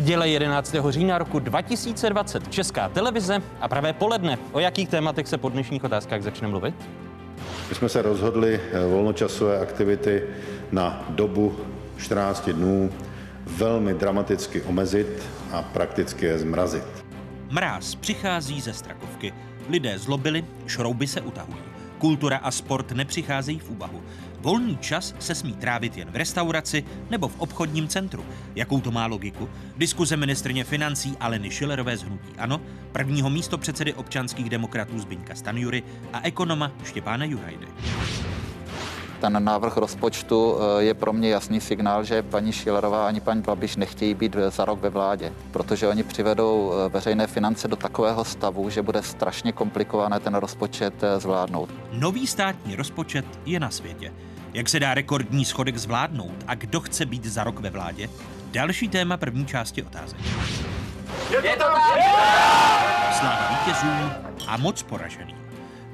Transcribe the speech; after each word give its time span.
Neděle 0.00 0.28
11. 0.28 0.76
října 0.88 1.18
roku 1.18 1.38
2020 1.38 2.48
Česká 2.48 2.88
televize 2.88 3.42
a 3.60 3.68
pravé 3.68 3.92
poledne. 3.92 4.38
O 4.52 4.60
jakých 4.60 4.88
tématech 4.88 5.28
se 5.28 5.38
po 5.38 5.48
dnešních 5.48 5.84
otázkách 5.84 6.22
začne 6.22 6.48
mluvit? 6.48 6.74
My 7.68 7.74
jsme 7.74 7.88
se 7.88 8.02
rozhodli 8.02 8.60
eh, 8.72 8.86
volnočasové 8.86 9.58
aktivity 9.58 10.22
na 10.72 11.04
dobu 11.08 11.56
14 11.96 12.48
dnů 12.48 12.92
velmi 13.46 13.94
dramaticky 13.94 14.62
omezit 14.62 15.22
a 15.52 15.62
prakticky 15.62 16.26
je 16.26 16.38
zmrazit. 16.38 16.84
Mráz 17.50 17.94
přichází 17.94 18.60
ze 18.60 18.72
Strakovky. 18.72 19.34
Lidé 19.68 19.98
zlobili, 19.98 20.44
šrouby 20.66 21.06
se 21.06 21.20
utahují. 21.20 21.58
Kultura 21.98 22.36
a 22.36 22.50
sport 22.50 22.92
nepřicházejí 22.92 23.58
v 23.58 23.70
úvahu. 23.70 24.02
Volný 24.40 24.76
čas 24.76 25.14
se 25.18 25.34
smí 25.34 25.52
trávit 25.52 25.96
jen 25.96 26.10
v 26.10 26.16
restauraci 26.16 26.84
nebo 27.10 27.28
v 27.28 27.40
obchodním 27.40 27.88
centru. 27.88 28.24
Jakou 28.54 28.80
to 28.80 28.90
má 28.90 29.06
logiku? 29.06 29.48
Diskuze 29.76 30.16
ministrně 30.16 30.64
financí 30.64 31.16
Aleny 31.20 31.50
Šilerové 31.50 31.96
z 31.96 32.02
Hnutí 32.02 32.32
Ano, 32.38 32.60
prvního 32.92 33.30
místo 33.30 33.58
předsedy 33.58 33.94
občanských 33.94 34.50
demokratů 34.50 34.98
Zbyňka 34.98 35.34
Stanjury 35.34 35.82
a 36.12 36.20
ekonoma 36.22 36.72
Štěpána 36.84 37.24
Jurajdy. 37.24 37.66
Ten 39.20 39.44
návrh 39.44 39.76
rozpočtu 39.76 40.56
eh, 40.56 40.82
je 40.82 40.94
pro 40.94 41.12
mě 41.12 41.28
jasný 41.28 41.60
signál, 41.60 42.04
že 42.04 42.22
paní 42.22 42.52
Šilerová 42.52 43.06
ani 43.06 43.20
paní 43.20 43.42
Babiš 43.42 43.76
nechtějí 43.76 44.14
být 44.14 44.36
za 44.48 44.64
rok 44.64 44.80
ve 44.80 44.90
vládě, 44.90 45.32
protože 45.50 45.88
oni 45.88 46.02
přivedou 46.02 46.72
eh, 46.72 46.88
veřejné 46.88 47.26
finance 47.26 47.68
do 47.68 47.76
takového 47.76 48.24
stavu, 48.24 48.70
že 48.70 48.82
bude 48.82 49.02
strašně 49.02 49.52
komplikované 49.52 50.20
ten 50.20 50.34
rozpočet 50.34 50.94
eh, 51.02 51.20
zvládnout. 51.20 51.70
Nový 51.92 52.26
státní 52.26 52.76
rozpočet 52.76 53.24
je 53.46 53.60
na 53.60 53.70
světě. 53.70 54.12
Jak 54.54 54.68
se 54.68 54.80
dá 54.80 54.94
rekordní 54.94 55.44
schodek 55.44 55.76
zvládnout 55.76 56.44
a 56.46 56.54
kdo 56.54 56.80
chce 56.80 57.06
být 57.06 57.24
za 57.24 57.44
rok 57.44 57.60
ve 57.60 57.70
vládě? 57.70 58.08
Další 58.52 58.88
téma 58.88 59.16
první 59.16 59.46
části 59.46 59.82
otázek. 59.82 60.18
Je 61.42 61.56
to 61.56 61.64
tak! 61.64 63.14
Sláva 63.18 63.48
vítězům 63.50 64.10
a 64.46 64.56
moc 64.56 64.82
poražený. 64.82 65.34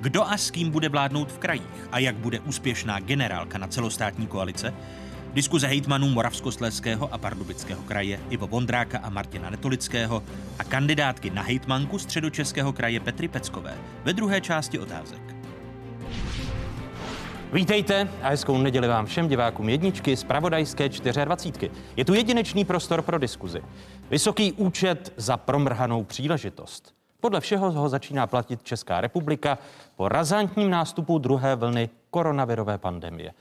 Kdo 0.01 0.25
a 0.25 0.37
s 0.37 0.51
kým 0.51 0.71
bude 0.71 0.89
vládnout 0.89 1.33
v 1.33 1.39
krajích 1.39 1.89
a 1.93 1.99
jak 1.99 2.17
bude 2.17 2.41
úspěšná 2.41 3.01
generálka 3.01 3.59
na 3.59 3.67
celostátní 3.67 4.27
koalice? 4.27 4.75
Diskuze 5.35 5.67
hejtmanů 5.67 6.09
Moravskosleského 6.09 7.15
a 7.15 7.19
Pardubického 7.19 7.83
kraje 7.83 8.21
Ivo 8.31 8.47
Vondráka 8.47 8.99
a 8.99 9.11
Martina 9.11 9.51
Netolického 9.51 10.23
a 10.59 10.65
kandidátky 10.65 11.31
na 11.31 11.43
hejtmanku 11.43 11.99
středočeského 11.99 12.73
kraje 12.73 13.01
Petry 13.01 13.29
Peckové 13.29 13.75
ve 14.05 14.13
druhé 14.13 14.41
části 14.41 14.79
otázek. 14.79 15.37
Vítejte 17.53 18.09
a 18.23 18.29
hezkou 18.29 18.59
neděli 18.59 18.89
vám 18.89 19.07
všem 19.07 19.29
divákům 19.29 19.69
jedničky 19.69 20.17
z 20.17 20.25
Pravodajské 20.25 20.89
24. 20.89 21.71
Je 21.97 22.05
tu 22.05 22.15
jedinečný 22.15 22.65
prostor 22.65 23.03
pro 23.03 23.19
diskuzi. 23.19 23.63
Vysoký 24.11 24.53
účet 24.53 25.13
za 25.17 25.37
promrhanou 25.37 26.05
příležitost. 26.05 26.95
Podle 27.21 27.41
všeho 27.41 27.71
ho 27.71 27.89
začíná 27.89 28.27
platit 28.27 28.63
Česká 28.63 29.01
republika 29.01 29.59
po 29.97 30.09
razantním 30.09 30.71
nástupu 30.71 31.19
druhé 31.19 31.57
vlny 31.57 31.89
koronavirové 32.11 32.79
pandemie. 32.79 33.33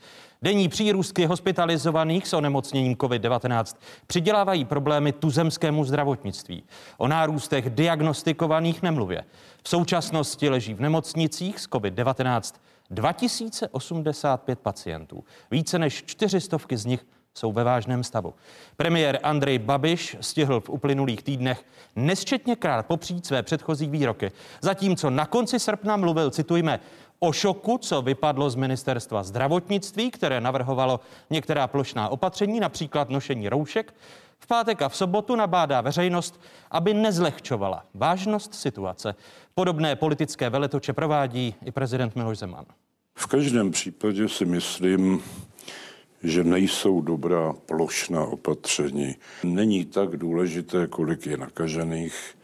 Denní 0.42 0.68
přírůstky 0.68 1.26
hospitalizovaných 1.26 2.26
s 2.26 2.32
onemocněním 2.32 2.94
COVID-19 2.94 3.76
přidělávají 4.06 4.64
problémy 4.64 5.12
tuzemskému 5.12 5.84
zdravotnictví. 5.84 6.62
O 6.98 7.08
nárůstech 7.08 7.70
diagnostikovaných 7.70 8.82
nemluvě. 8.82 9.24
V 9.62 9.68
současnosti 9.68 10.48
leží 10.48 10.74
v 10.74 10.80
nemocnicích 10.80 11.60
s 11.60 11.68
COVID-19 11.68 12.54
2085 12.90 14.58
pacientů. 14.58 15.24
Více 15.50 15.78
než 15.78 16.04
čtyřistovky 16.06 16.76
z 16.76 16.84
nich 16.84 17.06
jsou 17.34 17.52
ve 17.52 17.64
vážném 17.64 18.04
stavu. 18.04 18.34
Premiér 18.76 19.18
Andrej 19.22 19.58
Babiš 19.58 20.16
stihl 20.20 20.60
v 20.60 20.70
uplynulých 20.70 21.22
týdnech 21.22 21.64
nesčetněkrát 21.96 22.86
popřít 22.86 23.26
své 23.26 23.42
předchozí 23.42 23.88
výroky. 23.88 24.32
Zatímco 24.60 25.10
na 25.10 25.26
konci 25.26 25.58
srpna 25.58 25.96
mluvil, 25.96 26.30
citujme, 26.30 26.80
o 27.18 27.32
šoku, 27.32 27.78
co 27.78 28.02
vypadlo 28.02 28.50
z 28.50 28.54
ministerstva 28.54 29.22
zdravotnictví, 29.22 30.10
které 30.10 30.40
navrhovalo 30.40 31.00
některá 31.30 31.66
plošná 31.66 32.08
opatření, 32.08 32.60
například 32.60 33.10
nošení 33.10 33.48
roušek, 33.48 33.94
v 34.38 34.46
pátek 34.46 34.82
a 34.82 34.88
v 34.88 34.96
sobotu 34.96 35.36
nabádá 35.36 35.80
veřejnost, 35.80 36.40
aby 36.70 36.94
nezlehčovala 36.94 37.84
vážnost 37.94 38.54
situace. 38.54 39.14
Podobné 39.58 39.96
politické 39.96 40.50
veletoče 40.50 40.92
provádí 40.92 41.54
i 41.64 41.72
prezident 41.72 42.16
Miloš 42.16 42.38
Zeman. 42.38 42.64
V 43.14 43.26
každém 43.26 43.70
případě 43.70 44.28
si 44.28 44.44
myslím, 44.44 45.22
že 46.22 46.44
nejsou 46.44 47.00
dobrá 47.00 47.52
plošná 47.66 48.24
opatření. 48.24 49.14
Není 49.44 49.84
tak 49.84 50.16
důležité, 50.16 50.86
kolik 50.86 51.26
je 51.26 51.36
nakažených, 51.36 52.36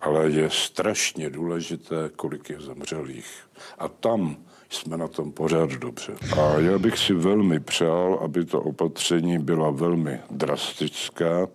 ale 0.00 0.30
je 0.30 0.50
strašně 0.50 1.30
důležité, 1.30 2.10
kolik 2.16 2.50
je 2.50 2.60
zemřelých. 2.60 3.30
A 3.78 3.88
tam 3.88 4.36
jsme 4.70 4.96
na 4.96 5.08
tom 5.08 5.32
pořád 5.32 5.70
dobře. 5.70 6.12
A 6.40 6.58
já 6.58 6.78
bych 6.78 6.98
si 6.98 7.14
velmi 7.14 7.60
přál, 7.60 8.18
aby 8.22 8.44
to 8.44 8.62
opatření 8.62 9.38
byla 9.38 9.70
velmi 9.70 10.20
drastická, 10.30 11.48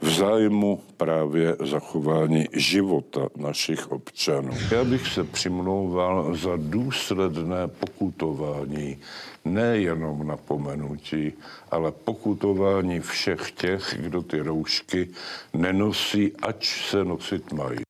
v 0.00 0.08
zájmu 0.08 0.82
právě 0.96 1.56
zachování 1.60 2.46
života 2.52 3.28
našich 3.36 3.92
občanů. 3.92 4.50
Já 4.70 4.84
bych 4.84 5.06
se 5.06 5.24
přimlouval 5.24 6.34
za 6.34 6.50
důsledné 6.56 7.68
pokutování 7.68 8.98
nejenom 9.44 10.26
napomenutí, 10.26 11.32
ale 11.70 11.92
pokutování 11.92 13.00
všech 13.00 13.50
těch, 13.50 13.96
kdo 14.00 14.22
ty 14.22 14.40
roušky 14.40 15.08
nenosí, 15.54 16.32
ač 16.42 16.90
se 16.90 17.04
nosit 17.04 17.52
mají. 17.52 17.86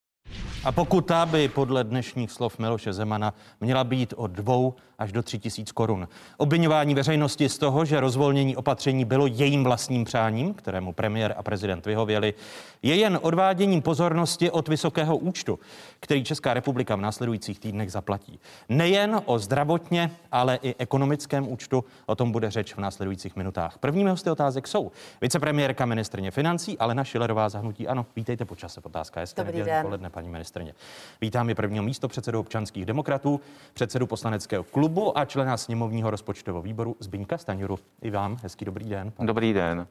A 0.66 0.72
pokuta 0.72 1.26
by 1.26 1.48
podle 1.48 1.84
dnešních 1.84 2.30
slov 2.30 2.58
Miloše 2.58 2.92
Zemana 2.92 3.34
měla 3.60 3.84
být 3.84 4.14
od 4.16 4.30
dvou 4.30 4.74
až 4.98 5.12
do 5.12 5.22
3 5.22 5.38
tisíc 5.38 5.72
korun. 5.72 6.08
Obvinování 6.36 6.94
veřejnosti 6.94 7.48
z 7.48 7.58
toho, 7.58 7.84
že 7.84 8.00
rozvolnění 8.00 8.56
opatření 8.56 9.04
bylo 9.04 9.26
jejím 9.26 9.64
vlastním 9.64 10.04
přáním, 10.04 10.54
kterému 10.54 10.92
premiér 10.92 11.34
a 11.36 11.42
prezident 11.42 11.86
vyhověli, 11.86 12.34
je 12.82 12.96
jen 12.96 13.18
odváděním 13.22 13.82
pozornosti 13.82 14.50
od 14.50 14.68
vysokého 14.68 15.16
účtu, 15.16 15.58
který 16.00 16.24
Česká 16.24 16.54
republika 16.54 16.96
v 16.96 17.00
následujících 17.00 17.60
týdnech 17.60 17.92
zaplatí. 17.92 18.40
Nejen 18.68 19.20
o 19.24 19.38
zdravotně, 19.38 20.10
ale 20.32 20.58
i 20.62 20.74
ekonomickém 20.78 21.48
účtu, 21.48 21.84
o 22.06 22.14
tom 22.14 22.32
bude 22.32 22.50
řeč 22.50 22.74
v 22.74 22.78
následujících 22.78 23.36
minutách. 23.36 23.78
Prvními 23.78 24.10
hosty 24.10 24.30
otázek 24.30 24.68
jsou 24.68 24.92
vicepremiérka 25.20 25.86
ministrně 25.86 26.30
financí 26.30 26.78
Alena 26.78 27.04
Šilerová 27.04 27.48
zahnutí. 27.48 27.88
Ano, 27.88 28.06
vítejte 28.16 28.44
po 28.44 28.56
čase. 28.56 28.80
Otázka 28.84 29.20
je 29.20 29.26
Dobrý 29.36 29.62
den. 29.62 29.82
Poledne, 29.82 30.10
paní 30.10 30.28
ministrně. 30.58 30.74
Vítám 31.20 31.48
je 31.48 31.54
prvního 31.54 31.84
místo 31.84 32.08
předsedu 32.08 32.40
občanských 32.40 32.84
demokratů, 32.86 33.40
předsedu 33.74 34.06
poslaneckého 34.06 34.64
klubu 34.64 35.18
a 35.18 35.24
člena 35.24 35.56
sněmovního 35.56 36.10
rozpočtového 36.10 36.62
výboru 36.62 36.96
Zbyňka 37.00 37.38
Staňuru. 37.38 37.78
I 38.02 38.10
vám 38.10 38.36
hezký 38.42 38.64
dobrý 38.64 38.88
den. 38.88 39.10
Pan. 39.10 39.26
Dobrý 39.26 39.52
den. 39.52 39.86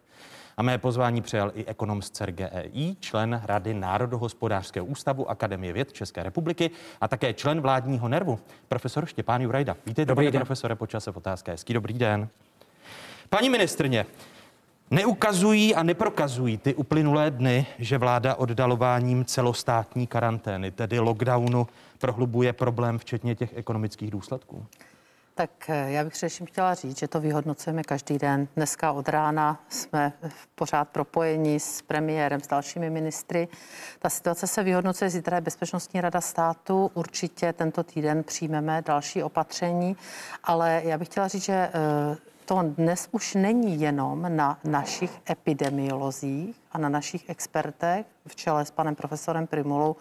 A 0.58 0.64
mé 0.64 0.78
pozvání 0.78 1.22
přijal 1.22 1.52
i 1.56 1.66
ekonom 1.66 2.02
z 2.02 2.10
CERGEI, 2.10 2.96
člen 3.00 3.42
Rady 3.44 3.74
Národohospodářského 3.74 4.86
ústavu 4.86 5.30
Akademie 5.30 5.74
věd 5.74 5.94
České 5.94 6.24
republiky 6.24 6.72
a 7.02 7.08
také 7.08 7.34
člen 7.34 7.62
vládního 7.62 8.08
nervu, 8.10 8.40
profesor 8.68 9.06
Štěpán 9.06 9.42
Jurajda. 9.42 9.76
Vítejte, 9.86 10.06
dobrý 10.06 10.32
den. 10.32 10.40
profesore, 10.40 10.76
počase 10.76 11.12
v 11.12 11.18
otázce. 11.18 11.52
Hezký 11.52 11.74
dobrý 11.74 11.94
den. 11.94 12.28
Paní 13.30 13.50
ministrně, 13.50 14.06
Neukazují 14.92 15.76
a 15.76 15.84
neprokazují 15.84 16.58
ty 16.58 16.76
uplynulé 16.76 17.32
dny, 17.32 17.68
že 17.80 17.98
vláda 17.98 18.36
oddalováním 18.36 19.26
celostátní 19.26 20.08
karantény, 20.08 20.72
tedy 20.72 21.00
lockdownu, 21.00 21.68
prohlubuje 21.98 22.54
problém, 22.54 22.98
včetně 22.98 23.36
těch 23.36 23.58
ekonomických 23.58 24.12
důsledků? 24.12 24.66
Tak 25.36 25.70
eh, 25.70 25.92
já 25.92 26.04
bych 26.04 26.14
především 26.14 26.46
chtěla 26.46 26.74
říct, 26.74 27.00
že 27.00 27.08
to 27.08 27.20
vyhodnocujeme 27.20 27.84
každý 27.84 28.18
den. 28.18 28.48
Dneska 28.56 28.92
od 28.92 29.10
rána 29.10 29.64
jsme 29.70 30.14
pořád 30.56 30.90
propojeni 30.90 31.60
s 31.60 31.82
premiérem, 31.82 32.42
s 32.42 32.48
dalšími 32.48 32.90
ministry. 32.90 33.48
Ta 34.00 34.10
situace 34.10 34.48
se 34.48 34.64
vyhodnocuje, 34.64 35.10
zítra 35.10 35.38
je 35.38 35.42
Bezpečnostní 35.42 36.02
rada 36.02 36.22
státu. 36.22 36.92
Určitě 36.94 37.54
tento 37.54 37.84
týden 37.84 38.24
přijmeme 38.24 38.82
další 38.86 39.24
opatření, 39.24 39.98
ale 40.44 40.82
já 40.86 40.98
bych 40.98 41.08
chtěla 41.08 41.28
říct, 41.28 41.44
že 41.44 41.54
eh, 41.54 42.18
to 42.46 42.62
dnes 42.62 43.10
už 43.12 43.34
není 43.34 43.82
jenom 43.82 44.26
na 44.36 44.60
našich 44.64 45.12
epidemiolozích 45.30 46.56
a 46.72 46.78
na 46.78 46.90
našich 46.90 47.30
expertech 47.30 48.06
v 48.28 48.36
čele 48.36 48.66
s 48.66 48.72
panem 48.72 48.96
profesorem 48.96 49.48
Primulou, 49.48 49.96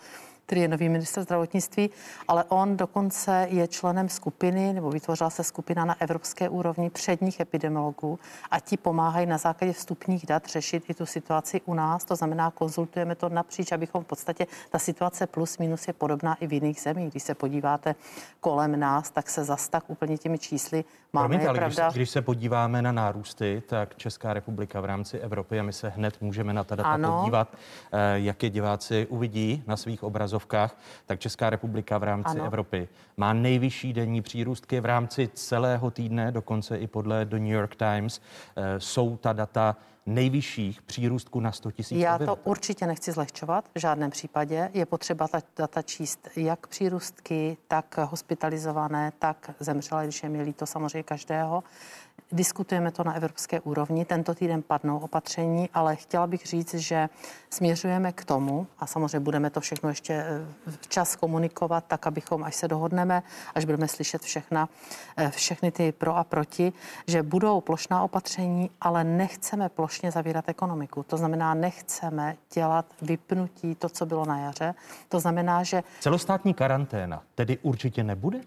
který 0.47 0.61
je 0.61 0.69
nový 0.69 0.89
minister 0.89 1.23
zdravotnictví, 1.23 1.91
ale 2.29 2.45
on 2.45 2.77
dokonce 2.77 3.47
je 3.51 3.69
členem 3.69 4.09
skupiny, 4.09 4.73
nebo 4.73 4.91
vytvořila 4.91 5.31
se 5.31 5.45
skupina 5.45 5.85
na 5.85 6.01
evropské 6.01 6.49
úrovni 6.49 6.91
předních 6.91 7.41
epidemiologů 7.41 8.19
a 8.51 8.61
ti 8.61 8.77
pomáhají 8.77 9.27
na 9.27 9.39
základě 9.39 9.73
vstupních 9.73 10.27
dat 10.27 10.47
řešit 10.47 10.85
i 10.89 10.95
tu 10.95 11.07
situaci 11.07 11.61
u 11.65 11.75
nás. 11.75 12.05
To 12.05 12.17
znamená, 12.17 12.51
konzultujeme 12.51 13.15
to 13.15 13.29
napříč, 13.29 13.73
abychom 13.73 14.05
v 14.05 14.07
podstatě 14.07 14.47
ta 14.71 14.79
situace 14.79 15.27
plus 15.27 15.59
minus 15.59 15.87
je 15.87 15.93
podobná 15.93 16.35
i 16.35 16.47
v 16.47 16.53
jiných 16.53 16.81
zemích. 16.81 17.11
Když 17.11 17.23
se 17.23 17.35
podíváte 17.35 17.95
kolem 18.41 18.81
nás, 18.81 19.11
tak 19.11 19.31
se 19.31 19.45
zas 19.45 19.69
tak 19.69 19.91
úplně 19.91 20.19
těmi 20.19 20.39
čísly 20.39 20.85
máme. 21.15 21.29
Promiňte, 21.29 21.49
ale 21.49 21.59
pravda. 21.59 21.87
Když, 21.87 21.95
když 21.97 22.11
se 22.11 22.23
podíváme 22.23 22.83
na 22.83 22.93
nárůsty, 22.93 23.63
tak 23.67 23.97
Česká 23.97 24.35
republika 24.35 24.81
v 24.81 24.85
rámci 24.85 25.19
Evropy, 25.19 25.61
a 25.61 25.63
my 25.63 25.73
se 25.73 25.89
hned 25.89 26.21
můžeme 26.21 26.53
na 26.53 26.65
ta 26.65 26.75
data 26.75 26.89
ano. 26.89 27.19
podívat, 27.19 27.57
eh, 27.93 27.99
jak 28.15 28.43
je 28.43 28.51
diváci 28.51 29.07
uvidí 29.11 29.63
na 29.67 29.77
svých 29.77 30.03
obrazovkách, 30.03 30.77
tak 31.07 31.21
Česká 31.21 31.51
republika 31.51 31.99
v 31.99 32.03
rámci 32.03 32.31
ano. 32.39 32.45
Evropy 32.45 32.89
má 33.17 33.33
nejvyšší 33.33 33.93
denní 33.93 34.23
přírůstky 34.23 34.81
v 34.81 34.85
rámci 34.85 35.29
celého 35.35 35.91
týdne, 35.91 36.33
dokonce 36.33 36.79
i 36.79 36.87
podle 36.87 37.25
The 37.25 37.39
New 37.39 37.53
York 37.53 37.77
Times. 37.77 38.21
Eh, 38.57 38.81
jsou 38.81 39.17
ta 39.17 39.33
data 39.33 39.77
nejvyšších 40.07 40.83
přírůstků 40.83 41.41
na 41.41 41.53
100 41.53 41.71
tisíc 41.71 41.99
Já 41.99 42.15
obyvatel. 42.17 42.37
to 42.37 42.51
určitě 42.51 42.87
nechci 42.87 43.13
zlehčovat 43.13 43.65
v 43.75 43.79
žádném 43.79 44.11
případě. 44.11 44.71
Je 44.75 44.87
potřeba 44.87 45.29
ta 45.29 45.41
data 45.57 45.83
číst 45.83 46.29
jak 46.37 46.67
přírůstky, 46.67 47.57
tak 47.69 47.99
hospitalizované, 47.99 49.13
tak 49.19 49.51
zemřelé, 49.61 50.05
když 50.05 50.23
je 50.23 50.29
mi 50.29 50.43
líto 50.43 50.67
samozřejmě 50.67 51.03
každého. 51.03 51.65
Diskutujeme 52.33 52.91
to 52.91 53.05
na 53.05 53.15
evropské 53.15 53.61
úrovni. 53.61 54.05
Tento 54.05 54.35
týden 54.35 54.63
padnou 54.63 54.99
opatření, 54.99 55.69
ale 55.75 55.97
chtěla 55.97 56.27
bych 56.27 56.47
říct, 56.47 56.75
že 56.75 57.09
směřujeme 57.51 58.13
k 58.13 58.25
tomu, 58.25 58.67
a 58.79 58.87
samozřejmě 58.87 59.21
budeme 59.21 59.51
to 59.51 59.61
všechno 59.61 59.89
ještě 59.89 60.15
eh, 60.15 60.47
včas 60.81 61.17
komunikovat, 61.17 61.85
tak 61.89 62.07
abychom, 62.07 62.45
až 62.45 62.55
se 62.55 62.69
dohodneme, 62.69 63.23
až 63.55 63.65
budeme 63.65 63.89
slyšet 63.89 64.23
všechna, 64.23 64.69
eh, 65.17 65.31
všechny 65.31 65.71
ty 65.71 65.93
pro 65.93 66.17
a 66.17 66.25
proti, 66.25 66.73
že 67.07 67.23
budou 67.23 67.61
plošná 67.61 68.03
opatření, 68.03 68.71
ale 68.81 69.05
nechceme 69.05 69.69
plošně 69.69 70.11
zavírat 70.11 70.49
ekonomiku. 70.49 71.03
To 71.03 71.17
znamená, 71.17 71.55
nechceme 71.55 72.37
dělat 72.55 72.87
vypnutí 73.03 73.75
to, 73.75 73.89
co 73.89 74.07
bylo 74.07 74.25
na 74.27 74.39
jaře. 74.39 74.75
To 75.09 75.21
znamená, 75.21 75.63
že... 75.63 75.83
Celostátní 76.01 76.55
karanténa 76.55 77.23
tedy 77.35 77.59
určitě 77.63 78.05
nebude? 78.05 78.41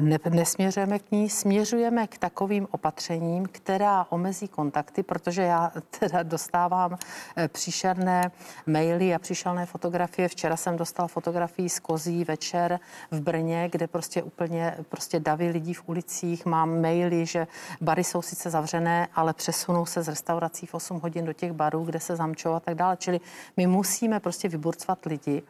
Ne, 0.00 0.18
nesměřujeme 0.30 0.98
k 0.98 1.10
ní, 1.10 1.30
směřujeme 1.30 2.06
k 2.06 2.18
takovým 2.18 2.68
opatřením, 2.70 3.46
která 3.52 4.06
omezí 4.10 4.48
kontakty, 4.48 5.02
protože 5.02 5.42
já 5.42 5.72
teda 5.98 6.22
dostávám 6.22 6.98
eh, 7.36 7.48
příšerné 7.48 8.30
maily 8.66 9.14
a 9.14 9.18
příšerné 9.18 9.66
fotografie. 9.66 10.28
Včera 10.28 10.56
jsem 10.56 10.76
dostal 10.76 11.08
fotografii 11.08 11.68
z 11.68 11.80
kozí 11.80 12.24
večer 12.24 12.80
v 13.10 13.20
Brně, 13.20 13.68
kde 13.72 13.86
prostě 13.86 14.22
úplně 14.22 14.76
prostě 14.88 15.20
davy 15.20 15.50
lidí 15.50 15.74
v 15.74 15.88
ulicích. 15.88 16.46
Mám 16.46 16.80
maily, 16.80 17.26
že 17.26 17.46
bary 17.80 18.04
jsou 18.04 18.22
sice 18.22 18.50
zavřené, 18.50 19.08
ale 19.14 19.32
přesunou 19.32 19.86
se 19.86 20.02
z 20.02 20.08
restaurací 20.08 20.66
v 20.66 20.74
8 20.74 21.00
hodin 21.00 21.24
do 21.24 21.32
těch 21.32 21.52
barů, 21.52 21.84
kde 21.84 22.00
se 22.00 22.16
zamčou 22.16 22.52
a 22.52 22.60
tak 22.60 22.74
dále. 22.74 22.96
Čili 22.96 23.20
my 23.56 23.66
musíme 23.66 24.20
prostě 24.20 24.48
vyburcovat 24.48 25.06
lidi 25.06 25.42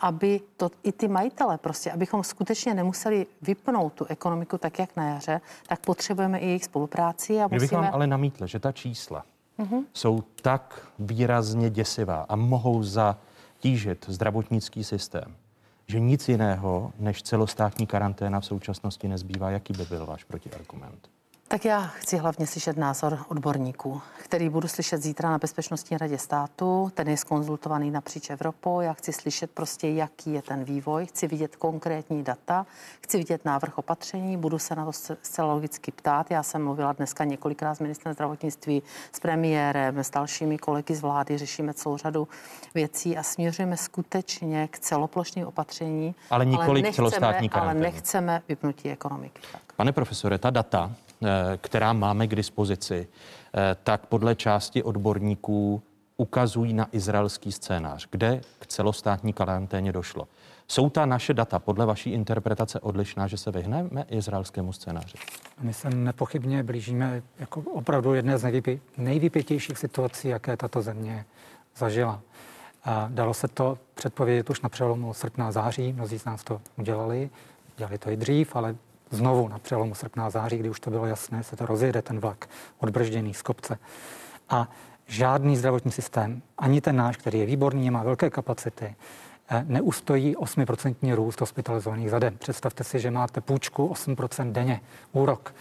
aby 0.00 0.40
to 0.56 0.70
i 0.82 0.92
ty 0.92 1.08
majitele 1.08 1.58
prostě, 1.58 1.92
abychom 1.92 2.24
skutečně 2.24 2.74
nemuseli 2.74 3.26
vypnout 3.42 3.92
tu 3.92 4.04
ekonomiku 4.04 4.58
tak, 4.58 4.78
jak 4.78 4.96
na 4.96 5.08
jaře, 5.08 5.40
tak 5.66 5.80
potřebujeme 5.80 6.38
i 6.38 6.46
jejich 6.46 6.64
spolupráci. 6.64 7.40
A 7.40 7.42
musíme... 7.42 7.60
bych 7.60 7.72
vám 7.72 7.88
ale 7.92 8.06
namítl, 8.06 8.46
že 8.46 8.58
ta 8.58 8.72
čísla 8.72 9.24
mm-hmm. 9.58 9.84
jsou 9.92 10.22
tak 10.42 10.86
výrazně 10.98 11.70
děsivá 11.70 12.26
a 12.28 12.36
mohou 12.36 12.82
zatížit 12.82 14.04
zdravotnický 14.08 14.84
systém, 14.84 15.36
že 15.86 16.00
nic 16.00 16.28
jiného 16.28 16.92
než 16.98 17.22
celostátní 17.22 17.86
karanténa 17.86 18.40
v 18.40 18.46
současnosti 18.46 19.08
nezbývá. 19.08 19.50
Jaký 19.50 19.72
by 19.72 19.84
byl 19.84 20.06
váš 20.06 20.24
protiargument? 20.24 21.08
Tak 21.52 21.64
já 21.64 21.80
chci 21.80 22.16
hlavně 22.16 22.46
slyšet 22.46 22.76
názor 22.76 23.18
odborníků, 23.28 24.02
který 24.18 24.48
budu 24.48 24.68
slyšet 24.68 25.02
zítra 25.02 25.30
na 25.30 25.38
Bezpečnostní 25.38 25.98
radě 25.98 26.18
státu. 26.18 26.90
Ten 26.94 27.08
je 27.08 27.16
skonzultovaný 27.16 27.90
napříč 27.90 28.30
Evropou. 28.30 28.80
Já 28.80 28.92
chci 28.92 29.12
slyšet 29.12 29.50
prostě, 29.50 29.88
jaký 29.88 30.32
je 30.32 30.42
ten 30.42 30.64
vývoj. 30.64 31.06
Chci 31.06 31.26
vidět 31.26 31.56
konkrétní 31.56 32.24
data, 32.24 32.66
chci 33.02 33.18
vidět 33.18 33.44
návrh 33.44 33.78
opatření, 33.78 34.36
budu 34.36 34.58
se 34.58 34.74
na 34.74 34.84
to 34.84 34.92
zcela 35.22 35.52
logicky 35.54 35.92
ptát. 35.92 36.30
Já 36.30 36.42
jsem 36.42 36.64
mluvila 36.64 36.92
dneska 36.92 37.24
několikrát 37.24 37.74
s 37.74 37.80
ministrem 37.80 38.14
zdravotnictví, 38.14 38.82
s 39.12 39.20
premiérem, 39.20 39.98
s 39.98 40.10
dalšími 40.10 40.58
kolegy 40.58 40.94
z 40.94 41.00
vlády, 41.00 41.38
řešíme 41.38 41.74
celou 41.74 41.96
řadu 41.96 42.28
věcí 42.74 43.16
a 43.16 43.22
směřujeme 43.22 43.76
skutečně 43.76 44.68
k 44.68 44.78
celoplošným 44.78 45.46
opatření. 45.46 46.14
Ale 46.30 46.44
nikoli 46.46 46.68
ale 46.68 46.82
nechceme, 46.82 46.94
celostátní 46.94 47.48
karantény. 47.48 47.80
Ale 47.80 47.92
nechceme 47.92 48.42
vypnutí 48.48 48.90
ekonomiky. 48.90 49.42
Tak. 49.52 49.62
Pane 49.76 49.92
profesore, 49.92 50.38
ta 50.38 50.50
data, 50.50 50.92
která 51.56 51.92
máme 51.92 52.26
k 52.26 52.34
dispozici, 52.34 53.08
eh, 53.54 53.76
tak 53.84 54.06
podle 54.06 54.34
části 54.34 54.82
odborníků 54.82 55.82
ukazují 56.16 56.72
na 56.72 56.88
izraelský 56.92 57.52
scénář, 57.52 58.06
kde 58.10 58.40
k 58.58 58.66
celostátní 58.66 59.32
karanténě 59.32 59.92
došlo. 59.92 60.28
Jsou 60.68 60.90
ta 60.90 61.06
naše 61.06 61.34
data 61.34 61.58
podle 61.58 61.86
vaší 61.86 62.10
interpretace 62.10 62.80
odlišná, 62.80 63.26
že 63.26 63.36
se 63.36 63.50
vyhneme 63.50 64.04
izraelskému 64.08 64.72
scénáři? 64.72 65.16
My 65.60 65.74
se 65.74 65.90
nepochybně 65.90 66.62
blížíme 66.62 67.22
jako 67.38 67.60
opravdu 67.60 68.14
jedné 68.14 68.38
z 68.38 68.42
nejvypě, 68.42 68.78
nejvypětějších 68.96 69.78
situací, 69.78 70.28
jaké 70.28 70.56
tato 70.56 70.82
země 70.82 71.24
zažila. 71.76 72.20
A 72.84 73.08
dalo 73.12 73.34
se 73.34 73.48
to 73.48 73.78
předpovědět 73.94 74.50
už 74.50 74.60
na 74.60 74.68
přelomu 74.68 75.14
srpna 75.14 75.52
září, 75.52 75.92
mnozí 75.92 76.18
z 76.18 76.24
nás 76.24 76.44
to 76.44 76.60
udělali, 76.78 77.30
dělali 77.76 77.98
to 77.98 78.10
i 78.10 78.16
dřív, 78.16 78.56
ale 78.56 78.76
znovu 79.10 79.48
na 79.48 79.58
přelomu 79.58 79.94
srpna 79.94 80.26
a 80.26 80.30
září, 80.30 80.58
kdy 80.58 80.70
už 80.70 80.80
to 80.80 80.90
bylo 80.90 81.06
jasné, 81.06 81.42
se 81.42 81.56
to 81.56 81.66
rozjede 81.66 82.02
ten 82.02 82.20
vlak 82.20 82.48
odbržděný 82.78 83.34
z 83.34 83.42
kopce. 83.42 83.78
A 84.48 84.68
žádný 85.06 85.56
zdravotní 85.56 85.92
systém, 85.92 86.42
ani 86.58 86.80
ten 86.80 86.96
náš, 86.96 87.16
který 87.16 87.38
je 87.38 87.46
výborný, 87.46 87.90
má 87.90 88.02
velké 88.02 88.30
kapacity, 88.30 88.94
eh, 89.50 89.64
neustojí 89.68 90.36
8% 90.36 91.14
růst 91.14 91.40
hospitalizovaných 91.40 92.10
za 92.10 92.18
den. 92.18 92.36
Představte 92.38 92.84
si, 92.84 93.00
že 93.00 93.10
máte 93.10 93.40
půjčku 93.40 93.86
8% 93.86 94.52
denně, 94.52 94.80
úrok. 95.12 95.54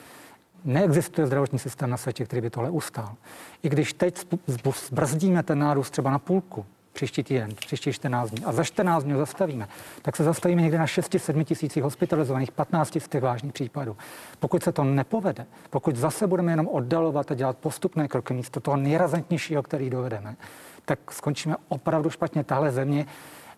Neexistuje 0.65 1.27
zdravotní 1.27 1.59
systém 1.59 1.89
na 1.89 1.97
světě, 1.97 2.25
který 2.25 2.41
by 2.41 2.49
tohle 2.49 2.69
ustál. 2.69 3.15
I 3.63 3.69
když 3.69 3.93
teď 3.93 4.27
zbrzdíme 4.47 5.43
ten 5.43 5.59
nárůst 5.59 5.89
třeba 5.89 6.11
na 6.11 6.19
půlku, 6.19 6.65
příští 6.93 7.23
týden, 7.23 7.55
příští 7.55 7.93
14 7.93 8.29
dní 8.29 8.45
a 8.45 8.51
za 8.51 8.63
14 8.63 9.03
dní 9.03 9.13
zastavíme, 9.13 9.67
tak 10.01 10.15
se 10.15 10.23
zastavíme 10.23 10.61
někde 10.61 10.77
na 10.77 10.85
6-7 10.85 11.43
tisících 11.43 11.83
hospitalizovaných, 11.83 12.51
15 12.51 12.97
z 12.99 13.07
těch 13.07 13.21
vážných 13.21 13.53
případů. 13.53 13.97
Pokud 14.39 14.63
se 14.63 14.71
to 14.71 14.83
nepovede, 14.83 15.45
pokud 15.69 15.95
zase 15.95 16.27
budeme 16.27 16.51
jenom 16.51 16.67
oddalovat 16.67 17.31
a 17.31 17.35
dělat 17.35 17.57
postupné 17.57 18.07
kroky 18.07 18.33
místo 18.33 18.59
toho 18.59 18.77
nejrazantnějšího, 18.77 19.63
který 19.63 19.89
dovedeme, 19.89 20.35
tak 20.85 21.11
skončíme 21.11 21.55
opravdu 21.67 22.09
špatně. 22.09 22.43
Tahle 22.43 22.71
země 22.71 23.05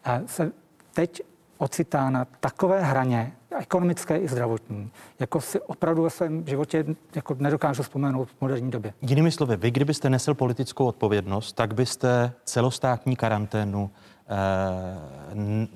eh, 0.06 0.22
se 0.26 0.52
teď 0.94 1.22
ocitá 1.58 2.10
na 2.10 2.26
takové 2.26 2.82
hraně, 2.82 3.32
ekonomické 3.60 4.18
i 4.18 4.28
zdravotní, 4.28 4.92
jako 5.20 5.42
si 5.42 5.62
opravdu 5.62 6.04
ve 6.04 6.10
svém 6.10 6.48
životě 6.48 6.86
jako 7.16 7.36
nedokážu 7.40 7.84
vzpomenout 7.84 8.26
v 8.26 8.42
moderní 8.42 8.72
době. 8.72 8.94
Jinými 9.02 9.32
slovy, 9.32 9.58
vy 9.58 9.72
kdybyste 9.72 10.10
nesl 10.10 10.34
politickou 10.34 10.86
odpovědnost, 10.86 11.54
tak 11.54 11.74
byste 11.74 12.34
celostátní 12.46 13.16
karanténu 13.16 13.92
eh, 14.28 14.34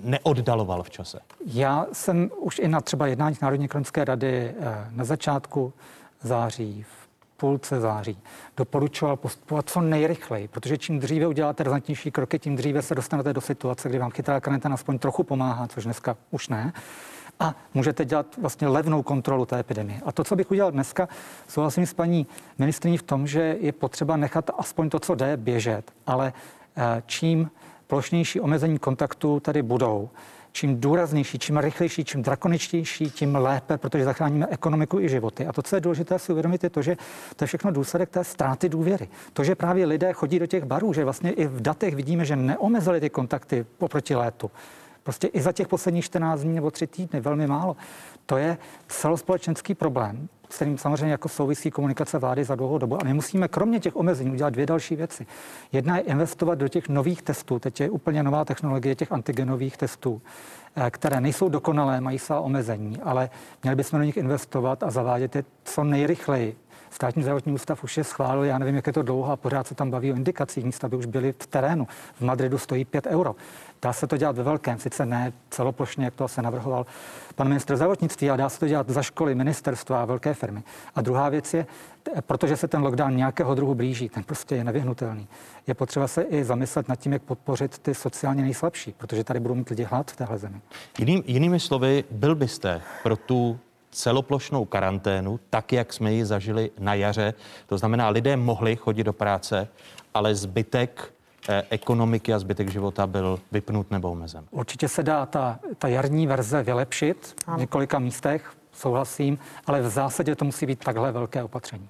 neoddaloval 0.04 0.84
v 0.84 0.90
čase? 0.90 1.20
Já 1.46 1.86
jsem 1.94 2.32
už 2.38 2.60
i 2.60 2.68
na 2.68 2.82
třeba 2.82 3.08
jednání 3.08 3.36
Národní 3.42 3.66
ekonomické 3.66 4.06
rady 4.06 4.54
eh, 4.60 4.88
na 4.92 5.04
začátku 5.04 5.74
září, 6.22 6.84
v 6.84 7.06
půlce 7.38 7.80
září 7.82 8.18
doporučoval 8.58 9.16
postupovat 9.18 9.70
co 9.70 9.82
nejrychleji, 9.82 10.48
protože 10.48 10.78
čím 10.78 11.00
dříve 11.00 11.28
uděláte 11.28 11.64
razantnější 11.64 12.12
kroky, 12.12 12.40
tím 12.40 12.56
dříve 12.56 12.82
se 12.82 12.96
dostanete 12.96 13.34
do 13.34 13.42
situace, 13.42 13.90
kdy 13.90 14.00
vám 14.00 14.12
chytrá 14.12 14.40
karanténa 14.40 14.74
aspoň 14.74 15.00
trochu 15.00 15.24
pomáhá, 15.24 15.68
což 15.68 15.84
dneska 15.84 16.18
už 16.32 16.50
ne. 16.50 16.74
A 17.40 17.56
můžete 17.74 18.06
dělat 18.06 18.26
vlastně 18.38 18.68
levnou 18.68 19.04
kontrolu 19.04 19.46
té 19.46 19.60
epidemie. 19.60 20.02
A 20.06 20.12
to, 20.12 20.24
co 20.24 20.36
bych 20.36 20.52
udělal 20.52 20.72
dneska, 20.72 21.08
souhlasím 21.48 21.86
s 21.86 21.94
paní 21.94 22.28
ministriní 22.58 22.98
v 22.98 23.04
tom, 23.04 23.28
že 23.28 23.58
je 23.60 23.72
potřeba 23.72 24.18
nechat 24.18 24.50
aspoň 24.58 24.90
to, 24.90 25.00
co 25.00 25.16
jde, 25.16 25.38
běžet. 25.38 25.92
Ale 26.08 26.34
eh, 26.78 27.04
čím 27.06 27.52
plošnější 27.88 28.40
omezení 28.42 28.80
kontaktů 28.80 29.40
tady 29.40 29.62
budou, 29.62 30.10
čím 30.52 30.82
důraznější, 30.82 31.40
čím 31.40 31.58
rychlejší, 31.58 32.06
čím 32.06 32.24
drakoničtější, 32.24 33.12
tím 33.12 33.36
lépe, 33.36 33.78
protože 33.78 34.04
zachráníme 34.04 34.48
ekonomiku 34.50 35.00
i 35.00 35.10
životy. 35.10 35.48
A 35.48 35.54
to, 35.54 35.62
co 35.62 35.76
je 35.76 35.82
důležité 35.82 36.20
si 36.20 36.32
uvědomit, 36.32 36.64
je 36.64 36.70
to, 36.70 36.82
že 36.82 36.98
to 37.36 37.44
je 37.44 37.48
všechno 37.48 37.72
důsledek 37.72 38.10
té 38.10 38.24
ztráty 38.24 38.70
důvěry. 38.70 39.08
To, 39.34 39.44
že 39.44 39.56
právě 39.56 39.86
lidé 39.86 40.14
chodí 40.14 40.40
do 40.40 40.48
těch 40.48 40.64
barů, 40.64 40.94
že 40.94 41.04
vlastně 41.04 41.32
i 41.32 41.48
v 41.48 41.62
datech 41.62 41.96
vidíme, 41.96 42.26
že 42.26 42.36
neomezili 42.36 43.00
ty 43.00 43.10
kontakty 43.10 43.66
oproti 43.80 44.16
létu 44.16 44.52
Prostě 45.06 45.28
i 45.28 45.42
za 45.42 45.52
těch 45.52 45.68
posledních 45.68 46.06
14 46.06 46.42
dní 46.42 46.56
nebo 46.56 46.72
3 46.72 46.88
týdny, 46.88 47.20
velmi 47.20 47.48
málo. 47.48 47.76
To 48.26 48.38
je 48.38 48.58
celospolečenský 48.88 49.76
problém, 49.76 50.28
s 50.50 50.56
kterým 50.56 50.78
samozřejmě 50.78 51.12
jako 51.12 51.30
souvisí 51.30 51.72
komunikace 51.72 52.20
vlády 52.20 52.44
za 52.44 52.56
dlouhou 52.56 52.78
dobu. 52.78 53.02
A 53.02 53.04
my 53.04 53.14
musíme 53.14 53.48
kromě 53.48 53.80
těch 53.80 53.96
omezení 53.96 54.32
udělat 54.32 54.50
dvě 54.50 54.66
další 54.66 54.96
věci. 54.96 55.26
Jedna 55.72 55.98
je 55.98 56.04
investovat 56.04 56.56
do 56.56 56.68
těch 56.68 56.90
nových 56.90 57.22
testů. 57.22 57.60
Teď 57.60 57.80
je 57.80 57.90
úplně 57.90 58.24
nová 58.24 58.46
technologie 58.46 58.96
těch 58.96 59.12
antigenových 59.12 59.78
testů, 59.78 60.22
eh, 60.76 60.92
které 60.92 61.22
nejsou 61.22 61.50
dokonalé, 61.50 62.02
mají 62.02 62.20
svá 62.20 62.40
omezení, 62.40 63.02
ale 63.02 63.30
měli 63.64 63.76
bychom 63.76 64.00
do 64.00 64.06
nich 64.06 64.18
investovat 64.18 64.84
a 64.84 64.92
zavádět 64.92 65.36
je 65.36 65.44
co 65.64 65.84
nejrychleji. 65.84 66.56
Státní 66.96 67.24
zdravotní 67.24 67.54
ústav 67.54 67.84
už 67.84 67.98
je 67.98 68.04
schválil, 68.04 68.44
já 68.44 68.58
nevím, 68.58 68.76
jak 68.76 68.88
je 68.88 68.94
to 68.94 69.04
dlouho, 69.04 69.32
a 69.32 69.36
pořád 69.36 69.68
se 69.68 69.76
tam 69.76 69.92
baví 69.92 70.12
o 70.12 70.16
indikacích, 70.16 70.66
místa 70.66 70.90
by 70.90 70.96
už 70.96 71.06
byly 71.06 71.32
v 71.32 71.48
terénu. 71.48 71.88
V 72.14 72.22
Madridu 72.22 72.58
stojí 72.58 72.86
5 72.86 73.06
euro. 73.06 73.36
Dá 73.82 73.94
se 73.94 74.08
to 74.08 74.18
dělat 74.18 74.36
ve 74.36 74.44
velkém, 74.44 74.80
sice 74.80 75.06
ne 75.06 75.34
celoplošně, 75.50 76.06
jak 76.06 76.16
to 76.16 76.24
asi 76.24 76.42
navrhoval 76.42 76.86
pan 77.36 77.48
ministr 77.48 77.76
zdravotnictví, 77.76 78.30
ale 78.30 78.38
dá 78.38 78.50
se 78.50 78.60
to 78.60 78.68
dělat 78.68 78.90
za 78.90 79.02
školy, 79.02 79.36
ministerstva 79.36 80.02
a 80.02 80.06
velké 80.06 80.34
firmy. 80.34 80.64
A 80.96 81.02
druhá 81.02 81.30
věc 81.30 81.54
je, 81.54 81.66
protože 82.22 82.58
se 82.58 82.68
ten 82.68 82.82
lockdown 82.82 83.16
nějakého 83.16 83.56
druhu 83.56 83.76
blíží, 83.76 84.10
ten 84.10 84.24
prostě 84.24 84.56
je 84.56 84.64
nevyhnutelný, 84.64 85.28
je 85.68 85.74
potřeba 85.74 86.08
se 86.08 86.22
i 86.22 86.44
zamyslet 86.44 86.90
nad 86.90 86.96
tím, 86.96 87.14
jak 87.14 87.22
podpořit 87.22 87.78
ty 87.78 87.96
sociálně 87.96 88.44
nejslabší, 88.44 88.94
protože 88.98 89.24
tady 89.24 89.40
budou 89.40 89.56
mít 89.56 89.70
lidi 89.70 89.84
hlad 89.84 90.12
v 90.12 90.16
téhle 90.16 90.38
zemi. 90.38 90.62
Jiným, 91.00 91.24
jinými 91.26 91.60
slovy, 91.60 92.04
byl 92.12 92.36
byste 92.36 92.82
pro 93.04 93.16
tu 93.16 93.60
celoplošnou 93.96 94.66
karanténu, 94.66 95.40
tak 95.50 95.74
jak 95.74 95.94
jsme 95.94 96.14
ji 96.14 96.26
zažili 96.26 96.72
na 96.80 96.94
jaře. 96.94 97.34
To 97.68 97.78
znamená, 97.78 98.10
lidé 98.10 98.38
mohli 98.38 98.76
chodit 98.76 99.04
do 99.04 99.14
práce, 99.14 99.68
ale 100.14 100.36
zbytek 100.36 101.14
eh, 101.50 101.64
ekonomiky 101.70 102.34
a 102.34 102.40
zbytek 102.40 102.70
života 102.70 103.08
byl 103.08 103.40
vypnut 103.52 103.92
nebo 103.92 104.12
omezen. 104.12 104.46
Určitě 104.52 104.88
se 104.88 105.04
dá 105.04 105.26
ta, 105.26 105.60
ta 105.78 105.88
jarní 105.88 106.28
verze 106.28 106.64
vylepšit 106.64 107.36
v 107.56 107.58
několika 107.58 108.00
místech, 108.00 108.54
souhlasím, 108.74 109.38
ale 109.68 109.82
v 109.82 109.90
zásadě 109.90 110.36
to 110.36 110.46
musí 110.46 110.66
být 110.66 110.80
takhle 110.80 111.12
velké 111.12 111.44
opatření. 111.44 111.90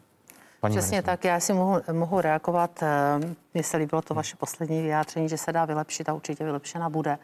Paní 0.60 0.76
Přesně 0.78 0.96
ministr. 0.96 1.12
tak, 1.12 1.24
já 1.26 1.40
si 1.40 1.54
mohu, 1.54 1.82
mohu 1.92 2.22
reagovat. 2.22 2.84
Mně 3.56 3.64
se 3.64 3.78
líbilo 3.78 4.02
to 4.02 4.14
vaše 4.14 4.36
poslední 4.36 4.82
vyjádření, 4.82 5.30
že 5.30 5.38
se 5.38 5.54
dá 5.54 5.66
vylepšit 5.66 6.10
a 6.10 6.14
určitě 6.14 6.44
vylepšena 6.44 6.90
bude. 6.90 7.18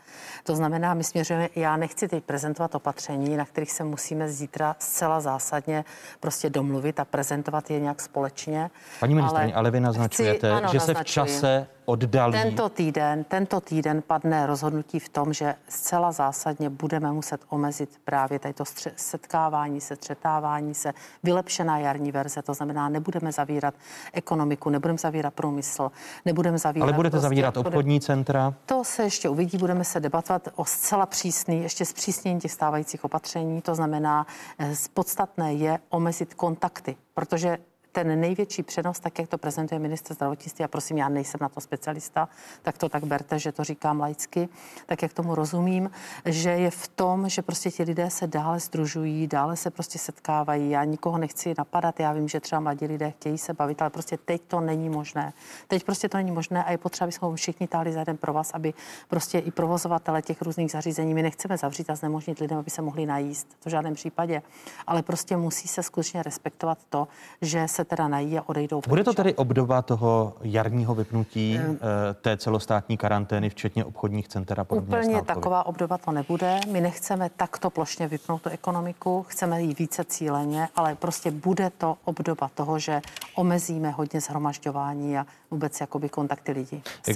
To 0.43 0.55
znamená, 0.55 0.93
my 0.93 1.03
směřujeme, 1.03 1.49
já 1.55 1.77
nechci 1.77 2.07
teď 2.07 2.23
prezentovat 2.23 2.75
opatření, 2.75 3.37
na 3.37 3.45
kterých 3.45 3.71
se 3.71 3.83
musíme 3.83 4.29
zítra 4.29 4.75
zcela 4.79 5.19
zásadně 5.19 5.85
prostě 6.19 6.49
domluvit 6.49 6.99
a 6.99 7.05
prezentovat 7.05 7.71
je 7.71 7.79
nějak 7.79 8.01
společně. 8.01 8.69
Paní 8.99 9.15
ministrině, 9.15 9.43
ale, 9.43 9.53
ale 9.53 9.71
vy 9.71 9.79
naznačujete, 9.79 10.37
chci, 10.37 10.47
ano, 10.47 10.69
že 10.71 10.79
se 10.79 10.93
v 10.93 11.03
čase 11.03 11.67
oddalí. 11.85 12.33
Tento 12.33 12.69
týden, 12.69 13.23
tento 13.23 13.61
týden 13.61 14.01
padne 14.01 14.47
rozhodnutí 14.47 14.99
v 14.99 15.09
tom, 15.09 15.33
že 15.33 15.55
zcela 15.67 16.11
zásadně 16.11 16.69
budeme 16.69 17.11
muset 17.11 17.41
omezit 17.49 17.89
právě 18.05 18.39
tato 18.39 18.63
setkávání 18.95 19.81
se, 19.81 19.95
střetávání 19.95 20.73
se, 20.73 20.93
vylepšená 21.23 21.77
jarní 21.77 22.11
verze, 22.11 22.41
to 22.41 22.53
znamená, 22.53 22.89
nebudeme 22.89 23.31
zavírat 23.31 23.73
ekonomiku, 24.13 24.69
nebudeme 24.69 24.97
zavírat 24.97 25.33
průmysl, 25.33 25.91
nebudeme 26.25 26.57
zavírat. 26.57 26.83
Ale 26.83 26.93
budete 26.93 27.11
prostě, 27.11 27.23
zavírat 27.23 27.57
obchodní 27.57 28.01
centra? 28.01 28.53
To 28.65 28.83
se 28.83 29.03
ještě 29.03 29.29
uvidí, 29.29 29.57
budeme 29.57 29.83
se 29.83 29.99
debatovat 29.99 30.47
o 30.55 30.65
zcela 30.65 31.05
přísný, 31.05 31.63
ještě 31.63 31.85
zpřísnění 31.85 32.39
těch 32.39 32.51
stávajících 32.51 33.03
opatření, 33.03 33.61
to 33.61 33.75
znamená, 33.75 34.25
eh, 34.59 34.73
podstatné 34.93 35.53
je 35.53 35.79
omezit 35.89 36.33
kontakty, 36.33 36.95
protože 37.13 37.57
ten 37.91 38.19
největší 38.19 38.63
přenos, 38.63 38.99
tak 38.99 39.19
jak 39.19 39.29
to 39.29 39.37
prezentuje 39.37 39.79
minister 39.79 40.15
zdravotnictví, 40.15 40.65
a 40.65 40.67
prosím, 40.67 40.97
já 40.97 41.09
nejsem 41.09 41.37
na 41.41 41.49
to 41.49 41.61
specialista, 41.61 42.29
tak 42.61 42.77
to 42.77 42.89
tak 42.89 43.03
berte, 43.03 43.39
že 43.39 43.51
to 43.51 43.63
říkám 43.63 43.99
laicky, 43.99 44.49
tak 44.85 45.01
jak 45.01 45.13
tomu 45.13 45.35
rozumím, 45.35 45.91
že 46.25 46.49
je 46.49 46.71
v 46.71 46.87
tom, 46.87 47.29
že 47.29 47.41
prostě 47.41 47.71
ti 47.71 47.83
lidé 47.83 48.09
se 48.09 48.27
dále 48.27 48.59
združují, 48.59 49.27
dále 49.27 49.57
se 49.57 49.69
prostě 49.69 49.99
setkávají. 49.99 50.69
Já 50.69 50.83
nikoho 50.83 51.17
nechci 51.17 51.53
napadat, 51.57 51.99
já 51.99 52.13
vím, 52.13 52.27
že 52.27 52.39
třeba 52.39 52.59
mladí 52.59 52.85
lidé 52.85 53.11
chtějí 53.11 53.37
se 53.37 53.53
bavit, 53.53 53.81
ale 53.81 53.89
prostě 53.89 54.17
teď 54.17 54.41
to 54.47 54.61
není 54.61 54.89
možné. 54.89 55.33
Teď 55.67 55.83
prostě 55.83 56.09
to 56.09 56.17
není 56.17 56.31
možné 56.31 56.63
a 56.63 56.71
je 56.71 56.77
potřeba, 56.77 57.05
abychom 57.05 57.35
všichni 57.35 57.67
táhli 57.67 57.93
za 57.93 57.99
jeden 57.99 58.17
pro 58.17 58.33
vás, 58.33 58.51
aby 58.53 58.73
prostě 59.07 59.39
i 59.39 59.51
provozovatele 59.51 60.21
těch 60.21 60.41
různých 60.41 60.71
zařízení, 60.71 61.13
my 61.13 61.23
nechceme 61.23 61.57
zavřít 61.57 61.89
a 61.89 61.95
znemožnit 61.95 62.39
lidem, 62.39 62.57
aby 62.57 62.69
se 62.69 62.81
mohli 62.81 63.05
najíst, 63.05 63.47
to 63.63 63.69
v 63.69 63.71
žádném 63.71 63.93
případě, 63.93 64.41
ale 64.87 65.03
prostě 65.03 65.37
musí 65.37 65.67
se 65.67 65.83
skutečně 65.83 66.23
respektovat 66.23 66.77
to, 66.89 67.07
že 67.41 67.67
se 67.67 67.80
se 67.81 67.85
teda 67.85 68.07
nají 68.07 68.37
a 68.37 68.43
odejdou. 68.45 68.81
Bude 68.87 69.03
to 69.03 69.13
tedy 69.13 69.35
obdoba 69.35 69.81
toho 69.81 70.33
jarního 70.41 70.95
vypnutí 70.95 71.59
um, 71.59 71.77
té 72.21 72.37
celostátní 72.37 72.97
karantény, 72.97 73.49
včetně 73.49 73.85
obchodních 73.85 74.27
center 74.27 74.59
a 74.59 74.63
podobně? 74.63 74.97
Úplně 74.97 75.21
taková 75.21 75.65
obdoba 75.65 75.97
to 75.97 76.11
nebude. 76.11 76.59
My 76.71 76.81
nechceme 76.81 77.29
takto 77.35 77.69
plošně 77.69 78.07
vypnout 78.07 78.41
tu 78.41 78.49
ekonomiku, 78.49 79.25
chceme 79.27 79.61
jí 79.61 79.73
více 79.79 80.03
cíleně, 80.03 80.69
ale 80.75 80.95
prostě 80.95 81.31
bude 81.31 81.69
to 81.69 81.97
obdoba 82.05 82.49
toho, 82.53 82.79
že 82.79 83.01
omezíme 83.35 83.89
hodně 83.89 84.21
zhromažďování 84.21 85.17
a 85.17 85.25
vůbec 85.51 85.81
jakoby 85.81 86.09
kontakty 86.09 86.51
lidí. 86.51 86.83
když, 87.05 87.15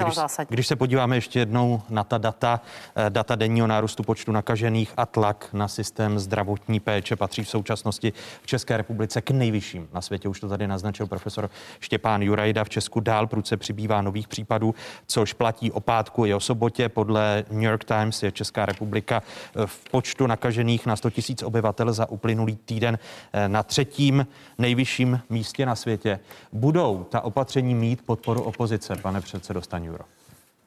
Když 0.49 0.67
se 0.67 0.75
podíváme 0.75 1.17
ještě 1.17 1.39
jednou 1.39 1.81
na 1.89 2.03
ta 2.03 2.17
data, 2.17 2.61
eh, 2.95 3.09
data 3.09 3.35
denního 3.35 3.67
nárůstu 3.67 4.03
počtu 4.03 4.31
nakažených 4.31 4.93
a 4.97 5.05
tlak 5.05 5.49
na 5.53 5.67
systém 5.67 6.19
zdravotní 6.19 6.79
péče 6.79 7.15
patří 7.15 7.43
v 7.43 7.49
současnosti 7.49 8.13
v 8.41 8.47
České 8.47 8.77
republice 8.77 9.21
k 9.21 9.31
nejvyšším 9.31 9.87
na 9.93 10.01
světě. 10.01 10.29
Už 10.29 10.39
to 10.39 10.49
tady 10.49 10.67
naznačil 10.67 11.07
profesor 11.07 11.49
Štěpán 11.79 12.21
Jurajda. 12.21 12.63
V 12.63 12.69
Česku 12.69 12.99
dál 12.99 13.27
prudce 13.27 13.57
přibývá 13.57 14.01
nových 14.01 14.27
případů, 14.27 14.75
což 15.07 15.33
platí 15.33 15.71
o 15.71 15.79
pátku 15.79 16.25
i 16.25 16.33
o 16.33 16.39
sobotě. 16.39 16.89
Podle 16.89 17.45
New 17.51 17.63
York 17.63 17.83
Times 17.83 18.23
je 18.23 18.31
Česká 18.31 18.65
republika 18.65 19.23
eh, 19.55 19.67
v 19.67 19.89
počtu 19.91 20.27
nakažených 20.27 20.85
na 20.85 20.95
100 20.95 21.09
000 21.09 21.47
obyvatel 21.47 21.93
za 21.93 22.09
uplynulý 22.09 22.55
týden 22.55 22.99
eh, 23.33 23.49
na 23.49 23.63
třetím 23.63 24.27
nejvyšším 24.57 25.21
místě 25.29 25.65
na 25.65 25.75
světě. 25.75 26.19
Budou 26.53 27.03
ta 27.09 27.21
opatření 27.21 27.75
mít 27.75 28.01
podporu 28.25 28.47
opozice, 28.47 28.95
pane 28.95 29.21
předsedo 29.21 29.61
Staňuro? 29.61 30.05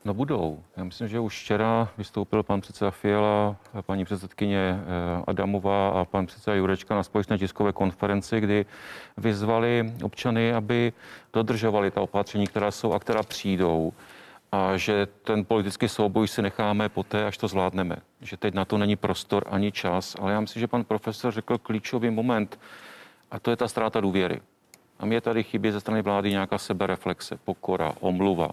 No 0.04 0.14
budou. 0.14 0.62
Já 0.76 0.84
myslím, 0.84 1.08
že 1.08 1.20
už 1.20 1.42
včera 1.42 1.88
vystoupil 1.98 2.42
pan 2.42 2.60
předseda 2.60 2.90
Fiala, 2.90 3.56
paní 3.80 4.04
předsedkyně 4.04 4.58
eh, 4.58 5.22
Adamová 5.26 5.88
a 5.88 6.04
pan 6.04 6.26
předseda 6.26 6.56
Jurečka 6.56 6.94
na 6.94 7.02
společné 7.02 7.38
tiskové 7.38 7.72
konferenci, 7.72 8.40
kdy 8.40 8.66
vyzvali 9.16 9.92
občany, 10.02 10.54
aby 10.54 10.92
dodržovali 11.32 11.90
ta 11.90 12.00
opatření, 12.00 12.46
která 12.46 12.70
jsou 12.70 12.92
a 12.92 12.98
která 12.98 13.22
přijdou 13.22 13.92
a 14.52 14.76
že 14.76 15.06
ten 15.06 15.44
politický 15.44 15.88
souboj 15.88 16.28
si 16.28 16.42
necháme 16.42 16.88
poté, 16.88 17.26
až 17.26 17.38
to 17.38 17.48
zvládneme. 17.48 17.96
Že 18.20 18.36
teď 18.36 18.54
na 18.54 18.64
to 18.64 18.78
není 18.78 18.96
prostor 18.96 19.44
ani 19.50 19.72
čas. 19.72 20.16
Ale 20.20 20.32
já 20.32 20.40
myslím, 20.40 20.60
že 20.60 20.66
pan 20.66 20.84
profesor 20.84 21.32
řekl 21.32 21.58
klíčový 21.58 22.10
moment 22.10 22.58
a 23.30 23.38
to 23.38 23.50
je 23.50 23.56
ta 23.56 23.68
ztráta 23.68 24.00
důvěry. 24.00 24.40
A 24.98 25.06
mě 25.06 25.20
tady 25.20 25.44
chybí 25.44 25.70
ze 25.70 25.80
strany 25.80 26.02
vlády 26.02 26.30
nějaká 26.30 26.58
sebereflexe, 26.58 27.38
pokora, 27.44 27.92
omluva. 28.00 28.50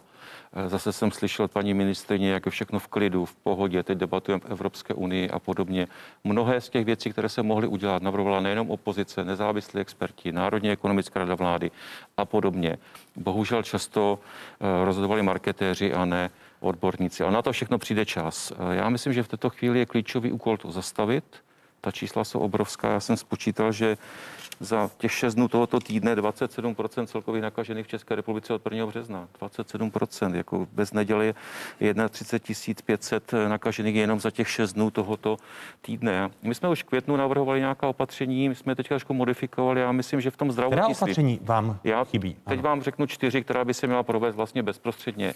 Eh, 0.53 0.69
zase 0.69 0.93
jsem 0.93 1.11
slyšel 1.11 1.47
paní 1.47 1.73
ministrině, 1.73 2.31
jak 2.31 2.45
je 2.45 2.51
všechno 2.51 2.79
v 2.79 2.87
klidu, 2.87 3.25
v 3.25 3.35
pohodě, 3.35 3.83
teď 3.83 3.97
debatujeme 3.97 4.39
v 4.39 4.51
Evropské 4.51 4.93
unii 4.93 5.29
a 5.29 5.39
podobně. 5.39 5.87
Mnohé 6.23 6.61
z 6.61 6.69
těch 6.69 6.85
věcí, 6.85 7.09
které 7.09 7.29
se 7.29 7.43
mohly 7.43 7.67
udělat, 7.67 8.03
navrhovala 8.03 8.39
nejenom 8.39 8.71
opozice, 8.71 9.25
nezávislí 9.25 9.81
experti, 9.81 10.31
Národní 10.31 10.71
ekonomická 10.71 11.19
rada 11.19 11.35
vlády 11.35 11.71
a 12.17 12.25
podobně. 12.25 12.77
Bohužel 13.15 13.63
často 13.63 14.19
eh, 14.19 14.85
rozhodovali 14.85 15.23
marketéři 15.23 15.93
a 15.93 16.05
ne 16.05 16.29
odborníci. 16.59 17.23
Ale 17.23 17.31
na 17.31 17.41
to 17.41 17.51
všechno 17.51 17.77
přijde 17.77 18.05
čas. 18.05 18.51
Eh, 18.51 18.75
já 18.75 18.89
myslím, 18.89 19.13
že 19.13 19.23
v 19.23 19.27
této 19.27 19.49
chvíli 19.49 19.79
je 19.79 19.85
klíčový 19.85 20.31
úkol 20.31 20.57
to 20.57 20.71
zastavit. 20.71 21.23
Ta 21.81 21.91
čísla 21.91 22.23
jsou 22.23 22.39
obrovská. 22.39 22.91
Já 22.91 22.99
jsem 22.99 23.17
spočítal, 23.17 23.71
že 23.71 23.97
za 24.59 24.89
těch 24.97 25.11
6 25.11 25.35
dnů 25.35 25.47
tohoto 25.47 25.79
týdne 25.79 26.15
27% 26.15 27.05
celkových 27.05 27.41
nakažených 27.41 27.85
v 27.85 27.89
České 27.89 28.15
republice 28.15 28.53
od 28.53 28.61
1. 28.71 28.85
března. 28.85 29.27
27%, 29.41 30.35
jako 30.35 30.67
bez 30.71 30.93
neděle 30.93 31.33
je 31.79 31.93
31 32.09 32.81
500 32.85 33.31
nakažených 33.47 33.95
jenom 33.95 34.19
za 34.19 34.31
těch 34.31 34.49
6 34.49 34.73
dnů 34.73 34.91
tohoto 34.91 35.37
týdne. 35.81 36.29
My 36.41 36.55
jsme 36.55 36.69
už 36.69 36.83
v 36.83 36.85
květnu 36.85 37.15
navrhovali 37.15 37.59
nějaká 37.59 37.87
opatření, 37.87 38.49
my 38.49 38.55
jsme 38.55 38.75
teď 38.75 38.87
trošku 38.87 39.13
modifikovali. 39.13 39.81
Já 39.81 39.91
myslím, 39.91 40.21
že 40.21 40.31
v 40.31 40.37
tom 40.37 40.51
zdravotnictví... 40.51 40.93
Která 40.95 41.05
opatření 41.05 41.39
vám 41.43 41.79
já 41.83 42.03
chybí? 42.03 42.37
Teď 42.47 42.61
vám 42.61 42.81
řeknu 42.81 43.07
čtyři, 43.07 43.43
která 43.43 43.65
by 43.65 43.73
se 43.73 43.87
měla 43.87 44.03
provést 44.03 44.35
vlastně 44.35 44.63
bezprostředně. 44.63 45.33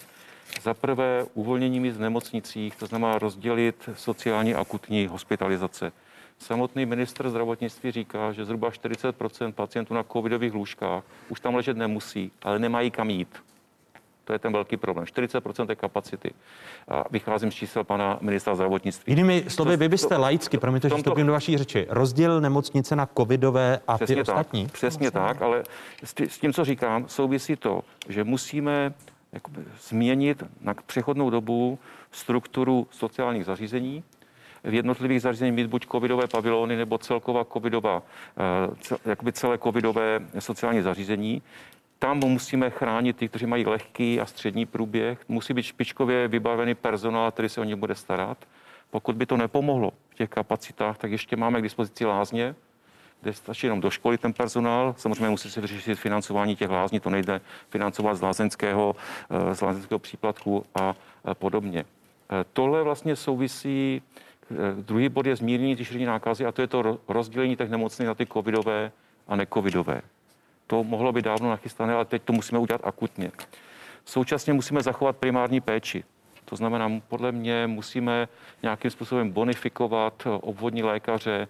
Za 0.61 0.73
prvé 0.73 1.25
uvolnění 1.33 1.79
míst 1.79 1.97
v 1.97 2.01
nemocnicích, 2.01 2.75
to 2.75 2.85
znamená 2.85 3.19
rozdělit 3.19 3.89
sociální 3.95 4.55
akutní 4.55 5.07
hospitalizace. 5.07 5.91
Samotný 6.39 6.85
minister 6.85 7.29
zdravotnictví 7.29 7.91
říká, 7.91 8.31
že 8.31 8.45
zhruba 8.45 8.71
40 8.71 9.15
pacientů 9.55 9.93
na 9.93 10.03
covidových 10.03 10.53
lůžkách 10.53 11.03
už 11.29 11.39
tam 11.39 11.55
ležet 11.55 11.77
nemusí, 11.77 12.31
ale 12.41 12.59
nemají 12.59 12.91
kam 12.91 13.09
jít. 13.09 13.43
To 14.25 14.33
je 14.33 14.39
ten 14.39 14.53
velký 14.53 14.77
problém. 14.77 15.05
40% 15.05 15.67
té 15.67 15.75
kapacity. 15.75 16.31
A 16.87 17.03
vycházím 17.11 17.51
z 17.51 17.55
čísel 17.55 17.83
pana 17.83 18.17
ministra 18.21 18.55
zdravotnictví. 18.55 19.11
Jinými 19.11 19.43
slovy, 19.47 19.77
vy 19.77 19.89
byste 19.89 20.15
to, 20.15 20.21
laicky, 20.21 20.57
promiňte, 20.57 20.89
že 20.89 20.95
vstupím 20.95 21.27
do 21.27 21.33
vaší 21.33 21.57
řeči, 21.57 21.87
rozděl 21.89 22.41
nemocnice 22.41 22.95
na 22.95 23.09
covidové 23.17 23.79
a 23.87 23.95
přesně 23.95 24.15
ty 24.15 24.23
tak, 24.23 24.35
ostatní? 24.35 24.67
Přesně 24.67 25.11
tak, 25.11 25.41
ale 25.41 25.63
s 26.03 26.39
tím, 26.39 26.53
co 26.53 26.65
říkám, 26.65 27.07
souvisí 27.07 27.55
to, 27.55 27.81
že 28.09 28.23
musíme 28.23 28.93
jakoby 29.31 29.61
změnit 29.81 30.43
na 30.61 30.73
přechodnou 30.85 31.29
dobu 31.29 31.79
strukturu 32.11 32.87
sociálních 32.91 33.45
zařízení, 33.45 34.03
v 34.63 34.73
jednotlivých 34.73 35.21
zařízeních 35.21 35.53
mít 35.53 35.67
buď 35.67 35.87
covidové 35.91 36.27
pavilony 36.27 36.75
nebo 36.75 36.97
celková 36.97 37.45
covidová, 37.45 38.03
eh, 38.37 39.09
jakoby 39.09 39.33
celé 39.33 39.57
covidové 39.57 40.19
sociální 40.39 40.81
zařízení. 40.81 41.41
Tam 41.99 42.17
musíme 42.17 42.69
chránit 42.69 43.17
ty, 43.17 43.29
kteří 43.29 43.45
mají 43.45 43.65
lehký 43.65 44.19
a 44.19 44.25
střední 44.25 44.65
průběh. 44.65 45.19
Musí 45.27 45.53
být 45.53 45.63
špičkově 45.63 46.27
vybavený 46.27 46.75
personál, 46.75 47.31
který 47.31 47.49
se 47.49 47.61
o 47.61 47.63
ně 47.63 47.75
bude 47.75 47.95
starat. 47.95 48.37
Pokud 48.91 49.15
by 49.15 49.25
to 49.25 49.37
nepomohlo 49.37 49.91
v 50.09 50.15
těch 50.15 50.29
kapacitách, 50.29 50.97
tak 50.97 51.11
ještě 51.11 51.35
máme 51.35 51.59
k 51.59 51.63
dispozici 51.63 52.05
lázně, 52.05 52.55
kde 53.21 53.33
stačí 53.33 53.67
jenom 53.67 53.81
do 53.81 53.89
školy 53.89 54.17
ten 54.17 54.33
personál. 54.33 54.95
Samozřejmě 54.97 55.29
musí 55.29 55.51
se 55.51 55.61
vyřešit 55.61 55.95
financování 55.95 56.55
těch 56.55 56.69
lázní, 56.69 56.99
to 56.99 57.09
nejde 57.09 57.41
financovat 57.69 58.15
z 58.15 58.21
lázeňského, 58.21 58.95
eh, 59.29 59.55
z 59.55 59.61
lázeňského 59.61 59.99
příplatku 59.99 60.65
a 60.75 60.95
podobně. 61.33 61.85
Eh, 62.31 62.45
tohle 62.53 62.83
vlastně 62.83 63.15
souvisí, 63.15 64.01
druhý 64.81 65.09
bod 65.09 65.25
je 65.25 65.35
zmírnění 65.35 65.75
ty 65.75 65.85
šíření 65.85 66.05
nákazy 66.05 66.45
a 66.45 66.51
to 66.51 66.61
je 66.61 66.67
to 66.67 66.99
rozdělení 67.07 67.55
těch 67.55 67.69
nemocných 67.69 68.07
na 68.07 68.15
ty 68.15 68.25
covidové 68.25 68.91
a 69.27 69.35
necovidové. 69.35 70.01
To 70.67 70.83
mohlo 70.83 71.11
být 71.11 71.25
dávno 71.25 71.49
nachystané, 71.49 71.93
ale 71.93 72.05
teď 72.05 72.23
to 72.23 72.33
musíme 72.33 72.59
udělat 72.59 72.81
akutně. 72.83 73.31
Současně 74.05 74.53
musíme 74.53 74.83
zachovat 74.83 75.17
primární 75.17 75.61
péči. 75.61 76.03
To 76.45 76.55
znamená, 76.55 76.91
podle 77.07 77.31
mě 77.31 77.67
musíme 77.67 78.27
nějakým 78.63 78.91
způsobem 78.91 79.31
bonifikovat 79.31 80.27
obvodní 80.41 80.83
lékaře, 80.83 81.47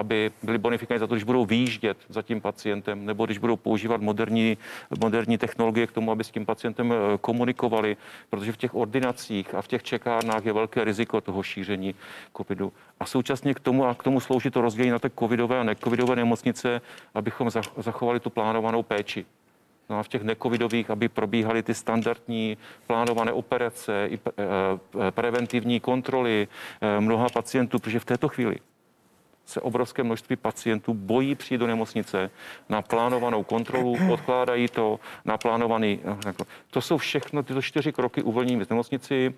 aby 0.00 0.30
byli 0.42 0.58
bonifikováni 0.58 1.00
za 1.00 1.06
to, 1.06 1.14
když 1.14 1.24
budou 1.24 1.44
výjíždět 1.44 1.96
za 2.08 2.22
tím 2.22 2.40
pacientem, 2.40 3.06
nebo 3.06 3.26
když 3.26 3.38
budou 3.38 3.56
používat 3.56 4.00
moderní, 4.00 4.58
moderní 5.00 5.38
technologie 5.38 5.86
k 5.86 5.92
tomu, 5.92 6.12
aby 6.12 6.24
s 6.24 6.30
tím 6.30 6.46
pacientem 6.46 6.92
eh, 6.92 7.18
komunikovali, 7.20 7.96
protože 8.30 8.52
v 8.52 8.56
těch 8.56 8.74
ordinacích 8.74 9.54
a 9.54 9.62
v 9.62 9.68
těch 9.68 9.82
čekárnách 9.82 10.44
je 10.44 10.52
velké 10.52 10.84
riziko 10.84 11.20
toho 11.20 11.42
šíření 11.42 11.94
covidu. 12.36 12.72
A 13.00 13.06
současně 13.06 13.54
k 13.54 13.60
tomu, 13.60 13.84
a 13.84 13.94
k 13.94 14.02
tomu 14.02 14.20
slouží 14.20 14.50
to 14.50 14.60
rozdělení 14.60 14.90
na 14.90 14.98
ty 14.98 15.10
covidové 15.18 15.60
a 15.60 15.62
necovidové 15.62 16.16
nemocnice, 16.16 16.80
abychom 17.14 17.50
zachovali 17.76 18.20
tu 18.20 18.30
plánovanou 18.30 18.82
péči. 18.82 19.26
No 19.90 19.98
a 19.98 20.02
v 20.02 20.08
těch 20.08 20.22
necovidových, 20.22 20.90
aby 20.90 21.08
probíhaly 21.08 21.62
ty 21.62 21.74
standardní 21.74 22.56
plánované 22.86 23.32
operace, 23.32 24.06
i 24.10 24.16
eh, 24.16 24.30
eh, 24.32 25.10
preventivní 25.10 25.80
kontroly 25.80 26.48
mnoha 27.00 27.28
pacientů, 27.28 27.78
protože 27.78 28.00
v 28.00 28.04
této 28.04 28.28
chvíli 28.28 28.56
se 29.50 29.60
obrovské 29.60 30.02
množství 30.02 30.36
pacientů 30.36 30.94
bojí 30.94 31.34
přijít 31.34 31.58
do 31.58 31.66
nemocnice 31.66 32.30
na 32.68 32.82
plánovanou 32.82 33.42
kontrolu, 33.42 33.96
odkládají 34.10 34.68
to 34.68 35.00
na 35.24 35.38
plánovaný. 35.38 36.00
To 36.70 36.80
jsou 36.80 36.96
všechno 36.96 37.42
tyto 37.42 37.62
čtyři 37.62 37.92
kroky 37.92 38.22
uvolnění 38.22 38.64
v 38.64 38.70
nemocnici 38.70 39.34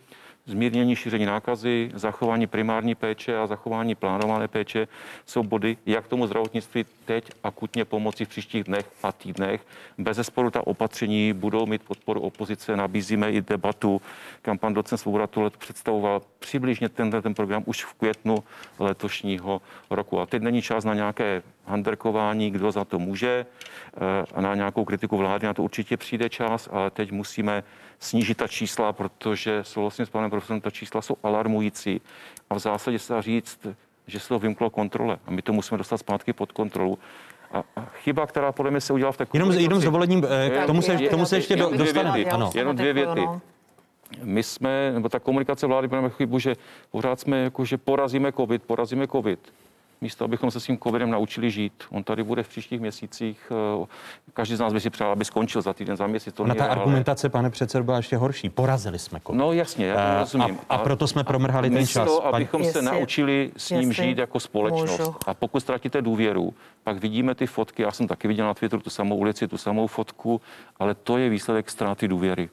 zmírnění 0.47 0.97
šíření 0.97 1.27
nákazy, 1.27 1.91
zachování 1.95 2.47
primární 2.47 2.95
péče 2.95 3.39
a 3.39 3.47
zachování 3.47 3.95
plánované 3.95 4.49
péče 4.49 4.89
jsou 5.27 5.43
body, 5.43 5.77
jak 5.87 6.09
tomu 6.09 6.27
zdravotnictví 6.27 6.85
teď 7.05 7.31
akutně 7.45 7.85
pomoci 7.85 8.25
v 8.25 8.29
příštích 8.29 8.65
dnech 8.65 8.91
a 9.03 9.13
týdnech. 9.13 9.67
Bez 9.99 10.17
zesporu 10.17 10.51
ta 10.51 10.67
opatření 10.67 11.33
budou 11.33 11.67
mít 11.67 11.83
podporu 11.83 12.21
opozice, 12.21 12.77
nabízíme 12.77 13.33
i 13.33 13.43
debatu, 13.43 14.03
kam 14.43 14.59
pan 14.59 14.75
docent 14.75 14.99
Svoboda 14.99 15.27
to 15.27 15.43
let 15.43 15.57
představoval 15.57 16.23
přibližně 16.39 16.89
tenhle 16.89 17.23
ten 17.23 17.35
program 17.35 17.63
už 17.67 17.85
v 17.85 17.95
květnu 17.95 18.45
letošního 18.79 19.63
roku. 19.91 20.21
A 20.21 20.27
teď 20.27 20.43
není 20.43 20.63
čas 20.63 20.85
na 20.85 20.95
nějaké 20.95 21.43
handrkování, 21.67 22.51
kdo 22.51 22.73
za 22.73 22.85
to 22.85 22.99
může 22.99 23.47
na 24.41 24.55
nějakou 24.55 24.85
kritiku 24.85 25.17
vlády, 25.17 25.47
na 25.47 25.55
to 25.55 25.63
určitě 25.63 25.97
přijde 25.97 26.29
čas, 26.29 26.69
ale 26.73 26.91
teď 26.91 27.13
musíme 27.13 27.65
snížit 27.99 28.37
ta 28.37 28.49
čísla, 28.49 28.93
protože 28.93 29.61
souhlasím 29.63 30.07
s 30.07 30.11
panem 30.11 30.31
profesorem, 30.31 30.61
ta 30.61 30.71
čísla 30.71 31.03
jsou 31.03 31.17
alarmující 31.23 32.01
a 32.51 32.55
v 32.55 32.59
zásadě 32.59 32.99
se 32.99 33.13
dá 33.13 33.21
říct, 33.21 33.67
že 34.07 34.21
se 34.21 34.29
to 34.29 34.39
vymklo 34.39 34.71
kontrole 34.71 35.19
a 35.27 35.31
my 35.31 35.43
to 35.43 35.53
musíme 35.53 35.79
dostat 35.79 35.99
zpátky 35.99 36.33
pod 36.33 36.53
kontrolu. 36.53 36.99
A, 37.53 37.65
chyba, 37.95 38.27
která 38.27 38.53
podle 38.53 38.71
mě 38.71 38.81
se 38.81 38.93
udělala 38.93 39.13
v 39.13 39.17
té 39.17 39.27
Jenom, 39.33 39.53
jenom 39.53 39.81
s 39.81 39.85
dovolením, 39.85 40.27
eh, 40.47 40.51
k 40.51 40.67
tomu 40.67 40.83
se, 40.83 40.97
k 40.97 41.11
tomu 41.11 41.27
se 41.27 41.37
ještě 41.37 41.57
dostaneme. 41.57 42.25
Ano. 42.25 42.51
Jenom 42.55 42.77
dvě 42.77 42.93
věty. 42.93 43.21
My 44.23 44.43
jsme, 44.43 44.93
nebo 44.93 45.09
ta 45.09 45.19
komunikace 45.19 45.67
vlády, 45.67 45.89
máme 45.89 46.11
chybu, 46.11 46.39
že 46.39 46.55
pořád 46.91 47.21
jsme 47.21 47.43
jako, 47.43 47.65
že 47.65 47.79
porazíme 47.79 48.33
covid, 48.33 48.63
porazíme 48.63 49.07
covid 49.07 49.53
místo 50.03 50.25
abychom 50.25 50.51
se 50.51 50.61
s 50.61 50.65
tím 50.65 50.79
covidem 50.79 51.11
naučili 51.11 51.51
žít. 51.51 51.85
On 51.91 52.05
tady 52.05 52.23
bude 52.23 52.43
v 52.43 52.49
příštích 52.49 52.81
měsících. 52.81 53.53
Eh, 53.83 53.87
každý 54.33 54.57
z 54.57 54.61
nás 54.61 54.73
by 54.73 54.81
si 54.81 54.91
přál, 54.91 55.11
aby 55.11 55.25
skončil 55.25 55.63
za 55.63 55.73
týden, 55.73 55.97
za 55.97 56.07
měsíc. 56.07 56.35
To 56.35 56.47
Na 56.47 56.55
ta 56.55 56.67
argumentace, 56.67 57.29
pane 57.29 57.51
předsedo, 57.51 57.85
byla 57.85 57.97
ještě 57.97 58.17
horší. 58.17 58.51
Porazili 58.51 58.99
jsme 58.99 59.21
covid. 59.27 59.39
No 59.39 59.53
jasně, 59.53 59.87
já 59.87 60.15
to 60.15 60.21
rozumím. 60.21 60.59
A, 60.69 60.75
a 60.75 60.79
proto 60.79 61.07
jsme 61.09 61.25
promrhali 61.25 61.71
ten 61.71 61.87
čas. 61.87 62.09
To, 62.09 62.27
abychom 62.27 62.63
jestli, 62.63 62.73
se 62.73 62.83
naučili 62.83 63.51
s 63.57 63.71
ním 63.71 63.93
žít 63.93 64.19
jako 64.19 64.41
společnost. 64.41 64.99
Můžu. 64.99 65.15
A 65.27 65.35
pokud 65.35 65.61
ztratíte 65.61 66.03
důvěru, 66.03 66.55
pak 66.85 66.97
vidíme 66.97 67.35
ty 67.35 67.47
fotky. 67.47 67.83
Já 67.83 67.91
jsem 67.91 68.09
taky 68.09 68.29
viděl 68.29 68.47
na 68.47 68.55
Twitteru 68.55 68.83
tu 68.83 68.91
samou 68.91 69.17
ulici, 69.17 69.49
tu 69.49 69.59
samou 69.59 69.87
fotku, 69.87 70.41
ale 70.79 70.95
to 70.95 71.19
je 71.19 71.29
výsledek 71.29 71.71
ztráty 71.71 72.09
důvěry. 72.09 72.49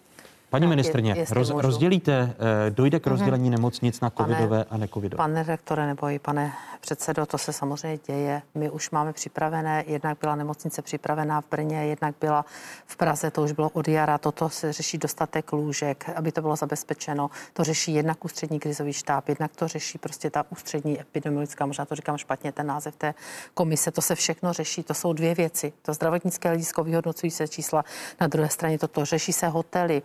Paní 0.50 0.68
ministrně, 0.68 1.26
roz, 1.30 1.50
rozdělíte, 1.50 2.36
eh, 2.68 2.70
dojde 2.70 3.00
k 3.00 3.06
mhm. 3.06 3.16
rozdělení 3.16 3.50
nemocnic 3.50 4.02
na 4.02 4.10
covidové 4.10 4.48
pane, 4.48 4.66
a 4.70 4.78
necovidové? 4.78 5.18
Pane 5.18 5.44
rektore 5.44 5.88
nebo 5.88 6.10
i 6.10 6.20
pane 6.20 6.54
předsedo, 6.80 7.26
to 7.26 7.38
se 7.38 7.54
samozřejmě 7.54 8.00
děje. 8.08 8.42
My 8.56 8.70
už 8.70 8.92
máme 8.92 9.14
připravené, 9.14 9.84
jednak 9.88 10.18
byla 10.22 10.36
nemocnice 10.36 10.82
připravená 10.82 11.42
v 11.42 11.46
Brně, 11.52 11.86
jednak 11.86 12.16
byla 12.22 12.46
v 12.86 12.98
Praze, 12.98 13.32
to 13.32 13.44
už 13.44 13.52
bylo 13.52 13.70
od 13.70 13.88
jara, 13.88 14.18
toto 14.18 14.50
se 14.50 14.74
řeší 14.74 14.98
dostatek 14.98 15.54
lůžek, 15.54 16.10
aby 16.16 16.32
to 16.32 16.42
bylo 16.42 16.56
zabezpečeno. 16.56 17.30
To 17.54 17.64
řeší 17.64 17.94
jednak 17.94 18.26
ústřední 18.26 18.60
krizový 18.60 18.94
štáb, 18.94 19.30
jednak 19.30 19.56
to 19.56 19.68
řeší 19.68 19.98
prostě 19.98 20.30
ta 20.30 20.46
ústřední 20.50 21.02
epidemiologická, 21.02 21.66
možná 21.66 21.86
to 21.86 21.96
říkám 21.96 22.18
špatně, 22.18 22.52
ten 22.52 22.68
název 22.68 22.96
té 22.96 23.14
komise, 23.54 23.92
to 23.92 24.02
se 24.02 24.16
všechno 24.16 24.54
řeší, 24.54 24.84
to 24.84 24.94
jsou 24.94 25.14
dvě 25.14 25.36
věci. 25.36 25.74
To 25.82 25.94
zdravotnické 25.94 26.50
hledisko 26.50 26.84
vyhodnocují 26.84 27.32
se 27.32 27.48
čísla, 27.48 27.86
na 28.22 28.28
druhé 28.28 28.50
straně 28.50 28.80
toto 28.80 29.06
řeší 29.06 29.34
se 29.34 29.48
hotely, 29.48 30.02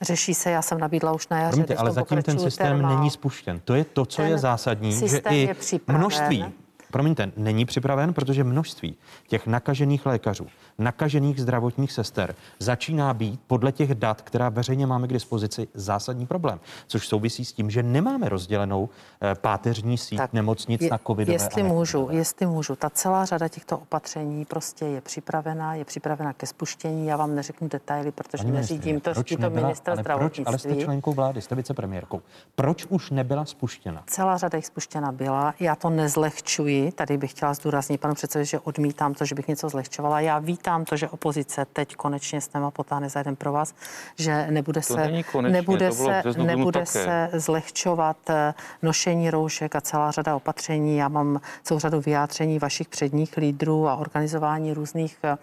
Řeší 0.00 0.34
se, 0.34 0.50
já 0.50 0.62
jsem 0.62 0.78
nabídla 0.78 1.12
už 1.12 1.28
na 1.28 1.38
jaře. 1.38 1.50
Promiňte, 1.50 1.74
ale 1.74 1.92
zatím 1.92 2.22
ten 2.22 2.38
systém 2.38 2.66
termál. 2.66 2.96
není 2.96 3.10
spuštěn. 3.10 3.60
To 3.64 3.74
je 3.74 3.84
to, 3.84 4.06
co 4.06 4.22
ten 4.22 4.30
je 4.30 4.38
zásadní, 4.38 5.08
že 5.08 5.18
i 5.30 5.54
množství 5.86 6.44
promiňte, 6.90 7.32
není 7.36 7.64
připraven, 7.64 8.14
protože 8.14 8.44
množství 8.44 8.96
těch 9.26 9.46
nakažených 9.46 10.06
lékařů, 10.06 10.46
nakažených 10.78 11.40
zdravotních 11.40 11.92
sester 11.92 12.34
začíná 12.58 13.14
být 13.14 13.40
podle 13.46 13.72
těch 13.72 13.94
dat, 13.94 14.22
která 14.22 14.48
veřejně 14.48 14.86
máme 14.86 15.08
k 15.08 15.12
dispozici, 15.12 15.68
zásadní 15.74 16.26
problém. 16.26 16.60
Což 16.86 17.08
souvisí 17.08 17.44
s 17.44 17.52
tím, 17.52 17.70
že 17.70 17.82
nemáme 17.82 18.28
rozdělenou 18.28 18.88
eh, 19.22 19.34
páteřní 19.34 19.98
síť 19.98 20.18
tak 20.18 20.32
nemocnic 20.32 20.80
je, 20.80 20.90
na 20.90 20.98
covid. 21.06 21.28
Jestli 21.28 21.62
můžu, 21.62 22.08
jestli 22.10 22.46
můžu, 22.46 22.76
ta 22.76 22.90
celá 22.90 23.24
řada 23.24 23.48
těchto 23.48 23.78
opatření 23.78 24.44
prostě 24.44 24.84
je 24.84 25.00
připravená, 25.00 25.74
je 25.74 25.84
připravená 25.84 26.32
ke 26.32 26.46
spuštění. 26.46 27.06
Já 27.06 27.16
vám 27.16 27.34
neřeknu 27.34 27.68
detaily, 27.68 28.12
protože 28.12 28.42
Pani 28.42 28.52
neřídím 28.52 29.00
to, 29.00 29.12
proč 29.12 29.34
to 29.40 29.50
ministra 29.50 29.96
zdravotnictví. 29.96 30.44
Proč, 30.44 30.64
ale 30.64 30.74
jste 30.74 30.84
členkou 30.84 31.12
vlády, 31.12 31.42
jste 31.42 31.54
vicepremiérkou. 31.54 32.22
Proč 32.54 32.86
už 32.88 33.10
nebyla 33.10 33.44
spuštěna? 33.44 34.02
Celá 34.06 34.36
řada 34.36 34.56
jich 34.56 34.66
spuštěna 34.66 35.12
byla. 35.12 35.54
Já 35.60 35.76
to 35.76 35.90
nezlehčuji 35.90 36.88
Tady 36.94 37.18
bych 37.18 37.30
chtěla 37.30 37.54
zdůraznit 37.54 38.00
panu 38.00 38.14
předsedovi, 38.14 38.46
že 38.46 38.58
odmítám 38.58 39.14
to, 39.14 39.24
že 39.24 39.34
bych 39.34 39.48
něco 39.48 39.68
zlehčovala. 39.68 40.20
Já 40.20 40.38
vítám 40.38 40.67
to, 40.84 40.96
že 40.96 41.08
opozice 41.08 41.66
teď 41.72 41.96
konečně 41.96 42.40
s 42.40 42.48
téma 42.48 42.70
potáhne 42.70 43.08
za 43.08 43.20
jeden 43.20 43.36
pro 43.36 43.52
vás, 43.52 43.74
že 44.16 44.46
nebude 44.50 44.80
to 44.80 44.94
se, 44.94 45.22
konečně, 45.32 45.52
nebude 45.52 45.92
se, 45.92 46.22
nebude 46.36 46.86
se 46.86 47.30
zlehčovat 47.32 48.16
eh, 48.30 48.54
nošení 48.82 49.30
roušek 49.30 49.76
a 49.76 49.80
celá 49.80 50.10
řada 50.10 50.36
opatření. 50.36 50.96
Já 50.96 51.08
mám 51.08 51.40
celou 51.62 51.80
řadu 51.80 52.00
vyjádření 52.00 52.58
vašich 52.58 52.88
předních 52.88 53.36
lídrů 53.36 53.88
a 53.88 53.96
organizování 53.96 54.74
různých 54.74 55.18
eh, 55.24 55.36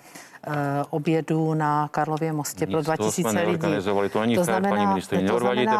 eh, 0.47 0.51
obědů 0.89 1.53
na 1.53 1.87
Karlově 1.87 2.33
mostě 2.33 2.67
pro 2.67 2.81
2000 2.81 3.41
lidí. 3.41 3.59
To 4.11 4.21
není 4.21 4.35
to 4.35 4.43
znamená, 4.43 4.75
paní 4.75 4.87
ministrině, 4.87 5.29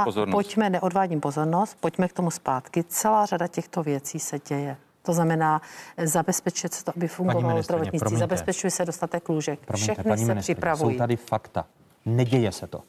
pozornost. 0.04 0.36
Pojďme, 0.36 0.70
neodvádím 0.70 1.22
pozornost, 1.22 1.78
pojďme 1.80 2.08
k 2.08 2.14
tomu 2.14 2.32
zpátky. 2.32 2.84
Celá 2.84 3.26
řada 3.26 3.48
těchto 3.48 3.84
věcí 3.84 4.20
se 4.20 4.40
děje. 4.48 4.78
To 5.06 5.13
znamená 5.13 5.62
zabezpečit 6.04 6.74
se 6.74 6.84
to, 6.84 6.91
aby 6.96 7.08
fungovalo 7.08 7.62
zdravotnictví, 7.62 8.18
zabezpečuje 8.18 8.72
se 8.72 8.86
dostatek 8.86 9.30
lůžek. 9.30 9.60
Promiňte, 9.65 9.94
Všechny 9.94 10.18
se 10.18 10.36
připravují. 10.36 10.96
Jsou 10.96 11.00
tady 11.00 11.15
fakta. 11.15 11.65
Neděje 12.06 12.52
se 12.52 12.68
to. 12.68 12.82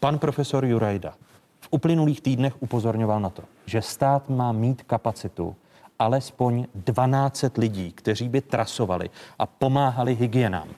Pan 0.00 0.18
profesor 0.18 0.64
Jurajda 0.64 1.14
v 1.60 1.68
uplynulých 1.70 2.20
týdnech 2.20 2.62
upozorňoval 2.62 3.20
na 3.20 3.30
to, 3.30 3.42
že 3.66 3.82
stát 3.82 4.28
má 4.28 4.52
mít 4.52 4.82
kapacitu 4.82 5.56
alespoň 5.98 6.66
12 6.74 7.44
lidí, 7.56 7.92
kteří 7.92 8.28
by 8.28 8.40
trasovali 8.40 9.10
a 9.38 9.46
pomáhali 9.46 10.14
hygienám. 10.14 10.68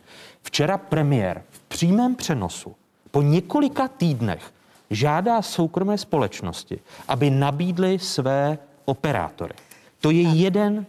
Včera 0.42 0.78
premiér 0.78 1.42
v 1.50 1.60
přímém 1.60 2.14
přenosu 2.14 2.74
po 3.10 3.22
několika 3.22 3.88
týdnech 3.88 4.52
žádá 4.90 5.42
soukromé 5.42 5.98
společnosti, 5.98 6.80
aby 7.08 7.30
nabídly 7.30 7.98
své 7.98 8.58
operátory. 8.84 9.54
To 10.02 10.10
je 10.10 10.22
jeden 10.22 10.86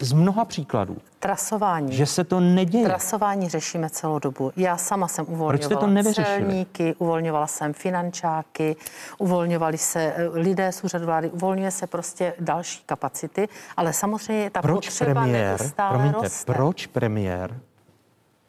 z 0.00 0.12
mnoha 0.12 0.44
příkladů. 0.44 0.96
Trasování. 1.18 1.96
Že 1.96 2.06
se 2.06 2.24
to 2.24 2.40
neděje. 2.40 2.84
Trasování 2.84 3.48
řešíme 3.48 3.90
celou 3.90 4.18
dobu. 4.18 4.52
Já 4.56 4.76
sama 4.76 5.08
jsem 5.08 5.24
uvolňovala 5.28 5.78
Proč 5.78 6.14
to 6.14 6.22
celníky, 6.22 6.94
uvolňovala 6.98 7.46
jsem 7.46 7.72
finančáky, 7.72 8.76
uvolňovali 9.18 9.78
se 9.78 10.12
eh, 10.16 10.28
lidé 10.28 10.72
z 10.72 10.84
úřadu 10.84 11.06
vlády, 11.06 11.30
uvolňuje 11.30 11.70
se 11.70 11.86
prostě 11.86 12.34
další 12.40 12.82
kapacity, 12.86 13.48
ale 13.76 13.92
samozřejmě 13.92 14.50
ta 14.50 14.62
proč 14.62 14.86
potřeba 14.86 15.20
premiér, 15.20 15.58
promiňte, 15.88 16.22
roste. 16.22 16.52
proč 16.52 16.86
premiér 16.86 17.60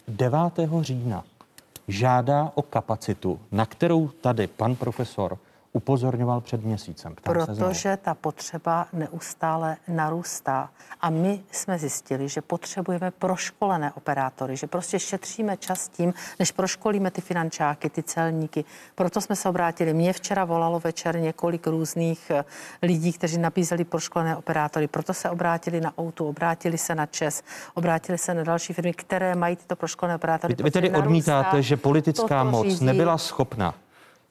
9. 0.08 0.40
října 0.82 1.24
žádá 1.88 2.52
o 2.56 2.62
kapacitu, 2.62 3.40
na 3.52 3.66
kterou 3.66 4.08
tady 4.08 4.48
pan 4.48 4.76
profesor 4.76 5.38
upozorňoval 5.74 6.42
před 6.42 6.64
měsícem. 6.64 7.16
Ptám 7.16 7.34
Protože 7.34 7.98
ta 8.02 8.14
potřeba 8.14 8.88
neustále 8.94 9.78
narůstá. 9.88 10.70
A 11.02 11.10
my 11.10 11.44
jsme 11.52 11.80
zjistili, 11.80 12.30
že 12.30 12.42
potřebujeme 12.42 13.12
proškolené 13.12 13.92
operátory, 13.92 14.58
že 14.58 14.68
prostě 14.68 15.00
šetříme 15.00 15.58
čas 15.58 15.90
tím, 15.90 16.14
než 16.40 16.52
proškolíme 16.52 17.12
ty 17.12 17.22
finančáky, 17.22 17.90
ty 17.90 18.04
celníky. 18.04 18.66
Proto 18.96 19.22
jsme 19.22 19.36
se 19.36 19.50
obrátili. 19.50 19.94
Mě 19.94 20.14
včera 20.14 20.46
volalo 20.46 20.80
večer 20.80 21.20
několik 21.20 21.68
různých 21.68 22.32
eh, 22.32 22.46
lidí, 22.82 23.14
kteří 23.14 23.38
nabízeli 23.38 23.84
proškolené 23.84 24.38
operátory. 24.38 24.88
Proto 24.88 25.14
se 25.14 25.30
obrátili 25.30 25.82
na 25.82 25.94
Outu, 26.00 26.28
obrátili 26.28 26.78
se 26.78 26.96
na 26.96 27.06
ČES, 27.06 27.44
obrátili 27.74 28.18
se 28.18 28.34
na 28.34 28.44
další 28.44 28.74
firmy, 28.74 28.94
které 28.94 29.36
mají 29.36 29.56
tyto 29.56 29.76
proškolené 29.76 30.16
operátory. 30.16 30.56
Vy, 30.58 30.64
vy 30.64 30.72
tedy 30.72 30.92
odmítáte, 30.92 31.62
že 31.62 31.78
politická 31.78 32.44
moc 32.44 32.68
řídí. 32.68 32.86
nebyla 32.86 33.18
schopna 33.18 33.74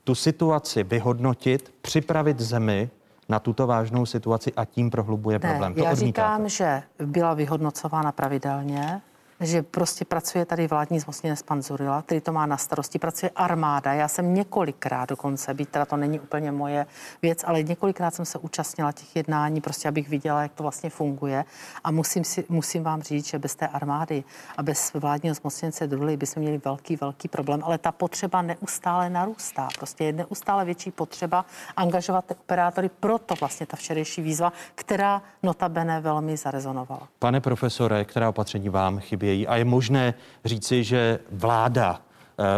tu 0.05 0.15
situaci 0.15 0.83
vyhodnotit, 0.85 1.75
připravit 1.83 2.41
zemi 2.41 2.91
na 3.29 3.39
tuto 3.39 3.67
vážnou 3.67 4.07
situaci 4.07 4.53
a 4.57 4.65
tím 4.65 4.91
prohlubuje 4.91 5.39
ne, 5.39 5.49
problém. 5.49 5.75
To 5.75 5.85
já 5.85 5.93
odmítáte. 5.93 6.07
říkám, 6.07 6.49
že 6.49 6.83
byla 7.07 7.35
vyhodnocována 7.35 8.13
pravidelně, 8.13 9.01
že 9.43 9.63
prostě 9.63 10.05
pracuje 10.05 10.45
tady 10.45 10.67
vládní 10.67 11.01
zmocněnec 11.01 11.43
pan 11.43 11.63
Zurila, 11.63 12.03
který 12.03 12.21
to 12.21 12.33
má 12.33 12.47
na 12.47 12.57
starosti, 12.57 12.99
pracuje 12.99 13.31
armáda. 13.37 13.93
Já 13.93 14.09
jsem 14.09 14.35
několikrát 14.35 15.09
dokonce, 15.09 15.55
být 15.55 15.69
teda 15.69 15.85
to 15.85 15.97
není 15.97 16.21
úplně 16.21 16.53
moje 16.53 16.87
věc, 17.23 17.45
ale 17.47 17.63
několikrát 17.63 18.15
jsem 18.15 18.25
se 18.25 18.39
účastnila 18.39 18.93
těch 18.93 19.17
jednání, 19.17 19.61
prostě 19.61 19.89
abych 19.89 20.09
viděla, 20.09 20.43
jak 20.43 20.53
to 20.53 20.63
vlastně 20.63 20.91
funguje. 20.91 21.45
A 21.85 21.91
musím, 21.91 22.25
si, 22.25 22.45
musím 22.49 22.83
vám 22.83 23.03
říct, 23.03 23.27
že 23.27 23.39
bez 23.39 23.55
té 23.55 23.69
armády 23.69 24.25
a 24.57 24.63
bez 24.63 24.93
vládního 24.93 25.35
zmocněnce 25.35 25.87
Druly 25.87 26.17
bychom 26.17 26.43
měli 26.43 26.61
velký, 26.65 26.97
velký 26.97 27.29
problém, 27.29 27.61
ale 27.65 27.79
ta 27.79 27.93
potřeba 27.93 28.43
neustále 28.43 29.11
narůstá. 29.11 29.69
Prostě 29.79 30.05
je 30.05 30.13
neustále 30.13 30.65
větší 30.65 30.91
potřeba 30.91 31.45
angažovat 31.77 32.25
ty 32.25 32.35
operátory, 32.35 32.91
proto 33.01 33.35
vlastně 33.41 33.67
ta 33.67 33.77
včerejší 33.77 34.23
výzva, 34.23 34.53
která 34.75 35.23
notabene 35.43 36.01
velmi 36.01 36.37
zarezonovala. 36.37 37.09
Pane 37.19 37.41
profesore, 37.41 38.05
která 38.05 38.29
opatření 38.29 38.69
vám 38.69 38.99
chybí 38.99 39.32
chybějí 39.33 39.47
a 39.47 39.57
je 39.57 39.65
možné 39.65 40.15
říci, 40.45 40.85
že 40.85 41.19
vláda 41.31 42.01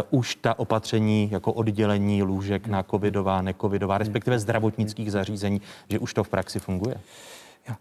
Uh, 0.09 0.19
už 0.19 0.35
ta 0.35 0.59
opatření 0.59 1.29
jako 1.31 1.53
oddělení 1.53 2.23
lůžek 2.23 2.67
na 2.67 2.83
covidová, 2.83 3.41
necovidová, 3.41 3.97
respektive 3.97 4.39
zdravotnických 4.39 5.11
zařízení, 5.11 5.61
že 5.89 5.99
už 5.99 6.13
to 6.13 6.23
v 6.23 6.29
praxi 6.29 6.59
funguje? 6.59 6.95
Jo. 7.69 7.75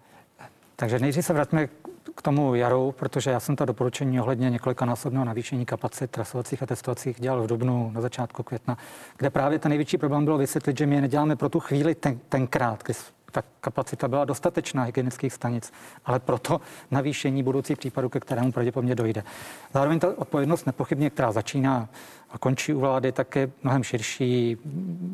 Takže 0.77 0.99
nejdřív 0.99 1.25
se 1.25 1.33
vrátíme 1.33 1.69
k 2.15 2.23
tomu 2.23 2.55
jaru, 2.55 2.93
protože 2.93 3.31
já 3.31 3.41
jsem 3.41 3.57
ta 3.57 3.65
doporučení 3.65 4.21
ohledně 4.21 4.51
několikanásobného 4.51 5.25
navýšení 5.25 5.65
kapacit 5.65 6.11
trasovacích 6.11 6.63
a 6.63 6.67
testovacích 6.67 7.21
dělal 7.21 7.43
v 7.43 7.47
dubnu 7.47 7.91
na 7.95 8.01
začátku 8.01 8.43
května, 8.43 8.77
kde 9.17 9.31
právě 9.31 9.59
ten 9.59 9.71
největší 9.71 9.99
problém 9.99 10.25
bylo 10.25 10.39
vysvětlit, 10.39 10.79
že 10.79 10.87
my 10.87 10.95
je 10.95 11.01
neděláme 11.01 11.37
pro 11.37 11.49
tu 11.49 11.61
chvíli 11.61 11.95
ten, 11.95 12.19
tenkrát, 12.29 12.83
kdy 12.83 12.95
ta 13.35 13.42
kapacita 13.61 14.09
byla 14.09 14.25
dostatečná 14.25 14.83
hygienických 14.83 15.33
stanic, 15.33 15.73
ale 16.05 16.18
proto 16.20 16.61
navýšení 16.90 17.42
budoucích 17.42 17.79
případů, 17.79 18.09
ke 18.09 18.20
kterému 18.20 18.53
pravděpodobně 18.53 18.94
dojde. 18.94 19.25
Zároveň 19.73 19.99
ta 19.99 20.18
odpovědnost 20.18 20.66
nepochybně, 20.66 21.11
která 21.11 21.33
začíná 21.33 21.88
a 22.35 22.38
končí 22.38 22.75
u 22.75 22.81
vlády, 22.81 23.12
tak 23.12 23.37
je 23.37 23.51
mnohem 23.62 23.83
širší, 23.83 24.57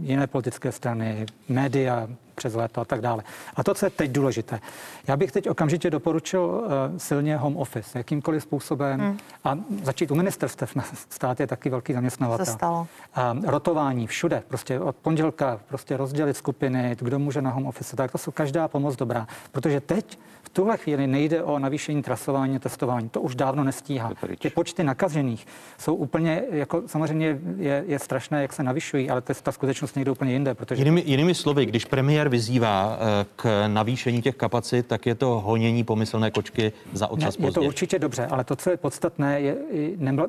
jiné 0.01 0.27
politické 0.27 0.73
strany, 0.73 1.27
média, 1.49 2.09
přes 2.35 2.55
léto 2.55 2.81
a 2.81 2.85
tak 2.85 3.01
dále. 3.01 3.23
A 3.57 3.65
to, 3.65 3.75
co 3.75 3.87
je 3.87 3.91
teď 3.91 4.11
důležité. 4.11 4.61
Já 5.09 5.17
bych 5.17 5.33
teď 5.33 5.49
okamžitě 5.49 5.91
doporučil 5.91 6.41
uh, 6.43 6.71
silně 6.97 7.37
home 7.37 7.57
office, 7.57 7.99
jakýmkoliv 7.99 8.43
způsobem 8.43 9.01
hmm. 9.01 9.19
a 9.45 9.59
začít 9.83 10.11
u 10.11 10.15
ministerstev. 10.15 10.77
Stát 11.11 11.41
je 11.41 11.47
taky 11.47 11.71
velký 11.71 11.93
zaměstnavatel. 11.93 12.47
Se 12.47 12.53
stalo. 12.53 12.87
A 13.15 13.37
rotování 13.47 14.07
všude, 14.07 14.43
prostě 14.49 14.81
od 14.81 14.97
pondělka 14.97 15.61
prostě 15.69 15.97
rozdělit 15.97 16.37
skupiny, 16.37 16.97
kdo 17.01 17.19
může 17.19 17.43
na 17.43 17.51
home 17.51 17.67
office, 17.67 17.97
tak 17.97 18.13
to 18.13 18.19
jsou 18.19 18.31
každá 18.31 18.69
pomoc 18.69 18.97
dobrá. 18.97 19.27
Protože 19.53 19.81
teď 19.81 20.19
v 20.51 20.53
tuhle 20.53 20.77
chvíli 20.77 21.07
nejde 21.07 21.43
o 21.43 21.59
navýšení 21.59 22.03
trasování 22.03 22.57
a 22.57 22.59
testování. 22.59 23.09
To 23.09 23.21
už 23.21 23.35
dávno 23.35 23.65
nestíhá. 23.65 24.13
Ty 24.39 24.51
počty 24.51 24.85
nakažených 24.85 25.47
jsou 25.79 25.95
úplně, 25.95 26.43
jako 26.51 26.83
samozřejmě 26.87 27.39
je, 27.57 27.85
je 27.87 27.99
strašné, 27.99 28.43
jak 28.43 28.53
se 28.53 28.63
navyšují, 28.63 29.11
ale 29.11 29.21
to, 29.21 29.35
ta 29.35 29.53
skutečnost 29.53 29.97
někde 29.97 30.11
úplně 30.11 30.33
jinde. 30.33 30.55
Protože... 30.55 30.81
Jinými, 30.81 31.03
jinými 31.07 31.35
slovy, 31.35 31.67
když 31.67 31.85
premiér 31.85 32.29
vyzývá 32.29 32.99
eh, 33.01 33.27
k 33.37 33.69
navýšení 33.69 34.23
těch 34.23 34.37
kapacit, 34.37 34.87
tak 34.87 35.07
je 35.07 35.15
to 35.15 35.41
honění 35.45 35.85
pomyslné 35.85 36.31
kočky 36.31 36.73
za 36.93 37.07
ocas 37.07 37.39
ne, 37.39 37.47
Je 37.47 37.53
to 37.53 37.63
určitě 37.63 37.99
dobře, 37.99 38.27
ale 38.27 38.45
to, 38.45 38.57
co 38.57 38.71
je 38.71 38.77
podstatné, 38.77 39.41
je 39.41 39.57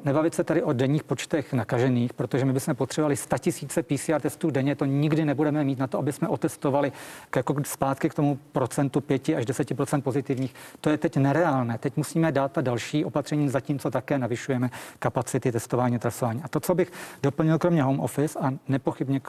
nebavit 0.04 0.36
se 0.36 0.44
tady 0.44 0.64
o 0.64 0.74
denních 0.74 1.04
počtech 1.04 1.54
nakažených, 1.54 2.14
protože 2.14 2.46
my 2.46 2.54
bychom 2.54 2.76
potřebovali 2.76 3.16
100 3.16 3.38
tisíce 3.38 3.84
PCR 3.84 4.22
testů 4.22 4.50
denně, 4.50 4.76
to 4.76 4.86
nikdy 4.86 5.26
nebudeme 5.26 5.64
mít 5.64 5.80
na 5.80 5.88
to, 5.88 6.00
aby 6.00 6.14
jsme 6.14 6.28
otestovali 6.28 6.92
k, 7.30 7.36
jako 7.36 7.56
zpátky 7.64 8.10
k 8.10 8.14
tomu 8.14 8.40
procentu 8.52 9.02
5 9.02 9.30
až 9.30 9.46
10 9.46 9.72
pozitivních. 10.12 10.54
To 10.82 10.90
je 10.90 10.98
teď 10.98 11.18
nereálné. 11.18 11.78
Teď 11.78 11.98
musíme 11.98 12.32
dát 12.32 12.52
ta 12.52 12.62
další 12.62 13.06
opatření, 13.06 13.50
zatímco 13.50 13.92
také 13.92 14.18
navyšujeme 14.18 14.70
kapacity 15.00 15.52
testování 15.52 16.00
trasování. 16.00 16.42
A 16.44 16.48
to, 16.48 16.60
co 16.60 16.76
bych 16.76 16.92
doplnil 17.24 17.60
kromě 17.60 17.84
home 17.84 18.00
office 18.00 18.40
a 18.40 18.52
nepochybně 18.68 19.22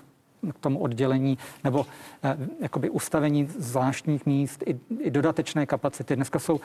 k 0.50 0.58
tomu 0.58 0.78
oddělení 0.78 1.38
nebo 1.64 1.86
eh, 2.22 2.36
jakoby 2.60 2.90
ustavení 2.90 3.48
zvláštních 3.58 4.26
míst 4.26 4.62
i, 4.66 4.80
i 5.00 5.10
dodatečné 5.10 5.66
kapacity. 5.66 6.16
Dneska 6.16 6.38
jsou 6.38 6.60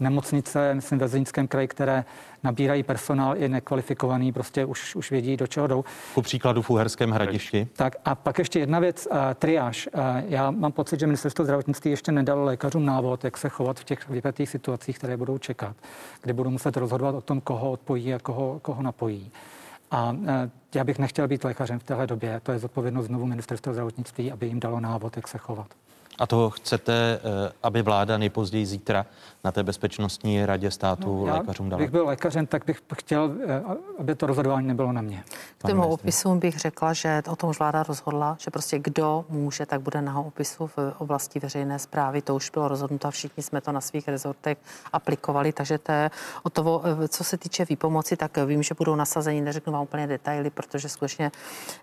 nemocnice, 0.00 0.74
myslím 0.74 0.98
ve 0.98 1.08
Zlínském 1.08 1.48
kraji, 1.48 1.68
které 1.68 2.04
nabírají 2.42 2.82
personál 2.82 3.36
i 3.36 3.48
nekvalifikovaný, 3.48 4.32
prostě 4.32 4.64
už, 4.64 4.96
už 4.96 5.10
vědí, 5.10 5.36
do 5.36 5.46
čeho 5.46 5.66
jdou. 5.66 5.84
Ku 6.14 6.22
příkladu 6.22 6.62
v 6.62 6.70
Uherském 6.70 7.10
hradišti. 7.10 7.68
Tak 7.72 7.96
a 8.04 8.14
pak 8.14 8.38
ještě 8.38 8.58
jedna 8.58 8.78
věc, 8.78 9.08
uh, 9.10 9.16
triáž. 9.34 9.88
Uh, 9.94 10.00
já 10.28 10.50
mám 10.50 10.72
pocit, 10.72 11.00
že 11.00 11.06
ministerstvo 11.06 11.44
zdravotnictví 11.44 11.90
ještě 11.90 12.12
nedalo 12.12 12.44
lékařům 12.44 12.86
návod, 12.86 13.24
jak 13.24 13.36
se 13.36 13.48
chovat 13.48 13.80
v 13.80 13.84
těch 13.84 14.08
vypětých 14.08 14.48
situacích, 14.48 14.98
které 14.98 15.16
budou 15.16 15.38
čekat, 15.38 15.76
kdy 16.22 16.32
budou 16.32 16.50
muset 16.50 16.76
rozhodovat 16.76 17.14
o 17.14 17.20
tom, 17.20 17.40
koho 17.40 17.70
odpojí 17.70 18.14
a 18.14 18.18
koho, 18.18 18.58
koho 18.62 18.82
napojí. 18.82 19.30
A 19.90 20.16
e, 20.26 20.50
já 20.74 20.84
bych 20.84 20.98
nechtěl 20.98 21.28
být 21.28 21.44
lékařem 21.44 21.78
v 21.78 21.84
téhle 21.84 22.06
době. 22.06 22.40
To 22.40 22.52
je 22.52 22.58
zodpovědnost 22.58 23.06
znovu 23.06 23.26
ministerstva 23.26 23.72
zdravotnictví, 23.72 24.32
aby 24.32 24.46
jim 24.46 24.60
dalo 24.60 24.80
návod, 24.80 25.16
jak 25.16 25.28
se 25.28 25.38
chovat. 25.38 25.74
A 26.20 26.26
to 26.26 26.50
chcete, 26.50 27.20
eh, 27.24 27.52
aby 27.62 27.82
vláda 27.82 28.18
nejpozději 28.18 28.66
zítra 28.66 29.06
na 29.44 29.52
té 29.52 29.62
bezpečnostní 29.62 30.46
radě 30.46 30.70
státu 30.70 31.26
no, 31.26 31.32
lékařům 31.32 31.68
dala? 31.68 31.80
Bych 31.80 31.90
byl 31.90 32.06
lékařem, 32.06 32.46
tak 32.46 32.64
bych 32.64 32.82
chtěl, 32.94 33.32
eh, 33.46 33.62
aby 33.98 34.14
to 34.14 34.26
rozhodování 34.26 34.66
nebylo 34.66 34.92
na 34.92 35.02
mě. 35.02 35.24
K 35.58 35.68
tomu 35.68 35.88
opisům 35.88 36.38
bych 36.38 36.58
řekla, 36.58 36.92
že 36.92 37.22
o 37.30 37.36
tom 37.36 37.50
už 37.50 37.58
vláda 37.58 37.82
rozhodla, 37.82 38.36
že 38.40 38.50
prostě 38.50 38.78
kdo 38.78 39.24
může, 39.28 39.66
tak 39.66 39.80
bude 39.80 40.02
na 40.02 40.20
opisu 40.20 40.66
v 40.66 40.78
oblasti 40.98 41.40
veřejné 41.40 41.78
zprávy. 41.78 42.22
To 42.22 42.34
už 42.34 42.50
bylo 42.50 42.68
rozhodnuto 42.68 43.08
a 43.08 43.10
všichni 43.10 43.42
jsme 43.42 43.60
to 43.60 43.72
na 43.72 43.80
svých 43.80 44.08
rezortech 44.08 44.58
aplikovali, 44.92 45.52
takže 45.52 45.78
to 45.78 45.92
je 45.92 46.10
o 46.42 46.50
to, 46.50 46.82
eh, 47.04 47.08
co 47.08 47.24
se 47.24 47.38
týče 47.38 47.64
výpomoci, 47.64 48.16
tak 48.16 48.38
vím, 48.46 48.62
že 48.62 48.74
budou 48.74 48.96
nasazení, 48.96 49.40
neřeknu 49.40 49.72
vám 49.72 49.82
úplně 49.82 50.06
detaily, 50.06 50.50
protože 50.50 50.88
skutečně 50.88 51.32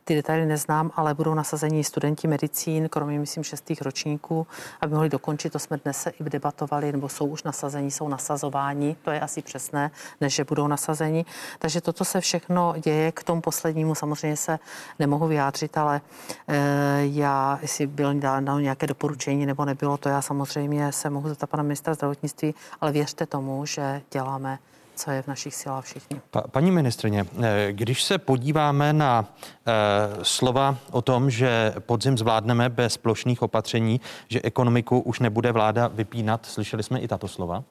ty 0.06 0.16
detaily 0.16 0.46
neznám, 0.46 0.92
ale 0.96 1.14
budou 1.14 1.34
nasazení 1.34 1.84
studenti 1.84 2.28
medicín, 2.28 2.90
kromě 2.90 3.20
myslím 3.20 3.44
šestých 3.44 3.82
ročníků 3.82 4.27
zdravotníků, 4.28 4.48
aby 4.82 4.94
mohli 4.94 5.10
dokončit. 5.10 5.54
To 5.54 5.60
jsme 5.60 5.78
dnes 5.78 6.08
i 6.08 6.24
debatovali, 6.30 6.92
nebo 6.92 7.10
jsou 7.10 7.26
už 7.26 7.44
nasazení, 7.44 7.92
jsou 7.92 8.08
nasazováni, 8.08 8.96
to 9.02 9.12
je 9.12 9.20
asi 9.20 9.42
přesné, 9.42 9.92
než 10.22 10.36
že 10.36 10.44
budou 10.44 10.68
nasazení. 10.68 11.26
Takže 11.60 11.82
toto 11.82 12.06
se 12.06 12.22
všechno 12.22 12.74
děje. 12.84 13.12
K 13.12 13.24
tomu 13.24 13.42
poslednímu 13.42 13.96
samozřejmě 13.96 14.38
se 14.38 14.60
nemohu 15.00 15.28
vyjádřit, 15.28 15.78
ale 15.78 16.02
e, 16.48 16.58
já, 17.02 17.60
jestli 17.62 17.88
byl 17.88 18.14
dáno 18.20 18.60
nějaké 18.60 18.88
doporučení 18.88 19.46
nebo 19.46 19.66
nebylo, 19.66 19.98
to 19.98 20.10
já 20.10 20.22
samozřejmě 20.22 20.92
se 20.92 21.10
mohu 21.10 21.30
zeptat 21.30 21.50
pana 21.50 21.64
ministra 21.64 21.94
zdravotnictví, 21.94 22.56
ale 22.82 22.92
věřte 22.92 23.26
tomu, 23.26 23.66
že 23.66 24.02
děláme 24.12 24.60
co 24.98 25.12
je 25.12 25.22
v 25.22 25.28
našich 25.28 25.56
silách 25.56 25.86
všichni. 25.86 26.22
Pa, 26.32 26.42
paní 26.42 26.72
ministrině, 26.72 27.26
eh, 27.44 27.68
když 27.72 28.04
se 28.04 28.18
podíváme 28.18 28.94
na 28.94 29.26
e, 29.68 30.26
slova 30.26 30.78
o 30.92 31.02
tom, 31.02 31.30
že 31.30 31.74
podzim 31.80 32.18
zvládneme 32.18 32.70
bez 32.70 32.98
plošných 32.98 33.42
opatření, 33.42 34.02
že 34.28 34.42
ekonomiku 34.44 35.00
už 35.00 35.20
nebude 35.20 35.52
vláda 35.52 35.88
vypínat, 35.88 36.46
slyšeli 36.46 36.84
jsme 36.84 37.00
i 37.00 37.08
tato 37.08 37.28
slova? 37.28 37.64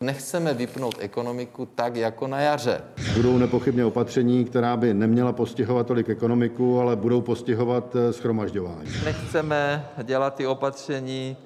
Nechceme 0.00 0.54
vypnout 0.54 0.96
ekonomiku 0.98 1.66
tak, 1.66 1.96
jako 1.96 2.26
na 2.26 2.40
jaře. 2.40 2.80
Budou 3.14 3.38
nepochybně 3.38 3.84
opatření, 3.84 4.44
která 4.44 4.76
by 4.76 4.94
neměla 4.94 5.32
postihovat 5.32 5.86
tolik 5.86 6.08
ekonomiku, 6.08 6.80
ale 6.80 6.96
budou 6.96 7.20
postihovat 7.20 7.96
eh, 7.96 8.12
schromažďování. 8.12 8.90
Nechceme 9.04 9.86
dělat 10.02 10.34
ty 10.34 10.46
opatření 10.46 11.36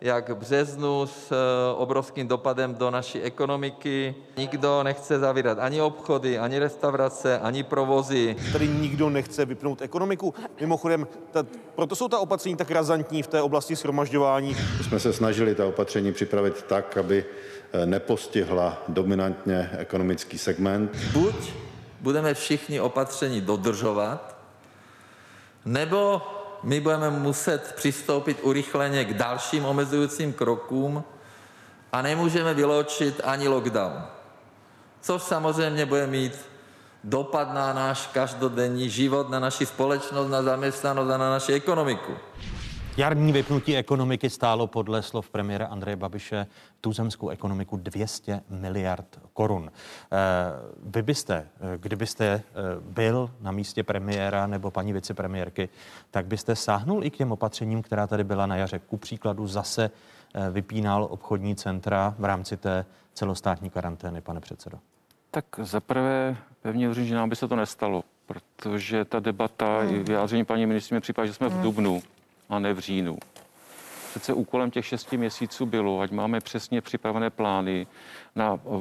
jak 0.00 0.28
v 0.28 0.34
březnu 0.34 1.06
s 1.06 1.32
obrovským 1.76 2.28
dopadem 2.28 2.74
do 2.74 2.90
naší 2.90 3.22
ekonomiky. 3.22 4.14
Nikdo 4.36 4.82
nechce 4.82 5.18
zavírat 5.18 5.58
ani 5.58 5.80
obchody, 5.80 6.38
ani 6.38 6.58
restaurace, 6.58 7.38
ani 7.38 7.62
provozy. 7.62 8.36
Tady 8.52 8.68
nikdo 8.68 9.10
nechce 9.10 9.44
vypnout 9.44 9.82
ekonomiku. 9.82 10.34
Mimochodem, 10.60 11.06
ta, 11.30 11.46
proto 11.74 11.96
jsou 11.96 12.08
ta 12.08 12.18
opatření 12.18 12.56
tak 12.56 12.70
razantní 12.70 13.22
v 13.22 13.26
té 13.26 13.42
oblasti 13.42 13.76
shromažďování. 13.76 14.56
My 14.78 14.84
jsme 14.84 15.00
se 15.00 15.12
snažili 15.12 15.54
ta 15.54 15.66
opatření 15.66 16.12
připravit 16.12 16.62
tak, 16.62 16.96
aby 16.96 17.24
nepostihla 17.84 18.82
dominantně 18.88 19.70
ekonomický 19.78 20.38
segment. 20.38 20.96
Buď 21.12 21.34
budeme 22.00 22.34
všichni 22.34 22.80
opatření 22.80 23.40
dodržovat, 23.40 24.36
nebo 25.64 26.22
my 26.62 26.80
budeme 26.80 27.10
muset 27.10 27.72
přistoupit 27.76 28.38
urychleně 28.42 29.04
k 29.04 29.14
dalším 29.14 29.64
omezujícím 29.64 30.32
krokům 30.32 31.04
a 31.92 32.02
nemůžeme 32.02 32.54
vyloučit 32.54 33.20
ani 33.24 33.48
lockdown, 33.48 34.02
což 35.00 35.22
samozřejmě 35.22 35.86
bude 35.86 36.06
mít 36.06 36.38
dopad 37.04 37.54
na 37.54 37.72
náš 37.72 38.06
každodenní 38.06 38.90
život, 38.90 39.30
na 39.30 39.40
naši 39.40 39.66
společnost, 39.66 40.30
na 40.30 40.42
zaměstnanost 40.42 41.10
a 41.10 41.18
na 41.18 41.30
naši 41.30 41.52
ekonomiku. 41.52 42.16
Jarní 43.00 43.32
vypnutí 43.32 43.76
ekonomiky 43.76 44.30
stálo 44.30 44.66
podle 44.66 45.02
slov 45.02 45.30
premiéra 45.30 45.66
Andreje 45.66 45.96
Babiše 45.96 46.46
tuzemskou 46.80 47.28
ekonomiku 47.28 47.76
200 47.76 48.40
miliard 48.50 49.20
korun. 49.32 49.70
Eh, 49.72 50.16
vy 50.82 51.02
byste, 51.02 51.34
eh, 51.60 51.78
kdybyste 51.78 52.24
eh, 52.26 52.42
byl 52.80 53.30
na 53.40 53.52
místě 53.52 53.82
premiéra 53.82 54.46
nebo 54.46 54.70
paní 54.70 54.92
vicepremiérky, 54.92 55.68
tak 56.10 56.26
byste 56.26 56.56
sáhnul 56.56 57.04
i 57.04 57.10
k 57.10 57.16
těm 57.16 57.32
opatřením, 57.32 57.82
která 57.82 58.06
tady 58.06 58.24
byla 58.24 58.46
na 58.46 58.56
jaře. 58.56 58.78
Ku 58.78 58.96
příkladu 58.96 59.46
zase 59.46 59.90
vypínal 60.50 61.08
obchodní 61.10 61.56
centra 61.56 62.14
v 62.18 62.24
rámci 62.24 62.56
té 62.56 62.86
celostátní 63.14 63.70
karantény, 63.70 64.20
pane 64.20 64.40
předsedo. 64.40 64.78
Tak 65.30 65.44
zaprvé 65.62 66.36
pevně 66.62 66.86
věřím, 66.86 67.06
že 67.06 67.14
nám 67.14 67.28
by 67.28 67.36
se 67.36 67.48
to 67.48 67.56
nestalo, 67.56 68.04
protože 68.26 69.04
ta 69.04 69.20
debata 69.20 69.80
hmm. 69.80 69.94
i 69.94 69.98
vyjádření 69.98 70.44
paní 70.44 70.66
ministrině 70.66 71.00
připadá, 71.00 71.26
že 71.26 71.34
jsme 71.34 71.48
v 71.48 71.52
hmm. 71.52 71.62
Dubnu 71.62 72.02
a 72.50 72.58
ne 72.58 72.74
v 72.74 72.78
říjnu. 72.78 73.18
Přece 74.10 74.32
úkolem 74.32 74.70
těch 74.70 74.86
šesti 74.86 75.16
měsíců 75.16 75.66
bylo, 75.66 76.00
ať 76.00 76.10
máme 76.10 76.40
přesně 76.40 76.80
připravené 76.80 77.30
plány 77.30 77.86
na 78.36 78.52
uh, 78.52 78.80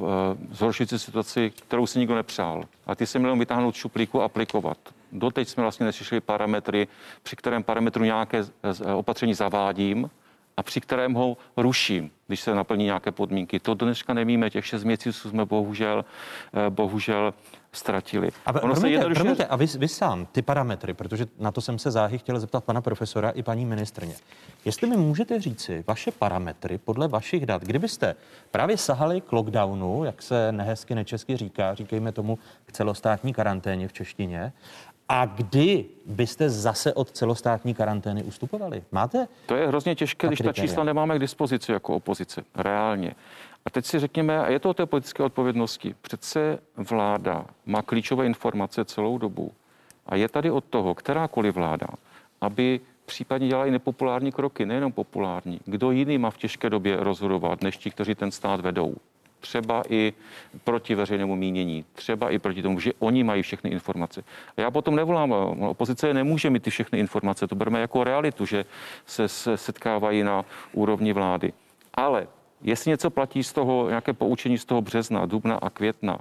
zhoršující 0.51 0.99
situaci, 0.99 1.49
kterou 1.49 1.87
si 1.87 1.99
nikdo 1.99 2.15
nepřál. 2.15 2.63
A 2.87 2.95
ty 2.95 3.05
se 3.05 3.19
měl 3.19 3.35
vytáhnout 3.35 3.75
šuplíku 3.75 4.21
a 4.21 4.25
aplikovat. 4.25 4.77
Doteď 5.11 5.47
jsme 5.47 5.63
vlastně 5.63 5.85
neslyšeli 5.85 6.21
parametry, 6.21 6.87
při 7.23 7.35
kterém 7.35 7.63
parametru 7.63 8.03
nějaké 8.03 8.45
opatření 8.95 9.33
zavádím 9.33 10.09
a 10.59 10.63
při 10.63 10.81
kterém 10.81 11.13
ho 11.13 11.37
ruším, 11.57 12.11
když 12.27 12.39
se 12.39 12.55
naplní 12.55 12.85
nějaké 12.85 13.11
podmínky. 13.11 13.59
To 13.59 13.73
dneška 13.73 14.13
nevíme, 14.13 14.49
těch 14.49 14.65
šest 14.65 14.83
měsíců 14.83 15.29
jsme 15.29 15.45
bohužel, 15.45 16.05
eh, 16.53 16.69
bohužel 16.69 17.33
ztratili. 17.71 18.29
A, 18.45 18.49
ono 18.49 18.59
promiňte, 18.59 18.81
se 18.81 18.89
jednoduše... 18.89 19.19
promiňte, 19.19 19.45
a 19.45 19.55
vy, 19.55 19.65
vy 19.65 19.87
sám, 19.87 20.25
ty 20.25 20.41
parametry, 20.41 20.93
protože 20.93 21.25
na 21.39 21.51
to 21.51 21.61
jsem 21.61 21.79
se 21.79 21.91
záhy 21.91 22.17
chtěl 22.17 22.39
zeptat 22.39 22.63
pana 22.63 22.81
profesora 22.81 23.29
i 23.29 23.43
paní 23.43 23.65
ministrně. 23.65 24.15
Jestli 24.65 24.89
mi 24.89 24.97
můžete 24.97 25.41
říci 25.41 25.83
vaše 25.87 26.11
parametry 26.11 26.77
podle 26.77 27.07
vašich 27.07 27.45
dat, 27.45 27.61
kdybyste 27.61 28.15
právě 28.51 28.77
sahali 28.77 29.21
k 29.21 29.31
lockdownu, 29.31 30.03
jak 30.03 30.21
se 30.21 30.51
nehezky 30.51 30.95
nečesky 30.95 31.37
říká, 31.37 31.73
říkejme 31.73 32.11
tomu 32.11 32.39
k 32.65 32.71
celostátní 32.71 33.33
karanténě 33.33 33.87
v 33.87 33.93
češtině, 33.93 34.53
a 35.09 35.25
kdy 35.25 35.85
byste 36.05 36.49
zase 36.49 36.93
od 36.93 37.11
celostátní 37.11 37.73
karantény 37.73 38.23
ustupovali? 38.23 38.83
Máte? 38.91 39.27
To 39.45 39.55
je 39.55 39.67
hrozně 39.67 39.95
těžké, 39.95 40.27
když 40.27 40.39
ta 40.39 40.53
čísla 40.53 40.83
nemáme 40.83 41.15
k 41.15 41.19
dispozici 41.19 41.71
jako 41.71 41.95
opozice, 41.95 42.43
reálně. 42.55 43.15
A 43.65 43.69
teď 43.69 43.85
si 43.85 43.99
řekněme, 43.99 44.39
a 44.39 44.49
je 44.49 44.59
to 44.59 44.69
o 44.69 44.73
té 44.73 44.85
politické 44.85 45.23
odpovědnosti. 45.23 45.95
Přece 46.01 46.59
vláda 46.77 47.45
má 47.65 47.81
klíčové 47.81 48.25
informace 48.25 48.85
celou 48.85 49.17
dobu. 49.17 49.51
A 50.05 50.15
je 50.15 50.29
tady 50.29 50.51
od 50.51 50.63
toho, 50.63 50.95
kterákoliv 50.95 51.55
vláda, 51.55 51.87
aby 52.41 52.79
případně 53.05 53.47
dělala 53.47 53.65
i 53.65 53.71
nepopulární 53.71 54.31
kroky, 54.31 54.65
nejenom 54.65 54.91
populární. 54.91 55.59
Kdo 55.65 55.91
jiný 55.91 56.17
má 56.17 56.29
v 56.29 56.37
těžké 56.37 56.69
době 56.69 56.97
rozhodovat, 56.97 57.63
než 57.63 57.77
ti, 57.77 57.91
kteří 57.91 58.15
ten 58.15 58.31
stát 58.31 58.59
vedou? 58.59 58.95
Třeba 59.39 59.83
i 59.89 60.13
proti 60.63 60.95
veřejnému 60.95 61.35
mínění, 61.35 61.85
třeba 61.93 62.29
i 62.29 62.39
proti 62.39 62.61
tomu, 62.61 62.79
že 62.79 62.91
oni 62.99 63.23
mají 63.23 63.41
všechny 63.41 63.69
informace. 63.69 64.23
A 64.57 64.61
já 64.61 64.71
potom 64.71 64.95
nevolám, 64.95 65.31
opozice 65.59 66.13
nemůže 66.13 66.49
mít 66.49 66.63
ty 66.63 66.69
všechny 66.69 66.99
informace, 66.99 67.47
to 67.47 67.55
bereme 67.55 67.81
jako 67.81 68.03
realitu, 68.03 68.45
že 68.45 68.65
se, 69.05 69.27
se 69.27 69.57
setkávají 69.57 70.23
na 70.23 70.45
úrovni 70.73 71.13
vlády. 71.13 71.53
Ale 71.93 72.27
jestli 72.61 72.89
něco 72.89 73.09
platí 73.09 73.43
z 73.43 73.53
toho, 73.53 73.89
nějaké 73.89 74.13
poučení 74.13 74.57
z 74.57 74.65
toho 74.65 74.81
března, 74.81 75.25
dubna 75.25 75.55
a 75.55 75.69
května, 75.69 76.19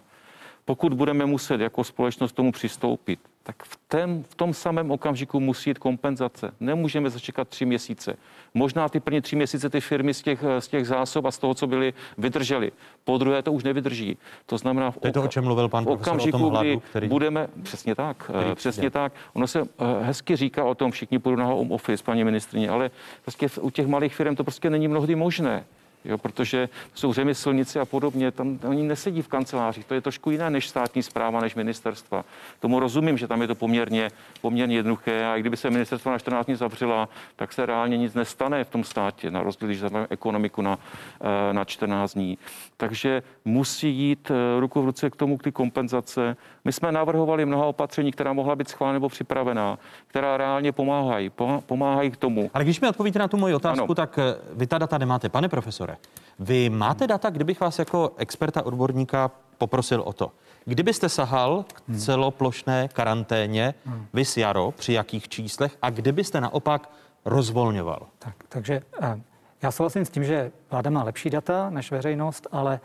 pokud 0.64 0.94
budeme 0.94 1.26
muset 1.26 1.60
jako 1.60 1.84
společnost 1.84 2.32
tomu 2.32 2.52
přistoupit, 2.52 3.20
tak 3.48 3.62
v, 3.64 3.78
tém, 3.88 4.24
v 4.28 4.34
tom 4.34 4.54
samém 4.54 4.90
okamžiku 4.90 5.40
musí 5.40 5.70
jít 5.70 5.78
kompenzace. 5.78 6.50
Nemůžeme 6.60 7.10
začekat 7.10 7.48
tři 7.48 7.64
měsíce. 7.64 8.16
Možná 8.54 8.88
ty 8.88 9.00
první 9.00 9.20
tři 9.20 9.36
měsíce 9.36 9.70
ty 9.70 9.80
firmy 9.80 10.14
z 10.14 10.22
těch, 10.22 10.44
z 10.58 10.68
těch 10.68 10.86
zásob 10.86 11.24
a 11.24 11.30
z 11.30 11.38
toho, 11.38 11.54
co 11.54 11.66
byly, 11.66 11.94
vydržely. 12.18 12.72
Po 13.04 13.18
druhé 13.18 13.42
to 13.42 13.52
už 13.52 13.64
nevydrží. 13.64 14.16
To 14.46 14.58
znamená, 14.58 14.90
v, 14.90 14.98
to 14.98 15.06
je 15.06 15.12
to, 15.12 15.22
o 15.22 15.28
čem 15.28 15.44
mluvil 15.44 15.68
pan 15.68 15.84
v 15.84 15.88
okamžiku, 15.88 16.36
o 16.36 16.40
tom 16.40 16.50
hladu, 16.50 16.80
který... 16.90 17.08
budeme, 17.08 17.48
přesně 17.62 17.94
tak, 17.94 18.16
který 18.24 18.54
přesně 18.54 18.90
tak. 18.90 19.12
Ono 19.32 19.46
se 19.46 19.62
uh, 19.62 19.68
hezky 20.02 20.36
říká 20.36 20.64
o 20.64 20.74
tom, 20.74 20.90
všichni 20.90 21.18
půjdu 21.18 21.36
na 21.36 21.44
home 21.44 21.72
office, 21.72 22.04
paní 22.04 22.24
ministrině, 22.24 22.70
ale 22.70 22.90
prostě 23.22 23.48
u 23.60 23.70
těch 23.70 23.86
malých 23.86 24.14
firm 24.14 24.36
to 24.36 24.44
prostě 24.44 24.70
není 24.70 24.88
mnohdy 24.88 25.14
možné 25.14 25.64
jo, 26.04 26.18
protože 26.18 26.68
jsou 26.94 27.12
řemeslníci 27.12 27.80
a 27.80 27.84
podobně, 27.84 28.30
tam 28.30 28.58
oni 28.68 28.82
nesedí 28.82 29.22
v 29.22 29.28
kancelářích, 29.28 29.84
to 29.84 29.94
je 29.94 30.00
trošku 30.00 30.30
jiné 30.30 30.50
než 30.50 30.68
státní 30.68 31.02
zpráva, 31.02 31.40
než 31.40 31.54
ministerstva. 31.54 32.24
Tomu 32.60 32.80
rozumím, 32.80 33.18
že 33.18 33.28
tam 33.28 33.42
je 33.42 33.48
to 33.48 33.54
poměrně, 33.54 34.10
poměrně 34.40 34.76
jednoduché 34.76 35.26
a 35.26 35.36
i 35.36 35.40
kdyby 35.40 35.56
se 35.56 35.70
ministerstvo 35.70 36.10
na 36.10 36.18
14 36.18 36.46
dní 36.46 36.54
zavřela, 36.54 37.08
tak 37.36 37.52
se 37.52 37.66
reálně 37.66 37.96
nic 37.96 38.14
nestane 38.14 38.64
v 38.64 38.70
tom 38.70 38.84
státě, 38.84 39.30
na 39.30 39.42
rozdíl, 39.42 39.68
když 39.68 39.78
zavřeme 39.78 40.06
ekonomiku 40.10 40.62
na, 40.62 40.78
eh, 41.20 41.52
na 41.52 41.64
14 41.64 42.14
dní. 42.14 42.38
Takže 42.76 43.22
musí 43.44 43.94
jít 43.94 44.30
eh, 44.30 44.60
ruku 44.60 44.82
v 44.82 44.84
ruce 44.84 45.10
k 45.10 45.16
tomu, 45.16 45.38
k 45.38 45.42
ty 45.42 45.52
kompenzace. 45.52 46.36
My 46.64 46.72
jsme 46.72 46.92
navrhovali 46.92 47.46
mnoha 47.46 47.66
opatření, 47.66 48.12
která 48.12 48.32
mohla 48.32 48.56
být 48.56 48.68
schválena 48.68 48.92
nebo 48.92 49.08
připravená, 49.08 49.78
která 50.06 50.36
reálně 50.36 50.72
pomáhají, 50.72 51.30
pomáhají 51.66 52.10
k 52.10 52.16
tomu. 52.16 52.50
Ale 52.54 52.64
když 52.64 52.80
mi 52.80 52.88
odpovíte 52.88 53.18
na 53.18 53.28
tu 53.28 53.36
moji 53.36 53.54
otázku, 53.54 53.84
ano. 53.84 53.94
tak 53.94 54.18
eh, 54.18 54.36
vy 54.52 54.66
ta 54.66 54.78
data 54.78 54.98
nemáte. 54.98 55.28
Pane 55.28 55.48
profesore, 55.88 55.96
vy 56.38 56.70
máte 56.70 57.06
data, 57.06 57.30
kdybych 57.30 57.60
vás 57.60 57.78
jako 57.78 58.12
experta, 58.16 58.66
odborníka 58.66 59.30
poprosil 59.58 60.00
o 60.00 60.12
to. 60.12 60.32
Kdybyste 60.64 61.08
sahal 61.08 61.64
k 61.72 61.88
hmm. 61.88 61.98
celoplošné 61.98 62.88
karanténě, 62.88 63.74
hmm. 63.86 64.06
vys 64.12 64.36
jaro, 64.36 64.70
při 64.76 64.92
jakých 64.92 65.28
číslech 65.28 65.76
a 65.82 65.90
kdybyste 65.90 66.40
naopak 66.40 66.90
rozvolňoval? 67.24 68.06
Tak, 68.18 68.34
takže 68.48 68.82
eh, 69.02 69.20
já 69.62 69.70
souhlasím 69.70 70.04
s 70.04 70.10
tím, 70.10 70.24
že 70.24 70.52
vláda 70.70 70.90
má 70.90 71.02
lepší 71.02 71.30
data 71.30 71.70
než 71.70 71.90
veřejnost, 71.90 72.46
ale 72.52 72.80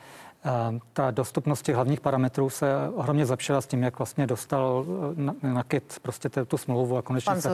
ta 0.93 1.11
dostupnost 1.11 1.61
těch 1.61 1.75
hlavních 1.75 2.01
parametrů 2.01 2.49
se 2.49 2.73
ohromně 2.95 3.25
zlepšila 3.25 3.61
s 3.61 3.67
tím, 3.67 3.83
jak 3.83 3.99
vlastně 3.99 4.27
dostal 4.27 4.85
eh, 4.87 5.21
na, 5.21 5.35
na 5.53 5.63
KIT 5.63 5.99
prostě 6.01 6.29
tu 6.29 6.57
smlouvu 6.57 6.97
a 6.97 7.01
konečně 7.01 7.29
pan 7.29 7.41
se, 7.41 7.49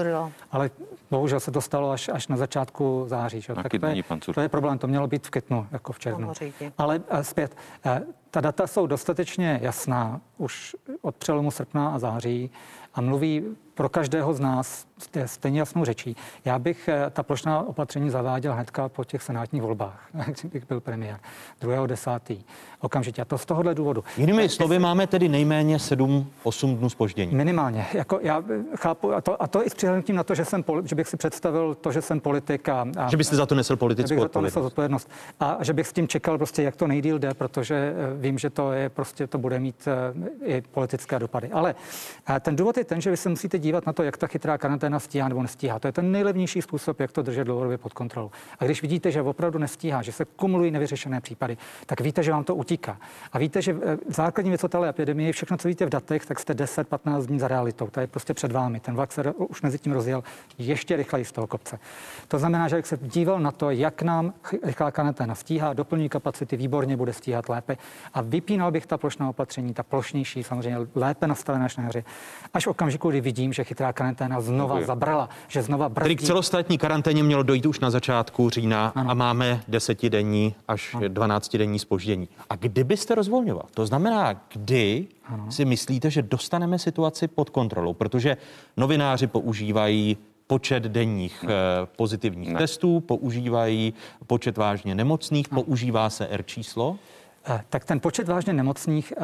ale 0.51 0.71
bohužel 1.11 1.39
se 1.39 1.51
dostalo 1.51 1.91
až, 1.91 2.09
až 2.09 2.27
na 2.27 2.37
začátku 2.37 3.03
září. 3.07 3.41
Že? 3.41 3.53
Tak 3.53 3.71
to 3.79 3.85
je, 3.85 4.03
to 4.33 4.41
je 4.41 4.49
problém, 4.49 4.77
to 4.77 4.87
mělo 4.87 5.07
být 5.07 5.27
v 5.27 5.29
květnu, 5.29 5.67
jako 5.71 5.93
v 5.93 5.99
červnu. 5.99 6.33
Ale 6.77 6.99
uh, 6.99 7.19
zpět, 7.19 7.57
uh, 7.85 7.91
ta 8.31 8.41
data 8.41 8.67
jsou 8.67 8.87
dostatečně 8.87 9.59
jasná 9.61 10.21
už 10.37 10.75
od 11.01 11.15
přelomu 11.15 11.51
srpna 11.51 11.89
a 11.89 11.99
září 11.99 12.51
a 12.93 13.01
mluví 13.01 13.43
pro 13.79 13.89
každého 13.89 14.33
z 14.33 14.39
nás 14.39 14.85
stejně 15.25 15.59
jasnou 15.59 15.85
řečí. 15.85 16.15
Já 16.45 16.59
bych 16.59 16.87
eh, 16.87 17.09
ta 17.09 17.23
plošná 17.23 17.67
opatření 17.67 18.09
zaváděl 18.09 18.53
hnedka 18.53 18.89
po 18.89 19.03
těch 19.03 19.23
senátních 19.23 19.61
volbách, 19.61 20.07
bych 20.43 20.67
byl 20.67 20.81
premiér, 20.81 21.19
2.10. 21.61 22.37
okamžitě. 22.79 23.21
A 23.21 23.25
to 23.25 23.37
z 23.37 23.45
tohohle 23.45 23.75
důvodu. 23.75 24.03
Jinými 24.17 24.41
tak, 24.41 24.51
slovy, 24.51 24.79
máme 24.79 25.07
tedy 25.07 25.29
nejméně 25.29 25.77
7-8 25.77 26.77
dnů 26.77 26.89
spoždění. 26.89 27.35
Minimálně. 27.35 27.85
Jako 27.93 28.19
já 28.21 28.43
chápu, 28.75 29.13
a 29.13 29.21
to, 29.21 29.43
a 29.43 29.47
to 29.47 29.65
i 29.65 29.69
s 29.69 29.73
přihlednutím 29.73 30.15
na 30.15 30.23
to, 30.23 30.35
že, 30.35 30.45
jsem, 30.45 30.63
že 30.83 30.95
bych 30.95 31.07
si 31.07 31.17
představil 31.17 31.75
to, 31.75 31.91
že 31.91 32.01
jsem 32.01 32.19
politik 32.19 32.69
a, 32.69 32.85
a 32.97 33.09
že 33.09 33.17
byste 33.17 33.35
za 33.35 33.45
to 33.45 33.55
nesl 33.55 33.75
politickou 33.75 34.21
odpovědnost. 34.21 34.65
odpovědnost. 34.65 35.09
A 35.39 35.57
že 35.61 35.73
bych 35.73 35.87
s 35.87 35.93
tím 35.93 36.07
čekal 36.07 36.37
prostě, 36.37 36.63
jak 36.63 36.75
to 36.75 36.87
nejdíl 36.87 37.19
jde, 37.19 37.33
protože 37.33 37.75
eh, 37.75 38.13
vím, 38.17 38.37
že 38.37 38.49
to 38.49 38.71
je 38.71 38.89
prostě, 38.89 39.27
to 39.27 39.37
bude 39.37 39.59
mít 39.59 39.87
eh, 39.87 40.55
i 40.57 40.61
politické 40.61 41.19
dopady. 41.19 41.49
Ale 41.51 41.75
ten 42.41 42.55
důvod 42.55 42.77
je 42.77 42.83
ten, 42.83 43.01
že 43.01 43.11
vy 43.11 43.17
se 43.17 43.29
musíte 43.29 43.59
dívat 43.59 43.68
na 43.73 43.93
to, 43.93 44.03
jak 44.03 44.17
ta 44.17 44.27
chytrá 44.27 44.57
karanténa 44.57 44.99
stíhá 44.99 45.27
nebo 45.27 45.41
nestíhá. 45.41 45.79
To 45.79 45.87
je 45.87 45.91
ten 45.91 46.11
nejlevnější 46.11 46.61
způsob, 46.61 46.99
jak 46.99 47.11
to 47.11 47.21
držet 47.21 47.43
dlouhodobě 47.43 47.77
pod 47.77 47.93
kontrolou. 47.93 48.31
A 48.59 48.65
když 48.65 48.81
vidíte, 48.81 49.11
že 49.11 49.21
opravdu 49.21 49.59
nestíhá, 49.59 50.01
že 50.01 50.11
se 50.11 50.25
kumulují 50.25 50.71
nevyřešené 50.71 51.21
případy, 51.21 51.57
tak 51.85 52.01
víte, 52.01 52.23
že 52.23 52.31
vám 52.31 52.43
to 52.43 52.55
utíká. 52.55 52.97
A 53.31 53.39
víte, 53.39 53.61
že 53.61 53.75
eh, 53.83 53.97
základní 54.07 54.51
věc 54.51 54.63
o 54.63 54.67
téhle 54.67 54.89
epidemii, 54.89 55.31
všechno, 55.31 55.57
co 55.57 55.67
víte 55.67 55.85
v 55.85 55.89
datech, 55.89 56.25
tak 56.25 56.39
jste 56.39 56.53
10-15 56.53 57.25
dní 57.25 57.39
za 57.39 57.47
realitou. 57.47 57.87
To 57.87 57.99
je 57.99 58.07
prostě 58.07 58.33
před 58.33 58.51
vámi. 58.51 58.79
Ten 58.79 58.95
vlak 58.95 59.11
se 59.11 59.33
už 59.33 59.61
mezi 59.61 59.79
tím 59.79 59.93
rozjel 59.93 60.23
ještě 60.57 60.95
rychleji 60.95 61.25
z 61.25 61.31
toho 61.31 61.47
kopce. 61.47 61.79
To 62.27 62.39
znamená, 62.39 62.67
že 62.67 62.75
jak 62.75 62.87
se 62.87 62.97
díval 63.01 63.39
na 63.39 63.51
to, 63.51 63.69
jak 63.69 64.01
nám 64.01 64.33
rychlá 64.63 64.91
karanténa 64.91 65.35
stíhá, 65.35 65.73
doplní 65.73 66.09
kapacity, 66.09 66.57
výborně 66.57 66.97
bude 66.97 67.13
stíhat 67.13 67.49
lépe. 67.49 67.77
A 68.13 68.21
vypínal 68.21 68.71
bych 68.71 68.85
ta 68.85 68.97
plošná 68.97 69.29
opatření, 69.29 69.73
ta 69.73 69.83
plošnější, 69.83 70.43
samozřejmě 70.43 70.87
lépe 70.95 71.27
nastavená 71.27 71.63
než 71.63 71.77
na. 71.77 71.89
Až 72.53 72.67
v 72.67 72.69
okamžiku, 72.69 73.09
kdy 73.09 73.21
vidím, 73.21 73.53
že 73.53 73.58
chytrá 73.63 73.93
karanténa 73.93 74.41
znova 74.41 74.75
Děkuji. 74.75 74.87
zabrala, 74.87 75.29
že 75.47 75.61
znova 75.61 75.89
brzdí. 75.89 76.05
Tedy 76.05 76.15
k 76.15 76.27
celostátní 76.27 76.77
karanténě 76.77 77.23
mělo 77.23 77.43
dojít 77.43 77.65
už 77.65 77.79
na 77.79 77.89
začátku 77.89 78.49
října 78.49 78.91
ano. 78.95 79.11
a 79.11 79.13
máme 79.13 79.61
desetidenní 79.67 80.55
až 80.67 80.95
ano. 80.95 81.07
12 81.07 81.57
denní 81.57 81.79
spoždění. 81.79 82.29
A 82.49 82.55
kdybyste 82.55 83.15
rozvolňoval, 83.15 83.65
to 83.73 83.85
znamená, 83.85 84.41
kdy 84.53 85.07
ano. 85.25 85.51
si 85.51 85.65
myslíte, 85.65 86.09
že 86.11 86.21
dostaneme 86.21 86.79
situaci 86.79 87.27
pod 87.27 87.49
kontrolou, 87.49 87.93
protože 87.93 88.37
novináři 88.77 89.27
používají 89.27 90.17
počet 90.47 90.83
denních 90.83 91.43
ne. 91.43 91.53
Eh, 91.53 91.87
pozitivních 91.95 92.53
ne. 92.53 92.59
testů, 92.59 92.99
používají 92.99 93.93
počet 94.27 94.57
vážně 94.57 94.95
nemocných, 94.95 95.51
ne. 95.51 95.55
používá 95.55 96.09
se 96.09 96.27
R 96.27 96.43
číslo. 96.43 96.97
Eh, 97.45 97.63
tak 97.69 97.85
ten 97.85 97.99
počet 97.99 98.27
vážně 98.27 98.53
nemocných 98.53 99.13
eh, 99.17 99.23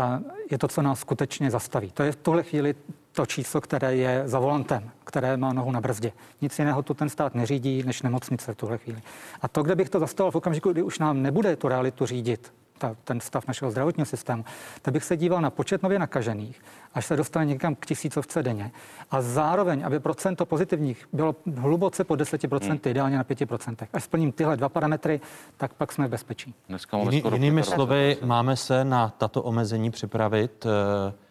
je 0.52 0.58
to, 0.58 0.68
co 0.68 0.82
nás 0.82 1.00
skutečně 1.00 1.52
zastaví. 1.52 1.92
To 1.92 2.04
je 2.04 2.12
v 2.12 2.16
tuhle 2.16 2.44
chvíli 2.44 2.76
to 3.16 3.26
číslo, 3.26 3.62
které 3.62 3.96
je 3.96 4.24
za 4.26 4.40
volantem, 4.40 4.92
které 5.04 5.38
má 5.38 5.54
nohu 5.54 5.72
na 5.72 5.82
brzdě. 5.82 6.12
Nic 6.42 6.60
jiného 6.60 6.84
tu 6.84 6.94
ten 6.94 7.10
stát 7.10 7.36
neřídí 7.36 7.84
než 7.84 8.02
nemocnice 8.02 8.54
v 8.54 8.58
tuhle 8.58 8.78
chvíli. 8.78 9.02
A 9.42 9.48
to, 9.48 9.64
kde 9.64 9.76
bych 9.76 9.90
to 9.90 10.00
zastavil 10.00 10.32
v 10.32 10.36
okamžiku, 10.36 10.72
kdy 10.72 10.84
už 10.84 11.00
nám 11.00 11.22
nebude 11.22 11.56
tu 11.56 11.68
realitu 11.68 12.06
řídit, 12.06 12.54
ta, 12.78 12.96
ten 13.04 13.20
stav 13.20 13.48
našeho 13.48 13.72
zdravotního 13.72 14.06
systému, 14.06 14.46
tak 14.82 14.94
bych 14.94 15.04
se 15.04 15.18
díval 15.18 15.42
na 15.42 15.50
počet 15.50 15.84
nově 15.84 16.00
nakažených, 16.00 16.62
až 16.94 17.06
se 17.06 17.16
dostane 17.16 17.46
někam 17.46 17.76
k 17.76 17.86
tisícovce 17.86 18.44
denně. 18.44 18.72
A 19.12 19.22
zároveň, 19.22 19.86
aby 19.86 20.00
procento 20.00 20.46
pozitivních 20.46 21.08
bylo 21.14 21.36
hluboce 21.58 22.04
po 22.04 22.14
10%, 22.14 22.68
hmm. 22.68 22.80
ideálně 22.86 23.18
na 23.18 23.24
5%. 23.24 23.88
Až 23.94 24.04
splním 24.04 24.32
tyhle 24.32 24.58
dva 24.58 24.70
parametry, 24.70 25.22
tak 25.58 25.74
pak 25.74 25.92
jsme 25.92 26.08
v 26.08 26.10
bezpečí. 26.10 26.54
Jiný, 27.00 27.24
jinými 27.34 27.64
slovy, 27.64 28.18
máme 28.24 28.56
se 28.56 28.86
na 28.86 29.14
tato 29.18 29.44
omezení 29.44 29.92
připravit 29.92 30.66
eh, 30.66 31.25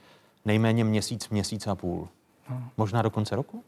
nejméně 0.44 0.84
měsíc, 0.84 1.28
měsíc 1.28 1.66
a 1.66 1.74
půl. 1.74 2.08
No. 2.50 2.70
Možná 2.76 3.02
do 3.02 3.10
konce 3.10 3.36
roku? 3.36 3.64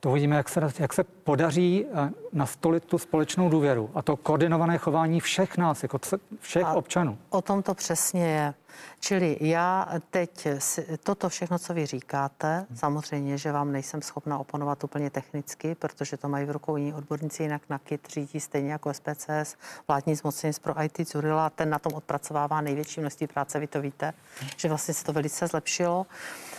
To 0.00 0.10
uvidíme, 0.10 0.36
jak 0.36 0.48
se, 0.48 0.60
jak 0.78 0.92
se 0.92 1.04
podaří 1.04 1.86
eh, 1.86 2.10
nastolit 2.32 2.84
tu 2.84 2.98
společnou 2.98 3.48
důvěru 3.48 3.90
a 3.94 4.02
to 4.02 4.16
koordinované 4.16 4.78
chování 4.78 5.20
všech 5.20 5.56
nás, 5.58 5.82
jako 5.82 5.98
všech 6.40 6.64
a 6.64 6.72
občanů. 6.72 7.18
O 7.30 7.42
tom 7.42 7.62
to 7.62 7.74
přesně 7.74 8.26
je. 8.28 8.54
Čili 9.00 9.36
já 9.40 9.88
teď 10.10 10.48
toto 11.02 11.28
všechno, 11.28 11.58
co 11.58 11.74
vy 11.74 11.86
říkáte, 11.86 12.66
samozřejmě, 12.74 13.38
že 13.38 13.52
vám 13.52 13.72
nejsem 13.72 14.02
schopna 14.02 14.38
oponovat 14.38 14.84
úplně 14.84 15.10
technicky, 15.10 15.74
protože 15.74 16.16
to 16.16 16.28
mají 16.28 16.46
v 16.46 16.50
rukou 16.50 16.76
jiní 16.76 16.94
odborníci, 16.94 17.42
jinak 17.42 17.62
na 17.68 17.78
KIT 17.78 18.08
řídí 18.10 18.40
stejně 18.40 18.72
jako 18.72 18.94
SPCS, 18.94 19.56
vládní 19.88 20.14
zmocněnec 20.14 20.58
pro 20.58 20.82
IT 20.82 21.08
Zurila, 21.08 21.50
ten 21.50 21.70
na 21.70 21.78
tom 21.78 21.92
odpracovává 21.94 22.60
největší 22.60 23.00
množství 23.00 23.26
práce, 23.26 23.58
vy 23.58 23.66
to 23.66 23.80
víte, 23.80 24.12
že 24.56 24.68
vlastně 24.68 24.94
se 24.94 25.04
to 25.04 25.12
velice 25.12 25.46
zlepšilo. 25.46 26.06
Eh, 26.10 26.49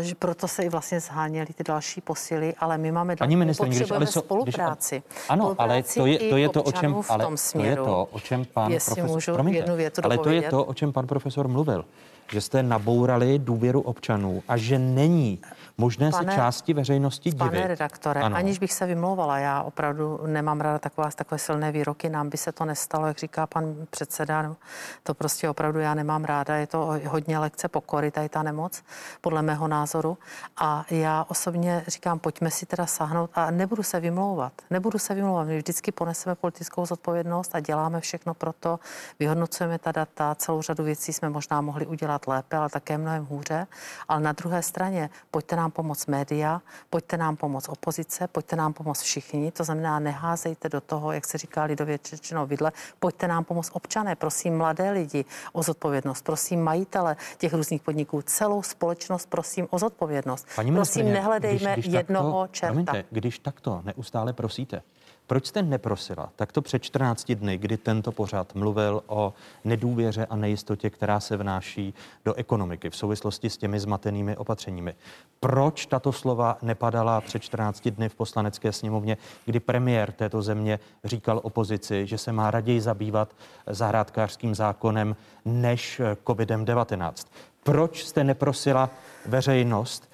že 0.00 0.14
proto 0.14 0.48
se 0.48 0.62
i 0.62 0.68
vlastně 0.68 1.00
zháněly 1.00 1.46
ty 1.46 1.64
další 1.64 2.00
posily, 2.00 2.54
ale 2.58 2.78
my 2.78 2.92
máme 2.92 3.16
Paní 3.16 3.36
ministrině, 3.36 3.76
když, 3.76 3.90
ale 3.90 4.06
spolupráci. 4.06 5.02
Když, 5.08 5.24
ano, 5.28 5.44
spolupráci 5.44 6.00
ale 6.00 6.06
to 6.06 6.06
je, 6.06 6.30
to 6.30 6.36
je 6.36 6.48
to, 6.48 6.62
o 6.62 6.72
čem, 6.72 6.96
ale 7.08 7.26
to 7.52 7.58
je 7.58 7.76
to, 7.76 8.04
o 8.04 8.20
čem 8.20 8.44
pan 8.44 8.72
profesor, 8.72 9.08
můžu 9.08 9.32
promiňte, 9.32 9.58
jednu 9.58 9.76
větu 9.76 10.00
ale 10.04 10.18
to 10.18 10.30
je 10.30 10.42
to, 10.42 10.64
o 10.64 10.74
čem 10.74 10.92
pan 10.92 11.06
profesor 11.06 11.48
mluvil, 11.48 11.84
že 12.32 12.40
jste 12.40 12.62
nabourali 12.62 13.38
důvěru 13.38 13.80
občanů 13.80 14.42
a 14.48 14.56
že 14.56 14.78
není 14.78 15.38
možné 15.78 16.10
pane, 16.10 16.32
se 16.32 16.36
části 16.36 16.74
veřejnosti 16.74 17.30
divit. 17.30 17.50
Pane 17.50 17.66
redaktore, 17.66 18.20
ano. 18.20 18.36
aniž 18.36 18.58
bych 18.58 18.72
se 18.72 18.86
vymlouvala, 18.86 19.38
já 19.38 19.62
opravdu 19.62 20.20
nemám 20.26 20.60
ráda 20.60 20.78
taková, 20.78 21.10
takové 21.10 21.38
silné 21.38 21.72
výroky, 21.72 22.08
nám 22.08 22.28
by 22.28 22.36
se 22.36 22.52
to 22.52 22.64
nestalo, 22.64 23.06
jak 23.06 23.18
říká 23.18 23.46
pan 23.46 23.74
předseda, 23.90 24.42
no, 24.42 24.56
to 25.02 25.14
prostě 25.14 25.48
opravdu 25.48 25.78
já 25.78 25.94
nemám 25.94 26.24
ráda, 26.24 26.56
je 26.56 26.66
to 26.66 26.94
hodně 27.06 27.38
lekce 27.38 27.68
pokory, 27.68 28.10
tady 28.10 28.28
ta 28.28 28.42
nemoc, 28.42 28.82
podle 29.20 29.42
mého 29.42 29.68
názoru. 29.68 30.18
A 30.56 30.84
já 30.90 31.24
osobně 31.28 31.84
říkám, 31.88 32.18
pojďme 32.18 32.50
si 32.50 32.66
teda 32.66 32.86
sáhnout 32.86 33.30
a 33.34 33.50
nebudu 33.50 33.82
se 33.82 34.00
vymlouvat, 34.00 34.52
nebudu 34.70 34.98
se 34.98 35.14
vymlouvat, 35.14 35.46
my 35.46 35.58
vždycky 35.58 35.92
poneseme 35.92 36.34
politickou 36.34 36.86
zodpovědnost 36.86 37.54
a 37.54 37.60
děláme 37.60 38.00
všechno 38.00 38.34
pro 38.34 38.52
to, 38.52 38.80
vyhodnocujeme 39.18 39.78
ta 39.78 39.92
data, 39.92 40.34
celou 40.34 40.62
řadu 40.62 40.84
věcí 40.84 41.12
jsme 41.12 41.28
možná 41.28 41.60
mohli 41.60 41.86
udělat 41.86 42.26
lépe, 42.26 42.56
ale 42.56 42.68
také 42.68 42.98
mnohem 42.98 43.24
hůře. 43.24 43.66
Ale 44.08 44.20
na 44.20 44.32
druhé 44.32 44.62
straně, 44.62 45.10
pojďte 45.30 45.56
nám 45.56 45.63
nám 45.64 45.70
pomoct 45.70 46.06
média, 46.06 46.62
pojďte 46.90 47.16
nám 47.16 47.36
pomoct 47.36 47.68
opozice, 47.68 48.28
pojďte 48.28 48.56
nám 48.56 48.72
pomoct 48.72 49.00
všichni. 49.00 49.50
To 49.50 49.64
znamená, 49.64 49.98
neházejte 49.98 50.68
do 50.68 50.80
toho, 50.80 51.12
jak 51.12 51.24
se 51.24 51.38
říká 51.38 51.64
lidově 51.64 51.98
čečeno 51.98 52.46
vidle, 52.46 52.72
pojďte 53.00 53.28
nám 53.28 53.44
pomoct 53.44 53.70
občané, 53.72 54.16
prosím 54.16 54.56
mladé 54.56 54.90
lidi 54.90 55.24
o 55.52 55.62
zodpovědnost, 55.62 56.22
prosím 56.22 56.62
majitele 56.62 57.16
těch 57.38 57.54
různých 57.54 57.82
podniků, 57.82 58.22
celou 58.22 58.62
společnost 58.62 59.28
prosím 59.28 59.66
o 59.70 59.78
zodpovědnost. 59.78 60.48
Paní 60.56 60.72
prosím, 60.72 61.12
nehledejme 61.12 61.72
když, 61.72 61.84
když 61.84 61.94
jednoho 61.94 62.42
takto, 62.42 62.54
čerta. 62.54 62.72
Promiňte, 62.72 63.04
když 63.10 63.38
takto 63.38 63.80
neustále 63.84 64.32
prosíte, 64.32 64.82
proč 65.26 65.46
jste 65.46 65.62
neprosila 65.62 66.30
takto 66.36 66.62
před 66.62 66.82
14 66.82 67.32
dny, 67.32 67.58
kdy 67.58 67.76
tento 67.76 68.12
pořad 68.12 68.54
mluvil 68.54 69.02
o 69.06 69.34
nedůvěře 69.64 70.26
a 70.30 70.36
nejistotě, 70.36 70.90
která 70.90 71.20
se 71.20 71.36
vnáší 71.36 71.94
do 72.24 72.34
ekonomiky 72.34 72.90
v 72.90 72.96
souvislosti 72.96 73.50
s 73.50 73.56
těmi 73.56 73.80
zmatenými 73.80 74.36
opatřeními? 74.36 74.94
Proč 75.40 75.86
tato 75.86 76.12
slova 76.12 76.58
nepadala 76.62 77.20
před 77.20 77.42
14 77.42 77.88
dny 77.88 78.08
v 78.08 78.14
poslanecké 78.14 78.72
sněmovně, 78.72 79.16
kdy 79.44 79.60
premiér 79.60 80.12
této 80.12 80.42
země 80.42 80.78
říkal 81.04 81.40
opozici, 81.42 82.06
že 82.06 82.18
se 82.18 82.32
má 82.32 82.50
raději 82.50 82.80
zabývat 82.80 83.34
zahrádkářským 83.66 84.54
zákonem 84.54 85.16
než 85.44 86.00
COVID-19? 86.24 87.26
Proč 87.62 88.04
jste 88.04 88.24
neprosila 88.24 88.90
veřejnost, 89.26 90.13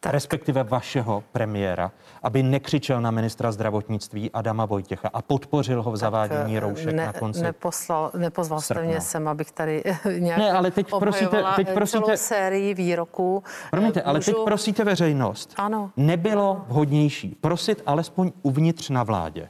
tak. 0.00 0.12
respektive 0.12 0.62
vašeho 0.64 1.24
premiéra, 1.32 1.92
aby 2.22 2.42
nekřičel 2.42 3.00
na 3.00 3.10
ministra 3.10 3.52
zdravotnictví 3.52 4.30
Adama 4.30 4.64
Vojtěcha 4.64 5.10
a 5.12 5.22
podpořil 5.22 5.82
ho 5.82 5.90
v 5.92 5.96
zavádění 5.96 6.54
tak, 6.54 6.62
roušek 6.62 6.94
ne, 6.94 7.06
na 7.06 7.12
konci 7.12 7.42
neposlal, 7.42 8.10
Nepozval 8.14 8.60
jste 8.60 8.82
mě 8.82 9.00
sem, 9.00 9.28
abych 9.28 9.52
tady 9.52 9.84
nějak 10.18 10.38
ne, 10.38 10.52
ale 10.52 10.70
teď 10.70 10.90
prosíte, 10.98 11.44
teď 11.56 11.72
prosíte, 11.72 12.04
celou 12.04 12.16
sérii 12.16 12.74
výroků. 12.74 13.42
Promiňte, 13.70 14.02
ale 14.02 14.20
teď 14.20 14.36
prosíte 14.44 14.84
veřejnost. 14.84 15.54
Ano. 15.56 15.90
Nebylo 15.96 16.64
vhodnější 16.68 17.36
prosit 17.40 17.82
alespoň 17.86 18.32
uvnitř 18.42 18.90
na 18.90 19.02
vládě 19.02 19.48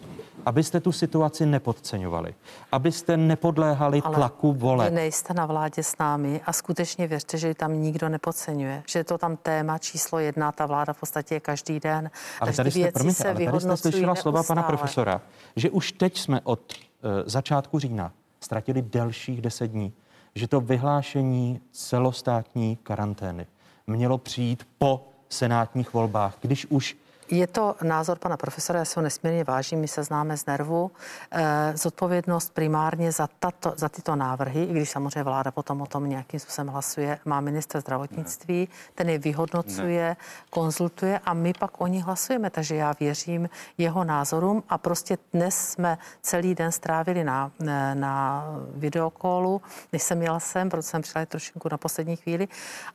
abyste 0.51 0.81
tu 0.81 0.93
situaci 0.93 1.47
nepodceňovali, 1.47 2.35
abyste 2.73 3.17
nepodléhali 3.17 4.03
Ale 4.05 4.15
tlaku 4.15 4.53
vole. 4.53 4.91
Vy 4.91 4.95
nejste 4.97 5.35
na 5.35 5.47
vládě 5.47 5.83
s 5.83 5.99
námi 5.99 6.41
a 6.47 6.53
skutečně 6.53 7.07
věřte, 7.07 7.39
že 7.39 7.55
tam 7.55 7.83
nikdo 7.83 8.09
nepodceňuje, 8.09 8.83
že 8.87 8.99
je 8.99 9.05
to 9.05 9.19
tam 9.19 9.37
téma 9.37 9.79
číslo 9.79 10.19
jedna, 10.19 10.53
ta 10.53 10.67
vláda 10.67 10.93
v 10.93 11.01
podstatě 11.01 11.35
je 11.35 11.41
každý 11.41 11.81
den. 11.81 12.11
Ale 12.41 12.53
tady 12.53 12.71
jste, 12.71 12.93
promiňte, 12.93 13.29
ale 13.29 13.45
tady 13.45 13.61
jste 13.61 13.77
slyšela 13.77 14.15
slova 14.15 14.43
pana 14.43 14.63
profesora, 14.63 15.21
že 15.57 15.71
už 15.71 15.93
teď 15.93 16.19
jsme 16.19 16.41
od 16.45 16.61
uh, 16.73 17.11
začátku 17.27 17.79
října 17.79 18.13
ztratili 18.41 18.83
delších 18.83 19.43
deset 19.43 19.67
dní, 19.67 19.93
že 20.35 20.49
to 20.49 20.61
vyhlášení 20.61 21.61
celostátní 21.73 22.77
karantény 22.77 23.47
mělo 23.87 24.19
přijít 24.19 24.67
po 24.79 25.07
senátních 25.29 25.93
volbách, 25.95 26.37
když 26.41 26.67
už 26.67 26.97
je 27.31 27.47
to 27.47 27.77
názor 27.83 28.19
pana 28.19 28.37
profesora, 28.37 28.79
já 28.79 28.85
se 28.85 29.01
ho 29.01 29.05
nesmírně 29.05 29.45
vážím, 29.45 29.81
my 29.81 29.89
se 29.89 30.03
známe 30.03 30.37
z 30.37 30.47
nervu. 30.47 30.91
E, 31.31 31.77
zodpovědnost 31.77 32.55
primárně 32.55 33.13
za, 33.13 33.29
tato, 33.39 33.73
za 33.77 33.89
tyto 33.89 34.17
návrhy, 34.17 34.65
i 34.65 34.73
když 34.73 34.91
samozřejmě 34.91 35.23
vláda 35.23 35.51
potom 35.51 35.81
o 35.81 35.87
tom 35.87 36.09
nějakým 36.09 36.41
způsobem 36.41 36.69
hlasuje, 36.69 37.19
má 37.25 37.41
minister 37.41 37.81
zdravotnictví, 37.81 38.69
ten 38.95 39.09
je 39.09 39.19
vyhodnocuje, 39.19 40.09
ne. 40.09 40.17
konzultuje 40.51 41.21
a 41.25 41.35
my 41.35 41.53
pak 41.59 41.81
o 41.81 41.87
ní 41.87 42.03
hlasujeme. 42.03 42.51
Takže 42.51 42.75
já 42.75 42.95
věřím 43.01 43.49
jeho 43.79 44.05
názorům 44.05 44.63
a 44.69 44.79
prostě 44.79 45.19
dnes 45.33 45.69
jsme 45.69 45.99
celý 46.23 46.55
den 46.55 46.73
strávili 46.73 47.25
na, 47.25 47.51
na 47.95 48.45
videokolu, 48.75 49.63
než 49.93 50.03
jsem 50.03 50.23
jela 50.23 50.41
sem, 50.41 50.71
protože 50.71 50.83
jsem 50.83 51.03
přišla 51.03 51.27
trošku 51.27 51.69
na 51.71 51.79
poslední 51.79 52.17
chvíli 52.17 52.49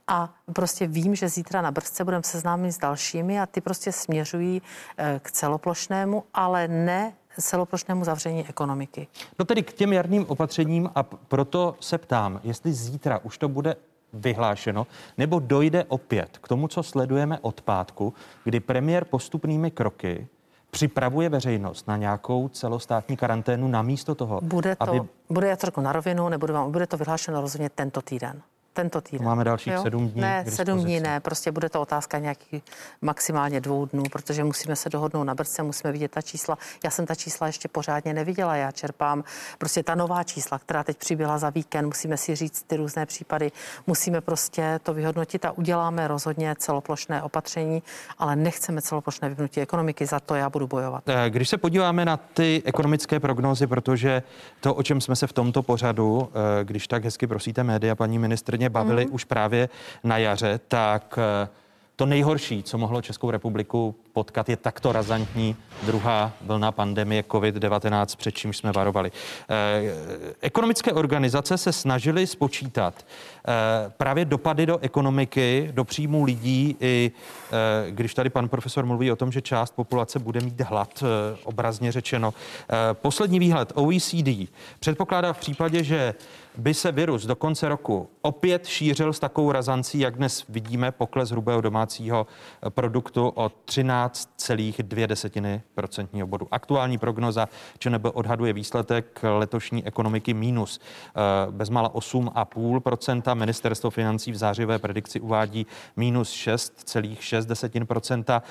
a 0.07 0.29
prostě 0.53 0.87
vím, 0.87 1.15
že 1.15 1.29
zítra 1.29 1.61
na 1.61 1.71
brzce 1.71 2.03
budeme 2.03 2.23
seznámit 2.23 2.71
s 2.71 2.77
dalšími 2.77 3.39
a 3.39 3.45
ty 3.45 3.61
prostě 3.61 3.91
směřují 3.91 4.24
směřují 4.25 4.61
eh, 4.97 5.19
k 5.23 5.31
celoplošnému, 5.31 6.23
ale 6.33 6.67
ne 6.67 7.13
celoplošnému 7.39 8.03
zavření 8.03 8.49
ekonomiky. 8.49 9.07
No 9.39 9.45
tedy 9.45 9.63
k 9.63 9.73
těm 9.73 9.93
jarním 9.93 10.25
opatřením 10.27 10.89
a 10.95 11.03
proto 11.03 11.75
se 11.79 11.97
ptám, 11.97 12.39
jestli 12.43 12.73
zítra 12.73 13.19
už 13.23 13.37
to 13.37 13.49
bude 13.49 13.75
vyhlášeno, 14.13 14.87
nebo 15.17 15.39
dojde 15.39 15.83
opět 15.83 16.37
k 16.37 16.47
tomu, 16.47 16.67
co 16.67 16.83
sledujeme 16.83 17.39
od 17.41 17.61
pátku, 17.61 18.13
kdy 18.43 18.59
premiér 18.59 19.05
postupnými 19.05 19.71
kroky 19.71 20.27
připravuje 20.71 21.29
veřejnost 21.29 21.87
na 21.87 21.97
nějakou 21.97 22.47
celostátní 22.47 23.17
karanténu 23.17 23.67
namísto 23.67 24.15
toho, 24.15 24.39
bude 24.43 24.75
to, 24.75 24.89
aby... 24.89 25.01
bude, 25.29 25.47
já 25.47 25.55
to 25.55 25.65
řeknu 25.65 25.83
na 25.83 25.91
rovinu, 25.91 26.29
nebudu 26.29 26.53
vám, 26.53 26.71
bude 26.71 26.87
to 26.87 26.97
vyhlášeno 26.97 27.41
rozhodně 27.41 27.69
tento 27.69 28.01
týden 28.01 28.41
tento 28.75 29.01
týden. 29.01 29.25
Máme 29.25 29.43
dalších 29.43 29.73
jo? 29.73 29.83
sedm 29.83 30.09
dní. 30.09 30.21
Ne, 30.21 30.45
sedm 30.49 30.83
dní 30.83 30.99
ne, 30.99 31.19
prostě 31.19 31.51
bude 31.51 31.69
to 31.69 31.81
otázka 31.81 32.19
nějaký 32.19 32.63
maximálně 33.01 33.61
dvou 33.61 33.85
dnů, 33.85 34.03
protože 34.11 34.43
musíme 34.43 34.75
se 34.75 34.89
dohodnout 34.89 35.23
na 35.23 35.35
brzce, 35.35 35.63
musíme 35.63 35.91
vidět 35.91 36.11
ta 36.11 36.21
čísla. 36.21 36.57
Já 36.83 36.89
jsem 36.89 37.05
ta 37.05 37.15
čísla 37.15 37.47
ještě 37.47 37.67
pořádně 37.67 38.13
neviděla, 38.13 38.55
já 38.55 38.71
čerpám 38.71 39.23
prostě 39.57 39.83
ta 39.83 39.95
nová 39.95 40.23
čísla, 40.23 40.59
která 40.59 40.83
teď 40.83 40.97
přibyla 40.97 41.37
za 41.37 41.49
víkend, 41.49 41.85
musíme 41.85 42.17
si 42.17 42.35
říct 42.35 42.63
ty 42.63 42.75
různé 42.75 43.05
případy, 43.05 43.51
musíme 43.87 44.21
prostě 44.21 44.79
to 44.83 44.93
vyhodnotit 44.93 45.45
a 45.45 45.51
uděláme 45.51 46.07
rozhodně 46.07 46.55
celoplošné 46.57 47.21
opatření, 47.21 47.83
ale 48.17 48.35
nechceme 48.35 48.81
celoplošné 48.81 49.29
vypnutí 49.29 49.61
ekonomiky, 49.61 50.05
za 50.05 50.19
to 50.19 50.35
já 50.35 50.49
budu 50.49 50.67
bojovat. 50.67 51.03
Eh, 51.09 51.29
když 51.29 51.49
se 51.49 51.57
podíváme 51.57 52.05
na 52.05 52.17
ty 52.17 52.61
ekonomické 52.65 53.19
prognózy, 53.19 53.67
protože 53.67 54.23
to, 54.59 54.75
o 54.75 54.83
čem 54.83 55.01
jsme 55.01 55.15
se 55.15 55.27
v 55.27 55.33
tomto 55.33 55.63
pořadu, 55.63 56.29
eh, 56.29 56.63
když 56.63 56.87
tak 56.87 57.03
hezky 57.03 57.27
prosíte 57.27 57.63
média, 57.63 57.95
paní 57.95 58.19
ministrně, 58.19 58.64
hodně 58.65 58.69
bavili 58.69 59.05
mm. 59.05 59.13
už 59.13 59.23
právě 59.23 59.69
na 60.03 60.17
jaře, 60.17 60.59
tak 60.67 61.17
eh, 61.17 61.47
to 61.95 62.05
nejhorší, 62.05 62.63
co 62.63 62.77
mohlo 62.77 63.01
Českou 63.01 63.31
republiku 63.31 63.95
potkat, 64.13 64.49
je 64.49 64.57
takto 64.57 64.91
razantní 64.91 65.55
druhá 65.83 66.31
vlna 66.41 66.71
pandemie 66.71 67.21
COVID-19, 67.23 68.17
před 68.17 68.31
čím 68.35 68.53
jsme 68.53 68.71
varovali. 68.71 69.11
Eh, 69.49 70.35
ekonomické 70.41 70.91
organizace 70.91 71.57
se 71.57 71.71
snažily 71.71 72.27
spočítat 72.27 72.93
eh, 73.05 73.91
právě 73.97 74.25
dopady 74.25 74.65
do 74.65 74.77
ekonomiky, 74.81 75.69
do 75.71 75.83
příjmů 75.83 76.23
lidí, 76.23 76.75
i 76.79 77.11
eh, 77.11 77.91
když 77.91 78.13
tady 78.13 78.29
pan 78.29 78.49
profesor 78.49 78.85
mluví 78.85 79.11
o 79.11 79.15
tom, 79.15 79.31
že 79.31 79.41
část 79.41 79.75
populace 79.75 80.19
bude 80.19 80.39
mít 80.39 80.61
hlad, 80.61 81.03
eh, 81.03 81.37
obrazně 81.43 81.91
řečeno. 81.91 82.33
Eh, 82.33 82.93
poslední 82.93 83.39
výhled 83.39 83.71
OECD 83.75 84.49
předpokládá 84.79 85.33
v 85.33 85.39
případě, 85.39 85.83
že 85.83 86.13
by 86.57 86.73
se 86.73 86.91
virus 86.91 87.25
do 87.25 87.35
konce 87.35 87.69
roku 87.69 88.09
opět 88.21 88.67
šířil 88.67 89.13
s 89.13 89.19
takovou 89.19 89.51
razancí, 89.51 89.99
jak 89.99 90.15
dnes 90.15 90.43
vidíme, 90.49 90.91
pokles 90.91 91.31
hrubého 91.31 91.61
domácího 91.61 92.27
produktu 92.69 93.31
o 93.35 93.51
13,2 93.65 95.61
procentního 95.75 96.27
bodu. 96.27 96.47
Aktuální 96.51 96.97
prognoza 96.97 97.49
ČNB 97.79 98.05
odhaduje 98.13 98.53
výsledek 98.53 99.19
letošní 99.23 99.85
ekonomiky 99.85 100.33
minus 100.33 100.79
eh, 100.79 101.21
bezmála 101.51 101.89
8,5% 101.89 103.35
Ministerstvo 103.35 103.89
financí 103.89 104.31
v 104.31 104.35
zářivé 104.35 104.79
predikci 104.79 105.19
uvádí 105.19 105.67
minus 105.95 106.33
6,6% 106.33 108.41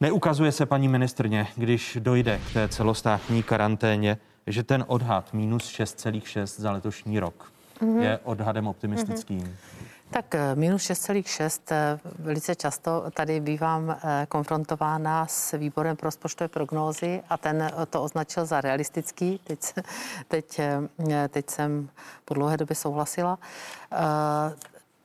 Neukazuje 0.00 0.52
se 0.52 0.66
paní 0.66 0.88
ministrně, 0.88 1.46
když 1.56 1.98
dojde 2.00 2.40
k 2.50 2.52
té 2.52 2.68
celostátní 2.68 3.42
karanténě, 3.42 4.18
že 4.46 4.62
ten 4.62 4.84
odhad 4.86 5.32
minus 5.32 5.64
6,6 5.70 6.60
za 6.60 6.70
letošní 6.72 7.20
rok 7.20 7.52
mm-hmm. 7.80 8.00
je 8.00 8.18
odhadem 8.24 8.66
optimistickým. 8.66 9.40
Mm-hmm. 9.40 9.76
Tak 10.10 10.34
eh, 10.34 10.54
minus 10.54 10.82
6,6 10.82 11.60
eh, 11.70 11.98
velice 12.18 12.54
často 12.54 13.04
tady 13.10 13.40
bývám 13.40 13.90
eh, 13.90 14.26
konfrontována 14.28 15.26
s 15.26 15.58
výborem 15.58 15.96
pro 15.96 16.06
rozpočtové 16.06 16.48
prognózy 16.48 17.22
a 17.28 17.36
ten 17.36 17.70
to 17.90 18.02
označil 18.02 18.46
za 18.46 18.60
realistický. 18.60 19.40
Teď, 19.44 19.74
teď, 20.28 20.60
teď 21.28 21.50
jsem 21.50 21.88
po 22.24 22.34
dlouhé 22.34 22.56
době 22.56 22.76
souhlasila. 22.76 23.38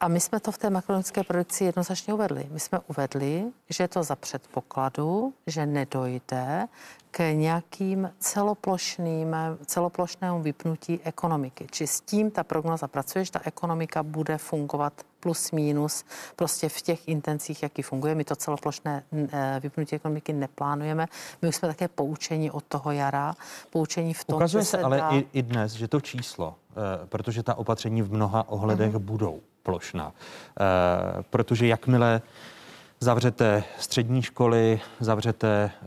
A 0.02 0.08
my 0.08 0.20
jsme 0.20 0.40
to 0.40 0.52
v 0.52 0.58
té 0.58 0.70
makronomické 0.70 1.24
produkci 1.24 1.64
jednoznačně 1.64 2.14
uvedli. 2.14 2.48
My 2.52 2.60
jsme 2.60 2.80
uvedli, 2.88 3.46
že 3.70 3.84
je 3.84 3.88
to 3.88 4.04
za 4.04 4.16
předpokladu, 4.16 5.34
že 5.48 5.66
nedojde 5.66 6.68
k 7.12 7.34
nějakým 7.34 8.12
celoplošným, 8.20 9.36
celoplošnému 9.66 10.42
vypnutí 10.42 11.00
ekonomiky. 11.04 11.68
Či 11.72 11.88
s 11.88 12.02
tím 12.02 12.32
ta 12.32 12.44
prognoza 12.44 12.88
pracuje, 12.88 13.26
že 13.26 13.32
ta 13.32 13.40
ekonomika 13.46 14.04
bude 14.04 14.38
fungovat 14.38 14.94
plus 15.20 15.52
minus 15.52 16.06
prostě 16.36 16.70
v 16.70 16.82
těch 16.82 17.08
intencích, 17.08 17.64
jaký 17.64 17.82
funguje. 17.82 18.16
My 18.16 18.24
to 18.24 18.36
celoplošné 18.36 19.04
eh, 19.14 19.60
vypnutí 19.64 19.96
ekonomiky 19.96 20.34
neplánujeme. 20.34 21.06
My 21.42 21.48
už 21.48 21.56
jsme 21.56 21.68
také 21.68 21.88
poučení 21.88 22.52
od 22.52 22.64
toho 22.64 22.92
jara, 22.92 23.36
poučení 23.70 24.14
v 24.14 24.24
tom, 24.24 24.36
Ukazuje 24.36 24.66
se, 24.66 24.78
se 24.78 24.84
ale 24.84 24.98
dá... 24.98 25.10
i, 25.10 25.28
i 25.34 25.42
dnes, 25.42 25.74
že 25.74 25.88
to 25.88 26.02
číslo, 26.02 26.56
eh, 26.72 27.08
protože 27.08 27.44
ta 27.44 27.56
opatření 27.56 28.02
v 28.02 28.14
mnoha 28.14 28.50
ohledech 28.50 28.94
mm-hmm. 28.94 29.00
budou 29.00 29.42
plošná, 29.64 30.14
eh, 30.60 31.24
protože 31.30 31.68
jakmile 31.68 32.22
zavřete 33.00 33.64
střední 33.80 34.22
školy, 34.22 34.82
zavřete 35.00 35.72
eh, 35.72 35.86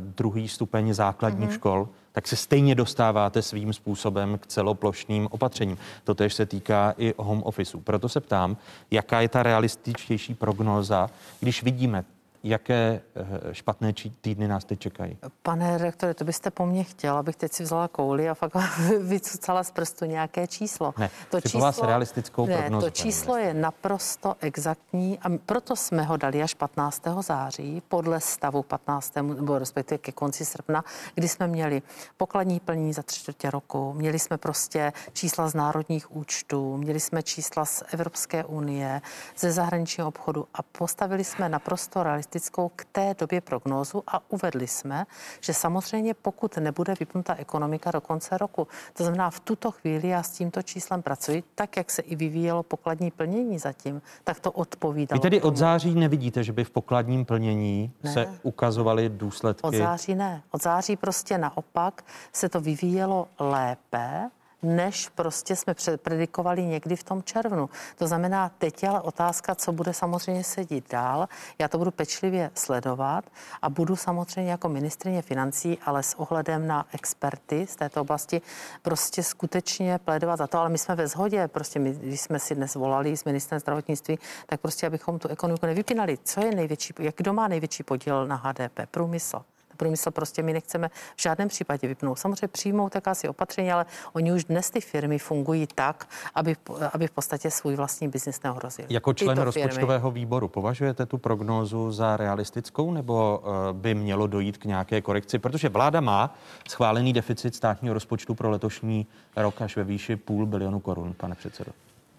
druhý 0.00 0.48
stupeň 0.48 0.94
základních 0.94 1.50
mm-hmm. 1.50 1.54
škol, 1.54 1.88
tak 2.12 2.28
se 2.28 2.36
stejně 2.36 2.74
dostáváte 2.74 3.42
svým 3.42 3.72
způsobem 3.72 4.38
k 4.38 4.46
celoplošným 4.46 5.28
opatřením. 5.30 5.78
To 6.04 6.14
tež 6.14 6.34
se 6.34 6.46
týká 6.46 6.94
i 6.98 7.14
home 7.16 7.42
officeu. 7.42 7.80
Proto 7.80 8.08
se 8.08 8.20
ptám, 8.20 8.56
jaká 8.90 9.20
je 9.20 9.28
ta 9.28 9.42
realističtější 9.42 10.34
prognóza, 10.34 11.10
když 11.40 11.62
vidíme 11.62 12.04
Jaké 12.42 13.00
eh, 13.14 13.54
špatné 13.54 13.92
týdny 14.20 14.48
nás 14.48 14.64
teď 14.64 14.80
čekají? 14.80 15.18
Pane 15.42 15.78
rektore, 15.78 16.14
to 16.14 16.24
byste 16.24 16.50
po 16.50 16.66
mně 16.66 16.84
chtěl, 16.84 17.16
abych 17.16 17.36
teď 17.36 17.52
si 17.52 17.62
vzala 17.62 17.88
kouli 17.88 18.28
a 18.28 18.34
fakt 18.34 18.56
vycucala 19.00 19.64
z 19.64 19.70
prstu 19.70 20.04
nějaké 20.04 20.46
číslo. 20.46 20.94
Ne, 20.98 21.10
to 21.30 21.40
číslo, 21.40 21.60
vás 21.60 21.82
realistickou 21.82 22.46
ne, 22.46 22.56
prognozu. 22.56 22.86
To 22.86 22.90
číslo 22.90 23.36
je 23.36 23.54
naprosto 23.54 24.36
exaktní 24.40 25.18
a 25.18 25.28
proto 25.46 25.76
jsme 25.76 26.02
ho 26.02 26.16
dali 26.16 26.42
až 26.42 26.54
15. 26.54 27.02
září 27.20 27.82
podle 27.88 28.20
stavu 28.20 28.62
15. 28.62 29.14
nebo 29.16 29.58
respektive 29.58 29.98
ke 29.98 30.12
konci 30.12 30.44
srpna, 30.44 30.84
kdy 31.14 31.28
jsme 31.28 31.46
měli 31.46 31.82
pokladní 32.16 32.60
plní 32.60 32.92
za 32.92 33.02
tři 33.02 33.20
čtvrtě 33.20 33.50
roku, 33.50 33.92
měli 33.92 34.18
jsme 34.18 34.38
prostě 34.38 34.92
čísla 35.12 35.48
z 35.48 35.54
národních 35.54 36.16
účtů, 36.16 36.76
měli 36.76 37.00
jsme 37.00 37.22
čísla 37.22 37.64
z 37.64 37.82
Evropské 37.92 38.44
unie, 38.44 39.02
ze 39.36 39.52
zahraničního 39.52 40.08
obchodu 40.08 40.46
a 40.54 40.62
postavili 40.62 41.24
jsme 41.24 41.48
naprosto 41.48 42.02
realistické 42.02 42.29
realistickou 42.30 42.70
k 42.76 42.84
té 42.92 43.14
době 43.18 43.40
prognózu 43.40 44.02
a 44.06 44.20
uvedli 44.28 44.66
jsme, 44.66 45.06
že 45.40 45.54
samozřejmě 45.54 46.14
pokud 46.14 46.56
nebude 46.56 46.94
vypnuta 47.00 47.34
ekonomika 47.34 47.90
do 47.90 48.00
konce 48.00 48.38
roku, 48.38 48.68
to 48.92 49.02
znamená 49.02 49.30
v 49.30 49.40
tuto 49.40 49.70
chvíli 49.70 50.08
já 50.08 50.22
s 50.22 50.30
tímto 50.30 50.62
číslem 50.62 51.02
pracuji, 51.02 51.42
tak 51.54 51.76
jak 51.76 51.90
se 51.90 52.02
i 52.02 52.16
vyvíjelo 52.16 52.62
pokladní 52.62 53.10
plnění 53.10 53.58
zatím, 53.58 54.02
tak 54.24 54.40
to 54.40 54.52
odpovídá. 54.52 55.14
Vy 55.16 55.20
tedy 55.20 55.42
od 55.42 55.56
září 55.56 55.94
nevidíte, 55.94 56.44
že 56.44 56.52
by 56.52 56.64
v 56.64 56.70
pokladním 56.70 57.24
plnění 57.24 57.92
ne. 58.02 58.12
se 58.12 58.28
ukazovaly 58.42 59.08
důsledky? 59.08 59.62
Od 59.62 59.74
září 59.74 60.14
ne. 60.14 60.42
Od 60.50 60.62
září 60.62 60.96
prostě 60.96 61.38
naopak 61.38 62.04
se 62.32 62.48
to 62.48 62.60
vyvíjelo 62.60 63.28
lépe, 63.38 64.30
než 64.62 65.08
prostě 65.08 65.56
jsme 65.56 65.74
predikovali 65.96 66.64
někdy 66.64 66.96
v 66.96 67.04
tom 67.04 67.22
červnu. 67.22 67.70
To 67.98 68.06
znamená, 68.06 68.48
teď 68.58 68.82
je 68.82 68.88
ale 68.88 69.00
otázka, 69.00 69.54
co 69.54 69.72
bude 69.72 69.94
samozřejmě 69.94 70.44
sedít 70.44 70.90
dál. 70.90 71.28
Já 71.58 71.68
to 71.68 71.78
budu 71.78 71.90
pečlivě 71.90 72.50
sledovat 72.54 73.24
a 73.62 73.70
budu 73.70 73.96
samozřejmě 73.96 74.50
jako 74.50 74.68
ministrině 74.68 75.22
financí, 75.22 75.78
ale 75.86 76.02
s 76.02 76.18
ohledem 76.18 76.66
na 76.66 76.86
experty 76.92 77.66
z 77.66 77.76
této 77.76 78.00
oblasti 78.00 78.42
prostě 78.82 79.22
skutečně 79.22 79.98
plédovat 79.98 80.38
za 80.38 80.46
to, 80.46 80.58
ale 80.58 80.68
my 80.68 80.78
jsme 80.78 80.94
ve 80.94 81.08
shodě, 81.08 81.48
prostě 81.48 81.78
my, 81.78 81.92
když 81.92 82.20
jsme 82.20 82.38
si 82.38 82.54
dnes 82.54 82.74
volali 82.74 83.16
s 83.16 83.24
ministrem 83.24 83.60
zdravotnictví, 83.60 84.18
tak 84.46 84.60
prostě 84.60 84.86
abychom 84.86 85.18
tu 85.18 85.28
ekonomiku 85.28 85.66
nevypínali. 85.66 86.18
Co 86.24 86.40
je 86.40 86.54
největší, 86.54 86.94
jak 86.98 87.16
kdo 87.16 87.32
má 87.32 87.48
největší 87.48 87.82
podíl 87.82 88.26
na 88.26 88.36
HDP? 88.36 88.80
Průmysl 88.90 89.42
průmysl 89.80 90.10
prostě 90.10 90.42
my 90.42 90.52
nechceme 90.52 90.88
v 91.16 91.22
žádném 91.22 91.48
případě 91.48 91.88
vypnout. 91.88 92.18
Samozřejmě 92.18 92.48
přijmou 92.48 92.88
tak 92.88 93.08
asi 93.08 93.28
opatření, 93.28 93.72
ale 93.72 93.86
oni 94.12 94.32
už 94.32 94.44
dnes 94.44 94.70
ty 94.70 94.80
firmy 94.80 95.18
fungují 95.18 95.66
tak, 95.74 96.08
aby, 96.34 96.56
aby 96.92 97.06
v 97.06 97.10
podstatě 97.10 97.50
svůj 97.50 97.76
vlastní 97.76 98.08
biznis 98.08 98.42
neohrozili. 98.42 98.88
Jako 98.90 99.12
člen 99.14 99.38
rozpočtového 99.38 100.10
výboru 100.10 100.48
považujete 100.48 101.06
tu 101.06 101.18
prognózu 101.18 101.92
za 101.92 102.16
realistickou 102.16 102.92
nebo 102.92 103.42
eh, 103.42 103.72
by 103.72 103.94
mělo 103.94 104.26
dojít 104.26 104.58
k 104.58 104.64
nějaké 104.64 105.00
korekci? 105.00 105.38
Protože 105.38 105.68
vláda 105.68 106.00
má 106.00 106.34
schválený 106.68 107.12
deficit 107.12 107.54
státního 107.54 107.94
rozpočtu 107.94 108.34
pro 108.34 108.50
letošní 108.50 109.06
rok 109.36 109.62
až 109.62 109.76
ve 109.76 109.84
výši 109.84 110.16
půl 110.16 110.46
bilionu 110.46 110.80
korun, 110.80 111.14
pane 111.16 111.34
předsedo. 111.34 111.72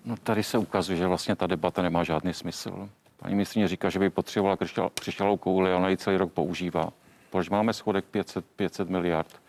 No 0.05 0.15
tady 0.17 0.43
se 0.43 0.57
ukazuje, 0.57 0.97
že 0.97 1.07
vlastně 1.07 1.35
ta 1.35 1.47
debata 1.47 1.81
nemá 1.81 2.03
žádný 2.03 2.33
smysl. 2.33 2.89
Paní 3.17 3.35
ministrině 3.35 3.67
říká, 3.67 3.89
že 3.89 3.99
by 3.99 4.09
potřebovala 4.09 4.57
křišťálovou 4.93 5.37
kouli 5.37 5.73
a 5.73 5.77
ona 5.77 5.89
ji 5.89 5.97
celý 5.97 6.17
rok 6.17 6.31
používá. 6.31 6.89
Proč 7.31 7.49
máme 7.49 7.73
schodek 7.73 8.05
500, 8.05 8.45
500 8.45 8.89
miliard? 8.89 9.41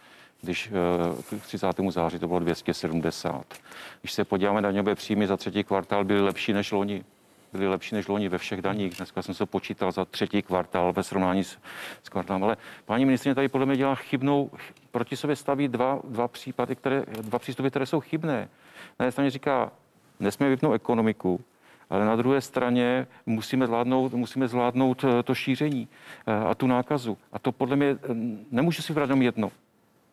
když 0.43 0.71
eh, 1.31 1.37
k 1.39 1.43
30. 1.43 1.67
září 1.89 2.19
to 2.19 2.29
bylo 2.29 2.41
270. 2.41 3.45
Když 4.01 4.13
se 4.13 4.25
podíváme 4.25 4.61
na 4.61 4.69
daňové 4.69 4.95
příjmy 4.95 5.27
za 5.27 5.37
třetí 5.37 5.65
kvartál, 5.65 6.05
byly 6.05 6.21
lepší 6.21 6.53
než 6.53 6.73
loni. 6.73 7.05
Byly 7.53 7.69
lepší 7.69 7.95
než 7.95 8.09
loni 8.09 8.29
ve 8.29 8.39
všech 8.39 8.63
daních. 8.63 8.97
Dneska 8.97 9.23
jsem 9.23 9.35
se 9.35 9.47
počítal 9.47 9.93
za 9.93 10.05
třetí 10.05 10.43
kvartál 10.43 10.93
ve 10.93 11.03
srovnání 11.03 11.45
s, 11.45 11.59
s 12.03 12.09
kvartálem. 12.09 12.45
Ale 12.45 12.57
paní 12.85 13.05
ministrině 13.05 13.35
tady 13.35 13.49
podle 13.49 13.67
mě 13.67 13.77
dělá 13.77 13.95
chybnou, 13.95 14.51
proti 14.91 15.17
sobě 15.17 15.37
staví 15.37 15.69
dva, 15.69 16.01
dva 16.05 16.29
případy, 16.29 16.77
které, 16.77 17.05
dva 17.21 17.39
přístupy, 17.39 17.69
které 17.69 17.87
jsou 17.87 18.01
chybné. 18.01 18.49
Na 19.01 19.05
jedné 19.05 19.13
straně 19.13 19.31
říká, 19.31 19.73
nesmíme 20.21 20.51
vypnout 20.51 20.75
ekonomiku, 20.75 21.41
ale 21.93 22.05
na 22.05 22.17
druhé 22.17 22.41
straně 22.41 23.07
musíme 23.27 23.67
zvládnout, 23.67 24.13
musíme 24.13 24.49
zvládnout 24.49 25.05
to 25.25 25.35
šíření 25.35 25.89
a 26.47 26.55
tu 26.55 26.67
nákazu. 26.67 27.19
A 27.33 27.39
to 27.39 27.53
podle 27.53 27.77
mě 27.77 27.99
nemůže 28.51 28.83
si 28.83 28.93
vybrat 28.93 29.05
jenom 29.05 29.23
jedno. 29.23 29.53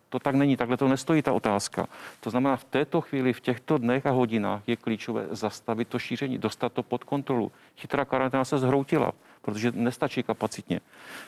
To 0.10 0.20
tak 0.20 0.36
není, 0.36 0.58
takhle 0.58 0.78
to 0.78 0.88
nestojí 0.88 1.22
ta 1.22 1.34
otázka. 1.34 1.88
To 2.20 2.30
znamená, 2.30 2.56
v 2.56 2.64
této 2.64 3.02
chvíli, 3.02 3.34
v 3.34 3.42
těchto 3.42 3.78
dnech 3.78 4.06
a 4.06 4.12
hodinách 4.12 4.62
je 4.68 4.76
klíčové 4.76 5.28
zastavit 5.32 5.88
to 5.88 6.00
šíření, 6.00 6.38
dostat 6.38 6.74
to 6.74 6.84
pod 6.84 7.04
kontrolu. 7.04 7.52
Chytrá 7.78 8.06
karanténa 8.06 8.46
se 8.46 8.58
zhroutila 8.58 9.12
protože 9.42 9.72
nestačí 9.76 10.24
kapacitně. 10.24 10.80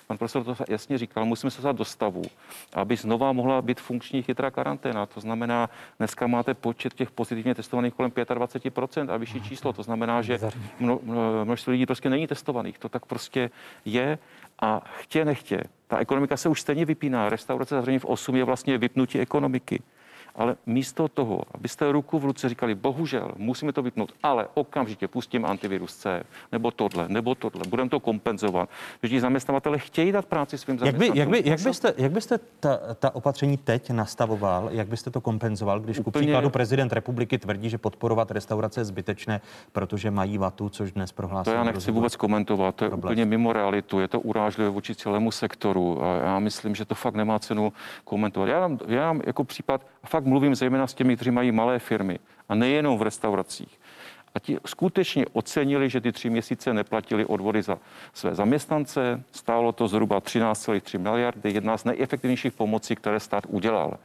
Pan 0.07 0.17
profesor 0.17 0.43
to 0.43 0.55
jasně 0.67 0.97
říkal, 0.97 1.25
musíme 1.25 1.51
se 1.51 1.57
dostat 1.57 1.75
do 1.75 1.85
stavu, 1.85 2.23
aby 2.73 2.97
znova 2.97 3.31
mohla 3.31 3.61
být 3.61 3.81
funkční 3.81 4.23
chytrá 4.23 4.51
karanténa. 4.51 5.05
To 5.05 5.19
znamená, 5.19 5.69
dneska 5.97 6.27
máte 6.27 6.53
počet 6.53 6.93
těch 6.93 7.11
pozitivně 7.11 7.55
testovaných 7.55 7.93
kolem 7.93 8.11
25% 8.11 9.11
a 9.11 9.17
vyšší 9.17 9.41
číslo. 9.41 9.73
To 9.73 9.83
znamená, 9.83 10.21
že 10.21 10.39
mno, 10.79 10.99
množství 11.43 11.71
lidí 11.71 11.85
prostě 11.85 12.09
není 12.09 12.27
testovaných. 12.27 12.79
To 12.79 12.89
tak 12.89 13.05
prostě 13.05 13.49
je 13.85 14.17
a 14.61 14.81
chtě 14.97 15.25
nechtě. 15.25 15.63
Ta 15.87 15.97
ekonomika 15.97 16.37
se 16.37 16.49
už 16.49 16.61
stejně 16.61 16.85
vypíná. 16.85 17.29
Restaurace 17.29 17.75
zavření 17.75 17.99
v 17.99 18.05
8 18.05 18.35
je 18.35 18.43
vlastně 18.43 18.77
vypnutí 18.77 19.19
ekonomiky 19.19 19.81
ale 20.35 20.55
místo 20.65 21.07
toho, 21.07 21.41
abyste 21.53 21.91
ruku 21.91 22.19
v 22.19 22.25
ruce 22.25 22.49
říkali, 22.49 22.75
bohužel, 22.75 23.31
musíme 23.37 23.73
to 23.73 23.81
vypnout, 23.81 24.11
ale 24.23 24.47
okamžitě 24.53 25.07
pustím 25.07 25.45
antivirus 25.45 25.95
C, 25.95 26.23
nebo 26.51 26.71
tohle, 26.71 27.05
nebo 27.09 27.35
tohle, 27.35 27.63
budeme 27.69 27.89
to 27.89 27.99
kompenzovat. 27.99 28.69
Že 29.03 29.21
zaměstnavatele 29.21 29.79
chtějí 29.79 30.11
dát 30.11 30.25
práci 30.25 30.57
svým 30.57 30.79
zaměstnancům. 30.79 31.17
Jak, 31.17 31.29
by, 31.29 31.39
jak, 31.39 31.43
by, 31.43 31.49
jak 31.49 31.59
byste, 31.59 31.93
jak 31.97 32.11
byste 32.11 32.39
ta, 32.59 32.79
ta 32.99 33.15
opatření 33.15 33.57
teď 33.57 33.89
nastavoval, 33.89 34.69
jak 34.71 34.87
byste 34.87 35.11
to 35.11 35.21
kompenzoval, 35.21 35.79
když 35.79 35.99
Úplně... 35.99 36.03
ku 36.03 36.11
příkladu 36.11 36.49
prezident 36.49 36.93
republiky 36.93 37.37
tvrdí, 37.37 37.69
že 37.69 37.77
podporovat 37.77 38.31
restaurace 38.31 38.79
je 38.79 38.85
zbytečné, 38.85 39.41
protože 39.71 40.11
mají 40.11 40.37
vatu, 40.37 40.69
což 40.69 40.91
dnes 40.91 41.11
prohlásil. 41.11 41.53
To 41.53 41.57
já 41.57 41.63
nechci 41.63 41.91
vůbec 41.91 42.15
komentovat, 42.15 42.75
to 42.75 42.85
je 42.85 42.89
problém. 42.89 43.11
úplně 43.11 43.25
mimo 43.25 43.53
realitu, 43.53 43.99
je 43.99 44.07
to 44.07 44.19
urážlivé 44.19 44.69
vůči 44.69 44.95
celému 44.95 45.31
sektoru 45.31 46.03
a 46.03 46.15
já 46.15 46.39
myslím, 46.39 46.75
že 46.75 46.85
to 46.85 46.95
fakt 46.95 47.15
nemá 47.15 47.39
cenu 47.39 47.73
komentovat. 48.03 48.45
Já 48.45 48.59
mám, 48.59 48.79
já 48.87 49.13
mám 49.13 49.21
jako 49.25 49.43
případ, 49.43 49.85
fakt 50.05 50.21
fakt 50.21 50.25
mluvím 50.25 50.55
zejména 50.55 50.87
s 50.87 50.93
těmi, 50.93 51.15
kteří 51.15 51.31
mají 51.31 51.51
malé 51.51 51.79
firmy 51.79 52.19
a 52.49 52.55
nejenom 52.55 52.97
v 52.97 53.01
restauracích. 53.01 53.79
A 54.35 54.39
ti 54.39 54.57
skutečně 54.65 55.25
ocenili, 55.33 55.89
že 55.89 56.01
ty 56.01 56.11
tři 56.11 56.29
měsíce 56.29 56.73
neplatili 56.73 57.25
odvody 57.25 57.61
za 57.61 57.77
své 58.13 58.35
zaměstnance. 58.35 59.23
Stálo 59.31 59.71
to 59.71 59.87
zhruba 59.87 60.19
13,3 60.19 60.99
miliardy, 60.99 61.51
jedna 61.51 61.77
z 61.77 61.83
nejefektivnějších 61.83 62.53
pomocí, 62.53 62.95
které 62.95 63.19
stát 63.19 63.43
udělal. 63.49 63.97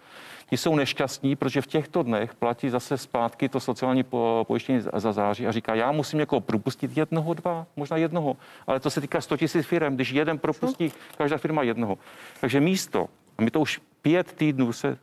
Ti 0.50 0.56
jsou 0.56 0.76
nešťastní, 0.76 1.36
protože 1.36 1.60
v 1.62 1.66
těchto 1.66 2.02
dnech 2.02 2.34
platí 2.34 2.70
zase 2.70 2.98
zpátky 2.98 3.48
to 3.48 3.60
sociální 3.60 4.04
pojištění 4.42 4.80
za 4.94 5.12
září 5.12 5.46
a 5.46 5.52
říká, 5.52 5.74
já 5.74 5.92
musím 5.92 6.18
někoho 6.18 6.40
propustit 6.40 6.96
jednoho, 6.96 7.34
dva, 7.34 7.66
možná 7.76 7.96
jednoho, 7.96 8.36
ale 8.66 8.80
to 8.80 8.90
se 8.90 9.00
týká 9.00 9.20
100 9.20 9.36
000 9.54 9.62
firm, 9.62 9.94
když 9.94 10.10
jeden 10.10 10.38
propustí, 10.38 10.92
každá 11.18 11.38
firma 11.38 11.62
jednoho. 11.62 11.98
Takže 12.40 12.60
místo, 12.60 13.08
a 13.38 13.42
my 13.42 13.50
to 13.50 13.60
už 13.60 13.80
pět 14.02 14.32
týdnů 14.32 14.72
se 14.72 14.98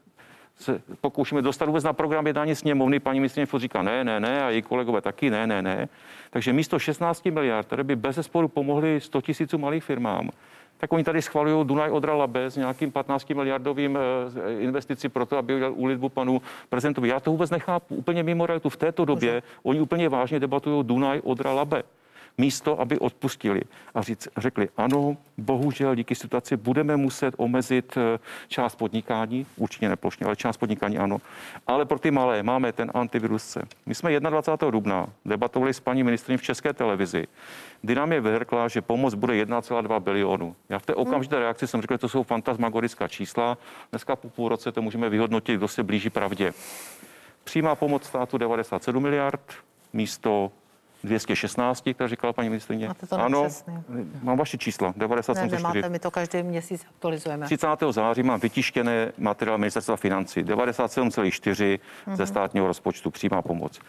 se 0.57 0.81
pokoušíme 1.01 1.41
dostat 1.41 1.65
vůbec 1.65 1.83
na 1.83 1.93
program 1.93 2.27
jednání 2.27 2.55
sněmovny. 2.55 2.99
Paní 2.99 3.19
ministrině 3.19 3.45
Furt 3.45 3.59
říká 3.59 3.81
ne, 3.81 4.03
ne, 4.03 4.19
ne 4.19 4.43
a 4.43 4.49
její 4.49 4.61
kolegové 4.61 5.01
taky 5.01 5.29
ne, 5.29 5.47
ne, 5.47 5.61
ne. 5.61 5.89
Takže 6.29 6.53
místo 6.53 6.79
16 6.79 7.25
miliard, 7.25 7.67
které 7.67 7.83
by 7.83 7.95
bez 7.95 8.19
sporu 8.21 8.47
pomohly 8.47 9.01
100 9.01 9.21
tisícům 9.21 9.61
malých 9.61 9.83
firmám, 9.83 10.29
tak 10.77 10.93
oni 10.93 11.03
tady 11.03 11.21
schvalují 11.21 11.67
Dunaj 11.67 11.91
Odra 11.91 12.15
Labe 12.15 12.45
s 12.51 12.55
nějakým 12.55 12.91
15 12.91 13.29
miliardovým 13.29 13.97
eh, 13.97 14.53
investici 14.59 15.09
pro 15.09 15.25
to, 15.25 15.37
aby 15.37 15.55
udělal 15.55 15.73
úlitbu 15.73 16.09
panu 16.09 16.41
prezidentovi. 16.69 17.09
Já 17.09 17.19
to 17.19 17.31
vůbec 17.31 17.49
nechápu. 17.49 17.95
Úplně 17.95 18.23
mimo 18.23 18.45
realitu. 18.45 18.69
V 18.69 18.77
této 18.77 19.05
době 19.05 19.43
oni 19.63 19.81
úplně 19.81 20.09
vážně 20.09 20.39
debatují 20.39 20.83
Dunaj 20.83 21.21
Odra 21.23 21.53
Labe 21.53 21.83
místo, 22.38 22.79
aby 22.79 22.99
odpustili 22.99 23.61
a 23.95 24.01
říct, 24.01 24.27
řekli, 24.38 24.69
ano, 24.77 25.17
bohužel 25.38 25.95
díky 25.95 26.15
situaci 26.15 26.57
budeme 26.57 26.97
muset 26.97 27.34
omezit 27.38 27.97
eh, 27.97 28.19
část 28.47 28.75
podnikání, 28.75 29.45
určitě 29.57 29.89
neplošně, 29.89 30.25
ale 30.25 30.36
část 30.36 30.57
podnikání 30.57 30.97
ano, 30.97 31.17
ale 31.67 31.86
pro 31.86 31.99
ty 31.99 32.11
malé 32.11 32.43
máme 32.43 32.71
ten 32.71 32.91
antivirus 32.93 33.43
C. 33.43 33.61
My 33.86 33.95
jsme 33.95 34.19
21. 34.19 34.71
dubna 34.71 35.07
debatovali 35.25 35.73
s 35.73 35.79
paní 35.79 36.03
ministriní 36.03 36.38
v 36.38 36.41
České 36.41 36.73
televizi, 36.73 37.27
kdy 37.81 37.95
nám 37.95 38.11
je 38.11 38.21
vyhrkla, 38.21 38.67
že 38.67 38.81
pomoc 38.81 39.13
bude 39.13 39.45
1,2 39.45 39.99
bilionu. 39.99 40.55
Já 40.69 40.79
v 40.79 40.86
té 40.86 40.95
okamžité 40.95 41.39
reakci 41.39 41.67
jsem 41.67 41.81
řekl, 41.81 41.93
že 41.93 41.97
to 41.97 42.09
jsou 42.09 42.23
fantasmagorická 42.23 43.07
čísla. 43.07 43.57
Dneska 43.91 44.15
po 44.15 44.29
půl 44.29 44.49
roce 44.49 44.71
to 44.71 44.81
můžeme 44.81 45.09
vyhodnotit, 45.09 45.57
kdo 45.57 45.67
se 45.67 45.84
blíží 45.84 46.09
pravdě. 46.09 46.53
Přímá 47.43 47.75
pomoc 47.75 48.03
státu 48.03 48.38
97 48.38 49.03
miliard, 49.03 49.53
místo 49.93 50.51
216, 51.03 51.89
které 51.93 52.07
říkala 52.07 52.33
paní 52.33 52.49
ministrině. 52.49 52.87
Máte 52.87 53.07
to 53.07 53.19
ano, 53.19 53.47
mám 54.21 54.37
vaše 54.37 54.57
čísla, 54.57 54.93
97,4. 54.93 55.41
Ne, 55.41 55.57
nemáte, 55.57 55.89
my 55.89 55.99
to 55.99 56.11
každý 56.11 56.43
měsíc 56.43 56.85
aktualizujeme. 56.89 57.45
30. 57.45 57.67
září 57.89 58.23
mám 58.23 58.39
vytištěné 58.39 59.11
materiál 59.17 59.57
ministerstva 59.57 59.95
financí, 59.95 60.43
97,4 60.43 61.79
mm-hmm. 62.07 62.15
ze 62.15 62.25
státního 62.25 62.67
rozpočtu, 62.67 63.11
přímá 63.11 63.41
pomoc. 63.41 63.79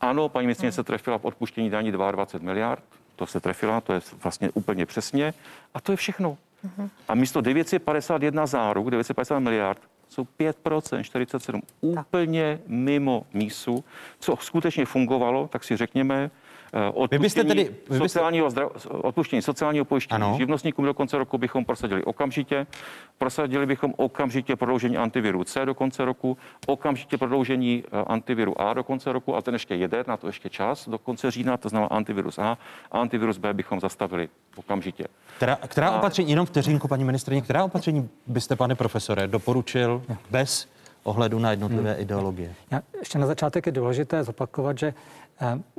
Ano, 0.00 0.28
paní 0.28 0.46
ministrině 0.46 0.68
mm. 0.68 0.72
se 0.72 0.84
trefila 0.84 1.18
v 1.18 1.24
odpuštění 1.24 1.70
daní 1.70 1.92
22 1.92 2.44
miliard, 2.44 2.82
to 3.16 3.26
se 3.26 3.40
trefila, 3.40 3.80
to 3.80 3.92
je 3.92 4.00
vlastně 4.22 4.50
úplně 4.54 4.86
přesně. 4.86 5.34
A 5.74 5.80
to 5.80 5.92
je 5.92 5.96
všechno. 5.96 6.38
Mm-hmm. 6.66 6.88
A 7.08 7.14
místo 7.14 7.40
951 7.40 8.46
záruk, 8.46 8.90
950 8.90 9.38
miliard, 9.38 9.78
jsou 10.08 10.26
5%, 10.40 11.02
47. 11.02 11.62
Úplně 11.80 12.60
mimo 12.66 13.26
mísu. 13.32 13.84
Co 14.20 14.36
skutečně 14.40 14.86
fungovalo, 14.86 15.48
tak 15.48 15.64
si 15.64 15.76
řekněme, 15.76 16.30
odpuštění, 16.72 17.08
vy 17.10 17.18
byste 17.18 17.44
tedy, 17.44 17.64
vy 17.64 17.70
byste... 17.70 17.98
sociálního, 17.98 18.48
odpuštění 18.90 19.42
sociálního 19.42 19.84
pojištění 19.84 20.22
ano. 20.22 20.34
živnostníkům 20.38 20.84
do 20.84 20.94
konce 20.94 21.18
roku 21.18 21.38
bychom 21.38 21.64
prosadili 21.64 22.04
okamžitě. 22.04 22.66
Prosadili 23.18 23.66
bychom 23.66 23.94
okamžitě 23.96 24.56
prodloužení 24.56 24.96
antiviru 24.96 25.44
C 25.44 25.66
do 25.66 25.74
konce 25.74 26.04
roku, 26.04 26.38
okamžitě 26.66 27.18
prodloužení 27.18 27.84
eh, 27.86 28.04
antiviru 28.06 28.60
A 28.60 28.74
do 28.74 28.84
konce 28.84 29.12
roku 29.12 29.36
a 29.36 29.42
ten 29.42 29.54
ještě 29.54 29.74
jede, 29.74 30.04
na 30.08 30.16
to 30.16 30.26
ještě 30.26 30.48
čas, 30.48 30.88
do 30.88 30.98
konce 30.98 31.30
října, 31.30 31.56
to 31.56 31.68
znamená 31.68 31.88
antivirus 31.88 32.38
A 32.38 32.58
a 32.92 33.00
antivirus 33.00 33.38
B 33.38 33.54
bychom 33.54 33.80
zastavili 33.80 34.28
okamžitě. 34.56 35.04
Která, 35.36 35.56
která 35.56 35.88
a... 35.88 35.98
opatření, 35.98 36.30
jenom 36.30 36.46
vteřinku, 36.46 36.88
paní 36.88 37.04
ministrině, 37.04 37.42
která 37.42 37.64
opatření 37.64 38.08
byste, 38.26 38.56
pane 38.56 38.74
profesore, 38.74 39.26
doporučil 39.26 40.02
bez 40.30 40.68
ohledu 41.02 41.38
na 41.38 41.50
jednotlivé 41.50 41.92
hmm. 41.92 42.02
ideologie? 42.02 42.54
Já, 42.70 42.82
ještě 42.98 43.18
na 43.18 43.26
začátek 43.26 43.66
je 43.66 43.72
důležité 43.72 44.24
zopakovat, 44.24 44.78
že 44.78 44.86
Eh, 44.88 45.27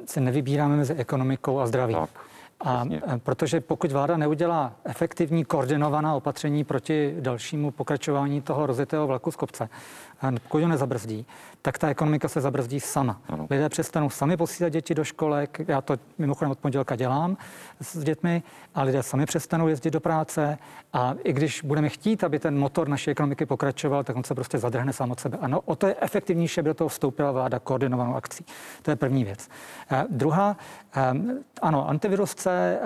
se 0.05 0.21
nevybíráme 0.21 0.75
mezi 0.75 0.93
ekonomikou 0.93 1.59
a 1.59 1.67
zdravím. 1.67 1.97
Tak. 1.97 2.09
A 2.61 2.85
eh, 2.91 3.17
protože 3.17 3.61
pokud 3.61 3.91
vláda 3.91 4.17
neudělá 4.17 4.73
efektivní 4.83 5.45
koordinovaná 5.45 6.15
opatření 6.15 6.63
proti 6.63 7.15
dalšímu 7.19 7.71
pokračování 7.71 8.41
toho 8.41 8.65
rozjetého 8.65 9.07
vlaku 9.07 9.31
z 9.31 9.35
kopce, 9.35 9.69
pokud 10.43 10.61
ho 10.61 10.67
nezabrzdí, 10.67 11.25
tak 11.61 11.77
ta 11.77 11.89
ekonomika 11.89 12.27
se 12.27 12.41
zabrzdí 12.41 12.79
sama. 12.79 13.21
Ano. 13.27 13.47
Lidé 13.49 13.69
přestanou 13.69 14.09
sami 14.09 14.37
posílat 14.37 14.69
děti 14.69 14.95
do 14.95 15.03
školek, 15.03 15.61
já 15.67 15.81
to 15.81 15.97
mimochodem 16.17 16.51
od 16.51 16.59
pondělka 16.59 16.95
dělám 16.95 17.37
s 17.81 18.03
dětmi, 18.03 18.43
a 18.75 18.83
lidé 18.83 19.03
sami 19.03 19.25
přestanou 19.25 19.67
jezdit 19.67 19.91
do 19.91 19.99
práce 19.99 20.57
a 20.93 21.13
i 21.23 21.33
když 21.33 21.61
budeme 21.61 21.89
chtít, 21.89 22.23
aby 22.23 22.39
ten 22.39 22.59
motor 22.59 22.87
naší 22.87 23.11
ekonomiky 23.11 23.45
pokračoval, 23.45 24.03
tak 24.03 24.15
on 24.15 24.23
se 24.23 24.35
prostě 24.35 24.57
zadrhne 24.57 24.93
sám 24.93 25.11
od 25.11 25.19
sebe. 25.19 25.37
Ano, 25.41 25.61
o 25.65 25.75
to 25.75 25.87
je 25.87 25.95
efektivnější, 26.01 26.59
aby 26.59 26.69
do 26.69 26.73
toho 26.73 26.87
vstoupila 26.87 27.31
vláda 27.31 27.59
koordinovanou 27.59 28.15
akcí. 28.15 28.45
To 28.81 28.91
je 28.91 28.95
první 28.95 29.23
věc. 29.23 29.49
A 29.89 30.03
druhá, 30.09 30.57
ano, 31.61 31.89
antivirus 31.89 32.35
C, 32.35 32.79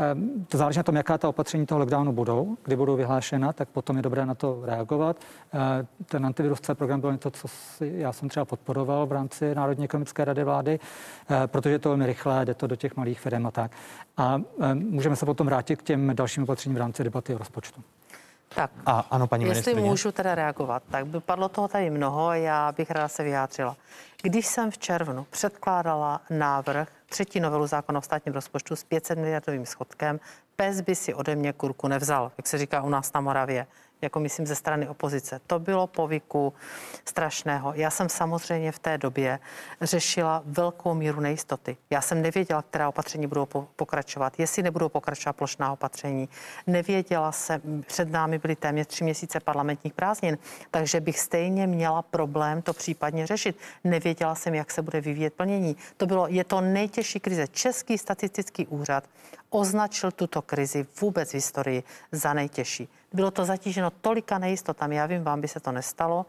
to 0.48 0.58
záleží 0.58 0.78
na 0.78 0.84
tom, 0.84 0.96
jaká 0.96 1.18
ta 1.18 1.30
opatření 1.30 1.66
toho 1.66 1.80
lockdownu 1.80 2.12
budou, 2.12 2.58
kdy 2.64 2.76
budou 2.76 2.96
vyhlášena, 2.96 3.54
tak 3.54 3.70
potom 3.70 3.98
je 3.98 4.02
dobré 4.02 4.26
na 4.26 4.36
to 4.36 4.62
reagovat. 4.66 5.18
Ten 6.06 6.26
antivirus 6.26 6.60
C 6.62 6.76
program 6.76 7.02
byl 7.02 7.18
to, 7.18 7.32
co 7.32 7.48
si, 7.48 7.94
já 7.96 8.14
jsem 8.14 8.30
třeba 8.30 8.46
podporoval 8.46 9.06
v 9.06 9.12
rámci 9.12 9.56
Národní 9.56 9.86
ekonomické 9.86 10.26
rady 10.26 10.44
vlády, 10.44 10.80
protože 11.48 11.70
je 11.70 11.80
to 11.80 11.90
velmi 11.90 12.06
rychlé, 12.06 12.46
jde 12.46 12.54
to 12.54 12.68
do 12.68 12.76
těch 12.76 12.96
malých 12.96 13.20
firm 13.20 13.48
a 13.48 13.52
tak. 13.52 13.72
A 14.18 14.42
můžeme 14.74 15.16
se 15.16 15.26
potom 15.26 15.48
vrátit 15.48 15.76
k 15.76 15.84
těm 15.84 16.16
dalším 16.16 16.44
opatřením 16.44 16.76
v 16.76 16.80
rámci 16.80 17.04
debaty 17.04 17.36
o 17.36 17.38
rozpočtu. 17.38 17.82
Tak, 18.56 18.72
a, 18.86 19.00
ano, 19.12 19.28
paní 19.28 19.44
jestli 19.44 19.56
ministrině. 19.56 19.90
můžu 19.90 20.12
teda 20.12 20.36
reagovat, 20.36 20.84
tak 20.92 21.06
by 21.08 21.20
padlo 21.20 21.50
toho 21.50 21.68
tady 21.68 21.90
mnoho, 21.90 22.34
já 22.34 22.72
bych 22.72 22.92
ráda 22.92 23.08
se 23.08 23.24
vyjádřila. 23.24 23.76
Když 24.22 24.48
jsem 24.48 24.72
v 24.72 24.78
červnu 24.78 25.26
předkládala 25.30 26.22
návrh 26.30 26.88
třetí 27.14 27.40
novelu 27.40 27.68
zákona 27.68 28.00
o 28.00 28.02
státním 28.02 28.34
rozpočtu 28.34 28.76
s 28.76 28.84
500 28.84 29.18
miliardovým 29.18 29.66
schodkem, 29.66 30.20
pes 30.56 30.82
by 30.82 30.96
si 30.96 31.14
ode 31.14 31.36
mě 31.36 31.54
kurku 31.54 31.88
nevzal, 31.88 32.32
jak 32.38 32.48
se 32.48 32.58
říká 32.58 32.82
u 32.82 32.90
nás 32.90 33.14
na 33.14 33.22
Moravě. 33.22 33.68
Jako 34.04 34.20
myslím 34.20 34.48
ze 34.48 34.56
strany 34.56 34.88
opozice. 34.88 35.42
To 35.48 35.60
bylo 35.60 35.88
povyku 35.88 36.54
strašného. 37.06 37.74
Já 37.76 37.90
jsem 37.90 38.10
samozřejmě 38.10 38.72
v 38.72 38.80
té 38.80 38.98
době 38.98 39.40
řešila 39.82 40.44
velkou 40.46 40.94
míru 40.94 41.20
nejistoty. 41.20 41.78
Já 41.90 42.02
jsem 42.02 42.22
nevěděla, 42.22 42.62
která 42.62 42.90
opatření 42.90 43.28
budou 43.28 43.46
pokračovat, 43.76 44.40
jestli 44.40 44.64
nebudou 44.64 44.90
pokračovat 44.90 45.34
plošná 45.34 45.74
opatření. 45.74 46.30
Nevěděla 46.68 47.32
jsem, 47.32 47.84
před 47.88 48.12
námi 48.12 48.40
byly 48.40 48.56
téměř 48.56 48.88
tři 48.88 49.04
měsíce 49.04 49.40
parlamentních 49.40 49.94
prázdnin, 49.94 50.38
takže 50.72 51.00
bych 51.00 51.20
stejně 51.20 51.68
měla 51.68 52.02
problém 52.02 52.62
to 52.62 52.74
případně 52.74 53.28
řešit. 53.28 53.58
Nevěděla 53.84 54.36
jsem, 54.36 54.56
jak 54.56 54.72
se 54.72 54.82
bude 54.82 55.02
vyvíjet 55.02 55.34
plnění. 55.34 55.78
To 55.98 56.06
bylo, 56.06 56.28
je 56.28 56.44
to 56.44 56.62
nejtěžší 56.62 57.20
krize. 57.20 57.48
Český 57.48 57.98
statistický 57.98 58.68
úřad 58.68 59.04
označil 59.54 60.12
tuto 60.12 60.42
krizi 60.42 60.86
vůbec 61.02 61.30
v 61.30 61.34
historii 61.34 61.84
za 62.12 62.34
nejtěžší. 62.34 62.90
Bylo 63.14 63.32
to 63.32 63.46
zatíženo 63.46 63.90
tolika 63.90 64.38
nejistotami, 64.38 64.96
já 64.96 65.06
vím, 65.06 65.24
vám 65.24 65.42
by 65.42 65.48
se 65.48 65.60
to 65.60 65.72
nestalo, 65.72 66.26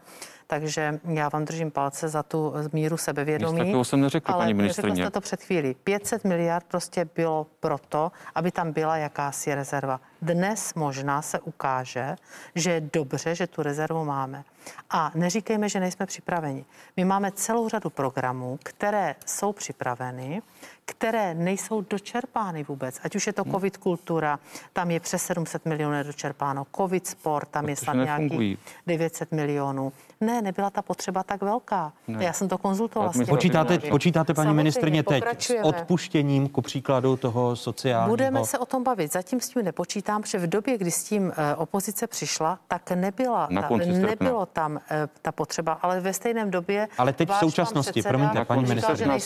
takže 0.47 0.99
já 1.13 1.29
vám 1.29 1.45
držím 1.45 1.71
palce 1.71 2.09
za 2.09 2.23
tu 2.23 2.53
míru 2.73 2.97
sebevědomí. 2.97 3.51
Nic 3.51 3.59
takového 3.59 3.83
jsem 3.83 4.01
neřekl, 4.01 4.31
ale 4.31 4.43
paní 4.43 4.53
ministrině. 4.53 4.95
Řekl 4.95 5.05
jste 5.05 5.11
to 5.11 5.21
před 5.21 5.43
chvílí. 5.43 5.75
500 5.83 6.23
miliard 6.23 6.65
prostě 6.67 7.09
bylo 7.15 7.47
proto, 7.59 8.11
aby 8.35 8.51
tam 8.51 8.71
byla 8.71 8.97
jakási 8.97 9.55
rezerva. 9.55 9.99
Dnes 10.21 10.73
možná 10.73 11.21
se 11.21 11.39
ukáže, 11.39 12.15
že 12.55 12.71
je 12.71 12.81
dobře, 12.81 13.35
že 13.35 13.47
tu 13.47 13.63
rezervu 13.63 14.05
máme. 14.05 14.43
A 14.89 15.11
neříkejme, 15.15 15.69
že 15.69 15.79
nejsme 15.79 16.05
připraveni. 16.05 16.65
My 16.97 17.05
máme 17.05 17.31
celou 17.31 17.69
řadu 17.69 17.89
programů, 17.89 18.59
které 18.63 19.15
jsou 19.25 19.53
připraveny, 19.53 20.41
které 20.85 21.33
nejsou 21.33 21.81
dočerpány 21.81 22.63
vůbec. 22.63 22.99
Ať 23.03 23.15
už 23.15 23.27
je 23.27 23.33
to 23.33 23.43
hmm. 23.43 23.51
covid 23.51 23.77
kultura, 23.77 24.39
tam 24.73 24.91
je 24.91 24.99
přes 24.99 25.23
700 25.23 25.65
milionů 25.65 26.03
dočerpáno, 26.03 26.67
covid 26.75 27.07
sport, 27.07 27.49
tam 27.49 27.69
je 27.69 27.75
snad 27.75 27.93
nějaký 27.93 28.57
900 28.87 29.31
milionů. 29.31 29.93
Ne, 30.21 30.34
nebyla 30.41 30.69
ta 30.69 30.81
potřeba 30.81 31.23
tak 31.23 31.41
velká. 31.41 31.93
Ne. 32.07 32.23
Já 32.23 32.33
jsem 32.33 32.47
to 32.47 32.57
konzultovala. 32.57 33.11
S 33.13 33.29
počítáte, 33.29 33.79
počítáte, 33.79 34.33
paní 34.33 34.45
Samozřejmě, 34.45 34.63
ministrně, 34.63 35.03
teď 35.03 35.23
s 35.39 35.53
odpuštěním, 35.63 36.49
ku 36.49 36.61
příkladu 36.61 37.17
toho 37.17 37.55
sociálního? 37.55 38.09
Budeme 38.09 38.45
se 38.45 38.59
o 38.59 38.65
tom 38.65 38.83
bavit. 38.83 39.13
Zatím 39.13 39.39
s 39.39 39.49
tím 39.49 39.63
nepočítám, 39.63 40.21
protože 40.21 40.37
v 40.37 40.47
době, 40.47 40.77
kdy 40.77 40.91
s 40.91 41.03
tím 41.03 41.23
uh, 41.23 41.33
opozice 41.57 42.07
přišla, 42.07 42.59
tak 42.67 42.91
nebyla, 42.91 43.47
ta, 43.61 43.69
nebylo 43.77 44.45
tam 44.45 44.71
uh, 44.71 44.79
ta 45.21 45.31
potřeba, 45.31 45.73
ale 45.81 45.99
ve 45.99 46.13
stejném 46.13 46.51
době. 46.51 46.87
Ale 46.97 47.13
teď 47.13 47.29
v 47.29 47.35
současnosti, 47.35 48.01
promiňte, 48.01 48.45
paní 48.45 48.65
ministrině, 48.65 49.19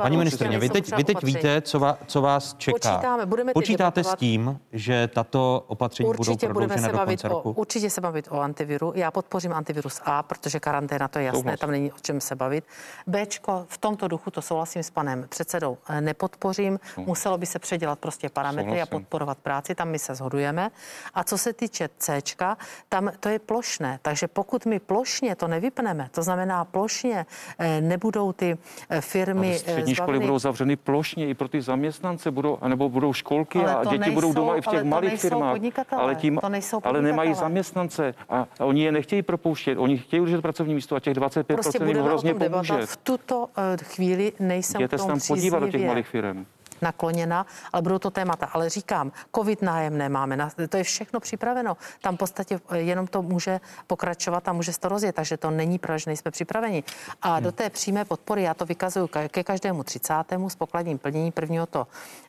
paní 0.00 0.16
ministrině, 0.16 0.58
vy 0.58 0.68
teď, 0.68 0.96
vy 0.96 1.04
teď 1.04 1.22
víte, 1.22 1.60
co, 1.60 1.78
va, 1.78 1.98
co 2.06 2.20
vás 2.20 2.54
čeká. 2.58 2.72
Počítáme, 2.72 3.26
budeme 3.26 3.52
Počítáte 3.52 4.04
s 4.04 4.14
tím, 4.14 4.60
že 4.72 5.08
tato 5.08 5.64
opatření 5.66 6.08
určitě 6.08 6.48
budou 6.48 6.66
prodloužena 6.66 6.92
do 6.92 6.98
konce 6.98 7.28
roku? 7.28 7.50
O, 7.50 7.52
určitě 7.52 7.90
se 7.90 8.00
bavit 8.00 8.28
o 8.30 8.40
antiviru. 8.40 8.92
Já 8.94 9.10
podpořím 9.10 9.52
antivirus 9.52 10.00
A, 10.04 10.22
protože 10.22 10.55
karanténa 10.60 11.08
to 11.08 11.18
je 11.18 11.24
jasné, 11.24 11.40
Souhlas. 11.40 11.60
tam 11.60 11.70
není 11.70 11.92
o 11.92 11.98
čem 12.02 12.20
se 12.20 12.34
bavit. 12.34 12.64
Bčko, 13.06 13.66
v 13.68 13.78
tomto 13.78 14.08
duchu 14.08 14.30
to 14.30 14.42
souhlasím 14.42 14.82
s 14.82 14.90
panem 14.90 15.26
předsedou, 15.28 15.78
eh, 15.88 16.00
nepodpořím. 16.00 16.80
Muselo 16.96 17.38
by 17.38 17.46
se 17.46 17.58
předělat 17.58 17.98
prostě 17.98 18.28
parametry 18.28 18.70
Souhlasím. 18.70 18.82
a 18.82 18.86
podporovat 18.86 19.38
práci, 19.38 19.74
tam 19.74 19.88
my 19.88 19.98
se 19.98 20.14
shodujeme. 20.14 20.70
A 21.14 21.24
co 21.24 21.38
se 21.38 21.52
týče 21.52 21.88
C, 21.98 22.20
tam 22.88 23.10
to 23.20 23.28
je 23.28 23.38
plošné, 23.38 23.98
takže 24.02 24.28
pokud 24.28 24.66
my 24.66 24.80
plošně 24.80 25.36
to 25.36 25.48
nevypneme, 25.48 26.08
to 26.10 26.22
znamená 26.22 26.64
plošně 26.64 27.26
eh, 27.58 27.80
nebudou 27.80 28.32
ty 28.32 28.58
eh, 28.88 29.00
firmy. 29.00 29.48
Ale 29.48 29.58
střední 29.58 29.94
školy 29.94 30.18
budou 30.18 30.38
zavřeny 30.38 30.76
plošně 30.76 31.28
i 31.28 31.34
pro 31.34 31.48
ty 31.48 31.62
zaměstnance, 31.62 32.30
budou, 32.30 32.58
nebo 32.66 32.88
budou 32.88 33.12
školky 33.12 33.58
a 33.58 33.84
děti 33.84 33.98
nejsou, 33.98 34.14
budou 34.14 34.32
doma 34.32 34.56
i 34.56 34.60
v 34.60 34.66
těch 34.66 34.84
malých 34.84 35.20
firmách. 35.20 35.58
Ale, 35.90 36.14
tím, 36.14 36.38
to 36.40 36.48
nejsou 36.48 36.80
ale 36.84 37.02
nemají 37.02 37.34
zaměstnance 37.34 38.14
a, 38.28 38.46
a 38.60 38.64
oni 38.64 38.84
je 38.84 38.92
nechtějí 38.92 39.22
propouštět, 39.22 39.78
oni 39.78 39.98
chtějí 39.98 40.20
udržet 40.20 40.42
pracovní 40.46 40.74
místo 40.74 40.96
a 40.96 41.00
těch 41.00 41.14
25% 41.14 41.44
prostě 41.44 41.84
jim 41.84 42.02
hrozně 42.02 42.34
pomůže. 42.34 42.86
V 42.86 42.96
tuto 42.96 43.38
uh, 43.38 43.48
chvíli 43.82 44.32
nejsem 44.40 44.80
Jděte 44.80 44.98
se 44.98 45.06
tam 45.06 45.18
podívat 45.28 45.58
do 45.58 45.68
těch 45.68 45.86
malých 45.86 46.06
firm 46.06 46.46
nakloněna, 46.82 47.46
ale 47.72 47.82
budou 47.82 47.98
to 47.98 48.10
témata. 48.10 48.46
Ale 48.46 48.68
říkám, 48.68 49.12
covid 49.34 49.62
nájemné 49.62 50.08
máme, 50.08 50.50
to 50.68 50.76
je 50.76 50.84
všechno 50.84 51.20
připraveno. 51.20 51.76
Tam 52.00 52.14
v 52.14 52.18
podstatě 52.18 52.60
eh, 52.70 52.78
jenom 52.78 53.06
to 53.06 53.22
může 53.22 53.60
pokračovat 53.86 54.48
a 54.48 54.52
může 54.52 54.72
se 54.72 54.80
to 54.80 54.88
rozjet, 54.88 55.14
takže 55.14 55.36
to 55.36 55.50
není 55.50 55.78
pravda, 55.78 55.98
že 55.98 56.10
nejsme 56.10 56.30
připraveni. 56.30 56.84
A 57.22 57.40
do 57.40 57.52
té 57.52 57.70
přímé 57.70 58.04
podpory, 58.04 58.42
já 58.42 58.54
to 58.54 58.66
vykazuju 58.66 59.08
ke 59.28 59.44
každému 59.44 59.84
30. 59.84 60.14
s 60.48 60.56
pokladním 60.56 60.98
plnění, 60.98 61.32
prvního 61.32 61.66
to 61.66 61.86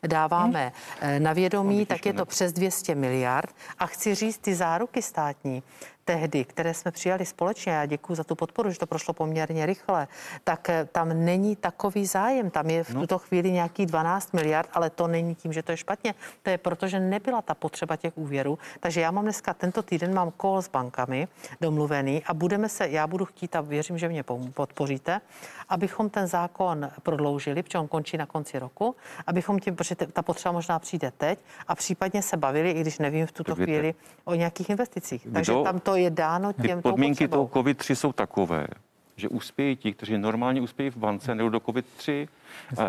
dáváme 0.07 0.71
hmm. 0.99 1.23
na 1.23 1.33
vědomí, 1.33 1.85
tak 1.85 2.05
je 2.05 2.13
to 2.13 2.25
přes 2.25 2.53
200 2.53 2.95
miliard. 2.95 3.55
A 3.79 3.85
chci 3.85 4.15
říct, 4.15 4.37
ty 4.37 4.55
záruky 4.55 5.01
státní, 5.01 5.63
tehdy, 6.07 6.45
které 6.45 6.73
jsme 6.73 6.91
přijali 6.91 7.25
společně, 7.25 7.71
já 7.71 7.85
děkuji 7.85 8.15
za 8.15 8.23
tu 8.23 8.35
podporu, 8.35 8.71
že 8.71 8.79
to 8.79 8.87
prošlo 8.87 9.13
poměrně 9.13 9.65
rychle, 9.65 10.07
tak 10.43 10.69
eh, 10.69 10.87
tam 10.91 11.25
není 11.25 11.55
takový 11.55 12.05
zájem. 12.05 12.49
Tam 12.49 12.69
je 12.69 12.83
v 12.83 12.93
no. 12.93 13.01
tuto 13.01 13.17
chvíli 13.19 13.51
nějaký 13.51 13.85
12 13.85 14.33
miliard, 14.33 14.69
ale 14.73 14.89
to 14.89 15.07
není 15.07 15.35
tím, 15.35 15.53
že 15.53 15.63
to 15.63 15.71
je 15.71 15.77
špatně. 15.77 16.15
To 16.43 16.49
je 16.49 16.57
proto, 16.57 16.87
že 16.87 16.99
nebyla 16.99 17.41
ta 17.41 17.55
potřeba 17.55 17.95
těch 17.95 18.17
úvěrů. 18.17 18.59
Takže 18.79 19.01
já 19.01 19.11
mám 19.11 19.23
dneska 19.23 19.53
tento 19.53 19.83
týden 19.83 20.13
mám 20.13 20.31
call 20.41 20.61
s 20.61 20.69
bankami 20.69 21.27
domluvený 21.61 22.23
a 22.23 22.33
budeme 22.33 22.69
se, 22.69 22.87
já 22.87 23.07
budu 23.07 23.25
chtít 23.25 23.55
a 23.55 23.61
věřím, 23.61 23.97
že 23.97 24.09
mě 24.09 24.23
podpoříte, 24.53 25.21
abychom 25.69 26.09
ten 26.09 26.27
zákon 26.27 26.89
prodloužili, 27.03 27.63
protože 27.63 27.77
on 27.77 27.87
končí 27.87 28.17
na 28.17 28.25
konci 28.25 28.59
roku, 28.59 28.95
abychom 29.27 29.59
tím, 29.59 29.75
protože 29.75 29.95
ta 29.95 30.21
potřeba 30.21 30.51
možná 30.51 30.79
přijde 30.79 31.11
teď 31.17 31.39
a 31.67 31.75
případně 31.75 32.21
se 32.21 32.37
bavili, 32.37 32.71
i 32.71 32.81
když 32.81 32.99
nevím 32.99 33.27
v 33.27 33.31
tuto 33.31 33.55
chvíli 33.55 33.95
o 34.25 34.35
nějakých 34.35 34.69
investicích. 34.69 35.27
Takže 35.33 35.53
tam 35.63 35.79
to 35.79 35.96
je 35.97 36.09
dáno 36.09 36.53
těm. 36.53 36.81
Podmínky 36.81 37.27
toho 37.27 37.47
COVID-3 37.47 37.95
jsou 37.95 38.11
takové, 38.11 38.67
že 39.15 39.29
uspějí 39.29 39.75
ti, 39.75 39.93
kteří 39.93 40.17
normálně 40.17 40.61
uspějí 40.61 40.89
v 40.89 40.97
bance, 40.97 41.35
nebo 41.35 41.49
do 41.49 41.59
COVID-3, 41.59 42.27
a 42.27 42.27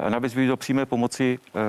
navíc 0.09 0.35
vy 0.35 0.47
do 0.47 0.57
přímé 0.57 0.87
pomoci 0.87 1.39
eh, 1.55 1.61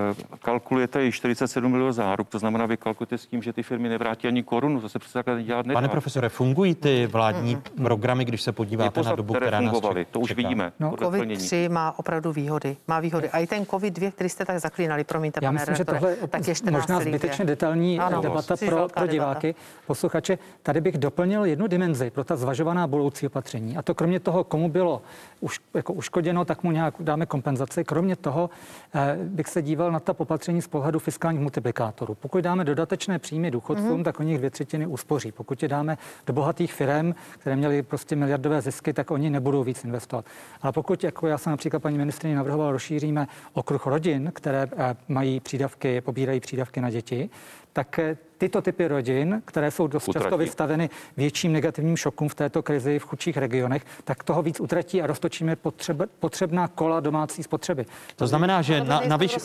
kalkulujete 0.42 1.08
i 1.08 1.12
47 1.12 1.72
milionů 1.72 1.92
záruk, 1.92 2.30
to 2.30 2.40
znamená, 2.40 2.66
vy 2.66 2.78
kalkulujete 2.78 3.18
s 3.18 3.26
tím, 3.26 3.42
že 3.42 3.54
ty 3.54 3.64
firmy 3.64 3.90
nevrátí 3.90 4.28
ani 4.28 4.44
korunu, 4.44 4.82
to 4.82 4.90
se 4.90 5.00
přece 5.00 5.14
takhle 5.14 5.44
dělat 5.44 5.66
nedá. 5.66 5.78
Pane 5.78 5.90
profesore, 5.90 6.30
fungují 6.30 6.76
ty 6.76 7.08
vládní 7.08 7.58
mm-hmm. 7.58 7.84
programy, 7.84 8.26
když 8.26 8.42
se 8.42 8.52
podíváte 8.52 9.04
na 9.04 9.16
dobu, 9.16 9.34
která 9.34 9.60
fungovaly, 9.60 10.06
to 10.12 10.20
už 10.20 10.32
vidíme. 10.32 10.72
No, 10.80 10.92
COVID-3 10.92 11.70
má 11.72 12.00
opravdu 12.00 12.32
výhody. 12.32 12.78
Má 12.88 13.00
výhody. 13.00 13.30
A 13.30 13.40
i 13.40 13.48
ten 13.48 13.64
COVID-2, 13.64 14.12
který 14.12 14.30
jste 14.30 14.46
tak 14.46 14.60
zaklínali, 14.60 15.04
promiňte, 15.04 15.40
Já 15.44 15.52
myslím, 15.52 15.76
že 15.76 15.86
tohle 15.86 16.16
tak 16.16 16.48
ještě 16.48 16.72
možná 16.72 17.00
zbytečně 17.00 17.46
detailní 17.46 18.00
ano, 18.00 18.22
debata 18.22 18.56
pro, 18.66 18.88
pro 18.88 19.08
diváky, 19.08 19.48
debata. 19.48 19.60
posluchače. 19.88 20.38
Tady 20.64 20.82
bych 20.82 20.98
doplnil 20.98 21.46
jednu 21.46 21.68
dimenzi 21.68 22.10
pro 22.10 22.24
ta 22.24 22.36
zvažovaná 22.36 22.88
budoucí 22.88 23.28
opatření. 23.28 23.78
A 23.78 23.82
to 23.82 23.96
kromě 23.96 24.20
toho, 24.20 24.44
komu 24.44 24.70
bylo 24.70 25.02
už, 25.40 25.60
jako 25.74 25.94
uškoděno, 25.94 26.46
tak 26.46 26.64
mu 26.64 26.72
nějak 26.72 26.94
dáme 27.00 27.26
kompenzaci. 27.26 27.79
Kromě 27.84 28.16
toho 28.16 28.50
eh, 28.96 29.18
bych 29.24 29.48
se 29.48 29.62
díval 29.62 29.92
na 29.92 30.00
ta 30.00 30.14
popatření 30.14 30.62
z 30.62 30.68
pohledu 30.68 31.00
fiskálních 31.00 31.42
multiplikátorů. 31.42 32.16
Pokud 32.16 32.44
dáme 32.44 32.64
dodatečné 32.64 33.20
příjmy 33.20 33.52
důchodcům, 33.52 33.88
mm-hmm. 33.88 34.04
tak 34.04 34.20
oni 34.20 34.38
dvě 34.38 34.50
třetiny 34.50 34.88
uspoří. 34.88 35.32
Pokud 35.32 35.64
je 35.64 35.70
dáme 35.70 35.98
do 36.28 36.34
bohatých 36.34 36.74
firm, 36.74 37.16
které 37.40 37.56
měly 37.56 37.84
prostě 37.84 38.16
miliardové 38.16 38.62
zisky, 38.62 38.94
tak 38.94 39.12
oni 39.12 39.30
nebudou 39.30 39.64
víc 39.64 39.84
investovat. 39.84 40.26
Ale 40.62 40.74
pokud, 40.74 41.04
jako 41.04 41.28
já 41.28 41.38
jsem 41.38 41.52
například 41.52 41.80
paní 41.80 41.98
ministrině 41.98 42.36
navrhoval, 42.36 42.72
rozšíříme 42.72 43.28
okruh 43.54 43.86
rodin, 43.86 44.32
které 44.36 44.68
eh, 44.78 44.96
mají 45.08 45.40
přídavky, 45.40 46.02
pobírají 46.02 46.40
přídavky 46.40 46.82
na 46.82 46.90
děti, 46.90 47.30
tak 47.80 48.00
eh, 48.00 48.18
tyto 48.38 48.62
typy 48.62 48.88
rodin, 48.88 49.42
které 49.46 49.72
jsou 49.72 49.88
dost 49.88 50.08
utratí. 50.08 50.24
často 50.24 50.38
vystaveny 50.38 50.90
větším 51.18 51.54
negativním 51.54 51.98
šokům 51.98 52.30
v 52.30 52.36
této 52.36 52.64
krizi 52.64 53.00
v 53.00 53.04
chudších 53.04 53.38
regionech, 53.38 53.86
tak 54.04 54.24
toho 54.24 54.42
víc 54.42 54.60
utratí 54.60 55.02
a 55.02 55.08
roztočíme 55.08 55.56
potřeba, 55.56 56.06
potřebná 56.20 56.68
kola 56.68 57.00
domácí 57.00 57.44
spotřeby. 57.44 57.86
To 58.16 58.28
znamená, 58.28 58.62
že 58.62 58.84
na, 58.84 59.02
na 59.08 59.18
vyš... 59.18 59.38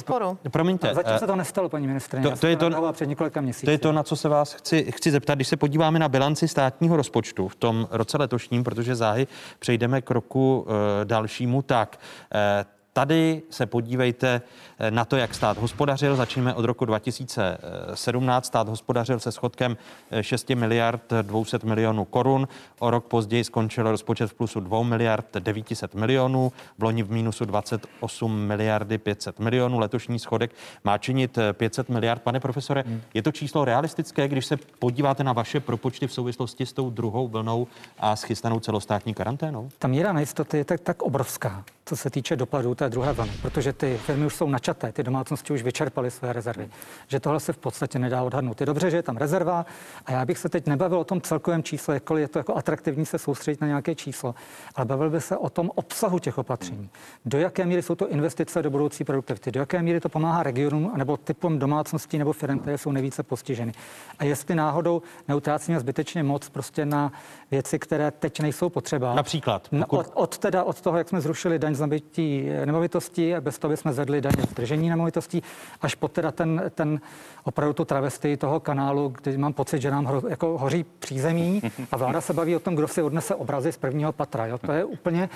Promiňte. 0.50 0.90
A 0.90 0.94
zatím 0.94 1.18
se 1.18 1.26
to 1.26 1.36
nestalo, 1.36 1.68
paní 1.68 1.86
ministrině. 1.86 2.30
To, 2.30 2.36
to, 2.36 2.46
je 2.46 2.56
to, 2.56 2.92
před 2.92 3.06
několika 3.06 3.40
měsíci. 3.40 3.66
to 3.66 3.70
je 3.70 3.78
to, 3.78 3.92
na 3.92 4.02
co 4.02 4.16
se 4.16 4.28
vás 4.28 4.52
chci, 4.54 4.92
chci 4.92 5.10
zeptat. 5.10 5.34
Když 5.34 5.48
se 5.48 5.56
podíváme 5.56 5.98
na 5.98 6.08
bilanci 6.08 6.48
státního 6.48 6.96
rozpočtu 6.96 7.48
v 7.48 7.54
tom 7.54 7.88
roce 7.90 8.18
letošním, 8.18 8.64
protože 8.64 8.94
záhy 8.94 9.26
přejdeme 9.58 10.02
k 10.02 10.10
roku 10.10 10.66
e, 11.02 11.04
dalšímu, 11.04 11.62
tak 11.62 11.98
e, 12.34 12.64
Tady 12.94 13.42
se 13.50 13.66
podívejte 13.66 14.28
eh, 14.34 14.73
na 14.90 15.04
to, 15.04 15.16
jak 15.16 15.34
stát 15.34 15.58
hospodařil. 15.58 16.16
Začneme 16.16 16.54
od 16.54 16.64
roku 16.64 16.84
2017. 16.84 18.46
Stát 18.46 18.68
hospodařil 18.68 19.20
se 19.20 19.32
schodkem 19.32 19.76
6 20.20 20.50
eh, 20.50 20.54
miliard 20.54 21.12
200 21.22 21.58
milionů 21.64 22.04
korun. 22.04 22.48
O 22.78 22.90
rok 22.90 23.04
později 23.04 23.44
skončil 23.44 23.90
rozpočet 23.90 24.26
v 24.26 24.34
plusu 24.34 24.60
2 24.60 24.82
miliard 24.82 25.26
900 25.38 25.94
milionů. 25.94 26.52
V 26.78 26.82
loni 26.82 27.02
v 27.02 27.10
mínusu 27.10 27.44
28 27.44 28.38
miliardy 28.38 28.98
500 28.98 29.38
milionů. 29.38 29.78
Letošní 29.78 30.18
schodek 30.18 30.50
má 30.84 30.98
činit 30.98 31.38
500 31.52 31.90
eh, 31.90 31.92
miliard. 31.92 32.22
Pane 32.22 32.40
profesore, 32.40 32.84
hmm. 32.86 33.00
je 33.14 33.22
to 33.22 33.32
číslo 33.32 33.64
realistické, 33.64 34.28
když 34.28 34.46
se 34.46 34.56
podíváte 34.78 35.24
na 35.24 35.32
vaše 35.32 35.60
propočty 35.60 36.06
v 36.06 36.12
souvislosti 36.12 36.66
s 36.66 36.72
tou 36.72 36.90
druhou 36.90 37.28
vlnou 37.28 37.66
a 37.98 38.16
s 38.16 38.22
chystanou 38.22 38.60
celostátní 38.60 39.14
karanténou? 39.14 39.68
Ta 39.78 39.88
míra 39.88 40.12
nejistoty 40.12 40.58
je 40.58 40.64
tak, 40.64 40.80
tak 40.80 41.02
obrovská 41.02 41.64
co 41.86 41.96
se 41.96 42.10
týče 42.10 42.36
dopadů 42.36 42.74
té 42.74 42.90
druhé 42.90 43.12
vlny, 43.12 43.32
protože 43.42 43.72
ty 43.72 43.98
firmy 44.06 44.26
už 44.26 44.34
jsou 44.34 44.48
načaté, 44.74 44.92
ty 44.92 45.02
domácnosti 45.02 45.52
už 45.52 45.62
vyčerpaly 45.62 46.10
své 46.10 46.32
rezervy, 46.32 46.68
že 47.08 47.20
tohle 47.20 47.40
se 47.40 47.52
v 47.52 47.58
podstatě 47.58 47.98
nedá 47.98 48.22
odhadnout. 48.22 48.60
Je 48.60 48.66
dobře, 48.66 48.90
že 48.90 48.96
je 48.96 49.02
tam 49.02 49.16
rezerva 49.16 49.66
a 50.06 50.12
já 50.12 50.24
bych 50.24 50.38
se 50.38 50.48
teď 50.48 50.66
nebavil 50.66 50.98
o 50.98 51.04
tom 51.04 51.20
celkovém 51.20 51.62
čísle, 51.62 51.94
jakkoliv 51.94 52.22
je 52.22 52.28
to 52.28 52.38
jako 52.38 52.56
atraktivní 52.56 53.06
se 53.06 53.18
soustředit 53.18 53.60
na 53.60 53.66
nějaké 53.66 53.94
číslo, 53.94 54.34
ale 54.74 54.86
bavil 54.86 55.10
by 55.10 55.20
se 55.20 55.36
o 55.36 55.50
tom 55.50 55.70
obsahu 55.74 56.18
těch 56.18 56.38
opatření. 56.38 56.90
Do 57.24 57.38
jaké 57.38 57.66
míry 57.66 57.82
jsou 57.82 57.94
to 57.94 58.08
investice 58.08 58.62
do 58.62 58.70
budoucí 58.70 59.04
produktivity, 59.04 59.52
do 59.52 59.60
jaké 59.60 59.82
míry 59.82 60.00
to 60.00 60.08
pomáhá 60.08 60.42
regionům 60.42 60.92
nebo 60.96 61.16
typům 61.16 61.58
domácností 61.58 62.18
nebo 62.18 62.32
firm, 62.32 62.58
které 62.58 62.78
jsou 62.78 62.92
nejvíce 62.92 63.22
postiženy. 63.22 63.72
A 64.18 64.24
jestli 64.24 64.54
náhodou 64.54 65.02
neutrácíme 65.28 65.80
zbytečně 65.80 66.22
moc 66.22 66.48
prostě 66.48 66.86
na 66.86 67.12
věci, 67.50 67.78
které 67.78 68.10
teď 68.10 68.40
nejsou 68.40 68.68
potřeba. 68.68 69.14
Například. 69.14 69.68
Pokud... 69.68 69.98
Od, 69.98 70.10
od, 70.14 70.38
teda, 70.38 70.62
od 70.62 70.80
toho, 70.80 70.98
jak 70.98 71.08
jsme 71.08 71.20
zrušili 71.20 71.58
daň 71.58 71.74
z 71.74 71.80
nabití 71.80 72.48
nemovitostí, 72.64 73.34
bez 73.40 73.58
toho 73.58 73.76
jsme 73.76 73.92
zvedli 73.92 74.20
daň 74.20 74.32
z 74.54 74.56
držení 74.56 74.88
nemovitostí, 74.88 75.42
až 75.82 75.94
po 75.94 76.08
teda 76.08 76.30
ten, 76.30 76.70
ten 76.74 77.00
opravdu 77.44 77.72
tu 77.72 77.84
travestii 77.84 78.36
toho 78.36 78.60
kanálu, 78.60 79.14
kde 79.22 79.38
mám 79.38 79.52
pocit, 79.52 79.82
že 79.82 79.90
nám 79.90 80.04
hro, 80.04 80.22
jako 80.28 80.58
hoří 80.58 80.84
přízemí 80.98 81.62
a 81.92 81.96
vláda 81.96 82.20
se 82.20 82.32
baví 82.32 82.56
o 82.56 82.60
tom, 82.60 82.74
kdo 82.74 82.88
si 82.88 83.02
odnese 83.02 83.34
obrazy 83.34 83.72
z 83.72 83.76
prvního 83.76 84.12
patra. 84.12 84.46
Jo? 84.46 84.58
To 84.58 84.72
je 84.72 84.84
úplně 84.84 85.28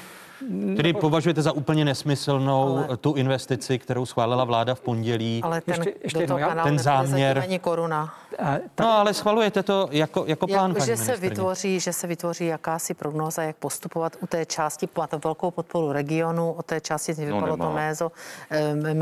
Tedy 0.77 0.93
považujete 0.93 1.43
za 1.43 1.53
úplně 1.53 1.85
nesmyslnou 1.85 2.85
ale... 2.89 2.97
tu 2.97 3.15
investici, 3.15 3.79
kterou 3.79 4.07
schválila 4.07 4.45
vláda 4.45 4.75
v 4.75 4.81
pondělí? 4.81 5.41
Ale 5.43 5.61
ten, 5.61 5.75
ještě, 5.75 5.95
ještě 6.03 6.21
jednou, 6.21 6.39
ten 6.63 6.79
záměr. 6.79 7.39
Ani 7.39 7.59
koruna. 7.59 8.15
No, 8.81 8.93
ale 8.93 9.15
schvalujete 9.15 9.63
to 9.63 9.89
jako, 9.91 10.25
jako 10.27 10.47
plán, 10.47 10.75
jak, 10.79 10.87
že 10.87 10.97
se 10.97 11.17
vytvoří, 11.17 11.81
Že 11.81 11.93
se 11.93 12.07
vytvoří 12.07 12.47
jakási 12.47 12.95
prognóza, 12.95 13.43
jak 13.43 13.57
postupovat 13.57 14.17
u 14.21 14.27
té 14.27 14.47
části, 14.47 14.89
má 14.99 15.07
to 15.07 15.19
velkou 15.19 15.51
podporu 15.51 15.93
regionu, 15.93 16.53
o 16.53 16.63
té 16.63 16.81
části 16.81 17.15
z 17.15 17.19
vypadlo 17.19 17.57
no, 17.57 17.67
to 17.67 17.73
mézo, 17.73 18.13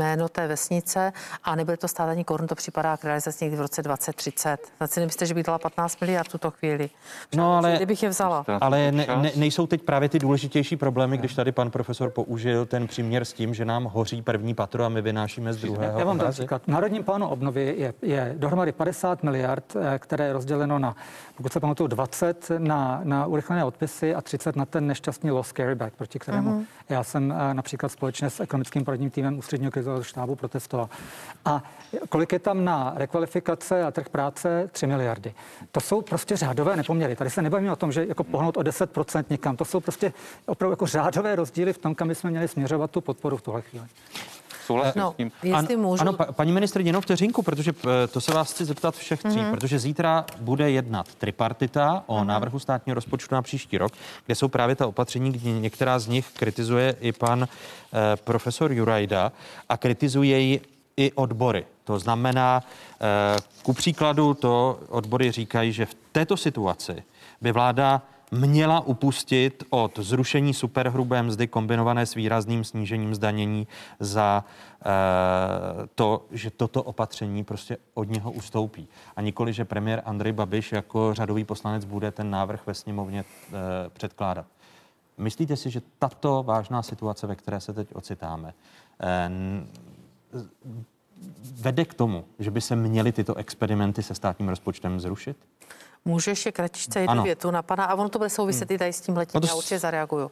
jméno 0.07 0.29
té 0.29 0.47
vesnice 0.47 1.13
a 1.43 1.55
nebude 1.55 1.77
to 1.77 1.87
stát 1.87 2.09
ani 2.09 2.23
korun, 2.23 2.47
to 2.47 2.55
připadá 2.55 2.97
k 2.97 3.03
realizaci 3.03 3.45
někdy 3.45 3.57
v 3.57 3.61
roce 3.61 3.81
2030. 3.83 4.57
Tak 4.79 4.93
si 4.93 4.99
nemyslíte, 4.99 5.25
že 5.25 5.33
by 5.33 5.43
dala 5.43 5.59
15 5.59 6.01
miliard 6.01 6.31
tuto 6.31 6.51
chvíli? 6.51 6.89
No, 7.35 7.57
ale, 7.57 7.75
kdybych 7.75 8.03
je 8.03 8.09
vzala. 8.09 8.45
Ale 8.61 8.91
ne, 8.91 9.07
ne, 9.21 9.31
nejsou 9.35 9.67
teď 9.67 9.81
právě 9.81 10.09
ty 10.09 10.19
důležitější 10.19 10.77
problémy, 10.77 11.17
když 11.17 11.33
tady 11.33 11.51
pan 11.51 11.71
profesor 11.71 12.09
použil 12.09 12.65
ten 12.65 12.87
příměr 12.87 13.25
s 13.25 13.33
tím, 13.33 13.53
že 13.53 13.65
nám 13.65 13.83
hoří 13.83 14.21
první 14.21 14.53
patro 14.53 14.83
a 14.83 14.89
my 14.89 15.01
vynášíme 15.01 15.53
z 15.53 15.57
druhého. 15.57 15.99
Já 15.99 16.05
vám 16.05 16.17
dám 16.17 16.31
příklad. 16.31 16.61
V 16.63 16.67
Národním 16.67 17.03
plánu 17.03 17.27
obnovy 17.27 17.75
je, 17.77 17.93
je 18.01 18.35
dohromady 18.37 18.71
50 18.71 19.23
miliard, 19.23 19.75
eh, 19.75 19.99
které 19.99 20.25
je 20.25 20.33
rozděleno 20.33 20.79
na, 20.79 20.95
pokud 21.37 21.53
se 21.53 21.59
pamatuju, 21.59 21.87
20 21.87 22.51
na, 22.57 23.01
na 23.03 23.25
urychlené 23.25 23.65
odpisy 23.65 24.15
a 24.15 24.21
30 24.21 24.55
na 24.55 24.65
ten 24.65 24.87
nešťastný 24.87 25.31
loss 25.31 25.53
carryback, 25.53 25.95
proti 25.95 26.19
kterému 26.19 26.51
uh-huh. 26.51 26.65
já 26.89 27.03
jsem 27.03 27.31
eh, 27.31 27.53
například 27.53 27.89
společně 27.89 28.29
s 28.29 28.39
ekonomickým 28.39 28.85
poradním 28.85 29.09
týmem 29.09 29.37
ústředního 29.37 29.71
krizového 29.71 29.96
štábu 30.03 30.35
protestoval. 30.35 30.89
A 31.45 31.63
kolik 32.09 32.33
je 32.33 32.39
tam 32.39 32.65
na 32.65 32.93
rekvalifikace 32.95 33.83
a 33.83 33.91
trh 33.91 34.09
práce? 34.09 34.69
3 34.71 34.87
miliardy. 34.87 35.33
To 35.71 35.79
jsou 35.79 36.01
prostě 36.01 36.37
řádové 36.37 36.75
nepoměry. 36.75 37.15
Tady 37.15 37.29
se 37.29 37.41
nebavíme 37.41 37.71
o 37.71 37.75
tom, 37.75 37.91
že 37.91 38.05
jako 38.05 38.23
pohnout 38.23 38.57
o 38.57 38.61
10% 38.61 39.25
někam. 39.29 39.57
To 39.57 39.65
jsou 39.65 39.79
prostě 39.79 40.13
opravdu 40.45 40.71
jako 40.71 40.85
řádové 40.85 41.35
rozdíly 41.35 41.73
v 41.73 41.77
tom, 41.77 41.95
kam 41.95 42.07
bychom 42.07 42.29
měli 42.29 42.47
směřovat 42.47 42.91
tu 42.91 43.01
podporu 43.01 43.37
v 43.37 43.41
tuhle 43.41 43.61
chvíli. 43.61 43.85
Souhlasím 44.67 45.01
no, 45.01 45.11
s 45.11 45.15
tím. 45.15 45.31
Jestli 45.43 45.73
ano, 45.75 45.83
můžu... 45.83 46.01
ano, 46.01 46.13
paní 46.13 46.51
ministrině, 46.51 46.89
jenom 46.89 47.01
vteřinku, 47.01 47.41
protože 47.41 47.73
to 48.11 48.21
se 48.21 48.33
vás 48.33 48.51
chci 48.51 48.65
zeptat 48.65 48.95
všech 48.95 49.23
tří, 49.23 49.37
mm-hmm. 49.37 49.51
protože 49.51 49.79
zítra 49.79 50.25
bude 50.39 50.71
jednat 50.71 51.15
tripartita 51.15 52.03
o 52.05 52.19
mm-hmm. 52.19 52.25
návrhu 52.25 52.59
státního 52.59 52.95
rozpočtu 52.95 53.35
na 53.35 53.41
příští 53.41 53.77
rok, 53.77 53.93
kde 54.25 54.35
jsou 54.35 54.47
právě 54.47 54.75
ta 54.75 54.87
opatření, 54.87 55.31
kde 55.31 55.51
některá 55.51 55.99
z 55.99 56.07
nich 56.07 56.27
kritizuje 56.33 56.95
i 56.99 57.11
pan 57.11 57.47
eh, 57.47 58.15
profesor 58.15 58.71
Jurajda 58.71 59.31
a 59.69 59.77
kritizuje 59.77 60.39
ji 60.39 60.61
i 60.97 61.11
odbory. 61.11 61.65
To 61.83 61.99
znamená, 61.99 62.63
eh, 63.01 63.37
ku 63.63 63.73
příkladu 63.73 64.33
to 64.33 64.79
odbory 64.89 65.31
říkají, 65.31 65.71
že 65.71 65.85
v 65.85 65.95
této 66.11 66.37
situaci 66.37 67.03
by 67.41 67.51
vláda 67.51 68.01
měla 68.31 68.79
upustit 68.79 69.63
od 69.69 69.99
zrušení 69.99 70.53
superhrubé 70.53 71.23
mzdy 71.23 71.47
kombinované 71.47 72.05
s 72.05 72.15
výrazným 72.15 72.63
snížením 72.63 73.15
zdanění 73.15 73.67
za 73.99 74.43
e, 74.81 75.87
to, 75.95 76.25
že 76.31 76.51
toto 76.51 76.83
opatření 76.83 77.43
prostě 77.43 77.77
od 77.93 78.09
něho 78.09 78.31
ustoupí. 78.31 78.87
A 79.15 79.21
nikoli, 79.21 79.53
že 79.53 79.65
premiér 79.65 80.01
Andrej 80.05 80.33
Babiš 80.33 80.71
jako 80.71 81.13
řadový 81.13 81.43
poslanec 81.43 81.85
bude 81.85 82.11
ten 82.11 82.29
návrh 82.29 82.67
ve 82.67 82.73
sněmovně 82.73 83.19
e, 83.19 83.89
předkládat. 83.89 84.45
Myslíte 85.17 85.55
si, 85.55 85.69
že 85.69 85.81
tato 85.99 86.43
vážná 86.43 86.83
situace, 86.83 87.27
ve 87.27 87.35
které 87.35 87.59
se 87.59 87.73
teď 87.73 87.87
ocitáme, 87.93 88.53
e, 89.01 89.31
vede 91.53 91.85
k 91.85 91.93
tomu, 91.93 92.25
že 92.39 92.51
by 92.51 92.61
se 92.61 92.75
měly 92.75 93.11
tyto 93.11 93.35
experimenty 93.35 94.03
se 94.03 94.15
státním 94.15 94.49
rozpočtem 94.49 94.99
zrušit? 94.99 95.37
Můžu 96.05 96.29
ještě 96.29 96.51
kratičce 96.51 96.99
jednu 96.99 97.11
ano. 97.11 97.23
větu 97.23 97.51
na 97.51 97.61
pana, 97.61 97.85
a 97.85 97.95
ono 97.95 98.09
to 98.09 98.19
bude 98.19 98.29
souviset 98.29 98.69
hmm. 98.69 98.75
i 98.75 98.79
tady 98.79 98.93
s 98.93 99.01
tím 99.01 99.17
letím, 99.17 99.31
no 99.35 99.41
to... 99.41 99.47
já 99.47 99.53
určitě 99.53 99.79
zareaguju. 99.79 100.31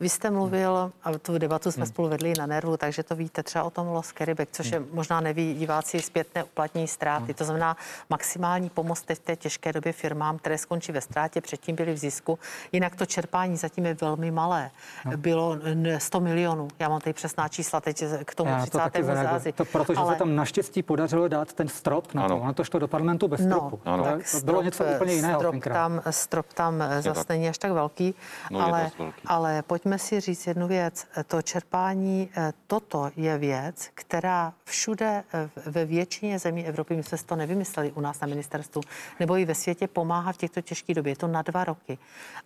Vy 0.00 0.08
jste 0.08 0.30
mluvil, 0.30 0.92
a 1.04 1.18
tu 1.18 1.38
debatu 1.38 1.72
jsme 1.72 1.82
hmm. 1.82 1.92
spolu 1.92 2.08
vedli 2.08 2.32
na 2.38 2.46
nervu, 2.46 2.76
takže 2.76 3.02
to 3.02 3.16
víte 3.16 3.42
třeba 3.42 3.64
o 3.64 3.70
tom 3.70 3.88
Los 3.88 4.12
Caribek, 4.12 4.48
což 4.52 4.70
je 4.70 4.78
hmm. 4.78 4.88
možná 4.92 5.20
neví 5.20 5.54
diváci 5.54 6.02
zpětné 6.02 6.44
uplatní 6.44 6.88
ztráty. 6.88 7.24
Hmm. 7.24 7.34
To 7.34 7.44
znamená 7.44 7.76
maximální 8.10 8.70
pomoc 8.70 9.00
v 9.00 9.18
té 9.18 9.36
těžké 9.36 9.72
době 9.72 9.92
firmám, 9.92 10.38
které 10.38 10.58
skončí 10.58 10.92
ve 10.92 11.00
ztrátě, 11.00 11.40
předtím 11.40 11.76
byly 11.76 11.92
v 11.92 11.98
zisku. 11.98 12.38
Jinak 12.72 12.96
to 12.96 13.06
čerpání 13.06 13.56
zatím 13.56 13.86
je 13.86 13.96
velmi 14.00 14.30
malé. 14.30 14.70
No. 15.04 15.16
Bylo 15.16 15.56
100 15.98 16.20
milionů. 16.20 16.68
Já 16.78 16.88
mám 16.88 17.00
tady 17.00 17.12
přesná 17.12 17.48
čísla 17.48 17.80
teď 17.80 18.04
k 18.24 18.34
tomu 18.34 18.50
já 18.50 18.60
30. 18.60 18.78
To 18.78 19.02
září. 19.04 19.52
To, 19.52 19.64
protože 19.64 20.00
Ale... 20.00 20.12
se 20.12 20.18
tam 20.18 20.36
naštěstí 20.36 20.82
podařilo 20.82 21.28
dát 21.28 21.52
ten 21.52 21.68
strop 21.68 22.14
na 22.14 22.24
ano. 22.24 22.36
to. 22.36 22.42
Ono 22.42 22.54
to 22.54 22.64
šlo 22.64 22.80
do 22.80 22.88
parlamentu 22.88 23.28
bez 23.28 23.40
no, 23.40 23.46
stropu. 23.46 23.80
Ano. 23.84 24.04
Tak 24.04 24.30
to 24.30 24.40
bylo 24.40 24.62
něco 24.62 24.84
úplně 24.84 25.13
jiného. 25.14 25.40
Strop 25.40 25.64
tam, 25.64 26.02
strop 26.10 26.52
tam 26.52 26.84
zase 27.00 27.24
není 27.28 27.48
až 27.48 27.58
tak 27.58 27.72
velký. 27.72 28.14
No, 28.50 28.60
ale, 28.60 28.90
velký. 28.98 29.22
ale 29.26 29.62
pojďme 29.62 29.98
si 29.98 30.20
říct 30.20 30.46
jednu 30.46 30.68
věc. 30.68 31.06
To 31.26 31.42
čerpání, 31.42 32.30
eh, 32.36 32.52
toto 32.66 33.10
je 33.16 33.38
věc, 33.38 33.88
která 33.94 34.52
všude 34.64 35.24
eh, 35.34 35.50
ve 35.66 35.84
většině 35.84 36.38
zemí 36.38 36.66
Evropy, 36.66 36.96
my 36.96 37.02
jsme 37.02 37.18
si 37.18 37.24
to 37.24 37.36
nevymysleli 37.36 37.92
u 37.92 38.00
nás 38.00 38.20
na 38.20 38.26
ministerstvu, 38.26 38.80
nebo 39.20 39.36
i 39.36 39.44
ve 39.44 39.54
světě 39.54 39.88
pomáhá 39.88 40.32
v 40.32 40.36
těchto 40.36 40.60
těžkých 40.60 40.96
době. 40.96 41.12
Je 41.12 41.16
to 41.16 41.26
na 41.26 41.42
dva 41.42 41.64
roky. 41.64 41.98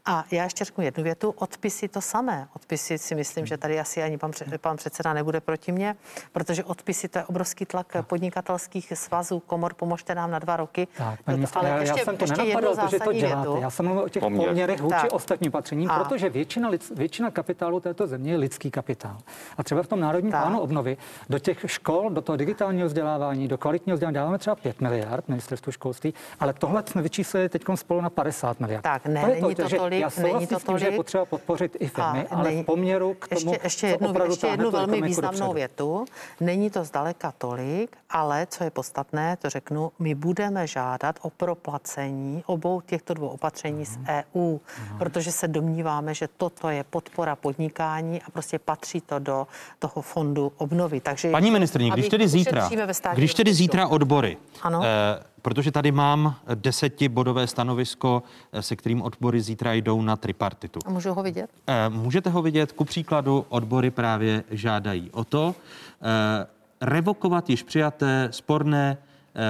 A 0.04 0.24
já 0.30 0.44
ještě 0.44 0.64
řeknu 0.64 0.84
jednu 0.84 1.04
větu. 1.04 1.30
Odpisy 1.30 1.88
to 1.88 2.00
samé. 2.00 2.48
Odpisy 2.56 2.98
si 2.98 3.14
myslím, 3.14 3.46
že 3.46 3.56
tady 3.56 3.80
asi 3.80 4.02
ani 4.02 4.18
pan, 4.18 4.30
pan 4.60 4.76
předseda 4.76 5.12
nebude 5.12 5.40
proti 5.40 5.72
mně, 5.72 5.96
protože 6.32 6.64
odpisy 6.64 7.08
to 7.08 7.18
je 7.18 7.24
obrovský 7.24 7.66
tlak 7.66 7.96
podnikatelských 8.02 8.92
svazů, 8.94 9.40
komor, 9.40 9.74
pomožte 9.74 10.14
nám 10.14 10.30
na 10.30 10.38
dva 10.38 10.56
roky. 10.56 10.88
Tak, 10.96 11.22
paní 11.22 11.46
ale 11.54 11.68
já, 11.68 11.78
ještě, 11.78 12.00
já 12.00 12.04
jsem 12.04 12.16
to 12.16 12.24
ještě 12.24 12.42
nenapadl, 12.54 12.90
že 12.90 12.98
to 12.98 13.12
děláte. 13.12 13.48
Větu. 13.48 13.62
Já 13.62 13.70
jsem 13.70 13.86
mluvil 13.86 14.04
o 14.04 14.08
těch 14.08 14.22
Poměr. 14.22 14.48
poměrech 14.48 14.80
vůči 14.80 14.94
tak. 15.02 15.12
ostatním 15.12 15.52
patřením, 15.52 15.90
a. 15.90 16.04
protože 16.04 16.28
většina, 16.28 16.70
většina 16.96 17.30
kapitálu 17.30 17.80
této 17.80 18.06
země 18.06 18.32
je 18.32 18.38
lidský 18.38 18.70
kapitál. 18.70 19.16
A 19.58 19.62
třeba 19.62 19.82
v 19.82 19.86
tom 19.86 20.00
Národním 20.00 20.32
tak. 20.32 20.40
plánu 20.40 20.60
obnovy 20.60 20.96
do 21.28 21.38
těch 21.38 21.64
škol, 21.66 22.10
do 22.10 22.20
toho 22.20 22.36
digitálního 22.36 22.86
vzdělávání, 22.86 23.48
do 23.48 23.58
kvalitního 23.58 23.96
vzdělávání 23.96 24.14
dáváme 24.14 24.38
třeba 24.38 24.56
5 24.56 24.80
miliard 24.80 25.28
ministerstvu 25.28 25.72
školství, 25.72 26.14
ale 26.40 26.52
tohle 26.52 26.82
jsme 26.86 27.02
vyčíslili 27.02 27.48
teď 27.48 27.62
spolu 27.74 28.00
na 28.00 28.10
50 28.10 28.60
miliard. 28.60 28.82
Tak, 28.82 29.06
ne, 29.06 29.20
to 29.20 29.26
není 29.26 29.54
to, 29.54 29.68
to 29.68 29.76
tolik, 29.76 30.00
já 30.00 30.10
není 30.22 30.46
to 30.46 30.58
tolik. 30.58 30.80
že 30.80 30.86
je 30.86 30.96
potřeba 30.96 31.24
podpořit 31.24 31.76
i 31.80 31.88
firmy, 31.88 32.26
a, 32.30 32.36
ale 32.36 32.50
v 32.50 32.64
poměru 32.64 33.14
k 33.14 33.28
tomu, 33.28 33.52
ještě, 33.52 33.66
ještě 33.66 33.86
jednu, 33.86 34.14
ještě 34.24 34.46
jednu 34.46 34.70
velmi 34.70 35.02
významnou 35.02 35.52
větu. 35.52 36.04
Není 36.40 36.70
to 36.70 36.84
zdaleka 36.84 37.32
tolik, 37.38 37.96
ale 38.10 38.46
co 38.46 38.64
je 38.64 38.70
podstatné, 38.70 39.36
to 39.36 39.50
řeknu, 39.50 39.92
my 39.98 40.14
budeme 40.14 40.66
žádat 40.66 41.18
o 41.22 41.30
proplacení 41.30 42.37
obou 42.46 42.80
těchto 42.80 43.14
dvou 43.14 43.28
opatření 43.28 43.84
z 43.84 43.98
EU, 44.08 44.58
protože 44.98 45.32
se 45.32 45.48
domníváme, 45.48 46.14
že 46.14 46.28
toto 46.36 46.68
je 46.68 46.84
podpora 46.84 47.36
podnikání 47.36 48.22
a 48.22 48.30
prostě 48.30 48.58
patří 48.58 49.00
to 49.00 49.18
do 49.18 49.46
toho 49.78 50.02
fondu 50.02 50.52
obnovy. 50.56 51.00
Takže 51.00 51.30
Paní 51.30 51.50
ministrně, 51.50 51.90
když 51.90 52.08
tedy 52.08 52.28
zítra, 52.28 52.68
když 53.14 53.34
tedy 53.34 53.54
zítra 53.54 53.88
odbory, 53.88 54.36
ano? 54.62 54.80
Eh, 54.84 55.22
protože 55.42 55.72
tady 55.72 55.92
mám 55.92 56.34
desetibodové 56.54 57.46
stanovisko, 57.46 58.22
eh, 58.52 58.62
se 58.62 58.76
kterým 58.76 59.02
odbory 59.02 59.40
zítra 59.40 59.72
jdou 59.72 60.02
na 60.02 60.16
tripartitu. 60.16 60.80
A 60.86 60.90
můžu 60.90 61.14
ho 61.14 61.22
vidět? 61.22 61.50
Eh, 61.66 61.88
můžete 61.88 62.30
ho 62.30 62.42
vidět. 62.42 62.72
Ku 62.72 62.84
příkladu 62.84 63.46
odbory 63.48 63.90
právě 63.90 64.44
žádají 64.50 65.10
o 65.10 65.24
to, 65.24 65.54
eh, 66.02 66.46
revokovat 66.80 67.50
již 67.50 67.62
přijaté 67.62 68.28
sporné 68.30 68.98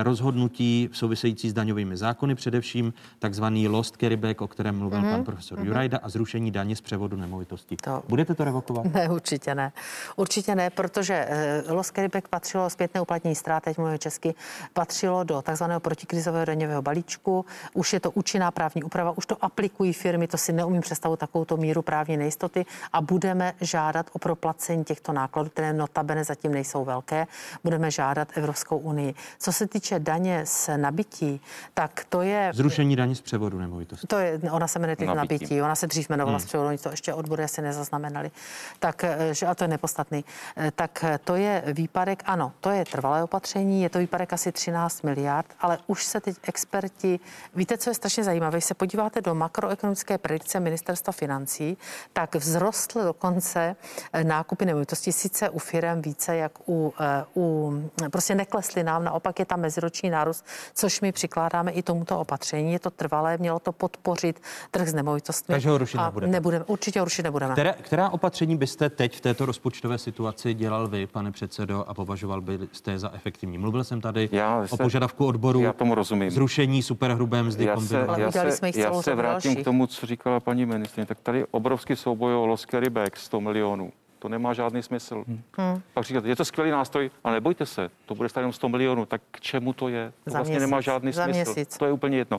rozhodnutí 0.03 0.91
související 0.93 1.51
s 1.51 1.53
daňovými 1.53 1.97
zákony, 1.97 2.35
především 2.35 2.95
takzvaný 3.19 3.69
lost 3.69 3.97
carryback, 4.01 4.41
o 4.41 4.49
kterém 4.49 4.79
mluvil 4.79 5.03
mm-hmm. 5.03 5.11
pan 5.11 5.25
profesor 5.25 5.59
mm-hmm. 5.59 5.67
Jurajda, 5.67 5.99
a 6.03 6.09
zrušení 6.09 6.51
daně 6.51 6.77
z 6.77 6.81
převodu 6.81 7.17
nemovitostí. 7.17 7.77
To... 7.77 8.03
Budete 8.09 8.35
to 8.35 8.45
revokovat? 8.45 8.85
Ne, 8.95 9.09
určitě 9.09 9.55
ne. 9.55 9.73
Určitě 10.17 10.55
ne, 10.55 10.71
protože 10.71 11.29
uh, 11.67 11.73
lost 11.73 11.95
carryback 11.95 12.29
patřilo 12.29 12.71
zpětné 12.71 13.01
uplatnění 13.01 13.35
ztrát, 13.35 13.63
teď 13.63 13.79
mluvím 13.79 13.99
česky, 13.99 14.35
patřilo 14.73 15.25
do 15.25 15.43
takzvaného 15.43 15.81
protikrizového 15.81 16.45
daňového 16.45 16.83
balíčku. 16.83 17.45
Už 17.75 17.93
je 17.93 18.01
to 18.01 18.11
účinná 18.11 18.51
právní 18.51 18.83
úprava, 18.83 19.15
už 19.17 19.27
to 19.27 19.45
aplikují 19.45 19.93
firmy, 19.93 20.29
to 20.29 20.39
si 20.39 20.53
neumím 20.53 20.81
představit 20.81 21.17
takovou 21.17 21.57
míru 21.57 21.83
právní 21.83 22.17
nejistoty 22.17 22.67
a 22.93 23.01
budeme 23.01 23.53
žádat 23.61 24.11
o 24.13 24.19
proplacení 24.19 24.85
těchto 24.85 25.13
nákladů, 25.13 25.51
které 25.51 25.73
notabene 25.73 26.25
zatím 26.25 26.53
nejsou 26.53 26.85
velké. 26.85 27.27
Budeme 27.65 27.91
žádat 27.91 28.29
Evropskou 28.35 28.79
unii. 28.79 29.15
Co 29.39 29.53
se 29.53 29.67
týče 29.67 29.78
daně 29.99 30.47
z 30.47 30.71
nabití, 30.77 31.41
tak 31.75 32.05
to 32.09 32.23
je... 32.23 32.51
Zrušení 32.55 32.97
daně 32.97 33.15
z 33.15 33.21
převodu 33.21 33.59
nemovitosti. 33.59 34.07
To 34.07 34.19
je, 34.19 34.41
ona 34.51 34.69
se 34.69 34.79
jmenuje 34.79 34.97
teď 34.97 35.09
nabití. 35.09 35.45
nabití. 35.45 35.63
Ona 35.63 35.75
se 35.75 35.87
dřív 35.87 36.11
jmenovala 36.11 36.39
hmm. 36.39 36.45
z 36.45 36.47
převodu, 36.47 36.69
oni 36.69 36.79
to 36.79 36.91
ještě 36.91 37.15
odbory 37.15 37.45
asi 37.45 37.63
nezaznamenali. 37.63 38.31
Tak, 38.79 39.05
eh, 39.05 39.35
že, 39.35 39.47
a 39.47 39.55
to 39.55 39.65
je 39.65 39.69
nepodstatný. 39.69 40.25
Eh, 40.57 40.71
tak 40.71 41.05
eh, 41.05 41.19
to 41.25 41.37
je 41.37 41.63
výpadek, 41.67 42.23
ano, 42.27 42.53
to 42.61 42.71
je 42.71 42.85
trvalé 42.85 43.23
opatření, 43.23 43.83
je 43.83 43.91
to 43.91 43.99
výpadek 43.99 44.33
asi 44.33 44.53
13 44.53 45.03
miliard, 45.03 45.47
ale 45.61 45.79
už 45.87 46.05
se 46.05 46.21
teď 46.21 46.37
experti, 46.43 47.21
víte, 47.55 47.79
co 47.79 47.91
je 47.91 47.95
strašně 47.95 48.25
zajímavé, 48.25 48.57
když 48.57 48.65
se 48.65 48.75
podíváte 48.75 49.21
do 49.21 49.35
makroekonomické 49.35 50.19
predikce 50.19 50.61
ministerstva 50.61 51.13
financí, 51.13 51.77
tak 52.13 52.37
vzrostl 52.37 53.05
dokonce 53.05 53.77
nákupy 54.23 54.67
nemovitostí, 54.67 55.13
sice 55.13 55.51
u 55.51 55.59
firm 55.59 56.03
více 56.03 56.37
jak 56.37 56.53
u, 56.69 56.95
u 57.37 57.73
prostě 58.11 58.35
neklesly 58.35 58.83
nám, 58.83 59.05
naopak 59.05 59.39
je 59.39 59.45
tam 59.45 59.58
meziroční 59.59 60.11
nárůst, 60.11 60.47
což 60.75 61.01
my 61.01 61.13
přikládáme 61.13 61.71
i 61.71 61.83
tomuto 61.83 62.19
opatření. 62.19 62.73
Je 62.73 62.79
to 62.79 62.91
trvalé, 62.91 63.39
mělo 63.39 63.59
to 63.59 63.73
podpořit 63.73 64.41
trh 64.71 64.89
s 64.89 64.95
nemovitostmi. 64.95 65.53
Takže 65.53 65.71
ho 65.71 65.79
rušit 65.79 65.99
nebudeme. 65.99 66.33
nebudeme. 66.33 66.65
Určitě 66.65 67.01
ho 67.01 67.05
rušit 67.05 67.23
nebudeme. 67.23 67.53
Která, 67.53 67.73
která 67.73 68.11
opatření 68.11 68.57
byste 68.57 68.91
teď 68.91 69.17
v 69.17 69.21
této 69.21 69.47
rozpočtové 69.47 69.99
situaci 69.99 70.55
dělal 70.55 70.89
vy, 70.89 71.07
pane 71.07 71.33
předsedo, 71.33 71.85
a 71.89 71.95
považoval 71.95 72.41
byste 72.41 72.99
za 72.99 73.15
efektivní? 73.15 73.59
Mluvil 73.59 73.85
jsem 73.85 74.01
tady 74.01 74.29
já 74.33 74.67
se, 74.67 74.75
o 74.75 74.77
požadavku 74.77 75.27
odboru. 75.27 75.61
Já 75.61 75.73
tomu 75.73 75.95
rozumím. 75.95 76.31
Zrušení 76.31 76.83
superhrubé 76.83 77.43
mzdy. 77.43 77.65
Já 77.65 77.81
se, 77.81 78.07
já 78.17 78.33
se, 78.51 78.71
já 78.75 79.03
se 79.03 79.15
vrátím 79.15 79.51
dalších. 79.51 79.63
k 79.63 79.65
tomu, 79.65 79.87
co 79.87 80.07
říkala 80.07 80.41
paní 80.41 80.67
ministrině. 80.67 81.07
Tak 81.07 81.21
tady 81.21 81.47
obrovský 81.51 81.97
souboj 81.97 82.35
o 82.35 82.47
Loskery 82.47 82.91
Back 82.91 83.17
100 83.17 83.41
milionů. 83.41 83.93
To 84.19 84.29
nemá 84.29 84.53
žádný 84.53 84.83
smysl. 84.83 85.25
Hmm. 85.29 85.43
hmm. 85.59 85.83
Pak 85.95 86.05
říkat, 86.05 86.25
je 86.25 86.37
to 86.37 86.45
skvělý 86.45 86.71
nástroj, 86.71 87.11
ale 87.25 87.35
nebojte 87.35 87.67
se, 87.67 87.91
to 88.07 88.15
bude 88.15 88.29
stát 88.29 88.41
jenom 88.41 88.53
100 88.53 88.69
milionů, 88.69 89.07
tak 89.07 89.23
k 89.31 89.41
čemu 89.41 89.73
to 89.73 89.89
je? 89.89 90.13
To 90.25 90.31
Za 90.31 90.39
vlastně 90.39 90.53
měsíc. 90.53 90.71
nemá 90.71 90.81
žádný 90.81 91.13
Za 91.13 91.25
smysl. 91.25 91.53
Měsíc. 91.55 91.77
To 91.79 91.85
je 91.87 91.93
úplně 91.93 92.19
jedno. 92.19 92.39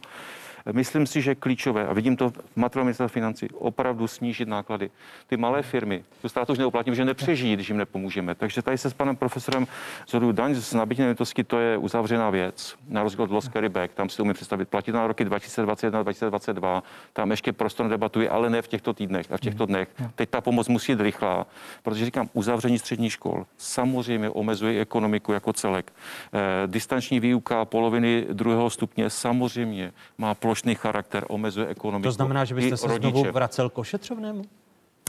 Myslím 0.71 1.07
si, 1.07 1.21
že 1.21 1.35
klíčové, 1.35 1.87
a 1.87 1.93
vidím 1.93 2.15
to 2.15 2.29
v 2.29 2.55
materiálu 2.55 2.85
ministerstva 2.85 3.07
financí, 3.07 3.47
opravdu 3.53 4.07
snížit 4.07 4.47
náklady. 4.47 4.89
Ty 5.27 5.37
malé 5.37 5.61
firmy, 5.61 6.03
to 6.21 6.29
stát 6.29 6.49
už 6.49 6.57
neuplatím, 6.57 6.95
že 6.95 7.05
nepřežijí, 7.05 7.53
když 7.53 7.69
jim 7.69 7.77
nepomůžeme. 7.77 8.35
Takže 8.35 8.61
tady 8.61 8.77
se 8.77 8.89
s 8.89 8.93
panem 8.93 9.15
profesorem 9.15 9.67
zhoduju 10.07 10.31
daň 10.31 10.55
z 10.55 10.73
nabití 10.73 11.01
nemovitosti, 11.01 11.43
to 11.43 11.59
je 11.59 11.77
uzavřená 11.77 12.29
věc, 12.29 12.75
na 12.89 13.03
rozdíl 13.03 13.23
od 13.23 13.31
Loss 13.31 13.49
Back, 13.67 13.93
tam 13.93 14.09
si 14.09 14.21
umím 14.21 14.33
představit, 14.33 14.69
platit 14.69 14.91
na 14.91 15.07
roky 15.07 15.25
2021, 15.25 16.03
2022, 16.03 16.83
tam 17.13 17.31
ještě 17.31 17.53
prostor 17.53 17.87
debatuji, 17.87 18.29
ale 18.29 18.49
ne 18.49 18.61
v 18.61 18.67
těchto 18.67 18.93
týdnech 18.93 19.31
a 19.31 19.37
v 19.37 19.39
těchto 19.39 19.65
dnech. 19.65 19.89
Teď 20.15 20.29
ta 20.29 20.41
pomoc 20.41 20.67
musí 20.67 20.95
být 20.95 21.03
rychlá, 21.03 21.47
protože 21.83 22.05
říkám, 22.05 22.29
uzavření 22.33 22.79
střední 22.79 23.09
škol 23.09 23.45
samozřejmě 23.57 24.29
omezuje 24.29 24.81
ekonomiku 24.81 25.33
jako 25.33 25.53
celek. 25.53 25.93
E, 25.93 26.67
distanční 26.67 27.19
výuka 27.19 27.65
poloviny 27.65 28.25
druhého 28.33 28.69
stupně 28.69 29.09
samozřejmě 29.09 29.91
má 30.17 30.33
plošný 30.49 30.75
charakter, 30.75 31.25
omezuje 31.29 31.67
ekonomiku. 31.67 32.07
To 32.07 32.11
znamená, 32.11 32.45
že 32.45 32.55
byste 32.55 32.77
se 32.77 32.87
rodiče. 32.87 33.09
znovu 33.09 33.31
vracel 33.31 33.69
k 33.69 33.77
ošetřovnému? 33.77 34.41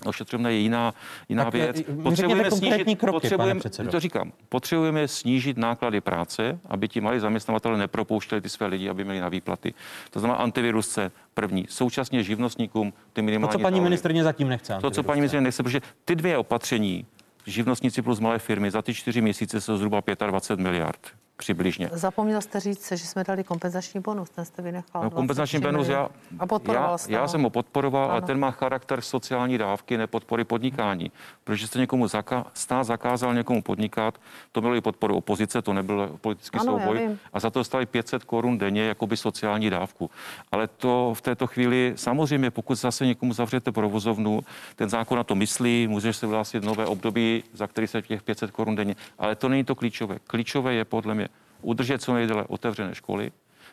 Ošetřovné 0.05 0.53
je 0.53 0.59
jiná, 0.59 0.95
jiná 1.29 1.45
tak 1.45 1.55
věc. 1.55 1.77
Potřebujeme 2.03 2.51
snížit, 2.51 2.99
kroky, 2.99 3.13
potřebujeme, 3.13 3.61
to 3.91 4.01
říkám, 4.01 4.33
potřebujeme 4.49 5.09
snížit 5.09 5.57
náklady 5.57 6.01
práce, 6.01 6.59
aby 6.69 6.89
ti 6.89 7.01
malí 7.01 7.21
zaměstnavatele 7.21 7.79
nepropouštěli 7.79 8.41
ty 8.41 8.49
své 8.49 8.67
lidi, 8.67 8.89
aby 8.89 9.05
měli 9.05 9.21
na 9.21 9.29
výplaty. 9.29 9.75
To 10.11 10.21
znamená 10.21 10.39
antivirus 10.39 10.89
C 10.89 11.11
první. 11.35 11.67
Současně 11.69 12.23
živnostníkům 12.23 12.93
ty 13.13 13.23
minimální. 13.23 13.53
To, 13.53 13.59
co 13.59 13.63
paní 13.63 13.81
ministrně 13.81 14.25
zatím 14.25 14.49
nechce. 14.49 14.79
To, 14.81 14.91
co 14.91 15.03
paní 15.03 15.21
ministrně 15.21 15.41
nechce, 15.41 15.63
protože 15.63 15.81
ty 16.05 16.17
dvě 16.17 16.39
opatření, 16.39 17.07
živnostníci 17.47 18.03
plus 18.03 18.21
malé 18.21 18.39
firmy, 18.39 18.71
za 18.71 18.83
ty 18.83 18.95
čtyři 18.95 19.21
měsíce 19.21 19.61
jsou 19.61 19.77
zhruba 19.77 20.03
25 20.27 20.63
miliard 20.63 21.01
přibližně. 21.41 21.91
Zapomněl 21.93 22.41
jste 22.41 22.61
říct, 22.61 22.93
že 22.93 23.07
jsme 23.07 23.25
dali 23.25 23.45
kompenzační 23.45 24.01
bonus, 24.01 24.31
ten 24.31 24.45
jste 24.45 24.63
vynechal. 24.63 25.03
No, 25.03 25.11
kompenzační 25.11 25.61
bonus, 25.61 25.89
já, 25.89 26.09
a 26.39 26.47
podporoval 26.47 26.99
já, 27.09 27.21
já 27.21 27.29
jsem 27.29 27.43
ho 27.43 27.51
podporoval, 27.51 28.05
ano. 28.05 28.13
ale 28.13 28.23
ten 28.23 28.39
má 28.39 28.51
charakter 28.51 29.01
sociální 29.01 29.59
dávky, 29.59 29.97
ne 29.97 30.07
podpory 30.07 30.45
podnikání. 30.45 31.11
Protože 31.45 31.67
jste 31.67 31.79
někomu 31.79 32.09
zaka, 32.09 32.47
stát 32.55 32.85
zakázal 32.85 33.35
někomu 33.35 33.63
podnikat, 33.63 34.21
to 34.53 34.61
bylo 34.61 34.75
i 34.75 34.81
podporu 34.81 35.17
opozice, 35.17 35.63
to 35.63 35.73
nebyl 35.73 36.19
politický 36.21 36.59
ano, 36.59 36.79
souboj. 36.79 37.17
A 37.33 37.41
za 37.41 37.51
to 37.51 37.61
dostali 37.61 37.87
500 37.87 38.25
korun 38.25 38.59
denně 38.59 38.83
jako 38.83 39.07
by 39.07 39.17
sociální 39.17 39.71
dávku. 39.71 40.11
Ale 40.53 40.69
to 40.69 41.13
v 41.17 41.21
této 41.21 41.47
chvíli, 41.47 41.93
samozřejmě, 41.97 42.51
pokud 42.51 42.75
zase 42.75 43.07
někomu 43.07 43.33
zavřete 43.33 43.73
provozovnu, 43.73 44.41
ten 44.77 44.89
zákon 44.89 45.17
na 45.17 45.25
to 45.25 45.35
myslí, 45.35 45.89
můžeš 45.89 46.17
se 46.17 46.27
vlastně 46.27 46.61
nové 46.61 46.87
období, 46.87 47.45
za 47.53 47.67
který 47.67 47.87
se 47.87 48.03
těch 48.03 48.23
500 48.23 48.51
korun 48.51 48.77
denně. 48.77 48.97
Ale 49.19 49.35
to 49.35 49.49
není 49.49 49.65
to 49.65 49.75
klíčové. 49.75 50.19
Klíčové 50.27 50.75
je 50.75 50.85
podle 50.85 51.15
mě 51.15 51.30
udržet 51.63 52.03
co 52.03 52.15
nejdéle 52.15 52.45
otevřené 52.49 52.95
školy, 52.95 53.33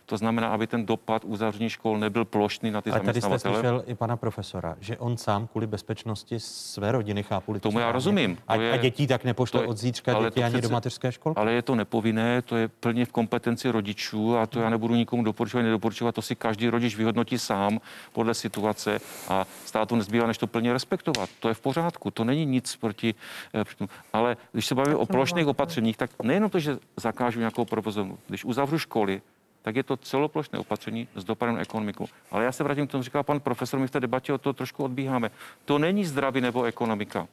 to 0.10 0.18
znamená, 0.18 0.48
aby 0.48 0.68
ten 0.68 0.86
dopad 0.86 1.26
uzavření 1.26 1.70
škol 1.70 1.98
nebyl 1.98 2.26
plošný 2.26 2.72
na 2.72 2.82
ty 2.82 2.92
Ale 2.92 3.00
tady 3.00 3.22
jste 3.22 3.40
slyšel 3.40 3.84
i 3.88 3.96
pana 3.96 4.18
profesora, 4.18 4.76
že 4.80 4.98
on 4.98 5.18
sám 5.18 5.48
kvůli 5.48 5.68
bezpečnosti 5.68 6.40
své 6.40 6.92
rodiny 6.92 7.24
chápu. 7.24 7.60
Tomu 7.60 7.80
já 7.80 7.92
rozumím. 7.92 8.38
A, 8.48 8.56
je, 8.56 8.72
a 8.72 8.78
dětí 8.78 9.08
tak 9.08 9.24
nepošle 9.24 9.68
od 9.68 9.78
zítřka 9.78 10.24
děti 10.24 10.44
ani 10.44 10.62
do 10.62 10.70
mateřské 10.70 11.12
školy? 11.12 11.36
Ale 11.36 11.52
je 11.54 11.62
to 11.62 11.76
nepovinné, 11.76 12.42
to 12.42 12.56
je 12.56 12.68
plně 12.68 13.06
v 13.06 13.12
kompetenci 13.12 13.70
rodičů 13.70 14.38
a 14.38 14.46
to 14.46 14.60
já 14.60 14.70
nebudu 14.70 14.96
nikomu 14.96 15.24
doporučovat, 15.24 15.64
nedoporučovat, 15.64 16.16
to 16.16 16.22
si 16.22 16.36
každý 16.36 16.70
rodič 16.70 16.96
vyhodnotí 16.96 17.40
sám 17.40 17.80
podle 18.14 18.34
situace 18.34 19.00
a 19.30 19.46
státu 19.66 19.96
nezbývá, 19.96 20.28
než 20.28 20.38
to 20.38 20.48
plně 20.48 20.74
respektovat. 20.74 21.30
To 21.40 21.48
je 21.48 21.54
v 21.54 21.60
pořádku, 21.60 22.12
to 22.12 22.24
není 22.24 22.46
nic 22.46 22.76
proti. 22.76 23.16
Eh, 23.54 23.88
ale 24.14 24.38
když 24.52 24.66
se 24.66 24.76
bavíme 24.76 24.96
o 24.96 25.06
plošných 25.06 25.48
opatřeních, 25.48 25.98
tak 25.98 26.10
nejenom 26.24 26.50
to, 26.50 26.60
že 26.60 26.78
zakážu 26.98 27.40
nějakou 27.40 27.66
provozovnu, 27.66 28.18
když 28.28 28.46
uzavřu 28.46 28.80
školy, 28.80 29.22
tak 29.68 29.76
je 29.76 29.84
to 29.84 29.98
celoplošné 29.98 30.60
opatření 30.60 31.08
s 31.16 31.24
dopadem 31.24 31.56
na 31.56 31.62
ekonomiku. 31.62 32.10
Ale 32.32 32.44
já 32.44 32.52
se 32.52 32.64
vrátím 32.64 32.88
k 32.88 32.92
tomu, 32.92 33.04
říkal 33.04 33.24
pan 33.24 33.40
profesor, 33.40 33.80
my 33.80 33.88
v 33.88 33.92
té 33.92 34.00
debatě 34.00 34.34
o 34.34 34.38
to 34.38 34.54
trošku 34.54 34.84
odbíháme. 34.84 35.32
To 35.66 35.80
není 35.80 36.06
zdraví 36.06 36.42
nebo 36.42 36.64
ekonomika. 36.64 37.28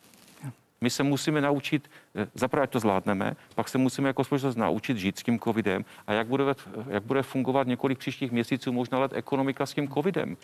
My 0.80 0.90
se 0.90 1.02
musíme 1.02 1.40
naučit, 1.40 1.90
eh, 2.14 2.26
zaprvé 2.34 2.66
to 2.66 2.80
zvládneme, 2.80 3.36
pak 3.54 3.68
se 3.68 3.78
musíme 3.78 4.08
jako 4.08 4.24
společnost 4.24 4.56
naučit 4.56 4.96
žít 4.96 5.18
s 5.18 5.22
tím 5.22 5.40
covidem 5.40 5.84
a 6.06 6.12
jak 6.12 6.26
bude, 6.26 6.44
jak 6.88 7.02
bude 7.02 7.22
fungovat 7.22 7.66
několik 7.66 7.98
příštích 7.98 8.32
měsíců, 8.32 8.72
možná 8.72 8.98
let 8.98 9.12
ekonomika 9.14 9.66
s 9.66 9.74
tím 9.74 9.88
covidem. 9.88 10.36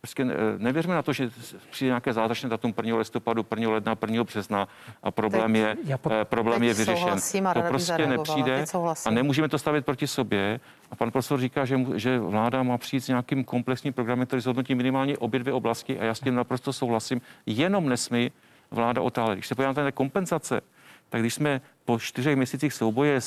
Prostě 0.00 0.22
eh, 0.22 0.36
nevěřme 0.58 0.94
na 0.94 1.02
to, 1.02 1.12
že 1.12 1.30
přijde 1.70 1.88
nějaké 1.88 2.12
zázračné 2.12 2.48
datum 2.48 2.74
1. 2.76 2.98
listopadu, 2.98 3.46
1. 3.50 3.70
ledna, 3.70 3.96
1. 4.02 4.24
března 4.24 4.68
a 5.02 5.10
problém 5.10 5.52
teď, 5.52 5.78
je, 5.84 5.96
po, 5.96 6.10
problém 6.24 6.62
je 6.62 6.74
vyřešen. 6.74 7.18
To 7.54 7.62
prostě 7.62 8.06
nepřijde 8.06 8.64
a 9.06 9.10
nemůžeme 9.10 9.48
to 9.48 9.58
stavit 9.58 9.84
proti 9.84 10.06
sobě. 10.06 10.60
A 10.90 10.96
pan 10.96 11.10
profesor 11.10 11.40
říká, 11.40 11.64
že, 11.64 11.78
že 11.94 12.18
vláda 12.18 12.62
má 12.62 12.78
přijít 12.78 13.00
s 13.00 13.08
nějakým 13.08 13.44
komplexním 13.44 13.92
programem, 13.92 14.26
který 14.26 14.42
zhodnotí 14.42 14.74
minimálně 14.74 15.18
obě 15.18 15.40
dvě 15.40 15.52
oblasti 15.52 15.98
a 15.98 16.04
já 16.04 16.14
s 16.14 16.20
tím 16.20 16.34
naprosto 16.34 16.72
souhlasím. 16.72 17.20
Jenom 17.46 17.88
nesmí 17.88 18.30
vláda 18.70 19.02
otále. 19.02 19.34
Když 19.34 19.46
se 19.46 19.54
podíváme 19.54 19.84
na 19.84 19.92
kompenzace, 19.92 20.60
tak 21.08 21.20
když 21.20 21.34
jsme 21.34 21.60
po 21.84 21.98
čtyřech 21.98 22.36
měsících 22.36 22.72
souboje 22.72 23.20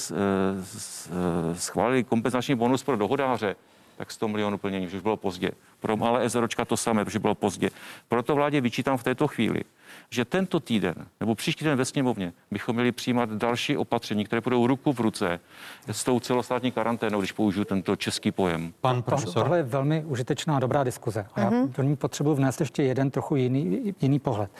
schválili 1.54 2.04
kompenzační 2.04 2.56
bonus 2.56 2.84
pro 2.84 2.96
dohodáře, 2.98 3.56
tak 3.98 4.12
100 4.12 4.28
milionů 4.28 4.58
plnění, 4.58 4.88
už 4.88 4.96
bylo 4.96 5.18
pozdě. 5.18 5.52
Pro 5.80 5.98
malé 5.98 6.30
SROčka 6.30 6.66
to 6.66 6.78
samé, 6.78 7.06
protože 7.06 7.20
bylo 7.20 7.36
pozdě. 7.36 7.70
Proto 8.08 8.36
vládě 8.36 8.62
vyčítám 8.62 8.98
v 8.98 9.04
této 9.04 9.28
chvíli, 9.28 9.62
že 10.10 10.26
tento 10.26 10.60
týden 10.60 10.96
nebo 11.20 11.36
příští 11.36 11.66
den 11.66 11.78
ve 11.78 11.86
sněmovně 11.86 12.34
bychom 12.52 12.76
měli 12.76 12.92
přijímat 12.92 13.30
další 13.30 13.78
opatření, 13.78 14.26
které 14.26 14.42
budou 14.42 14.68
ruku 14.68 14.94
v 14.94 15.00
ruce 15.00 15.40
s 15.88 16.04
tou 16.04 16.20
celostátní 16.20 16.72
karanténou, 16.72 17.20
když 17.20 17.32
použiju 17.32 17.66
tento 17.66 17.96
český 17.96 18.32
pojem. 18.32 18.74
Pan 18.82 19.02
profesor. 19.02 19.34
Tohle 19.34 19.58
je 19.58 19.64
velmi 19.64 20.04
užitečná 20.06 20.60
dobrá 20.60 20.84
diskuze. 20.84 21.26
A 21.34 21.40
já 21.40 21.50
mhm. 21.50 21.74
do 21.78 21.84
ní 21.84 21.96
potřebuji 21.96 22.36
vnést 22.36 22.60
ještě 22.60 22.84
jeden 22.84 23.12
trochu 23.12 23.36
jiný, 23.36 23.94
jiný 24.02 24.20
pohled. 24.20 24.52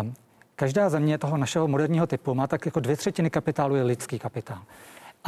Um, 0.00 0.14
každá 0.56 0.88
země 0.88 1.18
toho 1.18 1.36
našeho 1.36 1.68
moderního 1.68 2.06
typu 2.06 2.34
má 2.34 2.46
tak 2.46 2.66
jako 2.66 2.80
dvě 2.80 2.96
třetiny 2.96 3.30
kapitálu 3.30 3.76
je 3.76 3.82
lidský 3.82 4.18
kapitál. 4.18 4.58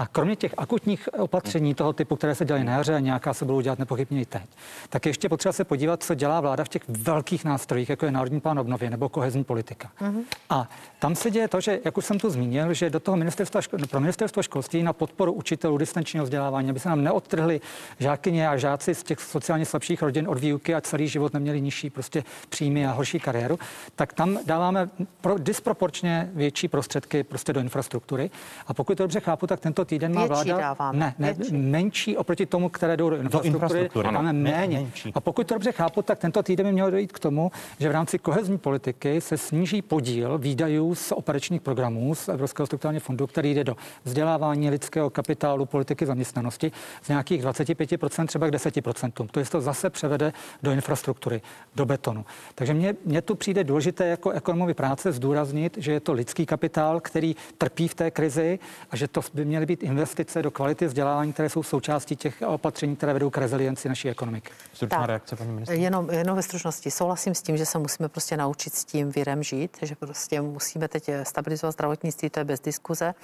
A 0.01 0.07
kromě 0.07 0.37
těch 0.37 0.55
akutních 0.57 1.09
opatření 1.19 1.75
toho 1.75 1.93
typu, 1.93 2.17
které 2.17 2.35
se 2.35 2.45
dělají 2.45 2.65
na 2.65 2.73
jaře 2.73 2.95
a 2.95 2.99
nějaká 2.99 3.35
se 3.35 3.45
budou 3.45 3.61
dělat 3.61 3.79
nepochybně 3.79 4.21
i 4.21 4.25
teď, 4.25 4.43
tak 4.89 5.07
ještě 5.07 5.29
potřeba 5.29 5.53
se 5.53 5.65
podívat, 5.65 6.03
co 6.03 6.15
dělá 6.15 6.41
vláda 6.41 6.65
v 6.65 6.69
těch 6.69 6.83
velkých 6.89 7.45
nástrojích, 7.45 7.89
jako 7.89 8.07
je 8.07 8.13
Národní 8.13 8.41
plán 8.41 8.59
obnovy 8.59 8.91
nebo 8.91 9.09
kohezní 9.09 9.45
politika. 9.45 9.91
Mm-hmm. 10.01 10.23
A 10.51 10.69
tam 10.99 11.15
se 11.15 11.31
děje 11.31 11.49
to, 11.49 11.61
že, 11.61 11.81
jak 11.85 11.99
už 11.99 12.05
jsem 12.05 12.19
tu 12.19 12.31
zmínil, 12.31 12.75
že 12.75 12.91
do 12.91 13.01
toho 13.01 13.17
ministerstva, 13.17 13.61
pro 13.91 14.01
ministerstvo 14.01 14.43
školství 14.43 14.83
na 14.83 14.93
podporu 14.93 15.33
učitelů 15.33 15.79
distančního 15.79 16.25
vzdělávání, 16.25 16.71
aby 16.71 16.81
se 16.81 16.89
nám 16.89 17.05
neodtrhli 17.05 17.61
žákyně 17.99 18.49
a 18.49 18.57
žáci 18.57 18.95
z 18.95 19.03
těch 19.03 19.21
sociálně 19.21 19.67
slabších 19.67 20.03
rodin 20.03 20.29
od 20.29 20.39
výuky 20.39 20.75
a 20.75 20.81
celý 20.81 21.09
život 21.09 21.35
neměli 21.35 21.61
nižší 21.61 21.91
prostě 21.91 22.25
příjmy 22.49 22.87
a 22.87 22.93
horší 22.93 23.21
kariéru, 23.21 23.59
tak 23.95 24.13
tam 24.13 24.39
dáváme 24.47 24.91
pro, 25.21 25.39
disproporčně 25.39 26.31
větší 26.35 26.69
prostředky 26.69 27.23
prostě 27.23 27.53
do 27.53 27.61
infrastruktury. 27.61 28.31
A 28.67 28.75
pokud 28.75 28.97
to 28.97 29.05
dobře 29.05 29.21
chápu, 29.21 29.47
tak 29.47 29.61
tento 29.61 29.90
týden 29.91 30.15
má 30.15 30.27
vláda 30.27 30.59
dáváme. 30.59 30.99
ne, 30.99 31.15
ne 31.19 31.33
větší. 31.33 31.57
menší 31.57 32.17
oproti 32.17 32.47
tomu, 32.47 32.69
které 32.69 32.97
jdou 32.97 33.11
do 33.11 33.17
infrastruktury, 33.17 33.53
do 33.53 33.57
infrastruktury 33.57 34.13
máme 34.13 34.33
méně. 34.33 34.79
Menší. 34.79 35.13
A 35.15 35.21
pokud 35.21 35.47
to 35.47 35.55
dobře 35.55 35.73
chápu, 35.73 36.03
tak 36.03 36.19
tento 36.19 36.43
týden 36.43 36.67
by 36.67 36.73
mělo 36.73 36.91
dojít 36.91 37.13
k 37.13 37.19
tomu, 37.19 37.51
že 37.79 37.89
v 37.89 37.93
rámci 37.93 38.19
kohezní 38.19 38.59
politiky 38.59 39.21
se 39.21 39.39
sníží 39.39 39.83
podíl 39.83 40.39
výdajů 40.39 40.95
z 40.95 41.13
operačních 41.13 41.61
programů 41.61 42.15
z 42.15 42.29
Evropského 42.29 42.67
strukturálního 42.67 43.01
fondu, 43.01 43.27
který 43.27 43.55
jde 43.55 43.65
do 43.65 43.77
vzdělávání 44.05 44.71
lidského 44.71 45.11
kapitálu, 45.11 45.67
politiky 45.67 46.07
zaměstnanosti 46.07 46.73
z 47.03 47.09
nějakých 47.09 47.45
25% 47.45 48.27
třeba 48.27 48.47
k 48.47 48.51
10%. 48.51 49.29
To 49.31 49.41
je 49.41 49.47
to 49.47 49.61
zase 49.61 49.91
převede 49.91 50.33
do 50.63 50.73
infrastruktury, 50.73 51.43
do 51.75 51.87
betonu. 51.87 52.25
Takže 52.55 52.75
mně, 52.75 52.95
mně 53.05 53.23
tu 53.23 53.35
přijde 53.35 53.65
důležité 53.65 54.07
jako 54.07 54.31
ekonomovi 54.31 54.75
práce 54.75 55.13
zdůraznit, 55.13 55.79
že 55.81 55.93
je 55.93 56.01
to 56.01 56.13
lidský 56.13 56.47
kapitál, 56.47 57.01
který 57.01 57.37
trpí 57.59 57.89
v 57.89 57.95
té 57.95 58.11
krizi 58.11 58.59
a 58.91 58.97
že 58.97 59.09
to 59.09 59.21
by 59.35 59.45
měly 59.45 59.67
být 59.71 59.83
investice 59.83 60.43
do 60.43 60.51
kvality 60.51 60.87
vzdělávání, 60.87 61.33
které 61.33 61.49
jsou 61.49 61.63
součástí 61.63 62.17
těch 62.17 62.43
opatření, 62.47 62.97
které 62.97 63.13
vedou 63.13 63.31
k 63.31 63.39
rezilienci 63.39 63.89
naší 63.89 64.09
ekonomiky. 64.09 64.51
Stručná 64.73 65.07
reakce, 65.07 65.37
paní 65.37 65.53
ministr. 65.53 65.75
Jenom, 65.75 66.11
jenom 66.11 66.37
ve 66.37 66.43
stručnosti. 66.43 66.91
Souhlasím 66.91 67.35
s 67.35 67.43
tím, 67.43 67.57
že 67.57 67.67
se 67.67 67.79
musíme 67.79 68.09
prostě 68.09 68.37
naučit 68.37 68.75
s 68.75 68.85
tím 68.85 69.11
virem 69.11 69.43
žít, 69.43 69.79
že 69.83 69.95
prostě 69.95 70.41
musíme 70.41 70.89
teď 70.89 71.11
stabilizovat 71.23 71.73
zdravotnictví, 71.73 72.31
to 72.31 72.41
je 72.41 72.45
bez 72.45 72.61
diskuze 72.61 73.15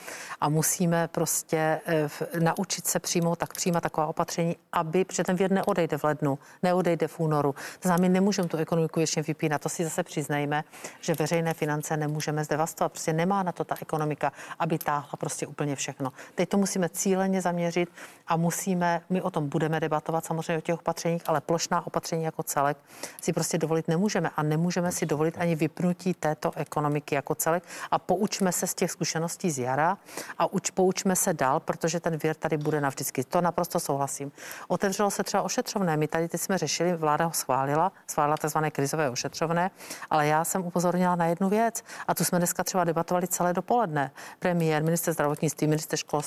a 0.41 0.49
musíme 0.49 1.09
prostě 1.09 1.81
eh, 1.87 2.09
naučit 2.41 2.87
se 2.87 2.99
přijmout 2.99 3.39
tak 3.39 3.55
přijímat 3.55 3.81
taková 3.81 4.07
opatření, 4.07 4.57
aby, 4.73 5.05
protože 5.05 5.25
ten 5.25 5.37
věr 5.37 5.51
neodejde 5.51 5.99
v 5.99 6.05
lednu, 6.05 6.39
neodejde 6.63 7.09
v 7.09 7.21
únoru. 7.21 7.53
To 7.53 7.89
znamená, 7.89 8.03
my 8.03 8.09
nemůžeme 8.09 8.49
tu 8.49 8.57
ekonomiku 8.57 9.01
ještě 9.01 9.23
vypínat. 9.23 9.63
To 9.63 9.69
si 9.69 9.85
zase 9.85 10.03
přiznejme, 10.03 10.65
že 11.01 11.15
veřejné 11.15 11.55
finance 11.55 11.97
nemůžeme 11.97 12.45
zdevastovat. 12.45 12.93
Prostě 12.93 13.13
nemá 13.13 13.43
na 13.43 13.53
to 13.53 13.65
ta 13.65 13.75
ekonomika, 13.83 14.33
aby 14.59 14.79
táhla 14.79 15.13
prostě 15.19 15.47
úplně 15.47 15.77
všechno. 15.77 16.13
Teď 16.37 16.49
to 16.49 16.57
musíme 16.57 16.89
cíleně 16.89 17.43
zaměřit 17.43 17.89
a 18.27 18.37
musíme, 18.37 19.01
my 19.11 19.23
o 19.23 19.31
tom 19.31 19.49
budeme 19.49 19.81
debatovat 19.81 20.25
samozřejmě 20.25 20.59
o 20.59 20.61
těch 20.61 20.75
opatřeních, 20.75 21.23
ale 21.27 21.41
plošná 21.41 21.87
opatření 21.87 22.25
jako 22.25 22.43
celek 22.43 22.77
si 23.23 23.33
prostě 23.33 23.59
dovolit 23.59 23.89
nemůžeme 23.89 24.31
a 24.37 24.43
nemůžeme 24.43 24.93
si 24.93 25.07
dovolit 25.07 25.35
ani 25.39 25.57
vypnutí 25.57 26.15
této 26.15 26.53
ekonomiky 26.57 27.15
jako 27.15 27.35
celek 27.35 27.65
a 27.91 27.99
poučme 27.99 28.53
se 28.53 28.67
z 28.67 28.75
těch 28.75 28.91
zkušeností 28.91 29.51
z 29.51 29.59
jara 29.59 29.99
a 30.39 30.53
uč, 30.53 30.71
poučme 30.71 31.17
se 31.17 31.35
dál, 31.35 31.61
protože 31.61 32.01
ten 32.01 32.17
věr 32.17 32.37
tady 32.37 32.57
bude 32.57 32.81
navždycky. 32.81 33.25
To 33.25 33.41
naprosto 33.41 33.81
souhlasím. 33.81 34.33
Otevřelo 34.69 35.11
se 35.11 35.23
třeba 35.23 35.43
ošetřovné. 35.43 35.97
My 35.97 36.09
tady 36.09 36.29
teď 36.29 36.41
jsme 36.41 36.59
řešili, 36.59 36.97
vláda 36.97 37.25
ho 37.25 37.33
schválila, 37.33 37.93
schválila 38.07 38.37
tzv. 38.37 38.59
krizové 38.71 39.11
ošetřovné, 39.11 39.71
ale 40.11 40.27
já 40.27 40.45
jsem 40.45 40.65
upozornila 40.65 41.17
na 41.17 41.27
jednu 41.27 41.49
věc 41.49 41.85
a 42.09 42.15
tu 42.15 42.25
jsme 42.25 42.39
dneska 42.39 42.65
třeba 42.65 42.85
debatovali 42.85 43.29
celé 43.29 43.53
dopoledne. 43.53 44.11
Premiér, 44.39 44.83
minister 44.83 45.15
zdravotnictví, 45.15 45.67
minister 45.67 45.99
školství, 45.99 46.26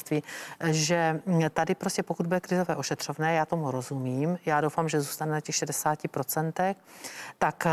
že 0.71 1.19
tady 1.53 1.75
prostě 1.75 2.03
pokud 2.03 2.27
bude 2.27 2.39
krizové 2.39 2.75
ošetřovné, 2.75 3.33
já 3.33 3.45
tomu 3.45 3.71
rozumím, 3.71 4.39
já 4.45 4.61
doufám, 4.61 4.89
že 4.89 5.01
zůstane 5.01 5.31
na 5.31 5.41
těch 5.41 5.55
60%, 5.55 6.75
tak, 7.37 7.67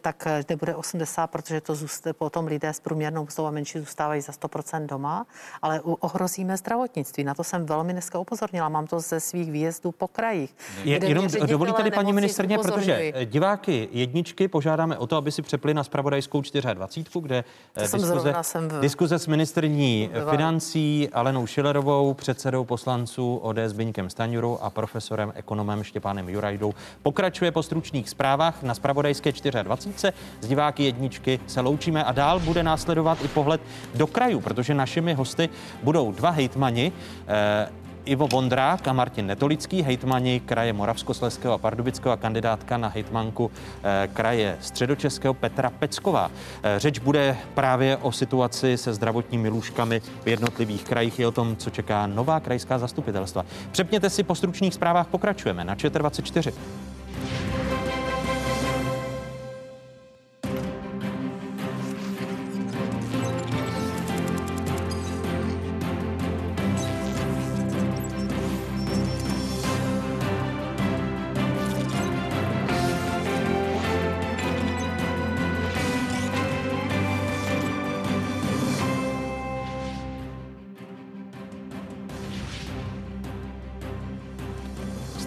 tak 0.00 0.26
nebude 0.48 0.74
80, 0.74 1.26
protože 1.26 1.60
to 1.60 1.74
zůstane, 1.74 2.12
potom 2.12 2.46
lidé 2.46 2.68
s 2.68 2.80
průměrnou 2.80 3.24
mzdou 3.24 3.46
a 3.46 3.50
menší 3.50 3.78
zůstávají 3.78 4.22
za 4.22 4.32
100% 4.32 4.86
doma, 4.86 5.26
ale 5.62 5.80
ohrozíme 5.80 6.56
zdravotnictví. 6.56 7.24
Na 7.24 7.34
to 7.34 7.44
jsem 7.44 7.66
velmi 7.66 7.92
dneska 7.92 8.18
upozornila. 8.18 8.68
Mám 8.68 8.86
to 8.86 9.00
ze 9.00 9.20
svých 9.20 9.50
výjezdů 9.50 9.92
po 9.92 10.08
krajích. 10.08 10.56
Je, 10.84 11.08
jenom 11.08 11.28
dovolíte 11.46 11.90
paní 11.90 12.12
ministrně, 12.12 12.58
protože 12.58 13.12
diváky 13.24 13.88
jedničky 13.92 14.48
požádáme 14.48 14.98
o 14.98 15.06
to, 15.06 15.16
aby 15.16 15.32
si 15.32 15.42
přepli 15.42 15.74
na 15.74 15.84
spravodajskou 15.84 16.42
24, 16.74 17.22
kde 17.22 17.44
to 17.72 17.80
diskuze, 17.80 18.34
jsem 18.42 18.68
v... 18.68 18.80
diskuze 18.80 19.18
s 19.18 19.26
ministrní 19.26 20.10
financí 20.30 21.08
Alenou 21.12 21.46
Šilerovou, 21.50 22.14
předsedou 22.14 22.64
poslanců 22.64 23.36
ODS 23.36 23.58
Zbyňkem 23.66 24.10
Staňurou 24.10 24.58
a 24.58 24.70
profesorem 24.70 25.32
ekonomem 25.36 25.84
Štěpánem 25.84 26.28
Jurajdou 26.28 26.74
pokračuje 27.02 27.50
po 27.50 27.62
stručných 27.62 28.08
zprávách 28.08 28.62
na 28.62 28.74
spravodajské 28.74 29.32
24. 29.62 30.12
Z 30.40 30.48
diváky 30.48 30.84
jedničky 30.84 31.40
se 31.46 31.60
loučíme 31.60 32.04
a 32.04 32.12
dál 32.12 32.40
bude 32.40 32.62
následovat 32.62 33.24
i 33.24 33.28
pohled 33.28 33.60
do 33.94 34.06
krajů, 34.06 34.40
protože 34.40 34.74
našimi 34.74 35.14
hosty 35.14 35.48
budou 35.82 36.12
dva 36.12 36.30
hejtmani. 36.30 36.92
Eh, 37.28 37.68
Ivo 38.04 38.28
Vondrák 38.28 38.88
a 38.88 38.92
Martin 38.92 39.26
Netolický, 39.26 39.82
hejtmani 39.82 40.40
kraje 40.40 40.72
Moravskosleského 40.72 41.54
a 41.54 41.58
Pardubického 41.58 42.12
a 42.12 42.16
kandidátka 42.16 42.76
na 42.76 42.88
hejtmanku 42.88 43.50
eh, 43.82 44.08
kraje 44.12 44.56
Středočeského 44.60 45.34
Petra 45.34 45.70
Pecková. 45.70 46.30
Eh, 46.62 46.78
řeč 46.78 46.98
bude 46.98 47.36
právě 47.54 47.96
o 47.96 48.12
situaci 48.12 48.76
se 48.76 48.94
zdravotními 48.94 49.48
lůžkami 49.48 50.00
v 50.24 50.28
jednotlivých 50.28 50.84
krajích 50.84 51.20
i 51.20 51.26
o 51.26 51.30
tom, 51.30 51.56
co 51.56 51.70
čeká 51.70 52.06
nová 52.06 52.40
krajská 52.40 52.78
zastupitelstva. 52.78 53.44
Přepněte 53.72 54.10
si 54.10 54.22
po 54.22 54.34
stručných 54.34 54.74
zprávách, 54.74 55.06
pokračujeme 55.06 55.64
na 55.64 55.74
24. 55.74 56.52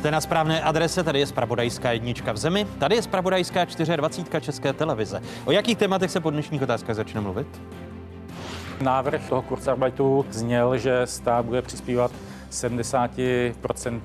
Jste 0.03 0.11
na 0.11 0.21
správné 0.21 0.61
adrese, 0.61 1.03
tady 1.03 1.19
je 1.19 1.27
Spravodajská 1.27 1.91
jednička 1.91 2.31
v 2.31 2.37
zemi, 2.37 2.67
tady 2.79 2.95
je 2.95 3.01
Spravodajská 3.01 3.65
24 3.95 4.41
České 4.41 4.73
televize. 4.73 5.21
O 5.45 5.51
jakých 5.51 5.77
tématech 5.77 6.11
se 6.11 6.19
po 6.19 6.29
dnešních 6.29 6.61
otázkách 6.61 6.95
začne 6.95 7.21
mluvit? 7.21 7.47
Návrh 8.81 9.29
toho 9.29 9.41
Kurzarbeitu 9.41 10.25
zněl, 10.31 10.77
že 10.77 11.01
stát 11.05 11.45
bude 11.45 11.61
přispívat 11.61 12.11
70% 12.51 14.01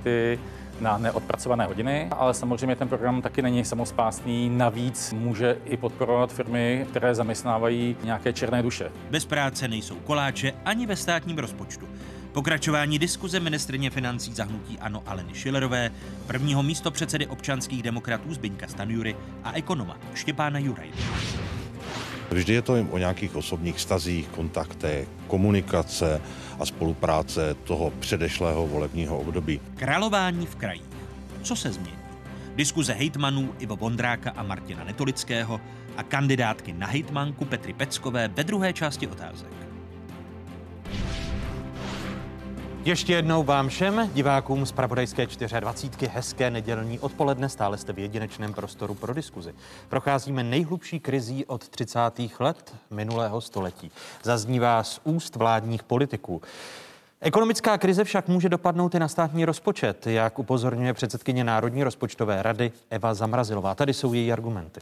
na 0.80 0.98
neodpracované 0.98 1.64
hodiny, 1.64 2.08
ale 2.10 2.34
samozřejmě 2.34 2.76
ten 2.76 2.88
program 2.88 3.22
taky 3.22 3.42
není 3.42 3.64
samospásný. 3.64 4.50
Navíc 4.50 5.12
může 5.12 5.56
i 5.64 5.76
podporovat 5.76 6.32
firmy, 6.32 6.86
které 6.90 7.14
zaměstnávají 7.14 7.96
nějaké 8.04 8.32
černé 8.32 8.62
duše. 8.62 8.90
Bez 9.10 9.24
práce 9.24 9.68
nejsou 9.68 9.94
koláče 9.94 10.52
ani 10.64 10.86
ve 10.86 10.96
státním 10.96 11.38
rozpočtu. 11.38 11.86
Pokračování 12.32 12.98
diskuze 12.98 13.40
ministrně 13.40 13.90
financí 13.90 14.34
zahnutí 14.34 14.78
Ano 14.78 15.02
Aleny 15.06 15.34
Šilerové, 15.34 15.90
prvního 16.26 16.62
místo 16.62 16.90
předsedy 16.90 17.26
občanských 17.26 17.82
demokratů 17.82 18.34
Zbyňka 18.34 18.66
Stanjury 18.66 19.16
a 19.44 19.52
ekonoma 19.52 19.96
Štěpána 20.14 20.58
Juraj. 20.58 20.90
Vždy 22.30 22.52
je 22.52 22.62
to 22.62 22.76
jim 22.76 22.88
o 22.90 22.98
nějakých 22.98 23.36
osobních 23.36 23.80
stazích, 23.80 24.28
kontaktech, 24.28 25.08
komunikace 25.26 26.20
a 26.60 26.66
spolupráce 26.66 27.54
toho 27.54 27.90
předešlého 27.90 28.66
volebního 28.66 29.18
období. 29.18 29.60
Králování 29.74 30.46
v 30.46 30.56
krajích. 30.56 30.82
Co 31.42 31.56
se 31.56 31.72
změní? 31.72 31.98
Diskuze 32.56 32.92
hejtmanů 32.92 33.54
Ivo 33.58 33.76
Bondráka 33.76 34.30
a 34.30 34.42
Martina 34.42 34.84
Netolického 34.84 35.60
a 35.96 36.02
kandidátky 36.02 36.72
na 36.72 36.86
hejtmanku 36.86 37.44
Petry 37.44 37.72
Peckové 37.72 38.28
ve 38.28 38.44
druhé 38.44 38.72
části 38.72 39.06
otázek. 39.06 39.67
Ještě 42.88 43.12
jednou 43.12 43.42
vám 43.42 43.68
všem 43.68 44.10
divákům 44.14 44.66
z 44.66 44.72
Pravodajské 44.72 45.26
24. 45.60 46.12
hezké 46.12 46.50
nedělní 46.50 46.98
odpoledne. 46.98 47.48
Stále 47.48 47.78
jste 47.78 47.92
v 47.92 47.98
jedinečném 47.98 48.54
prostoru 48.54 48.94
pro 48.94 49.14
diskuzi. 49.14 49.54
Procházíme 49.88 50.44
nejhlubší 50.44 51.00
krizí 51.00 51.44
od 51.44 51.68
30. 51.68 52.00
let 52.40 52.74
minulého 52.90 53.40
století. 53.40 53.90
Zaznívá 54.22 54.82
z 54.82 55.00
úst 55.04 55.36
vládních 55.36 55.82
politiků. 55.82 56.42
Ekonomická 57.20 57.78
krize 57.78 58.04
však 58.04 58.28
může 58.28 58.48
dopadnout 58.48 58.94
i 58.94 58.98
na 58.98 59.08
státní 59.08 59.44
rozpočet, 59.44 60.06
jak 60.06 60.38
upozorňuje 60.38 60.94
předsedkyně 60.94 61.44
Národní 61.44 61.84
rozpočtové 61.84 62.42
rady 62.42 62.72
Eva 62.90 63.14
Zamrazilová. 63.14 63.74
Tady 63.74 63.94
jsou 63.94 64.14
její 64.14 64.32
argumenty. 64.32 64.80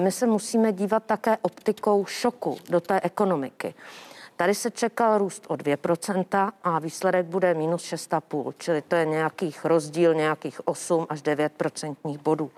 My 0.00 0.12
se 0.12 0.26
musíme 0.26 0.72
dívat 0.72 1.02
také 1.06 1.36
optikou 1.42 2.04
šoku 2.04 2.58
do 2.70 2.80
té 2.80 3.00
ekonomiky. 3.00 3.74
Tady 4.36 4.54
se 4.54 4.70
čekal 4.70 5.18
růst 5.18 5.44
o 5.48 5.54
2% 5.54 6.52
a 6.64 6.78
výsledek 6.78 7.26
bude 7.26 7.54
minus 7.54 7.82
6,5, 7.82 8.54
čili 8.58 8.82
to 8.82 8.96
je 8.96 9.06
nějakých 9.06 9.64
rozdíl 9.64 10.14
nějakých 10.14 10.68
8 10.68 11.06
až 11.08 11.22
9 11.22 11.52
procentních 11.52 12.18
bodů. 12.18 12.50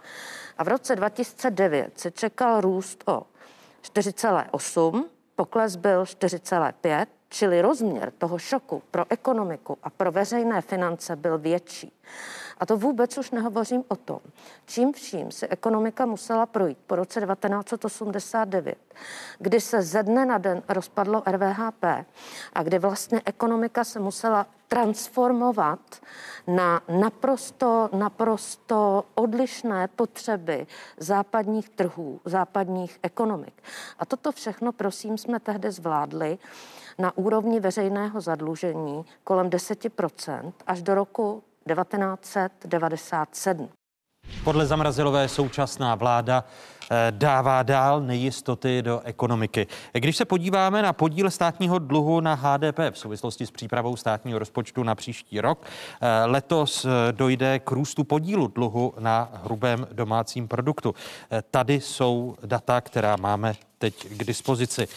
A 0.59 0.65
v 0.65 0.69
roce 0.69 0.97
2009 0.97 2.01
se 2.01 2.11
čekal 2.11 2.61
růst 2.61 3.05
o 3.07 3.23
4,8, 3.83 5.05
pokles 5.37 5.77
byl 5.77 6.05
4,5, 6.05 7.07
čili 7.29 7.63
rozměr 7.63 8.13
toho 8.19 8.39
šoku 8.39 8.83
pro 8.91 9.05
ekonomiku 9.11 9.79
a 9.83 9.91
pro 9.91 10.13
veřejné 10.13 10.61
finance 10.61 11.17
byl 11.17 11.39
větší. 11.39 11.93
A 12.59 12.67
to 12.67 12.77
vůbec 12.77 13.19
už 13.19 13.31
nehovořím 13.31 13.85
o 13.89 13.97
tom, 13.97 14.21
čím 14.67 14.93
vším 14.93 15.31
si 15.31 15.49
ekonomika 15.49 16.07
musela 16.07 16.47
projít 16.47 16.79
po 16.87 16.97
roce 16.97 17.21
1989, 17.21 18.79
kdy 19.39 19.61
se 19.61 19.83
ze 19.83 20.03
dne 20.03 20.27
na 20.27 20.39
den 20.39 20.63
rozpadlo 20.69 21.23
RVHP 21.27 21.85
a 22.53 22.63
kdy 22.63 22.79
vlastně 22.79 23.23
ekonomika 23.25 23.85
se 23.85 24.01
musela 24.01 24.47
transformovat 24.69 25.81
na 26.47 26.83
naprosto, 27.01 27.89
naprosto 27.93 29.05
odlišné 29.15 29.89
potřeby 29.89 30.67
západních 30.99 31.69
trhů, 31.69 32.21
západních 32.25 32.99
ekonomik. 33.03 33.63
A 33.99 34.07
toto 34.07 34.33
všechno, 34.33 34.73
prosím, 34.73 35.19
jsme 35.19 35.41
tehdy 35.41 35.71
zvládli 35.71 36.39
na 36.99 37.19
úrovni 37.19 37.61
veřejného 37.61 38.21
zadlužení 38.21 39.05
kolem 39.25 39.51
10% 39.51 40.53
až 40.67 40.83
do 40.83 40.95
roku 40.95 41.43
1997. 41.67 43.69
Podle 44.45 44.67
Zamrazilové 44.67 45.29
současná 45.29 45.95
vláda 45.95 46.45
eh, 46.91 47.07
dává 47.11 47.63
dál 47.63 48.01
nejistoty 48.01 48.83
do 48.83 49.01
ekonomiky. 49.05 49.67
Když 49.93 50.17
se 50.17 50.25
podíváme 50.25 50.83
na 50.83 50.93
podíl 50.93 51.31
státního 51.31 51.79
dluhu 51.79 52.21
na 52.21 52.35
HDP 52.35 52.79
v 52.91 52.99
souvislosti 52.99 53.47
s 53.47 53.51
přípravou 53.51 53.97
státního 53.97 54.39
rozpočtu 54.39 54.83
na 54.83 54.95
příští 54.95 55.41
rok, 55.41 55.67
eh, 56.01 56.25
letos 56.25 56.85
eh, 56.85 56.89
dojde 57.13 57.59
k 57.59 57.71
růstu 57.71 58.05
podílu 58.05 58.47
dluhu 58.47 58.95
na 58.99 59.31
hrubém 59.45 59.87
domácím 59.93 60.49
produktu. 60.49 60.95
Tady 61.51 61.81
jsou 61.81 62.37
data, 62.47 62.81
která 62.81 63.17
máme 63.17 63.55
teď 63.79 64.09
k 64.09 64.25
dispozici. 64.25 64.89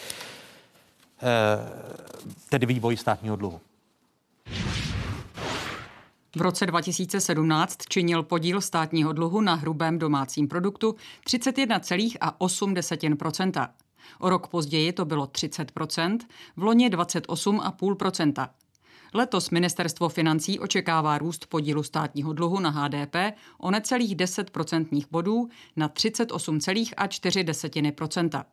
Tedy 2.50 2.66
vývoj 2.66 2.98
státního 2.98 3.36
dluhu. 3.36 3.62
V 6.38 6.42
roce 6.42 6.66
2017 6.66 7.78
činil 7.90 8.24
podíl 8.24 8.62
státního 8.62 9.14
dluhu 9.14 9.42
na 9.42 9.56
hrubém 9.56 10.00
domácím 10.00 10.48
produktu 10.48 10.96
31,8% 11.26 13.70
O 14.20 14.30
rok 14.30 14.48
později 14.48 14.94
to 14.94 15.06
bylo 15.06 15.26
30% 15.26 16.20
v 16.56 16.64
loni 16.64 16.90
28,5% 16.90 18.50
Letos 19.14 19.50
ministerstvo 19.50 20.10
financí 20.10 20.60
očekává 20.60 21.18
růst 21.18 21.46
podílu 21.46 21.84
státního 21.84 22.34
dluhu 22.34 22.60
na 22.60 22.70
HDP 22.70 23.16
o 23.58 23.72
necelých 23.72 24.16
10 24.16 24.50
procentních 24.50 25.12
bodů 25.12 25.50
na 25.76 25.90
38,4% 25.90 28.44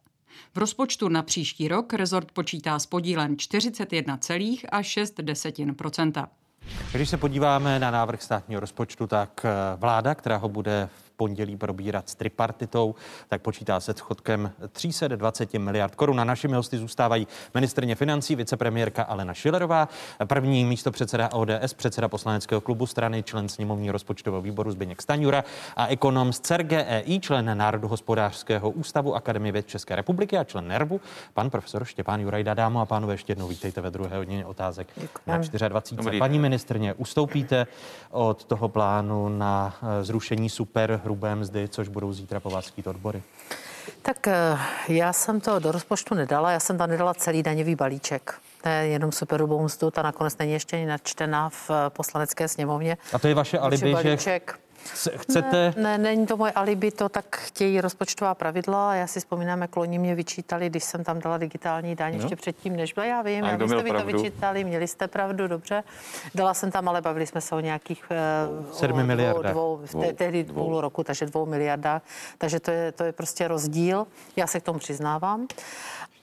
v 0.54 0.58
rozpočtu 0.58 1.08
na 1.08 1.22
příští 1.22 1.68
rok 1.68 1.92
rezort 1.92 2.32
počítá 2.32 2.78
s 2.78 2.86
podílem 2.86 3.36
41,6 3.36 6.26
když 6.92 7.08
se 7.08 7.16
podíváme 7.16 7.78
na 7.78 7.90
návrh 7.90 8.22
státního 8.22 8.60
rozpočtu, 8.60 9.06
tak 9.06 9.44
eh, 9.44 9.50
vláda, 9.76 10.14
která 10.14 10.36
ho 10.36 10.48
bude 10.48 10.88
v 11.03 11.03
pondělí 11.16 11.56
probírat 11.56 12.08
s 12.08 12.14
tripartitou, 12.14 12.94
tak 13.28 13.42
počítá 13.42 13.80
se 13.80 13.94
schodkem 13.96 14.52
320 14.72 15.54
miliard 15.54 15.94
korun. 15.94 16.16
Na 16.16 16.24
našimi 16.24 16.54
hosty 16.54 16.78
zůstávají 16.78 17.26
ministrně 17.54 17.94
financí, 17.94 18.36
vicepremiérka 18.36 19.02
Alena 19.02 19.34
Šilerová, 19.34 19.88
první 20.24 20.64
místo 20.64 20.90
předseda 20.90 21.32
ODS, 21.32 21.74
předseda 21.74 22.08
poslaneckého 22.08 22.60
klubu 22.60 22.86
strany, 22.86 23.22
člen 23.22 23.48
sněmovního 23.48 23.92
rozpočtového 23.92 24.42
výboru 24.42 24.70
Zbigněk 24.70 25.02
Staňura 25.02 25.44
a 25.76 25.86
ekonom 25.86 26.32
z 26.32 26.40
CERGEI, 26.40 27.20
člen 27.20 27.58
Národohospodářského 27.58 28.70
ústavu 28.70 29.14
Akademie 29.14 29.52
věd 29.52 29.66
České 29.66 29.96
republiky 29.96 30.38
a 30.38 30.44
člen 30.44 30.68
NERVu, 30.68 31.00
pan 31.34 31.50
profesor 31.50 31.84
Štěpán 31.84 32.20
Jurajda. 32.20 32.54
Dámo 32.54 32.80
a 32.80 32.86
pánové, 32.86 33.14
ještě 33.14 33.30
jednou 33.30 33.48
vítejte 33.48 33.80
ve 33.80 33.90
druhé 33.90 34.16
hodině 34.16 34.46
otázek 34.46 34.88
Děkujeme. 34.96 35.44
na 35.60 35.68
24. 35.68 36.18
Paní 36.18 36.38
ministrně, 36.38 36.94
ustoupíte 36.94 37.66
od 38.10 38.44
toho 38.44 38.68
plánu 38.68 39.28
na 39.28 39.76
eh, 39.82 40.04
zrušení 40.04 40.50
super 40.50 41.00
hrubé 41.04 41.34
mzdy, 41.34 41.68
což 41.68 41.88
budou 41.88 42.12
zítra 42.12 42.40
po 42.40 42.50
vás 42.50 42.66
chtít 42.68 42.86
odbory? 42.86 43.22
Tak 44.02 44.28
eh, 44.28 44.58
já 44.88 45.12
jsem 45.12 45.40
to 45.40 45.58
do 45.58 45.72
rozpočtu 45.72 46.14
nedala, 46.14 46.50
já 46.50 46.60
jsem 46.60 46.78
tam 46.78 46.90
nedala 46.90 47.14
celý 47.14 47.42
daňový 47.42 47.74
balíček. 47.74 48.34
To 48.62 48.68
je 48.68 48.74
jenom 48.74 49.12
superhrubou 49.12 49.62
mzdu, 49.62 49.90
ta 49.90 50.02
nakonec 50.02 50.38
není 50.38 50.52
ještě 50.52 50.76
ani 50.76 50.86
načtena 50.86 51.48
v 51.48 51.70
eh, 51.70 51.90
poslanecké 51.90 52.48
sněmovně. 52.48 52.96
A 53.12 53.18
to 53.18 53.28
je 53.28 53.34
vaše 53.34 53.58
alibi, 53.58 53.96
že 54.02 54.18
Chcete? 55.16 55.74
Ne, 55.76 55.82
ne, 55.82 55.98
není 55.98 56.26
to 56.26 56.36
moje 56.36 56.52
alibi, 56.52 56.90
to 56.90 57.08
tak 57.08 57.36
chtějí 57.36 57.80
rozpočtová 57.80 58.34
pravidla. 58.34 58.94
Já 58.94 59.06
si 59.06 59.20
vzpomínám, 59.20 59.60
jak 59.60 59.76
loni 59.76 59.98
mě 59.98 60.14
vyčítali, 60.14 60.70
když 60.70 60.84
jsem 60.84 61.04
tam 61.04 61.20
dala 61.20 61.38
digitální 61.38 61.94
daň 61.94 62.12
no. 62.12 62.18
ještě 62.18 62.36
předtím, 62.36 62.76
než 62.76 62.92
byla. 62.92 63.06
Já 63.06 63.22
vím, 63.22 63.44
jak 63.44 63.62
jste 63.68 63.82
mi 63.82 63.90
to 63.90 64.04
vyčítali, 64.04 64.64
měli 64.64 64.88
jste 64.88 65.08
pravdu, 65.08 65.48
dobře. 65.48 65.84
Dala 66.34 66.54
jsem 66.54 66.70
tam, 66.70 66.88
ale 66.88 67.00
bavili 67.00 67.26
jsme 67.26 67.40
se 67.40 67.54
o 67.54 67.60
nějakých 67.60 68.04
uh, 68.60 68.72
7 68.72 69.02
miliardách. 69.02 69.52
Dvou, 69.52 69.80
dvou, 69.90 70.12
tehdy 70.12 70.44
dvou, 70.44 70.64
půl 70.64 70.80
roku, 70.80 71.04
takže 71.04 71.26
dvou 71.26 71.46
miliardách. 71.46 72.02
Takže 72.38 72.60
to 72.60 72.70
je, 72.70 72.92
to 72.92 73.04
je 73.04 73.12
prostě 73.12 73.48
rozdíl. 73.48 74.06
Já 74.36 74.46
se 74.46 74.60
k 74.60 74.62
tomu 74.62 74.78
přiznávám. 74.78 75.46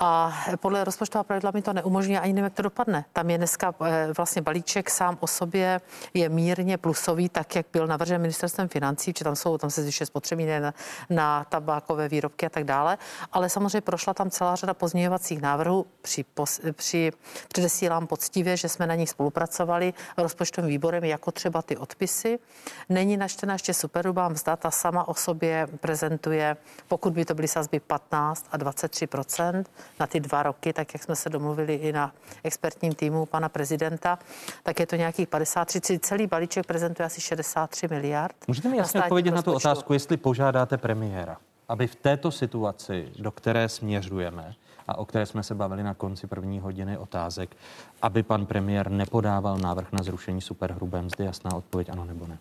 A 0.03 0.33
podle 0.55 0.83
rozpočtová 0.83 1.23
pravidla 1.23 1.51
mi 1.53 1.61
to 1.61 1.73
neumožní 1.73 2.17
ani 2.17 2.33
nevím, 2.33 2.43
jak 2.43 2.53
to 2.53 2.61
dopadne. 2.61 3.05
Tam 3.13 3.29
je 3.29 3.37
dneska 3.37 3.75
eh, 3.85 4.07
vlastně 4.17 4.41
balíček 4.41 4.89
sám 4.89 5.17
o 5.19 5.27
sobě 5.27 5.81
je 6.13 6.29
mírně 6.29 6.77
plusový, 6.77 7.29
tak 7.29 7.55
jak 7.55 7.65
byl 7.73 7.87
navržen 7.87 8.21
ministerstvem 8.21 8.67
financí, 8.67 9.13
či 9.13 9.23
tam 9.23 9.35
jsou, 9.35 9.57
tam 9.57 9.69
se 9.69 9.81
zvyšuje 9.81 10.07
spotřebí 10.07 10.45
na, 10.45 10.73
na 11.09 11.43
tabákové 11.43 12.09
výrobky 12.09 12.45
a 12.45 12.49
tak 12.49 12.63
dále. 12.63 12.97
Ale 13.31 13.49
samozřejmě 13.49 13.81
prošla 13.81 14.13
tam 14.13 14.29
celá 14.29 14.55
řada 14.55 14.73
pozměňovacích 14.73 15.41
návrhů. 15.41 15.85
Při, 16.01 16.25
při 16.71 17.11
předesílám 17.47 18.07
poctivě, 18.07 18.57
že 18.57 18.69
jsme 18.69 18.87
na 18.87 18.95
nich 18.95 19.09
spolupracovali 19.09 19.93
rozpočtovým 20.17 20.69
výborem, 20.69 21.03
jako 21.03 21.31
třeba 21.31 21.61
ty 21.61 21.77
odpisy. 21.77 22.39
Není 22.89 23.17
načtena 23.17 23.53
ještě 23.53 23.73
superhrubá 23.73 24.29
mzda, 24.29 24.55
ta 24.55 24.71
sama 24.71 25.07
o 25.07 25.13
sobě 25.13 25.67
prezentuje, 25.79 26.57
pokud 26.87 27.13
by 27.13 27.25
to 27.25 27.33
byly 27.33 27.47
sazby 27.47 27.79
15 27.79 28.45
a 28.51 28.57
23 28.57 29.07
na 29.99 30.07
ty 30.07 30.19
dva 30.19 30.43
roky, 30.43 30.73
tak 30.73 30.93
jak 30.93 31.03
jsme 31.03 31.15
se 31.15 31.29
domluvili 31.29 31.75
i 31.75 31.91
na 31.91 32.13
expertním 32.43 32.95
týmu 32.95 33.25
pana 33.25 33.49
prezidenta, 33.49 34.19
tak 34.63 34.79
je 34.79 34.87
to 34.87 34.95
nějakých 34.95 35.27
53. 35.27 35.99
Celý 35.99 36.27
balíček 36.27 36.65
prezentuje 36.65 37.05
asi 37.05 37.21
63 37.21 37.87
miliard. 37.87 38.35
Můžete 38.47 38.69
mi 38.69 38.77
jasně 38.77 39.01
odpovědět 39.01 39.31
na 39.31 39.41
tu 39.41 39.53
otázku, 39.53 39.93
jestli 39.93 40.17
požádáte 40.17 40.77
premiéra, 40.77 41.37
aby 41.69 41.87
v 41.87 41.95
této 41.95 42.31
situaci, 42.31 43.11
do 43.19 43.31
které 43.31 43.69
směřujeme, 43.69 44.55
a 44.87 44.97
o 44.97 45.05
které 45.05 45.25
jsme 45.25 45.43
se 45.43 45.55
bavili 45.55 45.83
na 45.83 45.93
konci 45.93 46.27
první 46.27 46.59
hodiny 46.59 46.97
otázek, 46.97 47.57
aby 48.01 48.23
pan 48.23 48.45
premiér 48.45 48.91
nepodával 48.91 49.57
návrh 49.57 49.91
na 49.91 50.03
zrušení 50.03 50.41
superhrubé 50.41 51.01
mzdy? 51.01 51.25
Jasná 51.25 51.53
odpověď 51.55 51.89
ano 51.89 52.05
nebo 52.05 52.27
ne? 52.27 52.37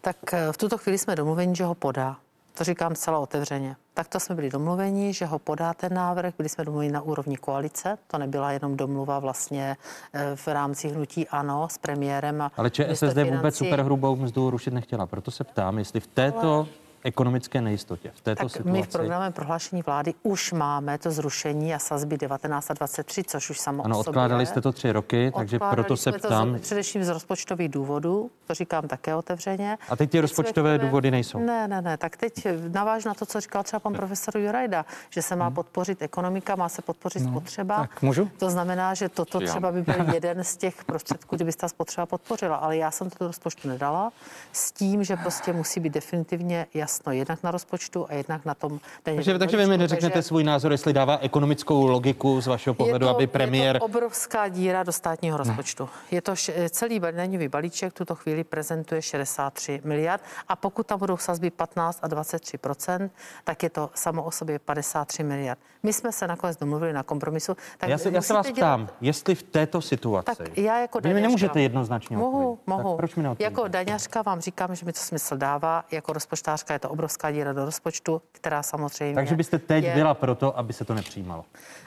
Tak 0.00 0.16
eh, 0.32 0.52
v 0.52 0.56
tuto 0.56 0.78
chvíli 0.78 0.98
jsme 0.98 1.16
domluveni, 1.16 1.56
že 1.56 1.64
ho 1.64 1.74
podá. 1.74 2.16
To 2.58 2.64
říkám 2.64 2.94
celá 2.94 3.18
otevřeně. 3.18 3.76
Takto 3.94 4.20
jsme 4.20 4.34
byli 4.34 4.50
domluveni, 4.50 5.12
že 5.12 5.26
ho 5.26 5.38
podá 5.38 5.74
ten 5.74 5.94
návrh. 5.94 6.34
Byli 6.36 6.48
jsme 6.48 6.64
domluveni 6.64 6.92
na 6.92 7.00
úrovni 7.00 7.36
koalice. 7.36 7.98
To 8.06 8.18
nebyla 8.18 8.52
jenom 8.52 8.76
domluva 8.76 9.18
vlastně 9.18 9.76
eh, 10.12 10.36
v 10.36 10.48
rámci 10.48 10.88
hnutí 10.88 11.28
ANO 11.28 11.68
s 11.70 11.78
premiérem. 11.78 12.42
A 12.42 12.52
Ale 12.56 12.70
ČSSD 12.70 13.16
vůbec 13.36 13.56
superhrubou 13.56 14.16
mzdu 14.16 14.50
rušit 14.50 14.74
nechtěla. 14.74 15.06
Proto 15.06 15.30
se 15.30 15.44
ptám, 15.44 15.78
jestli 15.78 16.00
v 16.00 16.06
této 16.06 16.52
Ale 16.52 16.66
ekonomické 17.06 17.60
nejistotě 17.60 18.10
v 18.14 18.20
této 18.20 18.42
tak 18.42 18.52
situaci? 18.52 18.78
My 18.78 18.82
v 18.82 18.88
programovém 18.88 19.32
prohlášení 19.32 19.82
vlády 19.82 20.14
už 20.22 20.52
máme 20.52 20.98
to 20.98 21.10
zrušení 21.10 21.74
a 21.74 21.78
sazby 21.78 22.18
19 22.18 22.70
a 22.70 22.74
23, 22.74 23.24
což 23.24 23.50
už 23.50 23.60
samo 23.60 23.84
Ano, 23.84 23.98
odkládali 23.98 24.46
jste 24.46 24.60
to 24.60 24.72
tři 24.72 24.92
roky, 24.92 25.32
takže 25.36 25.58
proto 25.58 25.96
se 25.96 26.12
ptám. 26.12 26.52
To 26.52 26.58
z, 26.58 26.60
především 26.60 27.04
z 27.04 27.08
rozpočtových 27.08 27.68
důvodů, 27.68 28.30
to 28.46 28.54
říkám 28.54 28.88
také 28.88 29.14
otevřeně. 29.14 29.78
A 29.88 29.96
teď 29.96 30.10
ty 30.10 30.20
rozpočtové 30.20 30.78
jsme, 30.78 30.86
důvody 30.86 31.10
nejsou? 31.10 31.38
Ne, 31.38 31.68
ne, 31.68 31.82
ne. 31.82 31.96
Tak 31.96 32.16
teď 32.16 32.46
navážu 32.72 33.08
na 33.08 33.14
to, 33.14 33.26
co 33.26 33.40
říkal 33.40 33.62
třeba 33.62 33.80
pan 33.80 33.92
profesor 33.94 34.38
Jurajda, 34.38 34.84
že 35.10 35.22
se 35.22 35.36
má 35.36 35.46
hmm. 35.46 35.54
podpořit 35.54 36.02
ekonomika, 36.02 36.56
má 36.56 36.68
se 36.68 36.82
podpořit 36.82 37.22
no, 37.22 37.30
spotřeba. 37.30 37.76
Tak 37.76 38.02
můžu? 38.02 38.30
To 38.38 38.50
znamená, 38.50 38.94
že 38.94 39.08
toto 39.08 39.40
třeba 39.40 39.72
by 39.72 39.82
byl 39.82 39.94
jeden 40.14 40.44
z 40.44 40.56
těch 40.56 40.84
prostředků, 40.84 41.36
kdyby 41.36 41.52
ta 41.52 41.68
spotřeba 41.68 42.06
podpořila. 42.06 42.56
Ale 42.56 42.76
já 42.76 42.90
jsem 42.90 43.10
to 43.10 43.16
do 43.20 43.26
rozpočtu 43.26 43.68
nedala 43.68 44.12
s 44.52 44.72
tím, 44.72 45.04
že 45.04 45.16
prostě 45.16 45.52
musí 45.52 45.80
být 45.80 45.92
definitivně 45.92 46.66
jasné 46.74 46.95
jasno 46.96 47.12
jednak 47.12 47.42
na 47.42 47.50
rozpočtu 47.50 48.06
a 48.08 48.14
jednak 48.14 48.44
na 48.44 48.54
tom. 48.54 48.80
Takže, 49.02 49.38
takže 49.38 49.56
vy 49.56 49.66
mi 49.66 49.78
neřeknete 49.78 50.12
takže... 50.12 50.28
svůj 50.28 50.44
názor, 50.44 50.72
jestli 50.72 50.92
dává 50.92 51.18
ekonomickou 51.18 51.86
logiku 51.86 52.40
z 52.40 52.46
vašeho 52.46 52.74
pohledu, 52.74 53.06
to, 53.06 53.10
aby 53.14 53.26
premiér. 53.26 53.76
Je 53.76 53.80
to 53.80 53.84
obrovská 53.86 54.48
díra 54.48 54.82
do 54.82 54.92
státního 54.92 55.36
rozpočtu. 55.36 55.84
Ne. 55.84 55.90
Je 56.10 56.22
to 56.22 56.32
š- 56.32 56.70
celý 56.70 57.00
daňový 57.00 57.48
balíček, 57.48 57.92
tuto 57.92 58.14
chvíli 58.14 58.44
prezentuje 58.44 59.02
63 59.02 59.80
miliard 59.84 60.22
a 60.48 60.56
pokud 60.56 60.86
tam 60.86 60.98
budou 60.98 61.16
sazby 61.16 61.50
15 61.50 61.98
a 62.02 62.08
23% 62.08 63.10
tak 63.44 63.62
je 63.62 63.70
to 63.70 63.90
samo 63.94 64.22
o 64.22 64.30
sobě 64.30 64.58
53 64.58 65.22
miliard. 65.22 65.58
My 65.82 65.92
jsme 65.92 66.12
se 66.12 66.26
nakonec 66.26 66.56
domluvili 66.56 66.92
na 66.92 67.02
kompromisu. 67.02 67.56
Tak 67.78 67.88
já 67.88 67.98
se, 67.98 68.10
já 68.10 68.22
se 68.22 68.34
vás 68.34 68.46
dělat... 68.46 68.56
ptám, 68.56 68.88
jestli 69.00 69.34
v 69.34 69.42
této 69.42 69.80
situaci. 69.80 70.24
Tak 70.36 70.58
já 70.58 70.80
jako 70.80 71.00
Vy 71.00 71.14
mi 71.14 71.20
nemůžete 71.20 71.60
jednoznačně 71.60 72.16
Mohu, 72.16 72.52
odpovědět. 72.52 72.66
mohu. 72.66 72.90
Tak 72.90 72.96
proč 72.96 73.14
mi 73.14 73.28
jako 73.38 73.68
daňařka 73.68 74.22
vám 74.22 74.40
říkám, 74.40 74.74
že 74.74 74.86
mi 74.86 74.92
to 74.92 75.00
smysl 75.00 75.36
dává. 75.36 75.84
Jako 75.90 76.12
rozpočtářka 76.12 76.72
je 76.72 76.78
to 76.78 76.85
obrovská 76.88 77.30
díra 77.30 77.52
do 77.52 77.64
rozpočtu, 77.64 78.22
která 78.32 78.62
samozřejmě. 78.62 79.14
Takže 79.14 79.36
byste 79.36 79.58
teď 79.58 79.84
je... 79.84 79.94
byla 79.94 80.14
proto, 80.14 80.58
aby 80.58 80.72
se 80.72 80.84
to 80.84 80.94
nepřijímalo? 80.94 81.44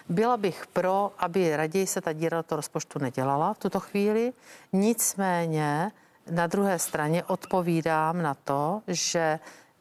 Byla 0.10 0.38
bych 0.38 0.68
pro, 0.68 1.12
aby 1.18 1.58
raději 1.58 1.88
se 1.88 2.02
ta 2.02 2.14
díra 2.14 2.38
do 2.38 2.44
toho 2.44 2.58
rozpočtu 2.58 3.00
nedělala 3.00 3.54
v 3.54 3.60
tuto 3.60 3.80
chvíli. 3.80 4.34
Nicméně 4.74 5.92
na 6.32 6.48
druhé 6.48 6.80
straně 6.80 7.24
odpovídám 7.24 8.22
na 8.22 8.34
to, 8.34 8.82
že 8.88 9.40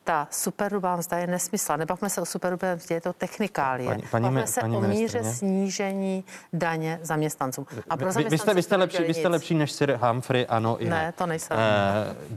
ta 0.09 0.29
superhrubá 0.31 0.97
mzda 0.97 1.19
je 1.19 1.27
nesmysl. 1.27 1.77
Nebavme 1.77 2.11
se 2.11 2.21
o 2.21 2.27
superhrubé 2.27 2.77
mzdě, 2.77 2.95
je 2.95 3.01
to 3.01 3.13
technikálie. 3.13 3.89
Paní, 3.89 4.03
paní, 4.11 4.23
Bavme 4.23 4.47
se 4.47 4.61
paní 4.61 4.77
o 4.77 4.81
míře 4.81 5.25
snížení 5.25 6.25
daně 6.53 7.01
zaměstnancům. 7.03 7.67
A 7.91 7.97
pro 7.97 8.13
vy, 8.13 8.25
vy, 8.25 8.39
jste, 8.39 8.55
vy, 8.55 8.63
jste 8.63 8.77
lepší, 8.77 9.03
vy 9.03 9.15
jste 9.15 9.29
lepší 9.29 9.55
než 9.55 9.73
Sir 9.73 9.99
Humphrey, 10.03 10.47
ano. 10.49 10.79
Ne, 10.81 10.91
ne. 10.91 11.13
to 11.19 11.27
nejsem. 11.27 11.57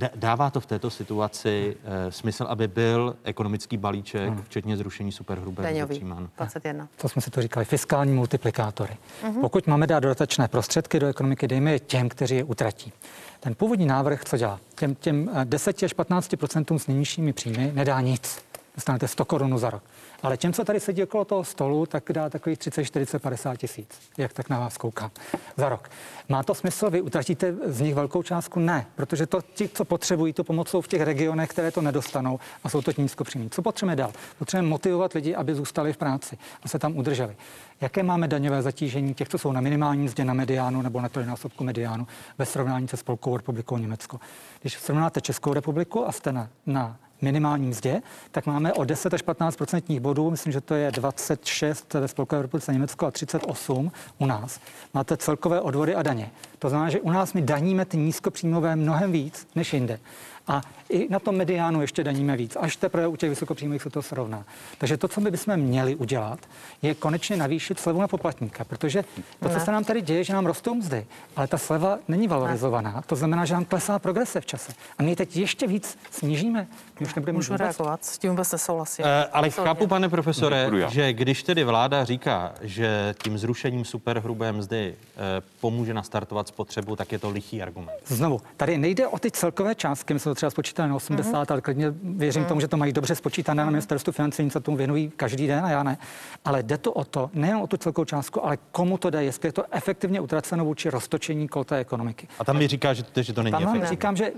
E, 0.02 0.10
dává 0.16 0.50
to 0.50 0.60
v 0.60 0.66
této 0.66 0.90
situaci 0.90 1.78
e, 2.08 2.12
smysl, 2.12 2.45
aby 2.50 2.68
byl 2.68 3.16
ekonomický 3.24 3.78
balíček, 3.78 4.30
hmm. 4.30 4.44
včetně 4.44 4.78
zrušení 4.78 5.12
superhrubé 5.12 5.64
Daňový, 5.64 6.06
21. 6.38 6.88
To 6.95 7.10
jsme 7.10 7.22
si 7.22 7.32
to 7.32 7.41
říkali, 7.41 7.66
fiskální 7.66 8.14
multiplikátory. 8.14 8.98
Uh-huh. 9.24 9.41
Pokud 9.41 9.68
máme 9.68 9.88
dát 9.88 10.00
dodatečné 10.00 10.48
prostředky 10.48 11.00
do 11.00 11.08
ekonomiky, 11.08 11.48
dejme 11.48 11.72
je 11.72 11.80
těm, 11.80 12.10
kteří 12.10 12.36
je 12.36 12.44
utratí. 12.44 12.94
Ten 13.44 13.56
původní 13.56 13.86
návrh, 13.86 14.26
co 14.26 14.38
dělá? 14.38 14.60
Těm, 14.76 14.96
těm 14.96 15.32
10 15.44 15.84
až 15.84 15.96
15% 15.96 16.78
s 16.78 16.88
nejnižšími 16.88 17.34
příjmy 17.34 17.72
nedá 17.74 18.02
nic. 18.02 18.44
Dostanete 18.76 19.08
100 19.08 19.26
korun 19.26 19.58
za 19.58 19.70
rok. 19.70 19.84
Ale 20.24 20.38
těm, 20.38 20.54
co 20.54 20.64
tady 20.64 20.80
sedí 20.80 21.04
okolo 21.04 21.26
toho 21.26 21.44
stolu, 21.44 21.86
tak 21.86 22.04
dá 22.12 22.30
takových 22.30 22.60
30, 22.60 22.84
40, 22.84 23.20
50 23.20 23.58
tisíc, 23.58 24.00
jak 24.18 24.34
tak 24.34 24.50
na 24.50 24.60
vás 24.60 24.78
koukám, 24.78 25.12
za 25.58 25.70
rok. 25.70 25.90
Má 26.30 26.44
to 26.44 26.56
smysl? 26.56 26.90
Vy 26.90 27.02
utratíte 27.02 27.56
z 27.66 27.82
nich 27.82 27.96
velkou 27.96 28.24
částku? 28.24 28.60
Ne, 28.60 28.86
protože 28.96 29.26
to 29.26 29.42
ti, 29.42 29.70
co 29.70 29.86
potřebují 29.86 30.34
tu 30.34 30.44
pomoc, 30.44 30.70
jsou 30.70 30.82
v 30.82 30.88
těch 30.88 31.02
regionech, 31.02 31.50
které 31.50 31.72
to 31.72 31.82
nedostanou 31.82 32.40
a 32.64 32.70
jsou 32.70 32.82
to 32.82 32.92
nízkopříjmí. 32.98 33.50
Co 33.50 33.62
potřebujeme 33.62 33.96
dál? 33.96 34.12
Potřebujeme 34.40 34.70
motivovat 34.70 35.14
lidi, 35.14 35.36
aby 35.36 35.56
zůstali 35.56 35.94
v 35.94 35.98
práci 35.98 36.38
a 36.64 36.68
se 36.68 36.80
tam 36.80 36.98
udrželi. 36.98 37.36
Jaké 37.82 38.03
máme 38.03 38.28
daňové 38.28 38.62
zatížení 38.62 39.14
těch, 39.14 39.30
co 39.30 39.38
jsou 39.38 39.52
na 39.52 39.62
minimální 39.62 40.03
mzdě 40.03 40.26
na 40.26 40.34
mediánu 40.34 40.82
nebo 40.82 41.02
na 41.02 41.10
trojnásobku 41.10 41.64
mediánu 41.64 42.08
ve 42.38 42.45
srovnání 42.45 42.88
se 42.88 42.98
Spolkovou 42.98 43.38
republikou 43.38 43.78
Německo? 43.78 44.20
Když 44.62 44.74
srovnáte 44.74 45.22
Českou 45.22 45.53
republiku 45.53 46.08
a 46.08 46.12
jste 46.12 46.32
na, 46.32 46.49
na 46.66 46.98
minimální 47.22 47.68
mzdě, 47.68 48.02
tak 48.32 48.45
máme 48.45 48.74
o 48.74 48.84
10 48.84 49.14
až 49.14 49.22
15 49.22 49.56
procentních 49.56 49.99
bodů, 49.99 50.32
myslím, 50.32 50.53
že 50.53 50.62
to 50.62 50.74
je 50.74 50.91
26 50.91 51.94
ve 51.94 52.08
Spolkové 52.08 52.41
republice 52.41 52.74
Německo 52.74 53.06
a 53.06 53.12
38 53.12 53.91
u 54.18 54.26
nás. 54.26 54.60
Máte 54.94 55.18
celkové 55.18 55.62
odvody 55.62 55.95
a 55.95 56.03
daně. 56.03 56.32
To 56.60 56.70
znamená, 56.70 56.90
že 56.90 57.02
u 57.02 57.12
nás 57.12 57.34
my 57.34 57.41
daníme 57.41 57.86
ty 57.86 57.98
nízkopříjmové 57.98 58.76
mnohem 58.76 59.12
víc 59.12 59.48
než 59.56 59.74
jinde. 59.74 59.99
A 60.48 60.62
i 60.90 61.08
na 61.10 61.20
tom 61.20 61.36
mediánu 61.36 61.82
ještě 61.82 62.04
daníme 62.04 62.38
víc, 62.38 62.58
až 62.60 62.76
teprve 62.76 63.08
u 63.08 63.16
těch 63.16 63.30
vysokopříjmových 63.30 63.82
se 63.82 63.90
to 63.90 64.02
srovná. 64.02 64.46
Takže 64.78 64.98
to, 64.98 65.08
co 65.08 65.22
my 65.22 65.32
bychom 65.32 65.58
měli 65.58 65.96
udělat, 65.96 66.40
je 66.82 66.96
konečně 66.96 67.38
navýšit 67.38 67.80
slevu 67.80 68.02
na 68.02 68.08
poplatníka, 68.08 68.64
protože 68.64 69.04
to, 69.40 69.50
co 69.50 69.60
se 69.60 69.72
nám 69.72 69.84
tady 69.84 70.02
děje, 70.02 70.24
že 70.24 70.34
nám 70.34 70.46
rostou 70.46 70.76
mzdy, 70.76 71.06
ale 71.36 71.48
ta 71.48 71.58
sleva 71.58 72.00
není 72.08 72.28
valorizovaná, 72.28 73.04
to 73.06 73.16
znamená, 73.16 73.46
že 73.46 73.54
nám 73.54 73.66
klesá 73.66 74.00
progrese 74.00 74.42
v 74.42 74.46
čase. 74.46 74.72
A 74.98 75.04
my 75.04 75.16
teď 75.16 75.38
ještě 75.38 75.68
víc 75.68 75.98
snížíme. 76.12 76.68
My 77.00 77.06
už 77.06 77.16
nebudeme 77.16 77.36
Můžu 77.36 77.58
reagovat, 77.58 78.06
s 78.06 78.18
tím 78.18 78.30
vůbec 78.30 78.52
nesouhlasím. 78.52 79.06
Uh, 79.06 79.12
ale 79.32 79.50
chápu, 79.50 79.88
pane 79.88 80.10
profesore, 80.10 80.70
že 80.90 81.14
když 81.14 81.44
tedy 81.44 81.64
vláda 81.64 82.04
říká, 82.04 82.54
že 82.62 83.16
tím 83.24 83.38
zrušením 83.38 83.86
superhrubé 83.86 84.52
mzdy 84.52 84.96
uh, 84.98 85.22
pomůže 85.62 85.94
nastartovat 85.94 86.48
spotřebu, 86.48 86.96
tak 86.96 87.12
je 87.12 87.20
to 87.20 87.30
lichý 87.30 87.62
argument. 87.62 87.92
Znovu, 88.06 88.42
tady 88.58 88.78
nejde 88.78 89.08
o 89.08 89.20
ty 89.20 89.32
celkové 89.32 89.76
částky, 89.76 90.14
my 90.14 90.20
jsme 90.20 90.31
to 90.32 90.36
třeba 90.36 90.49
spočítali 90.49 90.90
na 90.90 90.95
80, 90.95 91.32
mm-hmm. 91.32 91.45
ale 91.49 91.62
klidně 91.62 91.94
věřím 92.03 92.44
mm-hmm. 92.44 92.48
tomu, 92.48 92.62
že 92.62 92.68
to 92.68 92.78
mají 92.78 92.94
dobře 92.94 93.16
spočítané 93.16 93.62
mm-hmm. 93.62 93.66
na 93.66 93.72
ministerstvu 93.72 94.14
financí, 94.14 94.49
se 94.49 94.60
tomu 94.60 94.78
věnují 94.78 95.12
každý 95.16 95.48
den 95.48 95.66
a 95.66 95.70
já 95.70 95.84
ne. 95.84 95.98
Ale 96.45 96.64
jde 96.64 96.78
to 96.78 96.94
o 96.94 97.03
to, 97.03 97.30
nejen 97.34 97.58
o 97.58 97.68
tu 97.68 97.78
celkovou 97.78 98.06
částku, 98.06 98.45
ale 98.45 98.58
komu 98.72 98.98
to 98.98 99.10
jde, 99.10 99.24
jestli 99.24 99.48
je 99.48 99.53
to 99.53 99.64
efektivně 99.72 100.22
utraceno 100.22 100.66
vůči 100.66 100.90
roztočení 100.90 101.48
té 101.66 101.78
ekonomiky. 101.78 102.28
A 102.40 102.44
tam 102.44 102.58
mi 102.58 102.68
říká, 102.68 102.94
že 102.94 103.03
to, 103.03 103.22
že 103.22 103.34
to 103.34 103.44
není 103.44 103.52
tam 103.52 103.64
efektivní. 103.64 103.88
říkám, 103.90 104.16
že 104.16 104.32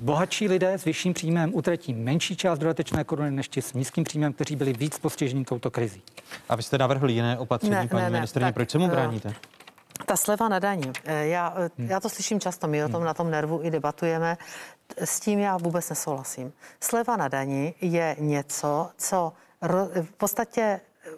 bohatší 0.00 0.48
lidé 0.48 0.72
s 0.72 0.84
vyšším 0.84 1.14
příjmem 1.14 1.54
utratí 1.54 1.94
menší 1.94 2.36
část 2.36 2.58
dodatečné 2.58 3.04
koruny 3.04 3.30
než 3.30 3.48
ti 3.48 3.62
s 3.62 3.72
nízkým 3.72 4.04
příjmem, 4.04 4.32
kteří 4.32 4.56
byli 4.56 4.72
víc 4.72 4.98
postiženi 4.98 5.44
touto 5.44 5.70
krizí. 5.70 6.02
A 6.48 6.56
vy 6.56 6.62
jste 6.62 6.78
navrhli 6.78 7.12
jiné 7.12 7.38
opatření, 7.38 7.74
ne, 7.74 7.88
paní 7.88 8.10
ministrině, 8.10 8.52
proč 8.52 8.70
se 8.70 8.78
mu 8.78 8.88
bráníte? 8.88 9.34
Ta 10.06 10.16
sleva 10.16 10.48
na 10.48 10.58
daní, 10.58 10.92
eh, 11.04 11.26
já, 11.26 11.54
eh, 11.56 11.70
hmm. 11.78 11.90
já 11.90 12.00
to 12.00 12.08
slyším 12.08 12.40
často, 12.40 12.66
my 12.66 12.84
o 12.84 12.88
tom 12.88 12.96
hmm. 12.96 13.06
na 13.06 13.14
tom 13.14 13.30
nervu 13.30 13.60
i 13.62 13.70
debatujeme, 13.70 14.36
s 14.96 15.20
tím 15.20 15.38
já 15.38 15.56
vůbec 15.56 15.90
nesouhlasím. 15.90 16.52
Sleva 16.80 17.16
na 17.16 17.28
daní 17.28 17.74
je 17.80 18.16
něco, 18.18 18.90
co 18.98 19.32
v 20.02 20.12
podstatě 20.16 20.60
eh, 20.60 21.10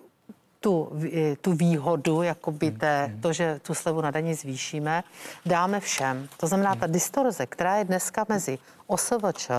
tu, 0.61 0.93
tu 1.41 1.53
výhodu, 1.53 2.23
jakoby 2.23 2.71
té, 2.71 3.05
hmm. 3.05 3.21
to, 3.21 3.33
že 3.33 3.61
tu 3.63 3.75
slevu 3.75 4.01
na 4.01 4.11
daní 4.11 4.35
zvýšíme, 4.35 5.05
dáme 5.47 5.81
všem. 5.81 6.29
To 6.37 6.47
znamená, 6.47 6.75
ta 6.75 6.87
distorze, 6.87 7.47
která 7.47 7.77
je 7.77 7.85
dneska 7.85 8.27
mezi 8.29 8.59
OSVČ 8.87 9.51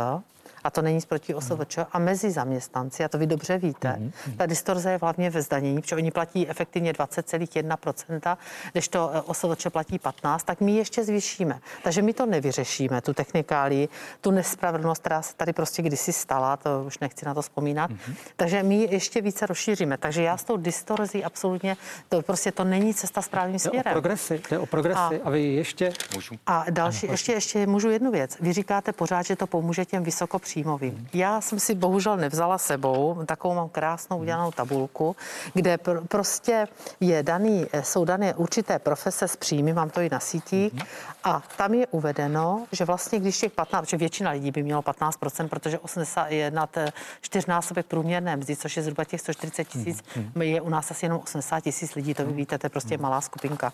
a 0.68 0.70
to 0.70 0.82
není 0.82 1.00
proti 1.08 1.34
OSVČ, 1.34 1.78
a 1.92 2.00
mezi 2.00 2.32
zaměstnanci, 2.32 3.04
a 3.04 3.08
to 3.08 3.18
vy 3.18 3.28
dobře 3.28 3.58
víte. 3.58 3.96
Mm. 4.00 4.12
Ta 4.38 4.46
distorze 4.46 4.92
je 4.92 5.00
hlavně 5.02 5.30
ve 5.30 5.42
zdanění, 5.42 5.82
protože 5.82 5.96
oni 5.96 6.12
platí 6.12 6.50
efektivně 6.50 6.94
20,1%, 6.94 8.38
když 8.72 8.88
to 8.88 9.12
OSVČ 9.26 9.68
platí 9.70 10.00
15, 10.00 10.44
tak 10.44 10.62
my 10.62 10.76
ještě 10.76 11.04
zvýšíme. 11.04 11.60
Takže 11.84 12.02
my 12.02 12.14
to 12.14 12.26
nevyřešíme, 12.26 13.02
tu 13.02 13.14
technikálii, 13.14 13.90
tu 14.22 14.32
nespravedlnost, 14.32 15.00
která 15.00 15.22
se 15.22 15.36
tady 15.36 15.54
prostě 15.54 15.82
kdysi 15.82 16.14
stala, 16.14 16.58
to 16.58 16.84
už 16.88 17.00
nechci 17.00 17.26
na 17.26 17.34
to 17.34 17.42
vzpomínat. 17.42 17.90
Mm. 17.90 18.16
Takže 18.36 18.64
my 18.64 18.88
ještě 18.92 19.22
více 19.22 19.46
rozšíříme. 19.46 19.98
Takže 19.98 20.24
já 20.24 20.38
s 20.38 20.44
tou 20.44 20.58
distorzí 20.58 21.24
absolutně, 21.24 21.78
to 22.10 22.22
prostě 22.22 22.52
to 22.52 22.64
není 22.64 22.94
cesta 22.94 23.22
správným 23.22 23.60
směrem. 23.60 23.84
Jde 23.84 23.92
o 23.92 23.94
progresy, 23.94 24.42
jde 24.50 24.60
o 24.60 24.66
progresy 24.66 25.00
a, 25.00 25.12
a 25.24 25.30
vy 25.30 25.44
ještě... 25.44 25.94
Můžu? 26.16 26.36
A 26.46 26.66
další, 26.70 27.08
ještě, 27.08 27.32
ještě 27.32 27.68
můžu 27.68 27.90
jednu 27.90 28.12
věc. 28.12 28.38
Vy 28.40 28.54
říkáte 28.54 28.92
pořád, 28.92 29.22
že 29.26 29.36
to 29.36 29.48
pomůže 29.48 29.86
těm 29.86 30.04
vysoko 30.04 30.40
příjmovým. 30.58 31.08
Já 31.14 31.42
jsem 31.42 31.60
si 31.60 31.76
bohužel 31.76 32.18
nevzala 32.18 32.58
sebou, 32.58 33.24
takovou 33.26 33.56
mám 33.56 33.70
krásnou 33.70 34.18
udělanou 34.18 34.52
tabulku, 34.52 35.16
kde 35.54 35.76
pr- 35.76 36.08
prostě 36.08 36.68
je 37.00 37.24
daný, 37.24 37.66
jsou 37.82 38.06
dané 38.06 38.34
určité 38.34 38.80
profese 38.80 39.28
s 39.28 39.36
příjmy, 39.36 39.74
mám 39.74 39.90
to 39.90 40.02
i 40.02 40.10
na 40.10 40.20
sítích, 40.20 40.74
a 41.24 41.44
tam 41.58 41.74
je 41.74 41.88
uvedeno, 41.88 42.66
že 42.72 42.86
vlastně 42.86 43.20
když 43.20 43.38
těch 43.38 43.52
15, 43.52 43.90
že 43.90 43.98
většina 43.98 44.32
lidí 44.32 44.52
by 44.52 44.64
mělo 44.64 44.82
15%, 44.82 45.48
protože 45.48 45.80
80 45.80 46.32
je 46.32 46.52
nad 46.52 46.78
čtyřnásobek 47.22 47.86
průměrné 47.86 48.36
mzdy, 48.36 48.56
což 48.56 48.78
je 48.78 48.84
zhruba 48.84 49.04
těch 49.04 49.22
140 49.22 49.64
tisíc, 49.64 50.04
je 50.40 50.62
u 50.62 50.70
nás 50.70 50.92
asi 50.92 51.06
jenom 51.06 51.20
80 51.24 51.60
tisíc 51.60 51.96
lidí, 51.96 52.14
to 52.14 52.26
vy 52.26 52.34
víte, 52.34 52.58
to 52.58 52.66
je 52.66 52.70
prostě 52.70 52.98
malá 52.98 53.22
skupinka. 53.22 53.74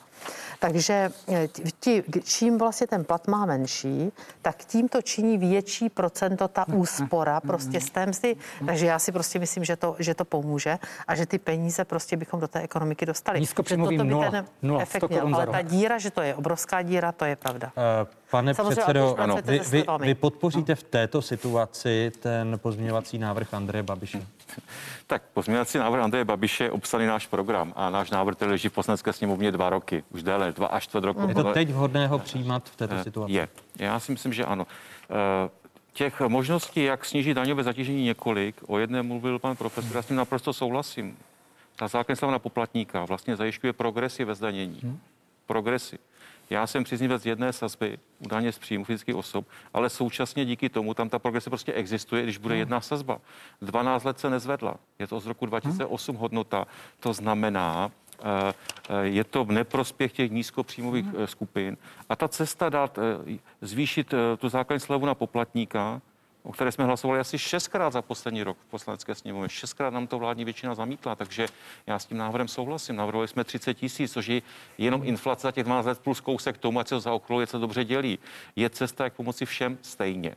Takže 0.60 1.12
eh, 1.30 1.48
tí, 1.80 2.04
čím 2.24 2.58
vlastně 2.58 2.88
ten 2.88 3.04
plat 3.04 3.28
má 3.28 3.46
menší, 3.46 4.12
tak 4.42 4.66
tím 4.66 4.90
to 4.90 5.02
činí 5.02 5.38
větší 5.38 5.90
procento 5.90 6.48
ta 6.48 6.66
úspora 6.74 7.40
prostě 7.40 7.82
z 7.82 7.90
té 7.90 8.06
mzdy. 8.06 8.36
Takže 8.66 8.86
já 8.86 9.00
si 9.00 9.12
prostě 9.12 9.40
myslím, 9.40 9.64
že 9.64 9.76
to, 9.76 9.95
že 10.00 10.14
to 10.14 10.26
pomůže 10.26 10.78
a 11.08 11.16
že 11.16 11.26
ty 11.26 11.40
peníze 11.40 11.86
prostě 11.86 12.18
bychom 12.18 12.40
do 12.40 12.48
té 12.48 12.60
ekonomiky 12.60 13.06
dostali. 13.06 13.40
Nízkopříjmovým 13.40 14.10
nula, 14.10 14.32
ten 14.32 14.45
nula, 14.62 14.82
efekt 14.82 15.10
měl, 15.10 15.36
ale 15.36 15.48
ta 15.48 15.62
díra, 15.62 15.98
že 15.98 16.12
to 16.12 16.22
je 16.22 16.36
obrovská 16.36 16.82
díra, 16.82 17.12
to 17.12 17.26
je 17.26 17.36
pravda. 17.36 17.72
Uh, 17.78 18.08
pane 18.30 18.54
Samozřejmě, 18.54 18.76
předsedo, 18.76 19.16
ano, 19.18 19.38
vy, 19.44 19.60
vy, 19.70 19.86
vy 20.00 20.16
podpoříte 20.16 20.76
v 20.76 20.84
této 20.84 21.22
situaci 21.22 22.12
ten 22.20 22.60
pozměňovací 22.62 23.18
návrh 23.18 23.54
Andreje 23.54 23.84
Babiše? 23.84 24.22
Tak 25.08 25.22
pozměňovací 25.34 25.78
návrh 25.78 26.02
Andreje 26.02 26.26
Babiše 26.26 26.64
je 26.64 26.72
obsaný 26.72 27.06
náš 27.06 27.28
program 27.28 27.74
a 27.76 27.90
náš 27.90 28.12
návrh 28.12 28.36
který 28.36 28.52
leží 28.52 28.70
v 28.70 28.72
poslanecké 28.72 29.14
sněmovně 29.14 29.52
dva 29.52 29.70
roky, 29.70 30.04
už 30.10 30.24
déle, 30.24 30.52
dva 30.52 30.68
až 30.68 30.84
čtvrt 30.84 31.04
roku. 31.04 31.28
Je 31.28 31.36
to 31.36 31.54
teď 31.54 31.70
vhodné 31.70 32.08
ho 32.08 32.20
přijímat 32.20 32.70
v 32.70 32.76
této 32.76 33.04
situaci? 33.04 33.34
Je. 33.34 33.48
Já 33.80 34.00
si 34.00 34.12
myslím, 34.12 34.34
že 34.34 34.45
ano. 34.45 34.68
Uh, 35.10 35.18
těch 35.94 36.22
možností, 36.22 36.84
jak 36.84 37.06
snížit 37.06 37.34
daňové 37.34 37.64
zatížení 37.64 38.03
několik, 38.03 38.56
o 38.68 38.80
jedné 38.80 39.03
mluvil 39.03 39.40
pan 39.40 39.56
profesor, 39.56 39.95
já 39.95 40.02
s 40.02 40.06
tím 40.06 40.15
naprosto 40.15 40.53
souhlasím. 40.53 41.18
Ta 41.76 41.88
základní 41.88 42.18
slava 42.18 42.32
na 42.32 42.40
poplatníka 42.40 43.06
vlastně 43.06 43.36
zajišťuje 43.36 43.74
progresy 43.74 44.26
ve 44.26 44.36
zdanění. 44.36 44.80
Hmm. 44.84 44.99
Progresy. 45.45 45.99
Já 46.49 46.68
jsem 46.68 46.84
příznivec 46.84 47.26
jedné 47.26 47.53
sazby 47.53 47.98
u 48.20 48.28
daně 48.28 48.52
z 48.52 48.60
příjmu 48.60 48.84
fyzických 48.84 49.15
osob, 49.15 49.45
ale 49.74 49.90
současně 49.90 50.45
díky 50.45 50.70
tomu 50.70 50.94
tam 50.94 51.10
ta 51.10 51.20
progrese 51.20 51.49
prostě 51.49 51.74
existuje, 51.74 52.24
když 52.24 52.38
bude 52.38 52.53
hmm. 52.53 52.60
jedna 52.60 52.82
sazba. 52.82 53.20
12 53.61 54.03
let 54.03 54.20
se 54.20 54.30
nezvedla. 54.30 54.76
Je 54.99 55.07
to 55.07 55.20
z 55.20 55.26
roku 55.26 55.45
2008 55.45 56.15
hodnota. 56.15 56.68
To 56.99 57.14
znamená, 57.14 57.91
je 59.02 59.24
to 59.24 59.45
v 59.45 59.52
neprospěch 59.52 60.12
těch 60.12 60.32
nízkopříjmových 60.32 61.06
hmm. 61.06 61.28
skupin. 61.28 61.78
A 62.10 62.16
ta 62.16 62.28
cesta 62.28 62.70
dát, 62.70 63.00
zvýšit 63.62 64.14
tu 64.38 64.50
základní 64.50 64.80
slevu 64.80 65.06
na 65.06 65.16
poplatníka, 65.16 66.02
o 66.44 66.52
které 66.52 66.72
jsme 66.72 66.86
hlasovali 66.86 67.20
asi 67.20 67.40
šestkrát 67.40 67.94
za 67.94 68.02
poslední 68.02 68.44
rok 68.44 68.58
v 68.68 68.72
poslanecké 68.72 69.16
sněmovně. 69.16 69.50
Šestkrát 69.50 69.94
nám 69.94 70.08
to 70.08 70.20
vládní 70.20 70.45
většina 70.45 70.76
zamítla, 70.76 71.16
takže 71.16 71.48
já 71.88 72.00
s 72.00 72.06
tím 72.06 72.18
návrhem 72.18 72.48
souhlasím. 72.48 72.95
Navrhovali 72.95 73.28
jsme 73.28 73.44
30 73.44 73.74
tisíc, 73.74 74.14
což 74.14 74.28
je 74.28 74.41
jenom 74.78 75.02
inflace 75.04 75.48
za 75.48 75.52
těch 75.52 75.64
12 75.64 75.86
let 75.86 76.00
plus 76.00 76.20
kousek 76.20 76.58
tomu, 76.58 76.80
ať 76.80 76.88
se 76.88 76.95
to 76.95 77.00
zaokroluje, 77.00 77.48
se 77.48 77.58
dobře 77.58 77.86
dělí. 77.86 78.20
Je 78.56 78.70
cesta, 78.70 79.04
jak 79.04 79.14
pomoci 79.14 79.45
všem 79.45 79.78
stejně. 79.82 80.36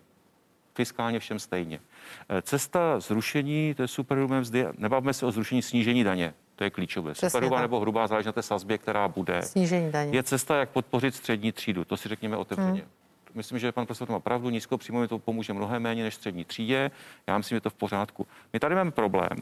Fiskálně 0.75 1.19
všem 1.19 1.39
stejně. 1.39 1.81
Eh, 2.29 2.43
cesta 2.43 3.01
zrušení 3.01 3.75
té 3.75 3.89
superhrubé 3.89 4.41
mzdy, 4.41 4.67
nebavíme 4.79 5.13
se 5.13 5.27
o 5.27 5.33
zrušení 5.33 5.63
snížení 5.63 6.05
daně, 6.05 6.35
to 6.57 6.65
je 6.65 6.71
klíčové. 6.71 7.15
Superhrubá 7.15 7.61
nebo 7.61 7.81
hrubá 7.81 8.07
záleží 8.07 8.27
na 8.27 8.33
té 8.33 8.43
sazbě, 8.43 8.79
která 8.79 9.09
bude. 9.09 9.43
Snížení 9.43 9.93
daně. 9.93 10.17
Je 10.17 10.23
cesta, 10.23 10.57
jak 10.57 10.71
podpořit 10.71 11.15
střední 11.15 11.53
třídu, 11.53 11.85
to 11.85 11.97
si 11.97 12.09
řekněme 12.09 12.37
otevřeně. 12.37 12.81
Hmm 12.81 12.91
myslím, 13.37 13.59
že 13.59 13.73
pan 13.73 13.87
profesor 13.87 14.11
má 14.11 14.21
pravdu, 14.21 14.51
nízkopříjmově 14.51 15.09
to 15.09 15.19
pomůže 15.19 15.53
mnohem 15.53 15.83
méně 15.83 16.03
než 16.03 16.15
střední 16.15 16.45
třídě. 16.45 16.91
Já 17.27 17.39
myslím, 17.39 17.57
že 17.57 17.61
to 17.61 17.71
v 17.71 17.75
pořádku. 17.75 18.27
My 18.53 18.61
tady 18.61 18.75
máme 18.75 18.91
problém, 18.91 19.39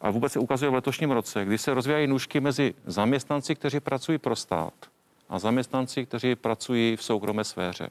a 0.00 0.10
vůbec 0.10 0.32
se 0.32 0.38
ukazuje 0.38 0.70
v 0.70 0.74
letošním 0.74 1.10
roce, 1.10 1.44
kdy 1.44 1.58
se 1.58 1.74
rozvíjají 1.74 2.06
nůžky 2.06 2.40
mezi 2.40 2.74
zaměstnanci, 2.86 3.54
kteří 3.54 3.80
pracují 3.80 4.18
pro 4.18 4.36
stát 4.36 4.74
a 5.28 5.38
zaměstnanci, 5.38 6.06
kteří 6.06 6.34
pracují 6.34 6.96
v 6.96 7.02
soukromé 7.02 7.44
sféře. 7.44 7.90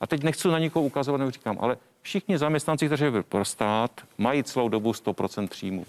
A 0.00 0.06
teď 0.06 0.22
nechci 0.22 0.48
na 0.48 0.58
nikoho 0.58 0.84
ukazovat, 0.84 1.18
nebo 1.18 1.30
říkám, 1.30 1.56
ale 1.60 1.76
všichni 2.02 2.38
zaměstnanci, 2.38 2.86
kteří 2.86 3.04
pro 3.28 3.44
stát, 3.44 3.90
mají 4.18 4.44
celou 4.44 4.68
dobu 4.68 4.92
100% 4.92 5.48
příjmu. 5.48 5.86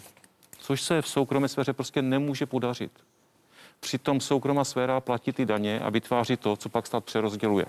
Což 0.68 0.81
se 0.81 1.02
v 1.02 1.07
soukromé 1.07 1.48
sféře 1.48 1.73
prostě 1.73 2.02
nemůže 2.02 2.45
podařit. 2.45 2.91
Přitom 3.80 4.19
soukromá 4.19 4.64
sféra 4.64 4.99
platí 5.02 5.31
ty 5.31 5.45
daně 5.45 5.80
a 5.80 5.89
vytváří 5.89 6.38
to, 6.38 6.56
co 6.56 6.69
pak 6.69 6.88
stát 6.88 7.06
přerozděluje. 7.06 7.65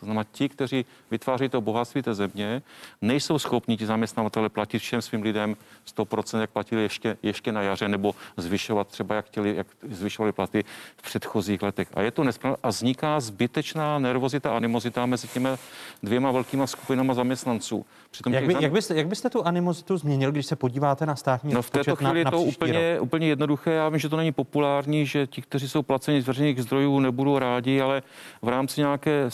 To 0.00 0.06
znamená, 0.06 0.24
ti, 0.32 0.48
kteří 0.48 0.84
vytváří 1.10 1.48
to 1.48 1.60
bohatství 1.60 2.02
té 2.02 2.14
země, 2.14 2.62
nejsou 3.02 3.38
schopni 3.38 3.76
ti 3.76 3.86
zaměstnavatele 3.86 4.48
platit 4.48 4.78
všem 4.78 5.02
svým 5.02 5.22
lidem 5.22 5.56
100%, 5.96 6.40
jak 6.40 6.50
platili 6.50 6.82
ještě, 6.82 7.16
ještě 7.22 7.52
na 7.52 7.62
jaře, 7.62 7.88
nebo 7.88 8.14
zvyšovat 8.36 8.88
třeba, 8.88 9.14
jak, 9.14 9.26
chtěli, 9.26 9.56
jak 9.56 9.66
zvyšovali 9.90 10.32
platy 10.32 10.64
v 10.96 11.02
předchozích 11.02 11.62
letech. 11.62 11.88
A 11.94 12.02
je 12.02 12.10
to 12.10 12.24
nespravedlivé 12.24 12.60
a 12.62 12.68
vzniká 12.68 13.20
zbytečná 13.20 13.98
nervozita, 13.98 14.56
animozita 14.56 15.06
mezi 15.06 15.28
těmi 15.28 15.48
dvěma 16.02 16.30
velkýma 16.30 16.66
skupinama 16.66 17.14
zaměstnanců. 17.14 17.86
Přitom 18.10 18.32
jak, 18.32 18.46
by, 18.46 18.56
jak, 18.60 18.72
byste, 18.72 18.94
jak 18.94 19.06
byste 19.06 19.30
tu 19.30 19.46
animozitu 19.46 19.96
změnil, 19.96 20.32
když 20.32 20.46
se 20.46 20.56
podíváte 20.56 21.06
na 21.06 21.16
státní 21.16 21.54
No 21.54 21.62
v 21.62 21.70
této 21.70 21.96
chvíli 21.96 22.12
na, 22.12 22.18
je 22.18 22.24
to 22.24 22.40
úplně, 22.40 22.94
rok. 22.94 23.02
úplně 23.02 23.28
jednoduché. 23.28 23.70
Já 23.70 23.88
vím, 23.88 23.98
že 23.98 24.08
to 24.08 24.16
není 24.16 24.32
populární, 24.32 25.06
že 25.06 25.26
ti, 25.26 25.42
kteří 25.42 25.68
jsou 25.68 25.82
placeni 25.82 26.22
z 26.22 26.26
veřejných 26.26 26.62
zdrojů, 26.62 27.00
nebudou 27.00 27.38
rádi, 27.38 27.80
ale 27.80 28.02
v 28.42 28.48
rámci 28.48 28.80
nějaké 28.80 29.30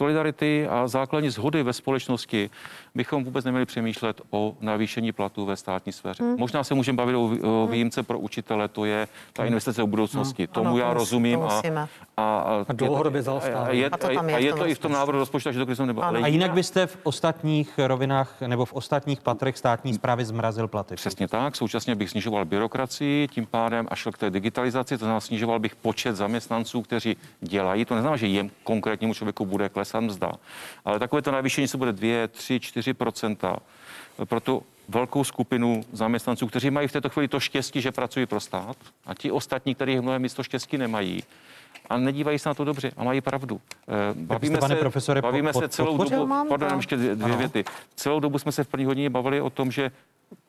solidarity 0.00 0.66
a 0.68 0.88
základní 0.88 1.30
zhody 1.30 1.62
ve 1.62 1.72
společnosti 1.72 2.50
bychom 2.94 3.24
vůbec 3.24 3.44
neměli 3.44 3.66
přemýšlet 3.66 4.20
o 4.30 4.56
navýšení 4.60 5.12
platů 5.12 5.46
ve 5.46 5.56
státní 5.56 5.92
sféře. 5.92 6.24
Hmm. 6.24 6.36
Možná 6.38 6.64
se 6.64 6.74
můžeme 6.74 6.96
bavit 6.96 7.14
o, 7.14 7.24
o 7.24 7.28
hmm. 7.28 7.72
výjimce 7.72 8.02
pro 8.02 8.18
učitele, 8.18 8.68
to 8.68 8.84
je 8.84 9.08
ta 9.32 9.44
investice 9.44 9.82
v 9.82 9.86
budoucnosti. 9.86 10.42
Hmm. 10.42 10.52
Tomu 10.52 10.68
ano, 10.68 10.78
já 10.78 10.94
rozumím. 10.94 11.42
A, 11.42 11.62
a, 12.16 12.22
a, 12.22 12.64
a 12.68 12.72
dlouhodobě 12.72 13.22
zaostává. 13.22 13.66
A, 13.66 13.70
je, 13.70 13.90
a, 13.90 13.96
to 13.96 14.08
tam 14.08 14.28
je, 14.28 14.34
a 14.34 14.38
je 14.38 14.52
to 14.52 14.66
i 14.66 14.74
v 14.74 14.78
tom 14.78 14.92
návrhu 14.92 15.18
rozpočtu, 15.18 15.52
že 15.52 15.58
to 15.58 15.66
krize 15.66 15.86
nebylo. 15.86 16.06
A 16.06 16.26
jinak 16.26 16.52
byste 16.52 16.86
v 16.86 16.98
ostatních 17.02 17.78
rovinách 17.78 18.40
nebo 18.46 18.64
v 18.64 18.72
ostatních 18.72 19.20
patrech 19.20 19.58
státní 19.58 19.94
zprávy 19.94 20.24
zmrazil 20.24 20.68
platy. 20.68 20.94
Přesně 20.94 21.28
tak. 21.28 21.56
Současně 21.56 21.94
bych 21.94 22.10
snižoval 22.10 22.44
byrokracii, 22.44 23.28
tím 23.28 23.46
pádem 23.46 23.86
a 23.90 23.96
šel 23.96 24.12
k 24.12 24.18
té 24.18 24.30
digitalizaci, 24.30 24.98
to 24.98 25.04
znamená 25.04 25.20
snižoval 25.20 25.58
bych 25.58 25.76
počet 25.76 26.16
zaměstnanců, 26.16 26.82
kteří 26.82 27.16
dělají. 27.40 27.84
To 27.84 27.94
neznamená, 27.94 28.16
že 28.16 28.26
jim 28.26 28.50
konkrétnímu 28.64 29.14
člověku 29.14 29.46
bude 29.46 29.68
klesat 29.68 30.00
mzda, 30.00 30.32
ale 30.84 30.98
takové 30.98 31.22
to 31.22 31.30
navýšení 31.30 31.68
se 31.68 31.76
bude 31.76 31.92
2, 31.92 32.26
3, 32.28 32.60
4 32.60 32.79
pro 34.24 34.40
tu 34.40 34.62
velkou 34.88 35.24
skupinu 35.24 35.84
zaměstnanců, 35.92 36.46
kteří 36.46 36.70
mají 36.70 36.88
v 36.88 36.92
této 36.92 37.08
chvíli 37.08 37.28
to 37.28 37.40
štěstí, 37.40 37.80
že 37.80 37.92
pracují 37.92 38.26
pro 38.26 38.40
stát 38.40 38.76
a 39.06 39.14
ti 39.14 39.30
ostatní, 39.30 39.74
kteří 39.74 40.00
mnohem 40.00 40.22
místo 40.22 40.42
štěstí 40.42 40.78
nemají, 40.78 41.22
a 41.88 41.98
nedívají 41.98 42.38
se 42.38 42.48
na 42.48 42.54
to 42.54 42.64
dobře 42.64 42.92
a 42.96 43.04
mají 43.04 43.20
pravdu. 43.20 43.60
Eh, 43.88 43.92
bavíme 44.14 44.60
se, 44.60 44.76
profesore, 44.76 45.22
bavíme 45.22 45.52
pod, 45.52 45.60
se 45.60 45.68
celou 45.68 45.96
dobu, 45.96 46.28
pardon, 46.48 46.76
ještě 46.76 46.96
dvě, 46.96 47.16
dvě 47.16 47.36
věty. 47.36 47.64
Celou 47.94 48.20
dobu 48.20 48.38
jsme 48.38 48.52
se 48.52 48.64
v 48.64 48.68
první 48.68 48.86
hodině 48.86 49.10
bavili 49.10 49.40
o 49.40 49.50
tom, 49.50 49.70
že 49.70 49.90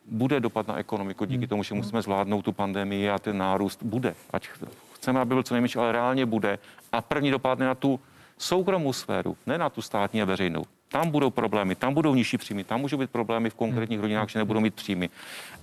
bude 0.06 0.40
dopad 0.40 0.68
na 0.68 0.78
ekonomiku 0.78 1.24
díky 1.24 1.38
hmm. 1.38 1.48
tomu, 1.48 1.62
že 1.62 1.74
musíme 1.74 2.02
zvládnout 2.02 2.42
tu 2.42 2.52
pandemii 2.52 3.10
a 3.10 3.18
ten 3.18 3.38
nárůst 3.38 3.82
bude. 3.82 4.14
Ať 4.30 4.48
chceme, 4.94 5.20
aby 5.20 5.34
byl 5.34 5.42
co 5.42 5.54
nejmenší, 5.54 5.78
ale 5.78 5.92
reálně 5.92 6.26
bude. 6.26 6.58
A 6.92 7.00
první 7.00 7.30
dopad 7.30 7.58
na 7.58 7.74
tu 7.74 8.00
soukromou 8.38 8.92
sféru, 8.92 9.36
ne 9.46 9.58
na 9.58 9.70
tu 9.70 9.82
státní 9.82 10.22
a 10.22 10.24
veřejnou. 10.24 10.64
Tam 10.92 11.10
budou 11.10 11.30
problémy, 11.30 11.74
tam 11.74 11.94
budou 11.94 12.14
nižší 12.14 12.38
příjmy, 12.38 12.64
tam 12.64 12.80
můžou 12.80 12.96
být 12.96 13.10
problémy 13.10 13.50
v 13.50 13.54
konkrétních 13.54 13.98
hmm. 13.98 14.02
rodinách, 14.02 14.28
že 14.28 14.38
nebudou 14.38 14.60
mít 14.60 14.74
příjmy. 14.74 15.10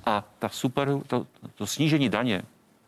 A 0.06 0.24
ta 0.40 0.50
super, 0.50 0.90
to, 1.08 1.28
to 1.56 1.68
snížení 1.68 2.10
daně 2.10 2.42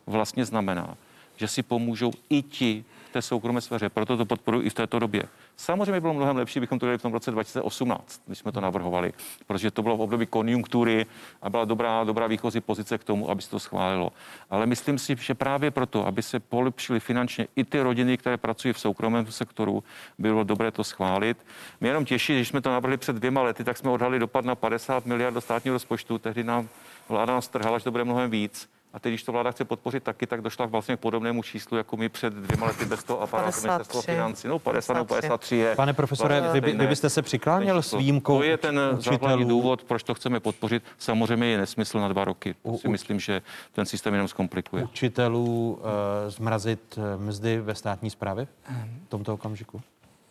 vlastně 0.07 0.45
znamená, 0.45 0.97
že 1.38 1.47
si 1.47 1.63
pomůžou 1.63 2.11
i 2.30 2.41
ti 2.41 2.85
té 3.11 3.21
soukromé 3.21 3.61
sféře. 3.61 3.89
Proto 3.89 4.17
to 4.17 4.25
podporuji 4.25 4.67
i 4.67 4.69
v 4.69 4.73
této 4.73 4.99
době. 4.99 5.23
Samozřejmě 5.57 6.01
bylo 6.01 6.13
mnohem 6.13 6.38
lepší, 6.38 6.59
bychom 6.59 6.79
to 6.79 6.85
dělali 6.85 6.97
v 6.97 7.01
tom 7.01 7.13
roce 7.13 7.31
2018, 7.31 8.21
když 8.25 8.39
jsme 8.39 8.51
to 8.51 8.61
navrhovali, 8.61 9.13
protože 9.47 9.71
to 9.71 9.83
bylo 9.83 9.97
v 9.97 10.01
období 10.01 10.25
konjunktury 10.25 11.05
a 11.41 11.49
byla 11.49 11.65
dobrá, 11.65 12.03
dobrá 12.03 12.27
výchozí 12.27 12.61
pozice 12.61 12.97
k 12.97 13.03
tomu, 13.03 13.29
aby 13.29 13.41
se 13.41 13.49
to 13.49 13.59
schválilo. 13.59 14.11
Ale 14.49 14.65
myslím 14.65 14.97
si, 14.97 15.15
že 15.19 15.33
právě 15.33 15.71
proto, 15.71 16.07
aby 16.07 16.23
se 16.23 16.39
polepšily 16.39 16.99
finančně 16.99 17.47
i 17.55 17.63
ty 17.63 17.81
rodiny, 17.81 18.17
které 18.17 18.38
pracují 18.38 18.73
v 18.73 18.79
soukromém 18.79 19.31
sektoru, 19.31 19.83
bylo 20.17 20.43
dobré 20.43 20.71
to 20.71 20.83
schválit. 20.83 21.38
Mě 21.79 21.89
jenom 21.89 22.05
těší, 22.05 22.33
když 22.35 22.47
jsme 22.47 22.61
to 22.61 22.69
navrhli 22.71 22.97
před 22.97 23.15
dvěma 23.15 23.41
lety, 23.41 23.63
tak 23.63 23.77
jsme 23.77 23.89
odhadli 23.89 24.19
dopad 24.19 24.45
na 24.45 24.55
50 24.55 25.05
miliard 25.05 25.33
do 25.33 25.41
státního 25.41 25.73
rozpočtu. 25.73 26.17
Tehdy 26.17 26.43
nám 26.43 26.69
vláda 27.09 27.33
nás 27.33 27.47
trhala, 27.47 27.77
že 27.77 27.83
to 27.83 27.91
bude 27.91 28.03
mnohem 28.03 28.31
víc. 28.31 28.69
A 28.93 28.99
teď, 28.99 29.11
když 29.11 29.23
to 29.23 29.31
vláda 29.31 29.51
chce 29.51 29.65
podpořit 29.65 30.03
taky, 30.03 30.27
tak 30.27 30.41
došla 30.41 30.65
vlastně 30.65 30.97
k 30.97 30.99
podobnému 30.99 31.43
číslu, 31.43 31.77
jako 31.77 31.97
my 31.97 32.09
před 32.09 32.34
dvěma 32.34 32.68
lety 32.68 32.85
bez 32.85 33.03
toho 33.03 33.22
aparátu 33.22 33.61
ministerstva 33.61 34.01
financí. 34.01 34.47
No 34.47 34.59
50 34.59 34.93
nebo 34.93 35.05
53 35.05 35.55
je. 35.55 35.76
Pane 35.76 35.93
profesore, 35.93 36.41
vy, 36.53 36.61
vy 36.61 36.88
byste 36.88 37.09
se 37.09 37.22
přikláněl 37.22 37.81
s 37.81 37.93
výjimkou 37.97 38.38
To 38.38 38.43
je 38.43 38.57
ten 38.57 38.80
základní 38.99 39.45
důvod, 39.45 39.84
proč 39.84 40.03
to 40.03 40.13
chceme 40.13 40.39
podpořit. 40.39 40.84
Samozřejmě 40.97 41.47
je 41.47 41.57
nesmysl 41.57 41.99
na 41.99 42.07
dva 42.07 42.26
roky. 42.26 42.55
To 42.63 42.77
si 42.77 42.88
myslím, 42.88 43.19
že 43.19 43.41
ten 43.72 43.85
systém 43.85 44.13
jenom 44.13 44.27
zkomplikuje. 44.27 44.84
Učitelů 44.84 45.80
uh, 45.81 46.30
zmrazit 46.30 46.97
eh, 46.97 47.18
mzdy 47.18 47.59
ve 47.59 47.76
státní 47.76 48.09
správě 48.09 48.47
v 49.05 49.09
tomto 49.09 49.34
okamžiku? 49.34 49.81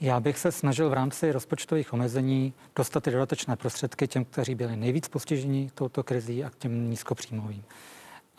Já 0.01 0.21
bych 0.21 0.39
se 0.39 0.53
snažil 0.53 0.91
v 0.91 0.93
rámci 0.93 1.33
rozpočtových 1.33 1.93
omezení 1.93 2.53
dostat 2.77 3.05
ty 3.05 3.11
dodatečné 3.11 3.57
prostředky 3.57 4.09
těm, 4.09 4.25
kteří 4.25 4.55
byli 4.55 4.77
nejvíc 4.77 5.09
postiženi 5.09 5.71
touto 5.75 6.03
krizí 6.03 6.45
a 6.45 6.51
k 6.51 6.57
těm 6.57 6.91
nízkopříjmovým. 6.91 7.65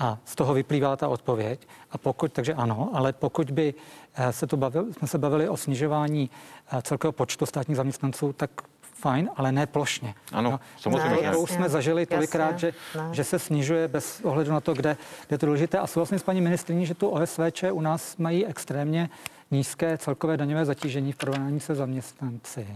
A 0.01 0.17
z 0.25 0.35
toho 0.35 0.53
vyplývá 0.53 0.95
ta 0.95 1.07
odpověď. 1.07 1.67
A 1.91 1.97
pokud, 1.97 2.33
takže 2.33 2.53
ano, 2.53 2.89
ale 2.93 3.13
pokud 3.13 3.51
by 3.51 3.73
eh, 4.15 4.33
se 4.33 4.47
to 4.47 4.57
bavili, 4.57 4.93
jsme 4.93 5.07
se 5.07 5.17
bavili 5.17 5.49
o 5.49 5.57
snižování 5.57 6.29
eh, 6.71 6.81
celkového 6.81 7.11
počtu 7.11 7.45
státních 7.45 7.77
zaměstnanců, 7.77 8.33
tak 8.33 8.51
fajn, 8.81 9.29
ale 9.35 9.51
ne 9.51 9.65
plošně. 9.65 10.15
Ano, 10.31 10.51
no, 10.51 10.59
samozřejmě. 10.77 11.21
Ne, 11.21 11.37
už 11.37 11.51
jsme 11.51 11.69
zažili 11.69 12.05
tolikrát, 12.05 12.59
že, 12.59 12.73
že 13.11 13.23
se 13.23 13.39
snižuje 13.39 13.87
bez 13.87 14.21
ohledu 14.23 14.51
na 14.51 14.61
to, 14.61 14.73
kde, 14.73 14.97
kde 15.27 15.37
to 15.37 15.45
důležité. 15.45 15.77
A 15.77 15.87
souhlasím 15.87 16.19
s 16.19 16.23
paní 16.23 16.41
ministriní, 16.41 16.85
že 16.85 16.93
tu 16.93 17.09
OSVČ 17.09 17.63
u 17.71 17.81
nás 17.81 18.17
mají 18.17 18.45
extrémně 18.45 19.09
nízké 19.51 19.97
celkové 19.97 20.37
daňové 20.37 20.65
zatížení 20.65 21.11
v 21.11 21.17
porovnání 21.17 21.59
se 21.59 21.75
zaměstnanci 21.75 22.67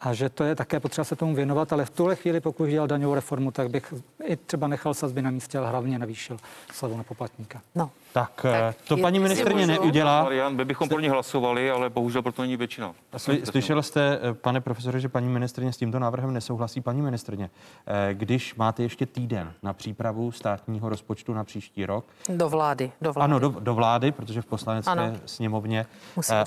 a 0.00 0.14
že 0.14 0.28
to 0.28 0.44
je 0.44 0.54
také 0.54 0.80
potřeba 0.80 1.04
se 1.04 1.16
tomu 1.16 1.34
věnovat, 1.34 1.72
ale 1.72 1.84
v 1.84 1.90
tuhle 1.90 2.16
chvíli, 2.16 2.40
pokud 2.40 2.66
dělal 2.66 2.86
daňovou 2.86 3.14
reformu, 3.14 3.50
tak 3.50 3.70
bych 3.70 3.94
i 4.24 4.36
třeba 4.36 4.68
nechal 4.68 4.94
sazby 4.94 5.22
na 5.22 5.30
místě, 5.30 5.58
ale 5.58 5.70
hlavně 5.70 5.98
navýšil 5.98 6.36
slavu 6.72 6.96
na 6.96 7.02
poplatníka. 7.02 7.60
No. 7.74 7.90
Tak, 8.12 8.32
tak 8.42 8.44
eh, 8.54 8.74
to 8.88 8.96
paní 8.96 9.18
ministrně 9.18 9.66
neudělá. 9.66 10.22
Marian, 10.22 10.56
my 10.56 10.64
bychom 10.64 10.88
pro 10.88 11.00
ní 11.00 11.08
hlasovali, 11.08 11.70
ale 11.70 11.90
bohužel 11.90 12.22
proto 12.22 12.42
není 12.42 12.56
většina. 12.56 12.94
Sly, 13.16 13.46
slyšel 13.46 13.82
jste, 13.82 14.18
eh, 14.22 14.34
pane 14.34 14.60
profesore, 14.60 15.00
že 15.00 15.08
paní 15.08 15.28
ministrně 15.28 15.72
s 15.72 15.76
tímto 15.76 15.98
návrhem 15.98 16.32
nesouhlasí. 16.32 16.80
Paní 16.80 17.02
ministrně, 17.02 17.50
eh, 17.86 18.14
když 18.14 18.54
máte 18.54 18.82
ještě 18.82 19.06
týden 19.06 19.52
na 19.62 19.72
přípravu 19.72 20.32
státního 20.32 20.88
rozpočtu 20.88 21.34
na 21.34 21.44
příští 21.44 21.86
rok. 21.86 22.04
Do 22.28 22.48
vlády. 22.48 22.92
Do 23.00 23.12
vlády. 23.12 23.30
Ano, 23.30 23.38
do, 23.38 23.48
do 23.60 23.74
vlády, 23.74 24.12
protože 24.12 24.42
v 24.42 24.46
poslanecké 24.46 24.90
ano. 24.90 25.12
sněmovně. 25.26 25.86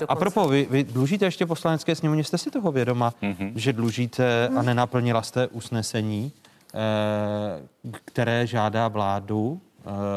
A 0.08 0.16
propo, 0.16 0.48
vy, 0.48 0.66
vy 0.70 0.84
dlužíte 0.84 1.24
ještě 1.24 1.46
poslanecké 1.46 1.94
sněmovně, 1.94 2.24
jste 2.24 2.38
si 2.38 2.50
toho 2.50 2.72
vědoma, 2.72 3.12
mm-hmm. 3.22 3.52
že 3.56 3.72
dlužíte 3.72 4.48
mm. 4.48 4.58
a 4.58 4.62
nenaplnila 4.62 5.22
jste 5.22 5.46
usnesení, 5.46 6.32
které 8.04 8.46
žádá 8.46 8.88
vládu 8.88 9.60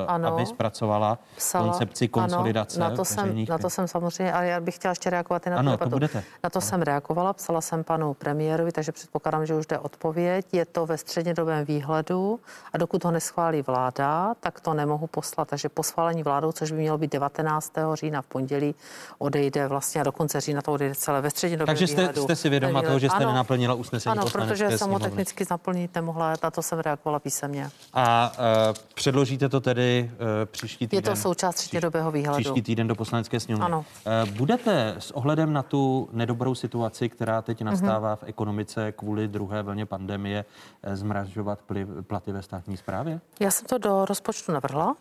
ano, 0.08 0.34
aby 0.34 0.46
zpracovala 0.46 1.18
psala, 1.36 1.66
koncepci 1.68 2.08
konsolidace. 2.08 2.82
Ano, 2.82 2.90
na, 2.90 2.96
to 2.96 3.06
jsem, 3.06 3.46
na 3.50 3.58
to 3.58 3.70
jsem 3.70 3.88
samozřejmě, 3.88 4.34
ale 4.34 4.48
já 4.48 4.60
bych 4.60 4.76
chtěla 4.76 4.92
ještě 4.92 5.10
reagovat 5.10 5.48
i 5.48 5.50
na 5.50 5.58
ano, 5.58 5.78
to 5.78 5.90
budete. 5.90 6.24
Na 6.44 6.50
to 6.50 6.62
jsem 6.62 6.82
reagovala, 6.82 7.34
psala 7.34 7.62
jsem 7.62 7.84
panu 7.84 8.14
premiérovi, 8.14 8.72
takže 8.72 8.92
předpokládám, 8.92 9.46
že 9.46 9.56
už 9.56 9.68
jde 9.68 9.80
odpověď. 9.80 10.46
Je 10.52 10.66
to 10.66 10.86
ve 10.86 10.98
střednědobém 10.98 11.66
výhledu 11.66 12.40
a 12.74 12.78
dokud 12.78 13.04
ho 13.04 13.12
neschválí 13.12 13.62
vláda, 13.62 14.34
tak 14.40 14.60
to 14.60 14.74
nemohu 14.74 15.08
poslat. 15.08 15.48
Takže 15.48 15.70
po 15.70 15.84
schválení 15.84 16.24
vládou, 16.24 16.52
což 16.52 16.72
by 16.72 16.78
mělo 16.78 16.98
být 16.98 17.12
19. 17.12 17.74
října 17.94 18.22
v 18.22 18.26
pondělí, 18.26 18.76
odejde 19.18 19.68
vlastně 19.68 20.02
a 20.02 20.04
do 20.04 20.12
konce 20.12 20.42
října 20.42 20.62
to 20.62 20.72
odejde 20.72 20.96
celé 20.96 21.22
ve 21.22 21.30
střednědobém 21.30 21.68
Takže 21.68 21.88
jste, 21.88 22.02
výhledu. 22.02 22.24
jste 22.24 22.36
si 22.36 22.50
vědoma 22.50 22.82
toho, 22.82 23.00
že 23.00 23.10
jste 23.10 23.18
ano, 23.18 23.28
nenaplnila 23.28 23.74
usnesení 23.74 24.12
Ano, 24.12 24.30
protože 24.32 24.78
jsem 24.78 24.90
ho 24.90 25.00
technicky 25.00 25.46
naplnit 25.52 25.96
nemohla, 25.96 26.34
na 26.44 26.52
to 26.52 26.62
jsem 26.62 26.80
reagovala 26.80 27.20
písemně. 27.20 27.70
A 27.94 28.32
uh, 28.38 28.76
předložíte 28.94 29.50
to 29.50 29.55
tedy 29.62 30.12
uh, 30.14 30.18
příští 30.46 30.88
týden? 30.88 30.98
Je 30.98 31.16
to 31.16 31.22
součást 31.22 31.56
střednědobého 31.56 32.12
výhledu. 32.12 32.44
Příští 32.44 32.62
týden 32.62 32.88
do 32.88 32.96
poslanecké 32.96 33.40
sněmovny. 33.40 33.66
Ano. 33.66 33.86
Uh, 34.26 34.30
budete 34.30 34.96
s 35.00 35.12
ohledem 35.12 35.54
na 35.54 35.64
tu 35.64 36.10
nedobrou 36.12 36.56
situaci, 36.56 37.10
která 37.10 37.42
teď 37.42 37.62
mhm. 37.62 37.72
nastává 37.72 38.16
mm-hmm. 38.16 38.26
v 38.26 38.30
ekonomice 38.30 38.92
kvůli 38.92 39.28
druhé 39.28 39.64
vlně 39.64 39.86
pandemie, 39.86 40.46
zmražovat 40.94 41.60
platy 42.08 42.32
ve 42.32 42.42
státní 42.42 42.78
správě? 42.78 43.22
Já 43.40 43.52
jsem 43.52 43.68
to 43.68 43.78
do 43.78 44.06
rozpočtu 44.06 44.52
navrhla 44.52 44.96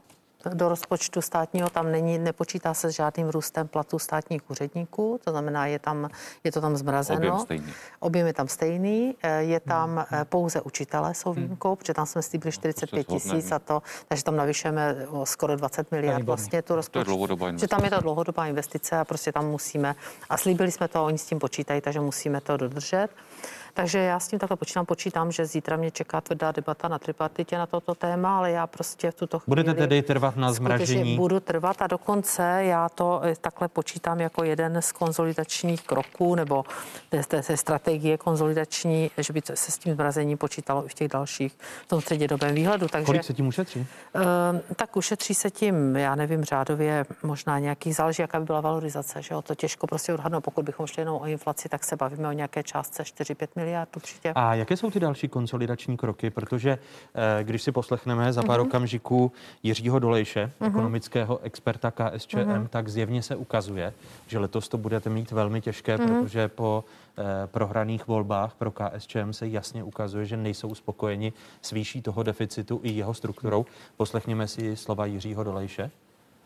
do 0.54 0.68
rozpočtu 0.68 1.22
státního 1.22 1.70
tam 1.70 1.92
není, 1.92 2.18
nepočítá 2.18 2.74
se 2.74 2.88
s 2.92 2.94
žádným 2.94 3.28
růstem 3.28 3.68
platů 3.68 3.98
státních 3.98 4.50
úředníků, 4.50 5.20
to 5.24 5.30
znamená, 5.30 5.66
je, 5.66 5.78
tam, 5.78 6.08
je 6.44 6.52
to 6.52 6.60
tam 6.60 6.76
zmrazeno. 6.76 7.18
Objem 7.18 7.38
stejný. 7.38 7.72
Objem 8.00 8.26
je 8.26 8.32
tam 8.32 8.48
stejný, 8.48 9.14
eh, 9.22 9.42
je 9.42 9.60
tam 9.60 10.06
hmm. 10.08 10.24
pouze 10.24 10.60
učitelé 10.60 11.14
jsou 11.14 11.32
hmm. 11.32 11.42
výjimkou, 11.42 11.68
hmm. 11.68 11.76
protože 11.76 11.94
tam 11.94 12.06
jsme 12.06 12.22
slíbili 12.22 12.52
45 12.52 13.06
tisíc 13.06 13.52
a 13.52 13.58
to, 13.58 13.82
takže 14.08 14.24
tam 14.24 14.36
navyšujeme 14.36 14.96
o 15.08 15.26
skoro 15.26 15.56
20 15.56 15.90
miliard 15.90 16.24
vlastně 16.24 16.62
tu 16.62 16.74
rozpočtu. 16.74 16.92
To 16.92 16.98
je 16.98 17.04
dlouhodobá 17.04 17.48
investice. 17.48 17.76
Tam 17.76 17.84
je 17.84 17.90
to 17.90 18.00
dlouhodobá 18.00 18.46
investice 18.46 18.98
a 18.98 19.04
prostě 19.04 19.32
tam 19.32 19.46
musíme, 19.46 19.94
a 20.28 20.36
slíbili 20.36 20.72
jsme 20.72 20.88
to, 20.88 21.04
oni 21.04 21.18
s 21.18 21.26
tím 21.26 21.38
počítají, 21.38 21.80
takže 21.80 22.00
musíme 22.00 22.40
to 22.40 22.56
dodržet. 22.56 23.08
Takže 23.76 23.98
já 23.98 24.20
s 24.20 24.28
tím 24.28 24.38
takhle 24.38 24.56
počítám, 24.56 24.86
počítám, 24.86 25.32
že 25.32 25.46
zítra 25.46 25.76
mě 25.76 25.90
čeká 25.90 26.20
tvrdá 26.20 26.52
debata 26.52 26.88
na 26.88 26.98
tripartitě 26.98 27.58
na 27.58 27.66
toto 27.66 27.94
téma, 27.94 28.38
ale 28.38 28.50
já 28.50 28.66
prostě 28.66 29.10
v 29.10 29.14
tuto 29.14 29.38
chvíli... 29.38 29.50
Budete 29.50 29.74
tedy 29.74 30.02
trvat 30.02 30.36
na 30.36 30.52
zmražení? 30.52 31.16
Budu 31.16 31.40
trvat 31.40 31.82
a 31.82 31.86
dokonce 31.86 32.42
já 32.64 32.88
to 32.88 33.20
eh, 33.24 33.34
takhle 33.40 33.68
počítám 33.68 34.20
jako 34.20 34.44
jeden 34.44 34.82
z 34.82 34.92
konzolidačních 34.92 35.82
kroků 35.82 36.34
nebo 36.34 36.64
té, 37.08 37.22
té 37.22 37.56
strategie 37.56 38.18
konzolidační, 38.18 39.10
že 39.18 39.32
by 39.32 39.40
se 39.54 39.72
s 39.72 39.78
tím 39.78 39.94
zmrazením 39.94 40.38
počítalo 40.38 40.86
i 40.86 40.88
v 40.88 40.94
těch 40.94 41.08
dalších, 41.08 41.52
v 41.84 41.88
tom 41.88 42.00
střednědobém 42.00 42.54
výhledu. 42.54 42.88
Takže, 42.88 43.06
Kolik 43.06 43.24
se 43.24 43.34
tím 43.34 43.46
ušetří? 43.46 43.80
Uh, 43.80 44.24
tak 44.76 44.96
ušetří 44.96 45.34
se 45.34 45.50
tím, 45.50 45.96
já 45.96 46.14
nevím, 46.14 46.44
řádově 46.44 47.04
možná 47.22 47.58
nějaký, 47.58 47.92
záleží, 47.92 48.22
jaká 48.22 48.40
by 48.40 48.46
byla 48.46 48.60
valorizace, 48.60 49.22
že 49.22 49.34
jo, 49.34 49.42
to 49.42 49.54
těžko 49.54 49.86
prostě 49.86 50.14
odhadnout. 50.14 50.44
Pokud 50.44 50.64
bychom 50.64 50.86
šli 50.86 51.02
jenom 51.02 51.16
o 51.20 51.26
inflaci, 51.26 51.68
tak 51.68 51.84
se 51.84 51.96
bavíme 51.96 52.28
o 52.28 52.32
nějaké 52.32 52.62
částce 52.62 53.02
4-5 53.02 53.48
miliard 53.56 53.63
určitě. 53.96 54.32
A 54.34 54.54
jaké 54.54 54.76
jsou 54.76 54.90
ty 54.90 55.00
další 55.00 55.28
konsolidační 55.28 55.96
kroky? 55.96 56.30
Protože 56.30 56.78
eh, 57.14 57.44
když 57.44 57.62
si 57.62 57.72
poslechneme 57.72 58.32
za 58.32 58.42
pár 58.42 58.60
uh-huh. 58.60 58.66
okamžiků 58.66 59.32
Jiřího 59.62 59.98
Dolejše, 59.98 60.50
uh-huh. 60.60 60.66
ekonomického 60.66 61.38
experta 61.42 61.90
KSČM, 61.90 62.38
uh-huh. 62.38 62.68
tak 62.68 62.88
zjevně 62.88 63.22
se 63.22 63.36
ukazuje, 63.36 63.92
že 64.26 64.38
letos 64.38 64.68
to 64.68 64.78
budete 64.78 65.10
mít 65.10 65.30
velmi 65.30 65.60
těžké, 65.60 65.96
uh-huh. 65.96 66.06
protože 66.06 66.48
po 66.48 66.84
eh, 67.18 67.22
prohraných 67.46 68.06
volbách 68.06 68.54
pro 68.54 68.70
KSČM 68.70 69.32
se 69.32 69.48
jasně 69.48 69.82
ukazuje, 69.82 70.26
že 70.26 70.36
nejsou 70.36 70.74
spokojeni 70.74 71.32
s 71.62 71.70
výší 71.70 72.02
toho 72.02 72.22
deficitu 72.22 72.80
i 72.82 72.90
jeho 72.90 73.14
strukturou. 73.14 73.66
Poslechněme 73.96 74.48
si 74.48 74.76
slova 74.76 75.06
Jiřího 75.06 75.44
Dolejše. 75.44 75.90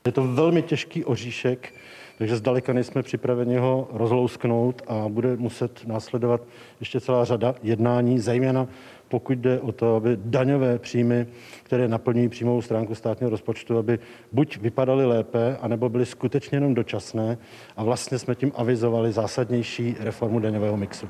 Je 0.06 0.12
to 0.12 0.26
velmi 0.26 0.62
těžký 0.62 1.04
oříšek, 1.04 1.74
takže 2.18 2.36
zdaleka 2.36 2.72
nejsme 2.72 3.02
připraveni 3.02 3.56
ho 3.56 3.88
rozlousknout 3.92 4.82
a 4.86 5.08
bude 5.08 5.36
muset 5.36 5.86
následovat 5.86 6.40
ještě 6.80 7.00
celá 7.00 7.24
řada 7.24 7.54
jednání, 7.62 8.18
zejména 8.18 8.68
pokud 9.08 9.38
jde 9.38 9.60
o 9.60 9.72
to, 9.72 9.96
aby 9.96 10.18
daňové 10.24 10.78
příjmy, 10.78 11.26
které 11.62 11.88
naplňují 11.88 12.28
příjmovou 12.28 12.62
stránku 12.62 12.94
státního 12.94 13.30
rozpočtu, 13.30 13.78
aby 13.78 13.98
buď 14.32 14.58
vypadaly 14.58 15.06
lépe, 15.06 15.56
anebo 15.60 15.88
byly 15.88 16.06
skutečně 16.06 16.56
jenom 16.56 16.74
dočasné 16.74 17.38
a 17.76 17.84
vlastně 17.84 18.18
jsme 18.18 18.34
tím 18.34 18.52
avizovali 18.54 19.12
zásadnější 19.12 19.96
reformu 20.00 20.38
daňového 20.38 20.76
mixu. 20.76 21.08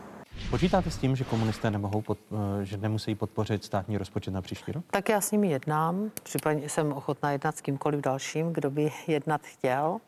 Počítáte 0.50 0.90
s 0.90 0.96
tím, 0.96 1.16
že 1.16 1.24
komunisté 1.24 1.70
nemohou, 1.70 2.02
pod, 2.02 2.18
eh, 2.32 2.64
že 2.64 2.76
nemusí 2.76 3.14
podpořit 3.14 3.64
státní 3.64 3.98
rozpočet 3.98 4.30
na 4.30 4.42
příští 4.42 4.72
rok? 4.72 4.84
Tak 4.90 5.08
já 5.08 5.20
s 5.20 5.30
nimi 5.30 5.50
jednám. 5.50 6.10
Případně 6.22 6.68
jsem 6.68 6.92
ochotná 6.92 7.32
jednat 7.32 7.56
s 7.56 7.60
kýmkoliv 7.60 8.00
dalším, 8.00 8.52
kdo 8.52 8.70
by 8.70 8.90
jednat 9.06 9.40
chtěl. 9.44 9.98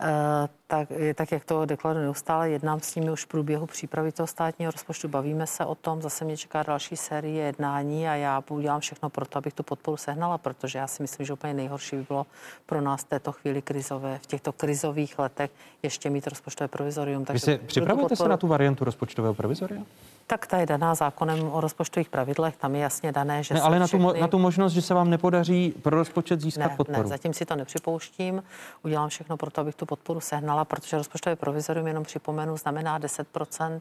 Eh, 0.00 0.48
tak, 0.66 0.88
tak 1.14 1.32
jak 1.32 1.44
to 1.44 1.64
deklaruji 1.64 2.04
neustále, 2.04 2.50
jednám 2.50 2.80
s 2.80 2.94
nimi 2.94 3.10
už 3.10 3.24
v 3.24 3.26
průběhu 3.26 3.66
přípravy 3.66 4.12
toho 4.12 4.26
státního 4.26 4.72
rozpočtu, 4.72 5.08
bavíme 5.08 5.46
se 5.46 5.64
o 5.64 5.74
tom, 5.74 6.02
zase 6.02 6.24
mě 6.24 6.36
čeká 6.36 6.62
další 6.62 6.96
série 6.96 7.44
jednání 7.44 8.08
a 8.08 8.14
já 8.14 8.42
udělám 8.50 8.80
všechno 8.80 9.10
pro 9.10 9.26
to, 9.26 9.38
abych 9.38 9.54
tu 9.54 9.62
podporu 9.62 9.96
sehnala, 9.96 10.38
protože 10.38 10.78
já 10.78 10.86
si 10.86 11.02
myslím, 11.02 11.26
že 11.26 11.32
úplně 11.32 11.54
nejhorší 11.54 11.96
by 11.96 12.02
bylo 12.02 12.26
pro 12.66 12.80
nás 12.80 13.00
v 13.00 13.08
této 13.08 13.32
chvíli 13.32 13.62
krizové, 13.62 14.18
v 14.22 14.26
těchto 14.26 14.52
krizových 14.52 15.18
letech 15.18 15.50
ještě 15.82 16.10
mít 16.10 16.26
rozpočtové 16.26 16.68
provizorium. 16.68 17.24
Takže 17.24 17.46
Vy 17.52 17.58
si 17.58 17.66
připravujete 17.66 18.08
podporu... 18.08 18.26
se 18.26 18.30
na 18.30 18.36
tu 18.36 18.46
variantu 18.46 18.84
rozpočtového 18.84 19.34
provizoria? 19.34 19.82
Tak 20.26 20.46
ta 20.46 20.58
je 20.58 20.66
daná 20.66 20.94
zákonem 20.94 21.48
o 21.52 21.60
rozpočtových 21.60 22.08
pravidlech, 22.08 22.56
tam 22.56 22.74
je 22.74 22.80
jasně 22.80 23.12
dané, 23.12 23.42
že 23.42 23.54
ne, 23.54 23.60
ale 23.60 23.78
na, 23.78 23.86
všechny... 23.86 24.06
tu, 24.06 24.20
na 24.20 24.28
tu 24.28 24.38
možnost, 24.38 24.72
že 24.72 24.82
se 24.82 24.94
vám 24.94 25.10
nepodaří 25.10 25.74
pro 25.82 25.96
rozpočet 25.96 26.40
získat 26.40 26.70
ne, 26.70 26.76
podporu. 26.76 27.02
Ne, 27.02 27.08
zatím 27.08 27.34
si 27.34 27.44
to 27.44 27.56
nepřipouštím. 27.56 28.42
Udělám 28.82 29.08
všechno 29.08 29.36
pro 29.36 29.50
to, 29.50 29.60
abych 29.60 29.74
tu 29.74 29.85
podporu 29.86 30.20
sehnala, 30.20 30.64
protože 30.64 30.96
rozpočtové 30.96 31.36
provizorium, 31.36 31.86
jenom 31.86 32.04
připomenu, 32.04 32.56
znamená 32.56 33.00
10% 33.00 33.80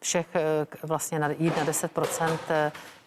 všech 0.00 0.26
eh, 0.34 0.66
vlastně 0.82 1.20
jít 1.38 1.56
na 1.56 1.64
10 1.64 1.92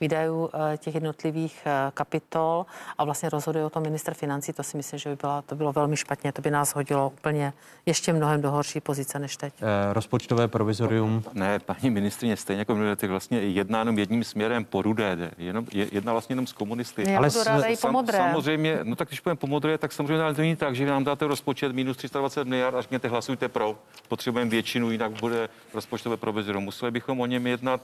výdajů 0.02 0.50
eh, 0.74 0.78
těch 0.78 0.96
jednotlivých 0.96 1.60
eh, 1.66 1.92
kapitol 1.94 2.66
a 2.98 3.04
vlastně 3.04 3.30
rozhoduje 3.30 3.66
o 3.66 3.70
tom 3.70 3.84
minister 3.84 4.14
financí, 4.14 4.54
to 4.54 4.64
si 4.64 4.78
myslím, 4.78 5.00
že 5.00 5.10
by 5.10 5.16
byla, 5.16 5.42
to 5.42 5.56
bylo 5.56 5.74
velmi 5.74 5.98
špatně, 5.98 6.32
to 6.32 6.42
by 6.42 6.52
nás 6.52 6.76
hodilo 6.76 7.10
úplně 7.10 7.54
ještě 7.86 8.14
mnohem 8.14 8.42
do 8.42 8.52
horší 8.52 8.80
pozice 8.80 9.20
než 9.20 9.38
teď. 9.38 9.54
Eh, 9.62 9.94
rozpočtové 9.94 10.48
provizorium? 10.48 11.24
Ne, 11.34 11.60
paní 11.60 11.90
ministrině, 11.90 12.38
stejně 12.38 12.60
jako 12.60 12.76
tak 12.96 13.10
vlastně 13.10 13.40
jedná 13.40 13.80
jenom 13.80 14.00
jedním 14.00 14.24
směrem 14.24 14.66
po 14.66 14.82
rudé, 14.82 15.32
jenom, 15.38 15.66
jedna 15.72 16.12
vlastně 16.12 16.34
jenom 16.34 16.48
s 16.48 16.54
komunisty. 16.54 17.12
Já 17.12 17.18
Ale 17.18 17.30
ráda 17.46 17.66
i 17.66 17.78
modré. 17.92 18.18
Samozřejmě, 18.18 18.80
no 18.84 18.96
tak 18.96 19.08
když 19.08 19.20
půjdeme 19.20 19.38
po 19.38 19.48
modré, 19.48 19.78
tak 19.78 19.92
samozřejmě 19.92 20.24
ale 20.24 20.34
to 20.34 20.42
není 20.42 20.56
tak, 20.56 20.76
že 20.76 20.86
nám 20.86 21.04
dáte 21.04 21.28
rozpočet 21.28 21.72
minus 21.72 21.98
320 21.98 22.48
miliard 22.48 22.76
a 22.76 22.82
řekněte 22.82 23.08
hlasujte 23.08 23.48
pro, 23.48 23.80
potřebujeme 24.08 24.52
většinu, 24.52 24.92
jinak 24.92 25.12
bude 25.12 25.50
rozpočtové 25.74 26.18
provizorium. 26.18 26.64
Museli 26.64 26.92
bychom 26.92 27.20
o 27.20 27.26
něm 27.26 27.48
jednat. 27.48 27.82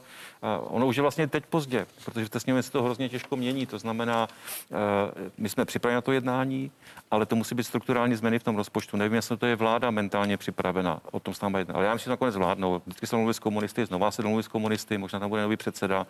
ono 0.60 0.86
už 0.86 0.96
je 0.96 1.02
vlastně 1.02 1.26
teď 1.26 1.46
pozdě, 1.46 1.86
protože 2.06 2.26
v 2.26 2.30
té 2.30 2.40
sněmovně 2.40 2.62
se 2.62 2.72
to 2.72 2.82
hrozně 2.82 3.08
těžko 3.08 3.36
mění. 3.36 3.66
To 3.66 3.78
znamená, 3.78 4.28
eh, 4.28 5.30
my 5.38 5.48
jsme 5.48 5.64
připraveni 5.64 5.94
na 5.94 6.00
to 6.00 6.12
jednání, 6.12 6.70
ale 7.10 7.26
to 7.26 7.36
musí 7.36 7.54
být 7.54 7.64
strukturální 7.64 8.14
změny 8.14 8.38
v 8.38 8.42
tom 8.42 8.56
rozpočtu. 8.56 8.96
Nevím, 8.96 9.14
jestli 9.14 9.36
to 9.36 9.46
je 9.46 9.56
vláda 9.56 9.90
mentálně 9.90 10.36
připravena. 10.36 11.00
O 11.10 11.20
tom 11.20 11.34
s 11.34 11.40
námi 11.40 11.58
jedná. 11.58 11.74
Ale 11.74 11.84
já 11.84 11.92
myslím, 11.92 12.10
že 12.10 12.10
nakonec 12.10 12.36
vládnou. 12.36 12.82
Vždycky 12.86 13.06
se 13.06 13.16
mluví 13.16 13.34
s 13.34 13.38
komunisty, 13.38 13.86
znova 13.86 14.10
se 14.10 14.22
domluví 14.22 14.42
s 14.42 14.48
komunisty, 14.48 14.98
možná 14.98 15.20
tam 15.20 15.28
bude 15.28 15.42
nový 15.42 15.56
předseda. 15.56 16.06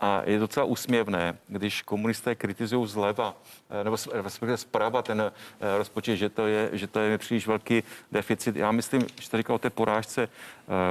A 0.00 0.22
je 0.24 0.38
docela 0.38 0.66
úsměvné, 0.66 1.38
když 1.48 1.82
komunisté 1.82 2.34
kritizují 2.34 2.88
zleva, 2.88 3.34
eh, 3.70 3.84
nebo 3.84 3.96
respektive 4.12 4.56
zprava 4.56 5.02
ten 5.02 5.20
eh, 5.20 5.78
rozpočet, 5.78 6.16
že 6.16 6.28
to 6.28 6.46
je, 6.46 6.70
že 6.72 6.86
to 6.86 6.98
je 7.00 7.18
příliš 7.18 7.46
velký 7.46 7.82
deficit. 8.12 8.56
Já 8.56 8.72
myslím, 8.72 9.00
že 9.20 9.26
jste 9.26 9.36
říkal 9.36 9.56
o 9.56 9.58
té 9.58 9.70
porážce, 9.70 10.28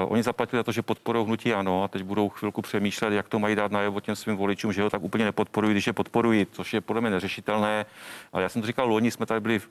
oni 0.07 0.23
zaplatili 0.23 0.59
za 0.59 0.63
to, 0.63 0.71
že 0.71 0.81
podporují 0.81 1.25
hnutí 1.25 1.53
ano 1.53 1.83
a 1.83 1.87
teď 1.87 2.03
budou 2.03 2.29
chvilku 2.29 2.61
přemýšlet, 2.61 3.13
jak 3.13 3.29
to 3.29 3.39
mají 3.39 3.55
dát 3.55 3.71
najevo 3.71 3.99
těm 3.99 4.15
svým 4.15 4.36
voličům, 4.37 4.73
že 4.73 4.81
ho 4.81 4.89
tak 4.89 5.03
úplně 5.03 5.25
nepodporují, 5.25 5.73
když 5.73 5.87
je 5.87 5.93
podporují, 5.93 6.47
což 6.51 6.73
je 6.73 6.81
podle 6.81 7.01
mě 7.01 7.09
neřešitelné. 7.09 7.85
Ale 8.33 8.43
já 8.43 8.49
jsem 8.49 8.61
to 8.61 8.67
říkal 8.67 8.89
loni, 8.89 9.11
jsme 9.11 9.25
tady 9.25 9.39
byli 9.39 9.59
v, 9.59 9.69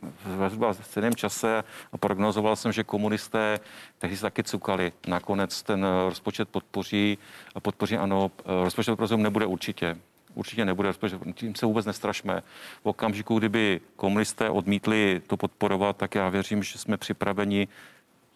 v 0.73 0.77
stejném 0.83 1.15
čase 1.15 1.65
a 1.93 1.99
prognozoval 1.99 2.57
jsem, 2.57 2.73
že 2.73 2.85
komunisté 2.85 3.61
tehdy 3.99 4.17
se 4.17 4.23
taky 4.23 4.43
cukali. 4.43 4.93
Nakonec 5.07 5.63
ten 5.63 5.85
eh, 5.85 6.09
rozpočet 6.09 6.49
podpoří 6.49 7.19
a 7.55 7.61
podpoří 7.61 7.97
ano, 7.97 8.31
eh, 8.41 8.65
rozpočet 8.65 8.97
pro 8.97 9.17
nebude 9.17 9.47
určitě 9.47 9.97
určitě 10.37 10.65
nebude, 10.65 10.93
tím 11.35 11.55
se 11.55 11.67
vůbec 11.67 11.87
nestrašme. 11.87 12.43
V 12.83 12.87
okamžiku, 12.87 13.39
kdyby 13.39 13.81
komunisté 13.97 14.51
odmítli 14.51 15.23
to 15.27 15.37
podporovat, 15.37 15.97
tak 15.97 16.15
já 16.15 16.29
věřím, 16.29 16.63
že 16.63 16.79
jsme 16.79 16.97
připraveni 16.97 17.69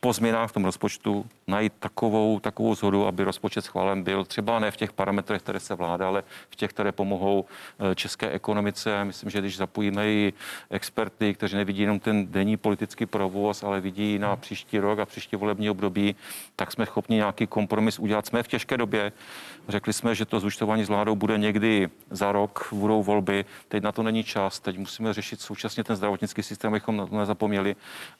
po 0.00 0.12
změnách 0.12 0.50
v 0.50 0.52
tom 0.52 0.64
rozpočtu 0.64 1.26
najít 1.46 1.72
takovou, 1.78 2.40
takovou 2.40 2.74
zhodu, 2.74 3.06
aby 3.06 3.24
rozpočet 3.24 3.64
schválen 3.64 4.02
byl 4.02 4.24
třeba 4.24 4.58
ne 4.58 4.70
v 4.70 4.76
těch 4.76 4.92
parametrech, 4.92 5.42
které 5.42 5.60
se 5.60 5.74
vláda, 5.74 6.06
ale 6.06 6.22
v 6.50 6.56
těch, 6.56 6.70
které 6.70 6.92
pomohou 6.92 7.44
eh, 7.78 7.94
české 7.94 8.30
ekonomice. 8.30 9.04
Myslím, 9.04 9.30
že 9.30 9.40
když 9.40 9.56
zapojíme 9.56 10.08
i 10.08 10.32
experty, 10.70 11.34
kteří 11.34 11.56
nevidí 11.56 11.80
jenom 11.82 12.00
ten 12.00 12.26
denní 12.26 12.56
politický 12.56 13.06
provoz, 13.06 13.62
ale 13.62 13.80
vidí 13.80 14.18
na 14.18 14.36
příští 14.36 14.78
rok 14.78 14.98
a 14.98 15.06
příští 15.06 15.36
volební 15.36 15.70
období, 15.70 16.16
tak 16.56 16.72
jsme 16.72 16.86
schopni 16.86 17.16
nějaký 17.16 17.46
kompromis 17.46 17.98
udělat. 17.98 18.26
Jsme 18.26 18.42
v 18.42 18.48
těžké 18.48 18.76
době. 18.76 19.12
Řekli 19.68 19.92
jsme, 19.92 20.14
že 20.14 20.24
to 20.24 20.40
zúčtování 20.40 20.84
s 20.84 20.88
vládou 20.88 21.16
bude 21.16 21.38
někdy 21.38 21.88
za 22.10 22.32
rok, 22.32 22.68
budou 22.72 23.02
volby. 23.02 23.44
Teď 23.68 23.82
na 23.82 23.92
to 23.92 24.02
není 24.02 24.24
čas. 24.24 24.60
Teď 24.60 24.78
musíme 24.78 25.12
řešit 25.12 25.40
současně 25.40 25.84
ten 25.84 25.96
zdravotnický 25.96 26.42
systém, 26.42 26.72
abychom 26.72 26.96
na 26.96 27.06
to 27.06 27.16
nezapomněli, 27.16 27.76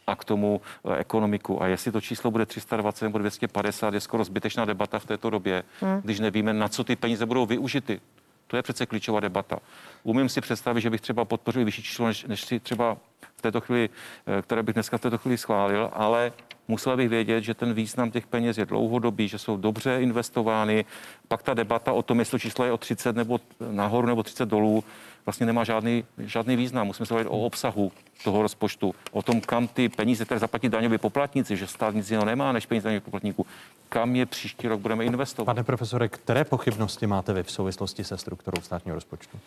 a 0.07 0.16
k 0.16 0.24
tomu 0.24 0.61
eh, 0.85 0.97
ekonomiku. 0.97 1.62
A 1.62 1.70
jestli 1.71 1.93
to 1.93 2.01
číslo 2.01 2.31
bude 2.31 2.47
320 2.47 3.05
nebo 3.05 3.19
250, 3.19 3.95
je 3.95 4.01
skoro 4.01 4.25
zbytečná 4.25 4.65
debata 4.65 4.99
v 4.99 5.05
této 5.05 5.31
době, 5.31 5.63
hmm. 5.81 6.01
když 6.05 6.21
nevíme, 6.21 6.53
na 6.53 6.69
co 6.69 6.85
ty 6.85 6.97
peníze 6.97 7.27
budou 7.27 7.47
využity. 7.47 8.01
To 8.47 8.57
je 8.57 8.63
přece 8.63 8.87
klíčová 8.87 9.21
debata. 9.21 9.59
Umím 10.03 10.29
si 10.29 10.41
představit, 10.41 10.81
že 10.81 10.91
bych 10.91 11.01
třeba 11.01 11.25
podpořil 11.25 11.65
vyšší 11.65 11.83
číslo, 11.83 12.07
než, 12.07 12.25
než 12.25 12.45
si 12.45 12.61
třeba 12.61 12.97
v 13.37 13.43
této 13.43 13.61
chvíli, 13.61 13.91
eh, 14.27 14.43
které 14.43 14.63
bych 14.63 14.75
dneska 14.75 14.99
v 14.99 15.01
této 15.01 15.19
chvíli 15.19 15.39
schválil, 15.39 15.91
ale 15.93 16.33
musel 16.69 16.97
bych 16.97 17.09
vědět, 17.09 17.45
že 17.45 17.55
ten 17.55 17.75
význam 17.75 18.11
těch 18.11 18.27
peněz 18.27 18.59
je 18.59 18.67
dlouhodobý, 18.67 19.29
že 19.29 19.39
jsou 19.39 19.57
dobře 19.57 20.03
investovány. 20.03 20.85
Pak 21.29 21.43
ta 21.43 21.55
debata 21.55 21.93
o 21.93 22.03
tom, 22.03 22.19
jestli 22.19 22.41
číslo 22.41 22.65
je 22.65 22.73
o 22.73 22.79
30 22.79 23.17
nebo 23.17 23.41
nahoru 23.71 24.07
nebo 24.07 24.23
30 24.23 24.49
dolů, 24.49 24.85
vlastně 25.27 25.47
nemá 25.47 25.65
žádný, 25.65 26.05
žádný 26.19 26.57
význam. 26.57 26.87
Musíme 26.87 27.07
se 27.07 27.15
bavit 27.15 27.27
o 27.27 27.47
obsahu 27.47 27.93
toho 28.25 28.43
rozpočtu, 28.43 28.95
o 29.13 29.23
tom, 29.23 29.41
kam 29.41 29.69
ty 29.69 29.89
peníze, 29.89 30.25
které 30.25 30.41
zaplatí 30.41 30.69
daňoví 30.69 30.99
poplatníci, 30.99 31.57
že 31.57 31.67
stát 31.67 31.95
nic 31.95 32.11
jiného 32.11 32.27
nemá 32.27 32.53
než 32.53 32.67
peníze 32.67 32.85
daňových 32.85 33.05
poplatníků, 33.05 33.47
kam 33.89 34.17
je 34.17 34.27
příští 34.27 34.69
rok 34.69 34.81
budeme 34.81 35.05
investovat. 35.05 35.45
Pane 35.45 35.65
profesore, 35.65 36.09
které 36.09 36.45
pochybnosti 36.45 37.07
máte 37.07 37.33
vy 37.33 37.43
v 37.43 37.51
souvislosti 37.51 38.05
se 38.05 38.19
strukturou 38.19 38.63
státního 38.63 38.95
rozpočtu? 38.95 39.39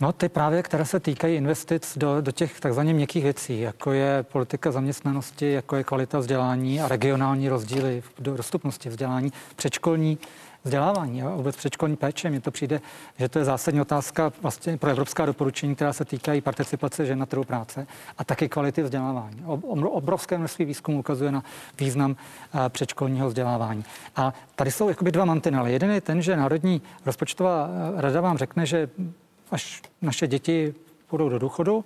No 0.00 0.12
ty 0.12 0.28
právě, 0.28 0.62
které 0.62 0.84
se 0.84 1.00
týkají 1.00 1.36
investic 1.36 1.98
do, 1.98 2.20
do 2.20 2.32
těch 2.32 2.60
takzvaně 2.60 2.94
měkkých 2.94 3.22
věcí, 3.22 3.60
jako 3.60 3.92
je 3.92 4.22
politika 4.22 4.72
zaměstnanosti, 4.72 5.52
jako 5.52 5.76
je 5.76 5.84
kvalita 5.84 6.18
vzdělání 6.18 6.80
a 6.80 6.88
regionální 6.88 7.48
rozdíly 7.48 8.00
v 8.00 8.22
dostupnosti 8.22 8.88
vzdělání, 8.88 9.32
předškolní 9.56 10.18
vzdělávání 10.64 11.22
a 11.22 11.28
vůbec 11.28 11.56
předškolní 11.56 11.96
péče. 11.96 12.30
Mně 12.30 12.40
to 12.40 12.50
přijde, 12.50 12.80
že 13.18 13.28
to 13.28 13.38
je 13.38 13.44
zásadní 13.44 13.80
otázka 13.80 14.32
vlastně 14.42 14.76
pro 14.76 14.90
evropská 14.90 15.26
doporučení, 15.26 15.74
která 15.74 15.92
se 15.92 16.04
týkají 16.04 16.40
participace 16.40 17.06
žen 17.06 17.18
na 17.18 17.26
trhu 17.26 17.44
práce 17.44 17.86
a 18.18 18.24
taky 18.24 18.48
kvality 18.48 18.82
vzdělávání. 18.82 19.44
Obrovské 19.84 20.38
množství 20.38 20.64
výzkumu 20.64 20.98
ukazuje 20.98 21.32
na 21.32 21.42
význam 21.80 22.16
eh, 22.16 22.68
předškolního 22.68 23.28
vzdělávání. 23.28 23.84
A 24.16 24.34
tady 24.54 24.70
jsou 24.70 24.88
jakoby 24.88 25.12
dva 25.12 25.24
mantinely. 25.24 25.72
Jeden 25.72 25.90
je 25.90 26.00
ten, 26.00 26.22
že 26.22 26.36
Národní 26.36 26.82
rozpočtová 27.06 27.68
eh, 27.68 28.00
rada 28.00 28.20
vám 28.20 28.38
řekne, 28.38 28.66
že 28.66 28.90
až 29.50 29.82
naše 30.02 30.26
děti 30.26 30.74
půjdou 31.08 31.28
do 31.28 31.38
důchodu, 31.38 31.84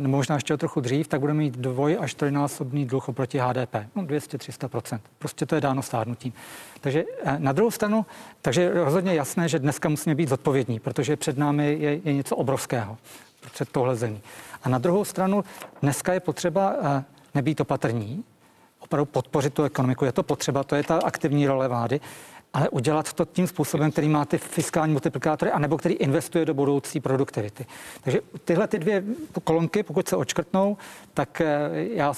nebo 0.00 0.16
možná 0.16 0.34
ještě 0.34 0.56
trochu 0.56 0.80
dřív, 0.80 1.08
tak 1.08 1.20
budeme 1.20 1.38
mít 1.38 1.56
dvoj 1.56 1.98
až 2.00 2.14
trojnásobný 2.14 2.86
dluh 2.86 3.08
oproti 3.08 3.38
HDP. 3.38 3.74
No 3.96 4.02
200-300%. 4.02 5.00
Prostě 5.18 5.46
to 5.46 5.54
je 5.54 5.60
dáno 5.60 5.82
stárnutím. 5.82 6.32
Takže 6.80 7.04
eh, 7.22 7.36
na 7.38 7.52
druhou 7.52 7.70
stranu, 7.70 8.06
takže 8.42 8.84
rozhodně 8.84 9.14
jasné, 9.14 9.48
že 9.48 9.58
dneska 9.58 9.88
musíme 9.88 10.14
být 10.14 10.28
zodpovědní, 10.28 10.80
protože 10.80 11.16
před 11.16 11.38
námi 11.38 11.76
je, 11.80 12.00
je 12.04 12.12
něco 12.12 12.36
obrovského 12.36 12.98
před 13.52 13.68
tohle 13.68 13.96
zemí. 13.96 14.20
A 14.62 14.68
na 14.68 14.78
druhou 14.78 15.04
stranu, 15.04 15.44
dneska 15.82 16.12
je 16.12 16.20
potřeba 16.20 16.74
eh, 16.82 17.04
nebýt 17.34 17.60
opatrní, 17.60 18.24
opravdu 18.80 19.04
podpořit 19.04 19.54
tu 19.54 19.62
ekonomiku. 19.62 20.04
Je 20.04 20.12
to 20.12 20.22
potřeba, 20.22 20.64
to 20.64 20.74
je 20.74 20.82
ta 20.82 20.98
aktivní 21.04 21.46
role 21.46 21.68
vlády, 21.68 22.00
ale 22.52 22.68
udělat 22.68 23.12
to 23.12 23.24
tím 23.24 23.46
způsobem, 23.46 23.90
který 23.90 24.08
má 24.08 24.24
ty 24.24 24.38
fiskální 24.38 24.92
multiplikátory, 24.92 25.50
anebo 25.50 25.78
který 25.78 25.94
investuje 25.94 26.44
do 26.44 26.54
budoucí 26.54 27.00
produktivity. 27.00 27.66
Takže 28.00 28.20
tyhle 28.44 28.68
ty 28.68 28.78
dvě 28.78 29.04
kolonky, 29.44 29.82
pokud 29.82 30.08
se 30.08 30.16
očkrtnou, 30.16 30.76
tak 31.14 31.40
eh, 31.40 31.70
já, 31.72 32.14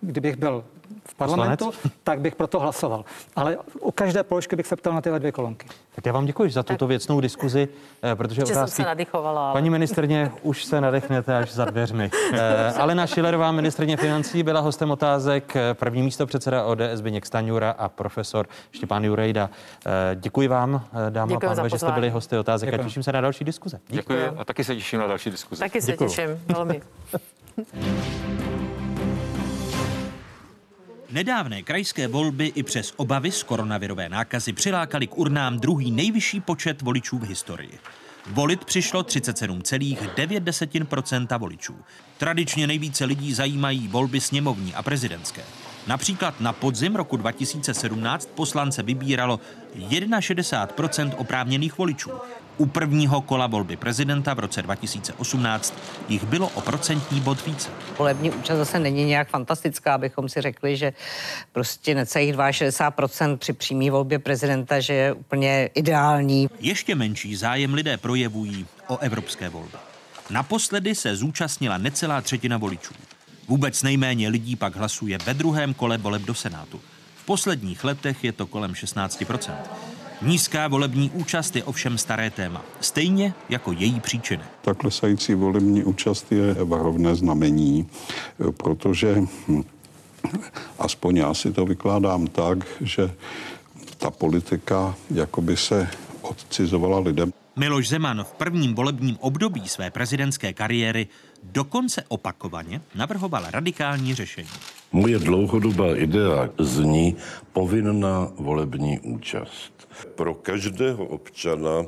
kdybych 0.00 0.36
byl 0.36 0.64
v 1.08 1.14
parlamentu, 1.14 1.64
Poslanec? 1.64 1.96
tak 2.04 2.20
bych 2.20 2.34
proto 2.36 2.60
hlasoval. 2.60 3.04
Ale 3.36 3.58
u 3.80 3.90
každé 3.90 4.22
položky 4.22 4.56
bych 4.56 4.66
se 4.66 4.76
ptal 4.76 4.94
na 4.94 5.00
tyhle 5.00 5.18
dvě 5.18 5.32
kolonky. 5.32 5.66
Tak 5.94 6.06
já 6.06 6.12
vám 6.12 6.26
děkuji 6.26 6.50
za 6.50 6.62
tuto 6.62 6.86
věcnou 6.86 7.20
diskuzi, 7.20 7.68
eh, 8.02 8.14
protože 8.14 8.42
otázky... 8.42 8.58
jsem 8.58 8.68
se 8.68 8.82
nadychovala. 8.82 9.44
Ale... 9.44 9.52
Paní 9.52 9.70
ministrně, 9.70 10.32
už 10.42 10.64
se 10.64 10.80
nadechnete 10.80 11.36
až 11.36 11.52
za 11.52 11.64
dveřmi. 11.64 12.10
Eh, 12.32 12.72
Alena 12.72 13.06
Šilerová, 13.06 13.52
ministrně 13.52 13.96
financí, 13.96 14.42
byla 14.42 14.60
hostem 14.60 14.90
otázek 14.90 15.54
první 15.72 16.02
místo 16.02 16.26
předseda 16.26 16.64
ODS 16.64 16.82
Zbigněk 16.94 17.26
Staňura 17.26 17.70
a 17.70 17.88
profesor 17.88 18.46
Štěpán 18.70 19.04
Jurejda. 19.04 19.50
Děkuji 20.14 20.48
vám, 20.48 20.84
dámy 21.10 21.34
a 21.34 21.40
pánové, 21.40 21.70
že 21.70 21.78
jste 21.78 21.92
byli 21.92 22.10
hosty 22.10 22.38
otázek 22.38 22.70
děkuji. 22.70 22.80
a 22.80 22.84
těším 22.84 23.02
se 23.02 23.12
na 23.12 23.20
další 23.20 23.44
diskuze. 23.44 23.80
Děkuji. 23.88 24.18
děkuji 24.18 24.38
a 24.38 24.44
taky 24.44 24.64
se 24.64 24.74
těším 24.74 24.98
na 25.00 25.06
další 25.06 25.30
diskuze. 25.30 25.60
Taky 25.60 25.82
se 25.82 25.92
děkuji. 25.92 26.08
těším, 26.08 26.40
velmi. 26.48 26.82
Nedávné 31.12 31.62
krajské 31.62 32.08
volby 32.08 32.52
i 32.54 32.62
přes 32.62 32.92
obavy 32.96 33.32
z 33.32 33.42
koronavirové 33.42 34.08
nákazy 34.08 34.52
přilákali 34.52 35.06
k 35.06 35.18
urnám 35.18 35.58
druhý 35.58 35.90
nejvyšší 35.90 36.40
počet 36.40 36.82
voličů 36.82 37.18
v 37.18 37.28
historii. 37.28 37.78
Volit 38.26 38.64
přišlo 38.64 39.02
37,9% 39.02 41.38
voličů. 41.38 41.76
Tradičně 42.18 42.66
nejvíce 42.66 43.04
lidí 43.04 43.34
zajímají 43.34 43.88
volby 43.88 44.20
sněmovní 44.20 44.74
a 44.74 44.82
prezidentské. 44.82 45.42
Například 45.86 46.40
na 46.40 46.52
podzim 46.52 46.96
roku 46.96 47.16
2017 47.16 48.28
poslance 48.34 48.82
vybíralo 48.82 49.40
61% 49.76 51.14
oprávněných 51.16 51.78
voličů. 51.78 52.10
U 52.58 52.66
prvního 52.66 53.20
kola 53.20 53.46
volby 53.46 53.76
prezidenta 53.76 54.34
v 54.34 54.38
roce 54.38 54.62
2018 54.62 55.74
jich 56.08 56.24
bylo 56.24 56.48
o 56.48 56.60
procentní 56.60 57.20
bod 57.20 57.46
více. 57.46 57.70
Volební 57.98 58.30
účast 58.30 58.58
zase 58.58 58.78
není 58.78 59.04
nějak 59.04 59.28
fantastická, 59.28 59.94
abychom 59.94 60.28
si 60.28 60.40
řekli, 60.40 60.76
že 60.76 60.92
prostě 61.52 61.94
necelých 61.94 62.34
62% 62.34 63.36
při 63.36 63.52
přímé 63.52 63.90
volbě 63.90 64.18
prezidenta, 64.18 64.80
že 64.80 64.94
je 64.94 65.12
úplně 65.12 65.70
ideální. 65.74 66.48
Ještě 66.60 66.94
menší 66.94 67.36
zájem 67.36 67.74
lidé 67.74 67.96
projevují 67.96 68.66
o 68.88 68.98
evropské 68.98 69.48
volby. 69.48 69.76
Naposledy 70.30 70.94
se 70.94 71.16
zúčastnila 71.16 71.78
necelá 71.78 72.20
třetina 72.20 72.56
voličů. 72.56 72.94
Vůbec 73.48 73.82
nejméně 73.82 74.28
lidí 74.28 74.56
pak 74.56 74.76
hlasuje 74.76 75.18
ve 75.18 75.34
druhém 75.34 75.74
kole 75.74 75.98
voleb 75.98 76.22
do 76.22 76.34
Senátu. 76.34 76.80
V 77.16 77.24
posledních 77.24 77.84
letech 77.84 78.24
je 78.24 78.32
to 78.32 78.46
kolem 78.46 78.74
16 78.74 79.24
Nízká 80.22 80.68
volební 80.68 81.10
účast 81.10 81.56
je 81.56 81.64
ovšem 81.64 81.98
staré 81.98 82.30
téma, 82.30 82.64
stejně 82.80 83.34
jako 83.48 83.72
její 83.72 84.00
příčiny. 84.00 84.42
Ta 84.60 84.74
klesající 84.74 85.34
volební 85.34 85.84
účast 85.84 86.32
je 86.32 86.54
varovné 86.54 87.14
znamení, 87.14 87.86
protože 88.56 89.14
hm, 89.48 89.62
aspoň 90.78 91.16
já 91.16 91.34
si 91.34 91.52
to 91.52 91.66
vykládám 91.66 92.26
tak, 92.26 92.58
že 92.80 93.14
ta 93.98 94.10
politika 94.10 94.94
jakoby 95.10 95.56
se 95.56 95.88
odcizovala 96.20 96.98
lidem. 96.98 97.32
Miloš 97.56 97.88
Zeman 97.88 98.24
v 98.24 98.32
prvním 98.32 98.74
volebním 98.74 99.16
období 99.20 99.68
své 99.68 99.90
prezidentské 99.90 100.52
kariéry 100.52 101.06
dokonce 101.42 102.04
opakovaně 102.08 102.80
navrhoval 102.94 103.44
radikální 103.50 104.14
řešení. 104.14 104.48
Moje 104.92 105.18
dlouhodobá 105.18 105.96
idea 105.96 106.50
zní 106.58 107.16
povinná 107.52 108.28
volební 108.36 109.00
účast. 109.00 109.88
Pro 110.14 110.34
každého 110.34 111.04
občana 111.04 111.86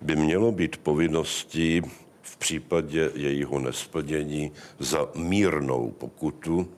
by 0.00 0.16
mělo 0.16 0.52
být 0.52 0.76
povinností 0.76 1.82
v 2.22 2.36
případě 2.36 3.10
jejího 3.14 3.58
nesplnění 3.58 4.52
za 4.78 5.08
mírnou 5.14 5.90
pokutu 5.90 6.68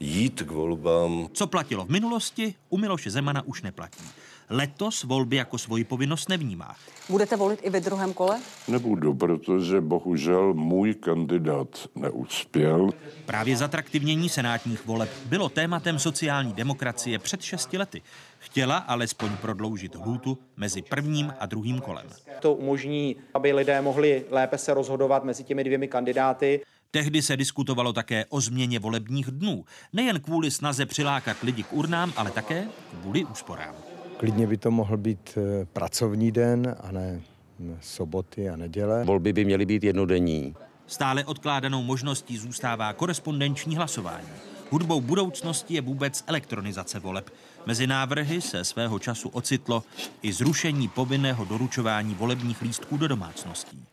jít 0.00 0.42
k 0.42 0.50
volbám. 0.50 1.28
Co 1.32 1.46
platilo 1.46 1.84
v 1.84 1.88
minulosti, 1.88 2.54
u 2.68 2.78
Miloše 2.78 3.10
Zemana 3.10 3.42
už 3.46 3.62
neplatí. 3.62 4.04
Letos 4.50 5.04
volby 5.04 5.36
jako 5.36 5.58
svoji 5.58 5.84
povinnost 5.84 6.28
nevnímá. 6.28 6.76
Budete 7.08 7.36
volit 7.36 7.60
i 7.62 7.70
ve 7.70 7.80
druhém 7.80 8.12
kole? 8.12 8.40
Nebudu, 8.68 9.14
protože 9.14 9.80
bohužel 9.80 10.54
můj 10.54 10.94
kandidát 10.94 11.68
neuspěl. 11.94 12.90
Právě 13.26 13.56
zatraktivnění 13.56 14.28
senátních 14.28 14.86
voleb 14.86 15.10
bylo 15.26 15.48
tématem 15.48 15.98
sociální 15.98 16.52
demokracie 16.52 17.18
před 17.18 17.42
šesti 17.42 17.78
lety. 17.78 18.02
Chtěla 18.38 18.76
alespoň 18.76 19.36
prodloužit 19.36 19.94
hůtu 19.94 20.38
mezi 20.56 20.82
prvním 20.82 21.34
a 21.40 21.46
druhým 21.46 21.80
kolem. 21.80 22.06
To 22.40 22.54
umožní, 22.54 23.16
aby 23.34 23.52
lidé 23.52 23.80
mohli 23.80 24.24
lépe 24.30 24.58
se 24.58 24.74
rozhodovat 24.74 25.24
mezi 25.24 25.44
těmi 25.44 25.64
dvěmi 25.64 25.88
kandidáty. 25.88 26.60
Tehdy 26.90 27.22
se 27.22 27.36
diskutovalo 27.36 27.92
také 27.92 28.24
o 28.28 28.40
změně 28.40 28.78
volebních 28.78 29.26
dnů. 29.26 29.64
Nejen 29.92 30.20
kvůli 30.20 30.50
snaze 30.50 30.86
přilákat 30.86 31.36
lidi 31.42 31.62
k 31.62 31.72
urnám, 31.72 32.12
ale 32.16 32.30
také 32.30 32.68
kvůli 33.00 33.24
úsporám. 33.24 33.74
Klidně 34.18 34.46
by 34.46 34.56
to 34.56 34.70
mohl 34.70 34.96
být 34.96 35.38
eh, 35.38 35.64
pracovní 35.64 36.32
den 36.32 36.76
a 36.80 36.92
ne 36.92 37.20
hm, 37.58 37.78
soboty 37.80 38.48
a 38.48 38.56
neděle. 38.56 39.04
Volby 39.04 39.32
by 39.32 39.44
měly 39.44 39.66
být 39.66 39.84
jednodenní. 39.84 40.54
Stále 40.86 41.24
odkládanou 41.24 41.82
možností 41.82 42.38
zůstává 42.38 42.92
korespondenční 42.92 43.76
hlasování. 43.76 44.28
Hudbou 44.70 45.00
budoucnosti 45.00 45.74
je 45.74 45.80
vůbec 45.80 46.24
elektronizace 46.26 46.98
voleb. 47.00 47.30
Mezi 47.66 47.86
návrhy 47.86 48.40
se 48.40 48.64
svého 48.64 48.98
času 48.98 49.28
ocitlo 49.28 49.82
i 50.22 50.32
zrušení 50.32 50.88
povinného 50.88 51.44
doručování 51.44 52.14
volebních 52.14 52.62
lístků 52.62 52.96
do 52.96 53.08
domácností. 53.08 53.84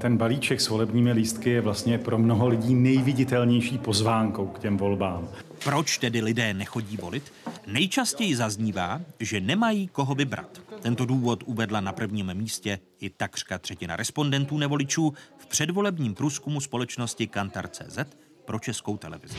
Ten 0.00 0.16
balíček 0.16 0.60
s 0.60 0.68
volebními 0.68 1.12
lístky 1.12 1.50
je 1.50 1.60
vlastně 1.60 1.98
pro 1.98 2.18
mnoho 2.18 2.48
lidí 2.48 2.74
nejviditelnější 2.74 3.78
pozvánkou 3.78 4.46
k 4.46 4.58
těm 4.58 4.76
volbám. 4.76 5.28
Proč 5.64 5.98
tedy 5.98 6.20
lidé 6.20 6.54
nechodí 6.54 6.96
volit? 6.96 7.32
Nejčastěji 7.66 8.36
zaznívá, 8.36 9.00
že 9.20 9.40
nemají 9.40 9.88
koho 9.88 10.14
vybrat. 10.14 10.60
Tento 10.82 11.06
důvod 11.06 11.42
uvedla 11.46 11.80
na 11.80 11.92
prvním 11.92 12.34
místě 12.34 12.78
i 13.00 13.10
takřka 13.10 13.58
třetina 13.58 13.96
respondentů 13.96 14.58
nevoličů 14.58 15.14
v 15.38 15.46
předvolebním 15.46 16.14
průzkumu 16.14 16.60
společnosti 16.60 17.26
Kantar.cz 17.26 17.98
pro 18.44 18.58
českou 18.58 18.96
televizi. 18.96 19.38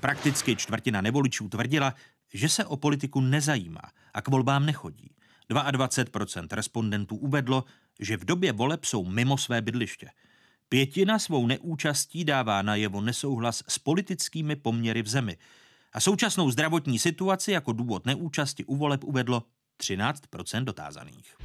Prakticky 0.00 0.56
čtvrtina 0.56 1.00
nevoličů 1.00 1.48
tvrdila, 1.48 1.94
že 2.34 2.48
se 2.48 2.64
o 2.64 2.76
politiku 2.76 3.20
nezajímá 3.20 3.82
a 4.14 4.22
k 4.22 4.28
volbám 4.28 4.66
nechodí. 4.66 5.10
22% 5.50 6.46
respondentů 6.50 7.16
uvedlo, 7.16 7.64
že 8.00 8.16
v 8.16 8.24
době 8.24 8.52
voleb 8.52 8.84
jsou 8.84 9.04
mimo 9.04 9.38
své 9.38 9.62
bydliště. 9.62 10.10
Pětina 10.68 11.18
svou 11.18 11.46
neúčastí 11.46 12.24
dává 12.24 12.62
najevo 12.62 13.00
nesouhlas 13.00 13.62
s 13.68 13.78
politickými 13.78 14.56
poměry 14.56 15.02
v 15.02 15.08
zemi. 15.08 15.36
A 15.96 16.00
současnou 16.00 16.50
zdravotní 16.50 16.98
situaci 16.98 17.52
jako 17.52 17.72
důvod 17.72 18.06
neúčasti 18.06 18.64
u 18.64 18.76
voleb 18.76 19.04
uvedlo 19.04 19.42
13% 19.82 20.64
dotázaných. 20.64 21.36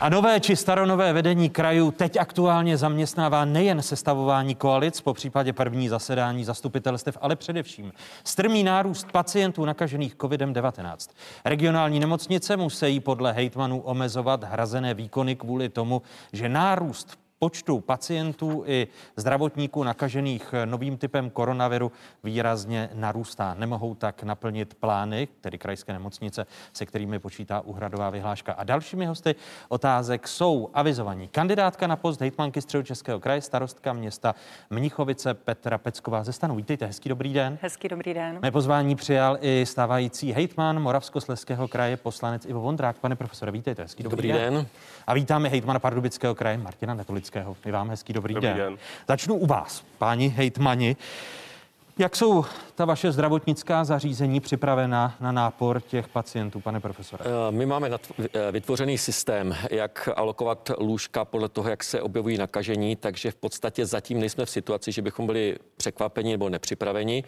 A 0.00 0.08
nové 0.08 0.40
či 0.40 0.56
staronové 0.56 1.12
vedení 1.12 1.50
krajů 1.50 1.90
teď 1.90 2.16
aktuálně 2.16 2.76
zaměstnává 2.76 3.44
nejen 3.44 3.82
sestavování 3.82 4.54
koalic 4.54 5.00
po 5.00 5.14
případě 5.14 5.52
první 5.52 5.88
zasedání 5.88 6.44
zastupitelstev, 6.44 7.18
ale 7.20 7.36
především 7.36 7.92
strmý 8.24 8.62
nárůst 8.62 9.12
pacientů 9.12 9.64
nakažených 9.64 10.16
COVID-19. 10.16 11.10
Regionální 11.44 12.00
nemocnice 12.00 12.56
musí 12.56 13.00
podle 13.00 13.32
hejtmanů 13.32 13.80
omezovat 13.80 14.44
hrazené 14.44 14.94
výkony 14.94 15.36
kvůli 15.36 15.68
tomu, 15.68 16.02
že 16.32 16.48
nárůst 16.48 17.23
počtu 17.44 17.80
pacientů 17.80 18.64
i 18.66 18.88
zdravotníků 19.16 19.82
nakažených 19.82 20.54
novým 20.64 20.96
typem 20.96 21.30
koronaviru 21.30 21.92
výrazně 22.22 22.90
narůstá. 22.94 23.54
Nemohou 23.54 23.94
tak 23.94 24.22
naplnit 24.22 24.74
plány, 24.74 25.28
tedy 25.40 25.58
krajské 25.58 25.92
nemocnice, 25.92 26.46
se 26.72 26.86
kterými 26.86 27.18
počítá 27.18 27.60
úhradová 27.60 28.10
vyhláška. 28.10 28.52
A 28.52 28.64
dalšími 28.64 29.06
hosty 29.06 29.34
otázek 29.68 30.28
jsou 30.28 30.70
avizovaní 30.74 31.28
kandidátka 31.28 31.86
na 31.86 31.96
post 31.96 32.20
hejtmanky 32.20 32.60
Českého 32.82 33.20
kraje, 33.20 33.40
starostka 33.40 33.92
města 33.92 34.34
Mnichovice 34.70 35.34
Petra 35.34 35.78
Pecková 35.78 36.24
ze 36.24 36.32
stanu. 36.32 36.56
Vítejte, 36.56 36.86
hezký 36.86 37.08
dobrý 37.08 37.32
den. 37.32 37.58
Hezký 37.62 37.88
dobrý 37.88 38.14
den. 38.14 38.38
Mé 38.42 38.50
pozvání 38.50 38.96
přijal 38.96 39.38
i 39.40 39.66
stávající 39.66 40.32
hejtman 40.32 40.82
Moravskosleského 40.82 41.68
kraje, 41.68 41.96
poslanec 41.96 42.46
Ivo 42.46 42.60
Vondrák. 42.60 42.96
Pane 42.98 43.16
profesore, 43.16 43.52
vítejte, 43.52 43.82
hezký 43.82 44.02
dobrý, 44.02 44.16
dobrý 44.16 44.32
den. 44.32 44.54
den. 44.54 44.66
A 45.06 45.14
vítáme 45.14 45.48
hejtmana 45.48 45.78
Pardubického 45.78 46.34
kraje 46.34 46.58
Martina 46.58 46.94
Netolického. 46.94 47.33
Kaňkovského. 47.34 47.56
My 47.64 47.72
vám 47.72 47.90
hezký 47.90 48.12
dobrý, 48.12 48.34
dobrý 48.34 48.48
den. 48.48 48.56
den. 48.56 48.78
Začnu 49.08 49.34
u 49.34 49.46
vás, 49.46 49.84
páni 49.98 50.28
hejtmani. 50.28 50.96
Jak 51.98 52.16
jsou 52.16 52.44
ta 52.74 52.84
vaše 52.84 53.12
zdravotnická 53.12 53.84
zařízení 53.84 54.40
připravena 54.40 55.14
na 55.20 55.32
nápor 55.32 55.80
těch 55.80 56.08
pacientů, 56.08 56.60
pane 56.60 56.80
profesore? 56.80 57.24
Eh, 57.24 57.52
my 57.52 57.66
máme 57.66 57.90
eh, 57.90 58.52
vytvořený 58.52 58.98
systém, 58.98 59.56
jak 59.70 60.08
alokovat 60.16 60.70
lůžka 60.78 61.24
podle 61.24 61.48
toho, 61.48 61.68
jak 61.68 61.84
se 61.84 62.02
objevují 62.02 62.38
nakažení, 62.38 62.96
takže 62.96 63.30
v 63.30 63.34
podstatě 63.34 63.86
zatím 63.86 64.20
nejsme 64.20 64.46
v 64.46 64.50
situaci, 64.50 64.92
že 64.92 65.02
bychom 65.02 65.26
byli 65.26 65.56
překvapeni 65.76 66.32
nebo 66.32 66.48
nepřipraveni. 66.48 67.24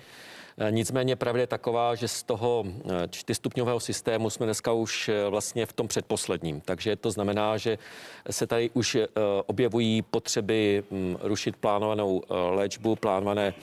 Eh, 0.59 0.73
nicméně 0.73 1.17
pravda 1.17 1.41
je 1.41 1.47
taková, 1.47 1.95
že 1.95 2.09
z 2.09 2.23
toho 2.23 2.65
eh, 2.67 3.09
čtyřstupňového 3.11 3.81
systému 3.81 4.31
jsme 4.31 4.47
dneska 4.47 4.73
už 4.73 5.09
eh, 5.09 5.29
vlastně 5.29 5.67
v 5.67 5.73
tom 5.73 5.89
předposledním. 5.89 6.61
Takže 6.61 6.97
to 6.97 7.11
znamená, 7.11 7.57
že 7.57 7.79
se 8.31 8.47
tady 8.47 8.71
už 8.75 8.97
objevují 9.47 10.03
potřeby 10.03 10.85
hm, 10.91 11.17
rušit 11.21 11.57
plánovanou 11.57 12.23
léčbu, 12.51 12.97
plánované 12.97 13.55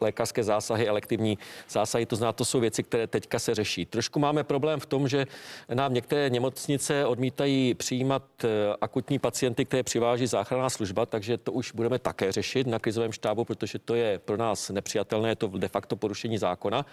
lékařské 0.00 0.44
zásahy, 0.44 0.88
elektivní 0.88 1.38
zásahy. 1.68 2.06
To 2.06 2.16
znamená, 2.16 2.32
to 2.32 2.44
jsou 2.44 2.60
věci, 2.60 2.82
které 2.82 3.06
teďka 3.06 3.38
se 3.38 3.54
řeší. 3.54 3.86
Trošku 3.86 4.18
máme 4.18 4.44
problém 4.44 4.80
v 4.80 4.86
tom, 4.86 5.08
že 5.08 5.26
nám 5.74 5.94
některé 5.94 6.30
nemocnice 6.30 7.06
odmítají 7.06 7.74
přijímat 7.74 8.22
akutní 8.80 9.18
pacienty, 9.18 9.64
které 9.64 9.82
přiváží 9.82 10.26
záchranná 10.26 10.70
služba, 10.70 11.06
takže 11.06 11.38
to 11.38 11.52
už 11.52 11.72
budeme 11.72 11.98
také 11.98 12.32
řešit 12.32 12.66
na 12.66 12.78
krizovém 12.78 13.12
štábu, 13.12 13.44
protože 13.44 13.78
to 13.78 13.94
je 13.94 14.18
pro 14.18 14.36
nás 14.36 14.70
nepřijatelné, 14.70 15.28
je 15.28 15.36
to 15.36 15.48
de 15.48 15.68
facto 15.68 15.96
porušení 15.96 16.23
porušení 16.24 16.38
zákona. 16.38 16.86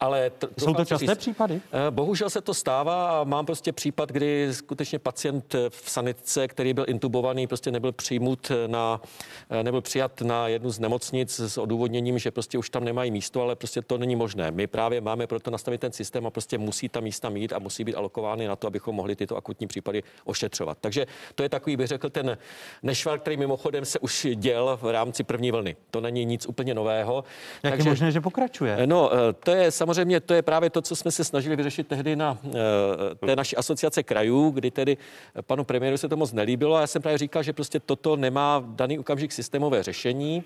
Ale 0.00 0.30
t- 0.30 0.48
Jsou 0.58 0.74
to 0.74 0.84
časté 0.84 1.06
říct, 1.06 1.18
případy? 1.18 1.60
Eh, 1.72 1.90
bohužel 1.90 2.30
se 2.30 2.40
to 2.40 2.54
stává 2.54 3.20
a 3.20 3.24
mám 3.24 3.46
prostě 3.46 3.72
případ, 3.72 4.12
kdy 4.12 4.48
skutečně 4.54 4.98
pacient 4.98 5.54
v 5.68 5.90
sanitce, 5.90 6.48
který 6.48 6.74
byl 6.74 6.84
intubovaný, 6.88 7.46
prostě 7.46 7.70
nebyl 7.70 7.92
přijmut 7.92 8.52
na, 8.66 9.00
eh, 9.50 9.62
nebyl 9.62 9.80
přijat 9.80 10.20
na 10.20 10.48
jednu 10.48 10.70
z 10.70 10.78
nemocnic 10.78 11.40
s 11.40 11.58
odůvodněním, 11.58 12.18
že 12.18 12.30
prostě 12.30 12.58
už 12.58 12.70
tam 12.70 12.84
nemají 12.84 13.10
místo, 13.10 13.42
ale 13.42 13.56
prostě 13.56 13.82
to 13.82 13.98
není 13.98 14.16
možné. 14.16 14.50
My 14.50 14.66
právě 14.66 15.00
máme 15.00 15.26
proto 15.26 15.50
nastavit 15.50 15.80
ten 15.80 15.92
systém 15.92 16.26
a 16.26 16.30
prostě 16.30 16.58
musí 16.58 16.88
ta 16.88 17.00
místa 17.00 17.28
mít 17.30 17.52
a 17.52 17.58
musí 17.58 17.84
být 17.84 17.94
alokovány 17.96 18.46
na 18.46 18.56
to, 18.56 18.66
abychom 18.66 18.94
mohli 18.94 19.16
tyto 19.16 19.36
akutní 19.36 19.66
případy 19.66 20.02
ošetřovat. 20.24 20.78
Takže 20.80 21.06
to 21.34 21.42
je 21.42 21.48
takový, 21.48 21.76
bych 21.76 21.86
řekl, 21.86 22.10
ten 22.10 22.38
nešvar, 22.82 23.18
který 23.18 23.36
mimochodem 23.36 23.84
se 23.84 23.98
už 23.98 24.26
děl 24.34 24.78
v 24.82 24.92
rámci 24.92 25.24
první 25.24 25.50
vlny. 25.50 25.76
To 25.90 26.00
není 26.00 26.24
nic 26.24 26.46
úplně 26.46 26.74
nového. 26.74 27.24
Jak 27.62 27.72
Takže... 27.72 27.88
je 27.88 27.92
možné, 27.92 28.12
že 28.12 28.20
pokračuje? 28.20 28.75
No, 28.84 29.10
eh, 29.12 29.32
to 29.32 29.50
je 29.50 29.70
samozřejmě, 29.70 30.20
to 30.20 30.34
je 30.34 30.42
právě 30.42 30.70
to, 30.70 30.82
co 30.82 30.96
jsme 30.96 31.10
se 31.10 31.24
snažili 31.24 31.56
vyřešit 31.56 31.88
tehdy 31.88 32.16
na 32.16 32.38
eh, 32.44 32.50
té 33.26 33.36
naší 33.36 33.56
asociace 33.56 34.02
krajů, 34.02 34.50
kdy 34.50 34.70
tedy 34.70 34.96
panu 35.40 35.64
premiéru 35.64 35.96
se 35.96 36.08
to 36.08 36.16
moc 36.16 36.32
nelíbilo 36.32 36.76
a 36.76 36.80
já 36.80 36.86
jsem 36.86 37.02
právě 37.02 37.18
říkal, 37.18 37.42
že 37.42 37.52
prostě 37.52 37.80
toto 37.80 38.16
nemá 38.16 38.64
daný 38.66 38.98
okamžik 38.98 39.32
systémové 39.32 39.82
řešení 39.82 40.44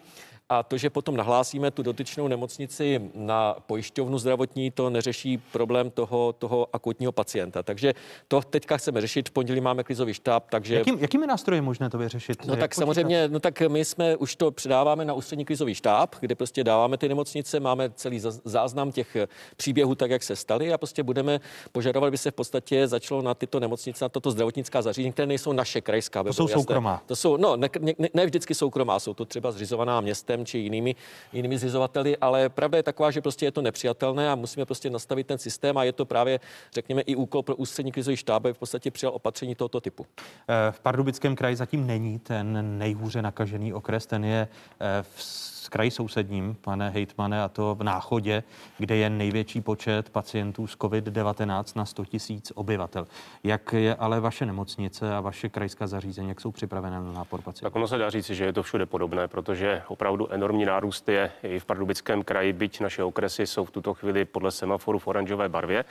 a 0.51 0.63
to, 0.63 0.77
že 0.77 0.91
potom 0.91 1.17
nahlásíme 1.17 1.71
tu 1.71 1.83
dotyčnou 1.83 2.29
nemocnici 2.29 3.11
na 3.15 3.57
pojišťovnu 3.67 4.19
zdravotní, 4.19 4.71
to 4.71 4.91
neřeší 4.91 5.39
problém 5.39 5.91
toho, 5.91 6.33
toho 6.33 6.67
akutního 6.73 7.13
pacienta. 7.13 7.63
Takže 7.63 7.95
to 8.29 8.41
teďka 8.41 8.77
chceme 8.77 9.01
řešit. 9.01 9.29
V 9.29 9.33
pondělí 9.33 9.61
máme 9.61 9.85
krizový 9.85 10.15
štáb, 10.15 10.51
takže... 10.51 10.75
Jakým, 10.75 10.99
jakými 10.99 11.27
nástroji 11.27 11.59
je 11.59 11.63
možné 11.63 11.91
to 11.91 11.99
vyřešit? 11.99 12.47
No 12.47 12.57
tak 12.57 12.75
samozřejmě, 12.75 13.29
no 13.29 13.41
tak 13.41 13.61
my 13.61 13.85
jsme 13.85 14.17
už 14.17 14.37
to 14.37 14.51
předáváme 14.51 15.05
na 15.05 15.15
ústřední 15.15 15.45
krizový 15.45 15.75
štáb, 15.75 16.15
kde 16.21 16.35
prostě 16.35 16.65
dáváme 16.65 16.99
ty 16.99 17.09
nemocnice, 17.09 17.61
máme 17.61 17.91
celý 17.95 18.21
záznam 18.45 18.93
těch 18.93 19.17
příběhů 19.57 19.95
tak, 19.95 20.11
jak 20.11 20.23
se 20.23 20.37
staly 20.37 20.73
a 20.73 20.79
prostě 20.79 21.03
budeme 21.03 21.41
požadovat, 21.73 22.07
aby 22.07 22.19
se 22.19 22.31
v 22.31 22.35
podstatě 22.35 22.89
začalo 22.89 23.23
na 23.23 23.35
tyto 23.35 23.61
nemocnice, 23.61 24.05
na 24.05 24.09
toto 24.09 24.31
zdravotnická 24.31 24.83
zařízení, 24.83 25.13
které 25.13 25.27
nejsou 25.27 25.53
naše 25.53 25.81
krajská. 25.81 26.23
To 26.23 26.33
jsou 26.33 26.43
jasné. 26.43 26.55
soukromá. 26.61 27.03
To 27.07 27.17
jsou, 27.17 27.37
no, 27.37 27.57
ne, 27.57 27.69
ne, 27.81 28.09
ne, 28.15 28.27
vždycky 28.27 28.55
soukromá, 28.55 28.99
jsou 28.99 29.15
to 29.15 29.25
třeba 29.25 29.53
zřizovaná 29.53 30.01
městem 30.01 30.40
či 30.45 30.59
jinými, 30.59 30.95
jinými 31.33 31.59
zřizovateli, 31.59 32.17
ale 32.17 32.49
pravda 32.49 32.77
je 32.77 32.83
taková, 32.83 33.11
že 33.11 33.21
prostě 33.21 33.47
je 33.47 33.53
to 33.53 33.63
nepřijatelné 33.63 34.31
a 34.31 34.35
musíme 34.35 34.67
prostě 34.67 34.91
nastavit 34.91 35.27
ten 35.27 35.39
systém 35.39 35.79
a 35.79 35.85
je 35.85 35.93
to 35.93 36.05
právě, 36.05 36.41
řekněme, 36.73 37.03
i 37.03 37.17
úkol 37.17 37.43
pro 37.43 37.57
ústřední 37.57 37.93
krizový 37.93 38.17
štáb, 38.17 38.45
aby 38.45 38.55
v 38.55 38.59
podstatě 38.59 38.91
přijal 38.91 39.15
opatření 39.15 39.55
tohoto 39.55 39.81
typu. 39.81 40.07
Eh, 40.49 40.73
v 40.73 40.81
Pardubickém 40.81 41.37
kraji 41.37 41.57
zatím 41.57 41.87
není 41.87 42.19
ten 42.19 42.79
nejhůře 42.79 43.23
nakažený 43.23 43.73
okres, 43.73 44.07
ten 44.07 44.25
je 44.25 44.49
eh, 44.81 45.03
v 45.03 45.60
kraji 45.71 45.91
sousedním, 45.91 46.57
pane 46.61 46.91
hejtmane, 46.91 47.43
a 47.43 47.49
to 47.49 47.75
v 47.75 47.83
Náchodě, 47.83 48.43
kde 48.79 48.97
je 48.97 49.11
největší 49.11 49.61
počet 49.61 50.11
pacientů 50.11 50.67
s 50.67 50.77
COVID-19 50.77 51.77
na 51.77 51.85
100 51.85 52.05
tisíc 52.05 52.53
obyvatel. 52.55 53.07
Jak 53.45 53.73
je 53.73 53.95
ale 53.95 54.21
vaše 54.21 54.47
nemocnice 54.47 55.15
a 55.15 55.21
vaše 55.21 55.49
krajská 55.49 55.87
zařízení, 55.87 56.29
jak 56.29 56.41
jsou 56.41 56.51
připravené 56.51 57.01
na 57.01 57.13
nápor 57.13 57.43
pacientů? 57.43 57.65
Tak 57.65 57.77
ono 57.77 57.89
se 57.89 57.99
dá 57.99 58.11
říci, 58.11 58.35
že 58.35 58.45
je 58.45 58.53
to 58.53 58.63
všude 58.63 58.87
podobné, 58.87 59.29
protože 59.29 59.83
opravdu 59.89 60.33
enormní 60.33 60.65
nárůst 60.65 61.09
je 61.09 61.31
i 61.43 61.59
v 61.59 61.65
Pardubickém 61.65 62.23
kraji, 62.25 62.53
byť 62.53 62.81
naše 62.81 63.05
okresy 63.05 63.47
jsou 63.47 63.65
v 63.65 63.71
tuto 63.71 63.95
chvíli 63.95 64.25
podle 64.25 64.51
semaforu 64.51 64.99
v 64.99 65.07
oranžové 65.07 65.49
barvě, 65.49 65.85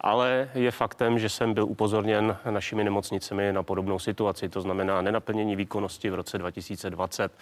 ale 0.00 0.50
je 0.54 0.70
faktem, 0.70 1.18
že 1.18 1.28
jsem 1.28 1.54
byl 1.54 1.64
upozorněn 1.64 2.36
našimi 2.50 2.84
nemocnicemi 2.84 3.52
na 3.52 3.62
podobnou 3.62 3.98
situaci, 3.98 4.48
to 4.48 4.60
znamená 4.60 5.02
nenaplnění 5.02 5.56
výkonnosti 5.56 6.10
v 6.10 6.14
roce 6.14 6.38
2020, 6.38 7.32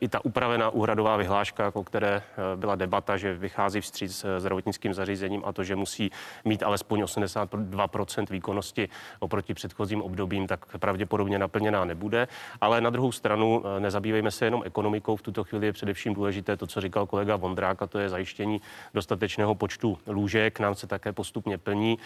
i 0.00 0.08
ta 0.08 0.24
upravená 0.24 0.70
úhradová 0.70 1.16
vyhláška, 1.26 1.70
o 1.74 1.84
které 1.84 2.22
eh, 2.22 2.56
byla 2.56 2.74
debata, 2.74 3.16
že 3.16 3.34
vychází 3.34 3.80
vstříc 3.80 4.16
s 4.16 4.38
zdravotnickým 4.38 4.94
zařízením 4.94 5.42
a 5.44 5.52
to, 5.52 5.64
že 5.64 5.76
musí 5.76 6.10
mít 6.44 6.62
alespoň 6.62 7.02
82% 7.02 8.26
výkonnosti 8.30 8.88
oproti 9.18 9.54
předchozím 9.54 10.02
obdobím, 10.02 10.46
tak 10.46 10.78
pravděpodobně 10.78 11.38
naplněná 11.38 11.84
nebude. 11.84 12.28
Ale 12.60 12.80
na 12.80 12.90
druhou 12.90 13.12
stranu 13.12 13.62
eh, 13.64 13.80
nezabývejme 13.80 14.30
se 14.30 14.44
jenom 14.44 14.62
ekonomikou. 14.64 15.16
V 15.16 15.22
tuto 15.22 15.44
chvíli 15.44 15.66
je 15.66 15.72
především 15.72 16.14
důležité 16.14 16.56
to, 16.56 16.66
co 16.66 16.80
říkal 16.80 17.06
kolega 17.06 17.36
Vondrák, 17.36 17.82
a 17.82 17.86
to 17.86 17.98
je 17.98 18.08
zajištění 18.08 18.60
dostatečného 18.94 19.54
počtu 19.54 19.98
lůžek. 20.06 20.60
Nám 20.60 20.74
se 20.74 20.86
také 20.86 21.12
postupně 21.12 21.58
plní. 21.58 21.98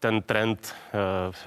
Ten 0.00 0.22
trend, 0.22 0.74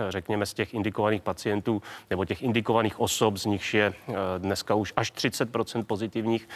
řekněme, 0.10 0.46
z 0.46 0.54
těch 0.54 0.74
indikovaných 0.74 1.22
pacientů 1.22 1.82
nebo 2.10 2.26
těch 2.26 2.44
indikovaných 2.44 3.00
osob, 3.00 3.38
z 3.38 3.46
nichž 3.46 3.74
je 3.74 3.94
dneska 4.38 4.76
už 4.76 4.94
až 4.96 5.14
30% 5.14 5.84
pozitivních, 5.84 6.48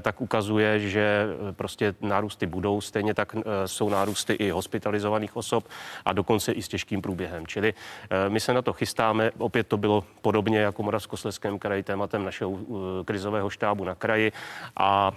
tak 0.00 0.20
ukazuje, 0.20 0.80
že 0.80 1.26
prostě 1.52 1.94
nárůsty 2.00 2.46
budou. 2.46 2.80
Stejně 2.80 3.14
tak 3.14 3.36
jsou 3.66 3.88
nárůsty 3.88 4.32
i 4.32 4.50
hospitalizovaných 4.50 5.36
osob 5.36 5.68
a 6.04 6.12
dokonce 6.12 6.52
i 6.52 6.62
s 6.62 6.68
těžkým 6.68 7.02
průběhem. 7.02 7.46
Čili 7.46 7.74
my 8.28 8.40
se 8.40 8.54
na 8.54 8.62
to 8.62 8.72
chystáme. 8.72 9.30
Opět 9.38 9.66
to 9.66 9.76
bylo 9.76 10.04
podobně 10.20 10.58
jako 10.58 10.82
Moravskosleském 10.82 11.58
kraji 11.58 11.82
tématem 11.82 12.24
našeho 12.24 12.58
krizového 13.04 13.50
štábu 13.50 13.84
na 13.84 13.94
kraji 13.94 14.32
a 14.76 15.12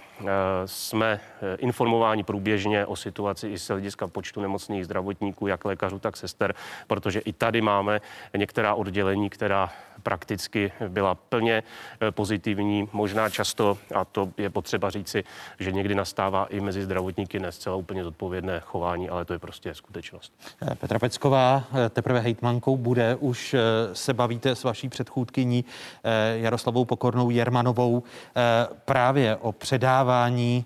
jsme 0.66 1.20
informováni 1.58 2.22
průběžně 2.22 2.86
o 2.86 2.96
situaci 2.96 3.48
i 3.48 3.58
z 3.58 3.68
hlediska 3.68 4.06
počtu 4.06 4.40
nemocných 4.40 4.84
zdravotníků, 4.84 5.46
jak 5.46 5.64
lékařů, 5.64 5.98
tak 5.98 6.16
sester, 6.16 6.54
protože 6.86 7.20
i 7.20 7.32
tady 7.32 7.60
máme 7.60 8.00
některá 8.36 8.74
oddělení, 8.74 9.30
která 9.30 9.70
prakticky 10.02 10.72
byla 10.88 11.14
plně 11.14 11.62
eh, 12.00 12.10
pozitivní, 12.10 12.88
možná 12.92 13.30
často, 13.30 13.78
a 13.94 14.04
to 14.04 14.28
je 14.36 14.49
potřeba 14.50 14.90
říci, 14.90 15.24
že 15.58 15.72
někdy 15.72 15.94
nastává 15.94 16.46
i 16.46 16.60
mezi 16.60 16.82
zdravotníky 16.82 17.38
ne 17.38 17.52
zcela 17.52 17.76
úplně 17.76 18.04
zodpovědné 18.04 18.60
chování, 18.60 19.08
ale 19.08 19.24
to 19.24 19.32
je 19.32 19.38
prostě 19.38 19.74
skutečnost. 19.74 20.32
Eh, 20.62 20.74
Petra 20.74 20.98
Pecková, 20.98 21.64
eh, 21.72 21.88
teprve 21.88 22.20
hejtmankou 22.20 22.76
bude, 22.76 23.16
už 23.16 23.56
se 23.92 24.14
bavíte 24.14 24.54
s 24.54 24.64
vaší 24.64 24.88
předchůdkyní 24.88 25.64
Jaroslavou 26.34 26.84
Pokornou 26.84 27.30
Jermanovou 27.30 28.02
právě 28.84 29.36
o 29.36 29.52
předávání 29.52 30.64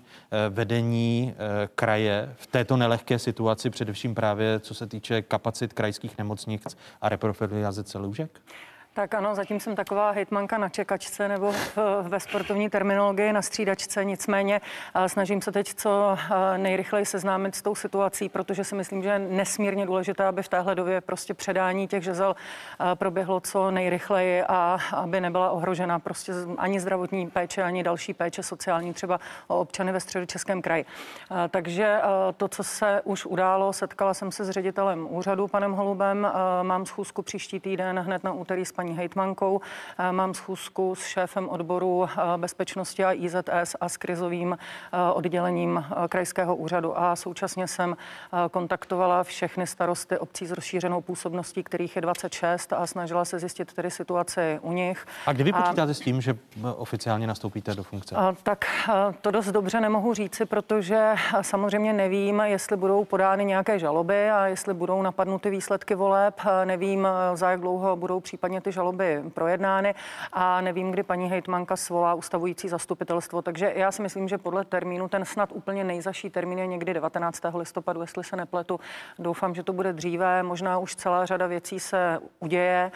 vedení 0.49 1.33
kraje 1.75 2.33
v 2.37 2.47
této 2.47 2.77
nelehké 2.77 3.19
situaci, 3.19 3.69
především 3.69 4.15
právě 4.15 4.59
co 4.59 4.73
se 4.73 4.87
týče 4.87 5.21
kapacit 5.21 5.73
krajských 5.73 6.17
nemocnic 6.17 6.77
a 7.01 7.09
reprofilizace 7.09 7.97
lůžek? 7.97 8.41
Tak 8.95 9.13
ano, 9.13 9.35
zatím 9.35 9.59
jsem 9.59 9.75
taková 9.75 10.11
hejtmanka 10.11 10.57
na 10.57 10.69
čekačce 10.69 11.27
nebo 11.27 11.53
ve 12.01 12.19
sportovní 12.19 12.69
terminologii 12.69 13.33
na 13.33 13.41
střídačce, 13.41 14.05
nicméně 14.05 14.61
snažím 15.07 15.41
se 15.41 15.51
teď 15.51 15.73
co 15.73 16.17
nejrychleji 16.57 17.05
seznámit 17.05 17.55
s 17.55 17.61
tou 17.61 17.75
situací, 17.75 18.29
protože 18.29 18.63
si 18.63 18.75
myslím, 18.75 19.03
že 19.03 19.09
je 19.09 19.19
nesmírně 19.19 19.85
důležité, 19.85 20.25
aby 20.25 20.43
v 20.43 20.47
téhle 20.47 20.75
době 20.75 21.01
prostě 21.01 21.33
předání 21.33 21.87
těch 21.87 22.03
žezel 22.03 22.35
proběhlo 22.95 23.39
co 23.39 23.71
nejrychleji 23.71 24.43
a 24.43 24.77
aby 24.93 25.21
nebyla 25.21 25.49
ohrožena 25.49 25.99
prostě 25.99 26.33
ani 26.57 26.79
zdravotní 26.79 27.29
péče, 27.29 27.63
ani 27.63 27.83
další 27.83 28.13
péče 28.13 28.43
sociální 28.43 28.93
třeba 28.93 29.19
o 29.47 29.59
občany 29.59 29.91
ve 29.91 29.99
středu 29.99 30.25
Českém 30.25 30.61
kraji. 30.61 30.85
Takže 31.49 31.99
to, 32.37 32.47
co 32.47 32.63
se 32.63 33.01
už 33.03 33.25
událo, 33.25 33.73
setkala 33.73 34.13
jsem 34.13 34.31
se 34.31 34.45
s 34.45 34.49
ředitelem 34.49 35.07
úřadu, 35.09 35.47
panem 35.47 35.71
Holubem, 35.71 36.27
mám 36.61 36.85
schůzku 36.85 37.21
příští 37.21 37.59
týden 37.59 37.99
hned 37.99 38.23
na 38.23 38.33
úterý 38.33 38.65
s 38.65 38.71
paní 38.71 38.84
paní 38.85 38.97
hejtmankou. 38.97 39.61
Eh, 39.97 40.11
mám 40.11 40.33
schůzku 40.33 40.95
s 40.95 41.05
šéfem 41.05 41.49
odboru 41.49 42.05
eh, 42.05 42.37
bezpečnosti 42.37 43.05
a 43.05 43.13
IZS 43.13 43.75
a 43.81 43.89
s 43.89 43.97
krizovým 43.97 44.57
eh, 44.57 45.11
oddělením 45.13 45.85
krajského 46.09 46.55
úřadu 46.55 46.99
a 46.99 47.15
současně 47.15 47.67
jsem 47.67 47.97
kontaktovala 48.51 49.23
všechny 49.23 49.67
starosty 49.67 50.17
obcí 50.17 50.45
s 50.45 50.51
rozšířenou 50.51 51.01
působností, 51.01 51.63
kterých 51.63 51.95
je 51.95 52.01
26 52.01 52.73
a 52.73 52.87
snažila 52.87 53.25
se 53.25 53.39
zjistit 53.39 53.73
tedy 53.73 53.91
situaci 53.91 54.59
u 54.61 54.71
nich. 54.71 55.05
A 55.25 55.33
kdy 55.33 55.43
vy 55.43 55.53
počítáte 55.53 55.91
a, 55.91 55.93
s 55.93 55.99
tím, 55.99 56.21
že 56.21 56.37
oficiálně 56.75 57.27
nastoupíte 57.27 57.75
do 57.75 57.83
funkce? 57.83 58.15
A, 58.15 58.35
tak 58.43 58.65
to 59.21 59.31
dost 59.31 59.51
dobře 59.51 59.81
nemohu 59.81 60.13
říci, 60.13 60.45
protože 60.45 61.15
samozřejmě 61.41 61.93
nevím, 61.93 62.39
jestli 62.45 62.77
budou 62.77 63.05
podány 63.05 63.45
nějaké 63.45 63.79
žaloby 63.79 64.29
a 64.29 64.47
jestli 64.47 64.73
budou 64.73 65.01
napadnuty 65.01 65.49
výsledky 65.49 65.95
voleb. 65.95 66.41
Nevím, 66.65 67.07
za 67.33 67.51
jak 67.51 67.59
dlouho 67.59 67.95
budou 67.95 68.19
případně 68.19 68.61
ty 68.61 68.71
žaloby 68.75 69.23
projednány 69.33 69.95
a 70.33 70.61
nevím, 70.61 70.91
kdy 70.91 71.03
paní 71.03 71.29
hejtmanka 71.29 71.75
svolá 71.75 72.13
ustavující 72.13 72.69
zastupitelstvo. 72.69 73.41
Takže 73.41 73.73
já 73.75 73.91
si 73.91 74.01
myslím, 74.01 74.27
že 74.27 74.37
podle 74.37 74.65
termínu 74.65 75.07
ten 75.07 75.25
snad 75.25 75.49
úplně 75.51 75.83
nejzaší 75.83 76.29
termín 76.29 76.59
je 76.59 76.67
někdy 76.67 76.93
19. 76.93 77.41
listopadu, 77.55 78.01
jestli 78.01 78.23
se 78.23 78.35
nepletu. 78.35 78.79
Doufám, 79.19 79.55
že 79.55 79.63
to 79.63 79.73
bude 79.73 79.93
dříve. 79.93 80.43
Možná 80.43 80.77
už 80.77 80.95
celá 80.95 81.25
řada 81.25 81.47
věcí 81.47 81.79
se 81.79 82.19
uděje. 82.39 82.91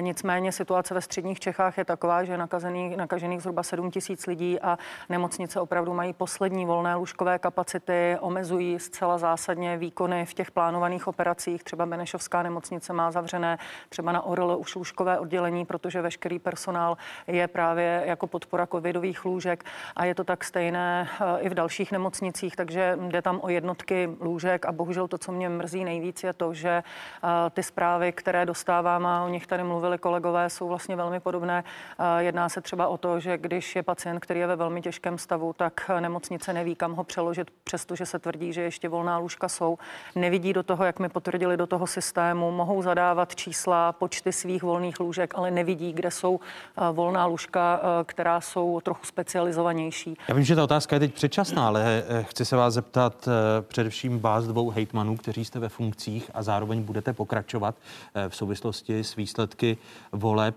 Nicméně 0.00 0.52
situace 0.52 0.94
ve 0.94 1.00
středních 1.00 1.40
Čechách 1.40 1.78
je 1.78 1.84
taková, 1.84 2.24
že 2.24 2.32
je 2.32 2.38
nakažených, 2.38 2.96
nakažených 2.96 3.40
zhruba 3.42 3.62
7 3.62 3.90
tisíc 3.90 4.26
lidí 4.26 4.60
a 4.60 4.78
nemocnice 5.08 5.60
opravdu 5.60 5.94
mají 5.94 6.12
poslední 6.12 6.66
volné 6.66 6.94
lůžkové 6.94 7.38
kapacity, 7.38 8.16
omezují 8.20 8.78
zcela 8.78 9.18
zásadně 9.18 9.76
výkony 9.76 10.26
v 10.26 10.34
těch 10.34 10.50
plánovaných 10.50 11.08
operacích. 11.08 11.64
Třeba 11.64 11.86
Benešovská 11.86 12.42
nemocnice 12.42 12.92
má 12.92 13.10
zavřené, 13.10 13.58
třeba 13.88 14.12
na 14.12 14.22
Orl 14.22 14.56
už 14.58 14.74
lůžkové 14.76 15.17
oddělení, 15.18 15.64
protože 15.64 16.02
veškerý 16.02 16.38
personál 16.38 16.96
je 17.26 17.48
právě 17.48 18.02
jako 18.06 18.26
podpora 18.26 18.66
covidových 18.66 19.24
lůžek 19.24 19.64
a 19.96 20.04
je 20.04 20.14
to 20.14 20.24
tak 20.24 20.44
stejné 20.44 21.08
eh, 21.20 21.40
i 21.40 21.48
v 21.48 21.54
dalších 21.54 21.92
nemocnicích, 21.92 22.56
takže 22.56 22.98
jde 23.08 23.22
tam 23.22 23.40
o 23.42 23.48
jednotky 23.48 24.10
lůžek 24.20 24.66
a 24.66 24.72
bohužel 24.72 25.08
to, 25.08 25.18
co 25.18 25.32
mě 25.32 25.48
mrzí 25.48 25.84
nejvíc, 25.84 26.22
je 26.22 26.32
to, 26.32 26.54
že 26.54 26.68
eh, 26.68 27.50
ty 27.50 27.62
zprávy, 27.62 28.12
které 28.12 28.46
dostávám 28.46 29.06
a 29.06 29.24
o 29.24 29.28
nich 29.28 29.46
tady 29.46 29.62
mluvili 29.62 29.98
kolegové, 29.98 30.50
jsou 30.50 30.68
vlastně 30.68 30.96
velmi 30.96 31.20
podobné. 31.20 31.64
Eh, 31.98 32.22
jedná 32.22 32.48
se 32.48 32.60
třeba 32.60 32.88
o 32.88 32.98
to, 32.98 33.20
že 33.20 33.38
když 33.38 33.76
je 33.76 33.82
pacient, 33.82 34.20
který 34.20 34.40
je 34.40 34.46
ve 34.46 34.56
velmi 34.56 34.82
těžkém 34.82 35.18
stavu, 35.18 35.52
tak 35.52 35.90
nemocnice 36.00 36.52
neví, 36.52 36.74
kam 36.74 36.94
ho 36.94 37.04
přeložit, 37.04 37.50
přestože 37.64 38.06
se 38.06 38.18
tvrdí, 38.18 38.52
že 38.52 38.62
ještě 38.62 38.88
volná 38.88 39.18
lůžka 39.18 39.48
jsou. 39.48 39.78
Nevidí 40.14 40.52
do 40.52 40.62
toho, 40.62 40.84
jak 40.84 40.98
mi 40.98 41.08
potvrdili 41.08 41.56
do 41.56 41.66
toho 41.66 41.86
systému, 41.86 42.50
mohou 42.50 42.82
zadávat 42.82 43.34
čísla, 43.34 43.92
počty 43.92 44.32
svých 44.32 44.62
volných 44.62 44.97
lůžek 45.00 45.34
ale 45.36 45.50
nevidí, 45.50 45.92
kde 45.92 46.10
jsou 46.10 46.40
eh, 46.40 46.92
volná 46.92 47.26
lůžka, 47.26 47.80
eh, 47.82 48.04
která 48.04 48.40
jsou 48.40 48.80
trochu 48.80 49.06
specializovanější. 49.06 50.16
Já 50.28 50.34
vím, 50.34 50.44
že 50.44 50.56
ta 50.56 50.64
otázka 50.64 50.96
je 50.96 51.00
teď 51.00 51.14
předčasná, 51.14 51.66
ale 51.66 52.02
eh, 52.08 52.22
chci 52.22 52.44
se 52.44 52.56
vás 52.56 52.74
zeptat 52.74 53.28
především 53.60 54.20
vás 54.20 54.46
dvou 54.46 54.70
hejtmanů, 54.70 55.16
kteří 55.16 55.44
jste 55.44 55.58
ve 55.58 55.68
funkcích 55.68 56.30
a 56.34 56.42
zároveň 56.42 56.82
budete 56.82 57.12
pokračovat 57.12 57.74
v 58.28 58.36
souvislosti 58.36 59.04
s 59.04 59.16
výsledky 59.16 59.78
voleb, 60.12 60.56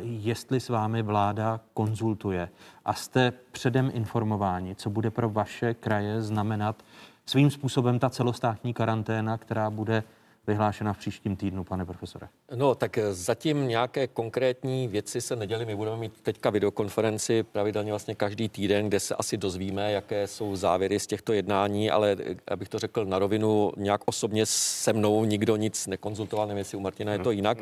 jestli 0.00 0.60
s 0.60 0.68
vámi 0.68 1.02
vláda 1.02 1.60
konzultuje 1.74 2.48
a 2.84 2.94
jste 2.94 3.32
předem 3.52 3.90
informováni, 3.94 4.74
co 4.74 4.90
bude 4.90 5.10
pro 5.10 5.30
vaše 5.30 5.74
kraje 5.74 6.22
znamenat 6.22 6.82
svým 7.26 7.50
způsobem 7.50 7.98
ta 7.98 8.10
celostátní 8.10 8.74
karanténa, 8.74 9.38
která 9.38 9.70
bude 9.70 10.02
vyhlášena 10.46 10.92
v 10.92 10.98
příštím 10.98 11.36
týdnu, 11.36 11.64
pane 11.64 11.84
profesore? 11.84 12.28
No, 12.54 12.74
tak 12.74 12.98
zatím 13.10 13.68
nějaké 13.68 14.06
konkrétní 14.06 14.88
věci 14.88 15.20
se 15.20 15.36
neděly. 15.36 15.66
My 15.66 15.76
budeme 15.76 15.96
mít 15.96 16.20
teďka 16.22 16.50
videokonferenci 16.50 17.42
pravidelně 17.42 17.92
vlastně 17.92 18.14
každý 18.14 18.48
týden, 18.48 18.88
kde 18.88 19.00
se 19.00 19.14
asi 19.14 19.36
dozvíme, 19.36 19.92
jaké 19.92 20.26
jsou 20.26 20.56
závěry 20.56 21.00
z 21.00 21.06
těchto 21.06 21.32
jednání, 21.32 21.90
ale 21.90 22.16
abych 22.48 22.68
to 22.68 22.78
řekl 22.78 23.04
na 23.04 23.18
rovinu, 23.18 23.72
nějak 23.76 24.00
osobně 24.06 24.46
se 24.46 24.92
mnou 24.92 25.24
nikdo 25.24 25.56
nic 25.56 25.86
nekonzultoval, 25.86 26.46
nevím, 26.46 26.58
jestli 26.58 26.78
u 26.78 26.80
Martina 26.80 27.12
je 27.12 27.18
to 27.18 27.30
jinak, 27.30 27.58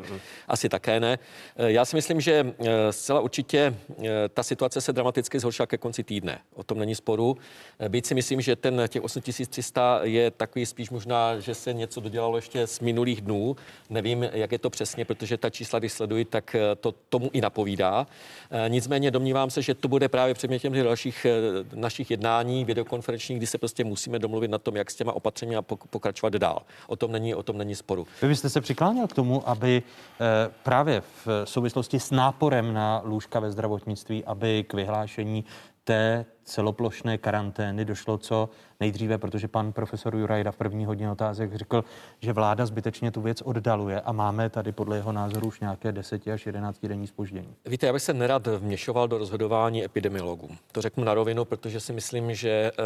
asi 0.47 0.69
také 0.69 0.99
ne. 0.99 1.19
Já 1.57 1.85
si 1.85 1.95
myslím, 1.95 2.21
že 2.21 2.53
eh, 2.59 2.93
zcela 2.93 3.19
určitě 3.19 3.75
eh, 3.89 4.05
ta 4.33 4.43
situace 4.43 4.81
se 4.81 4.93
dramaticky 4.93 5.39
zhoršila 5.39 5.67
ke 5.67 5.77
konci 5.77 6.03
týdne. 6.03 6.39
O 6.53 6.63
tom 6.63 6.79
není 6.79 6.95
sporu. 6.95 7.37
Eh, 7.79 7.89
byť 7.89 8.05
si 8.05 8.15
myslím, 8.15 8.41
že 8.41 8.55
ten 8.55 8.81
těch 8.87 9.03
8300 9.03 9.99
je 10.03 10.31
takový 10.31 10.65
spíš 10.65 10.89
možná, 10.89 11.39
že 11.39 11.55
se 11.55 11.73
něco 11.73 11.99
dodělalo 11.99 12.35
ještě 12.37 12.67
z 12.67 12.79
minulých 12.79 13.21
dnů. 13.21 13.55
Nevím, 13.89 14.23
jak 14.33 14.51
je 14.51 14.59
to 14.59 14.69
přesně, 14.77 15.05
protože 15.05 15.37
ta 15.37 15.49
čísla, 15.49 15.79
když 15.79 15.91
sleduji, 15.91 16.25
tak 16.25 16.55
eh, 16.55 16.75
to 16.75 16.91
tomu 17.09 17.29
i 17.33 17.41
napovídá. 17.41 18.07
Eh, 18.51 18.69
nicméně 18.69 19.11
domnívám 19.11 19.49
se, 19.49 19.61
že 19.61 19.73
to 19.73 19.87
bude 19.87 20.09
právě 20.09 20.33
předmětem 20.33 20.73
dalších 20.73 21.25
eh, 21.25 21.31
našich 21.75 22.11
jednání 22.11 22.65
videokonferenčních, 22.65 23.37
kdy 23.37 23.47
se 23.47 23.57
prostě 23.57 23.83
musíme 23.83 24.19
domluvit 24.19 24.51
na 24.51 24.57
tom, 24.57 24.75
jak 24.75 24.91
s 24.91 24.95
těma 24.95 25.13
opatřeními 25.13 25.61
pokračovat 25.89 26.33
dál. 26.33 26.61
O 26.87 26.95
tom 26.95 27.11
není, 27.11 27.35
o 27.35 27.43
tom 27.43 27.57
není 27.57 27.75
sporu. 27.75 28.07
Vy 28.21 28.27
byste 28.27 28.49
se 28.49 28.61
přikláněl 28.61 29.07
k 29.07 29.13
tomu, 29.13 29.49
aby 29.49 29.83
právě 30.63 31.01
v 31.01 31.27
souvislosti 31.43 31.99
s 31.99 32.11
náporem 32.11 32.73
na 32.73 33.01
lůžka 33.05 33.39
ve 33.39 33.51
zdravotnictví, 33.51 34.25
aby 34.25 34.63
k 34.63 34.73
vyhlášení 34.73 35.45
té 35.83 36.25
celoplošné 36.47 37.17
karantény 37.17 37.85
došlo 37.85 38.17
co 38.17 38.49
nejdříve, 38.79 39.17
protože 39.17 39.47
pan 39.47 39.73
profesor 39.73 40.15
Jurajda 40.15 40.51
v 40.51 40.55
první 40.55 40.85
hodně 40.85 41.11
otázek 41.11 41.55
řekl, 41.55 41.83
že 42.19 42.33
vláda 42.33 42.65
zbytečně 42.65 43.11
tu 43.11 43.21
věc 43.21 43.41
oddaluje 43.41 44.01
a 44.01 44.11
máme 44.11 44.49
tady 44.49 44.71
podle 44.71 44.97
jeho 44.97 45.11
názoru 45.11 45.47
už 45.47 45.59
nějaké 45.59 45.91
10 45.91 46.27
až 46.27 46.45
11 46.45 46.85
denní 46.85 47.07
spoždění. 47.07 47.55
Víte, 47.65 47.87
já 47.87 47.93
bych 47.93 48.01
se 48.01 48.13
nerad 48.13 48.47
vměšoval 48.47 49.07
do 49.07 49.17
rozhodování 49.17 49.83
epidemiologů. 49.85 50.49
To 50.71 50.81
řeknu 50.81 51.03
na 51.03 51.13
rovinu, 51.13 51.45
protože 51.45 51.79
si 51.79 51.93
myslím, 51.93 52.33
že 52.33 52.71
uh, 52.79 52.85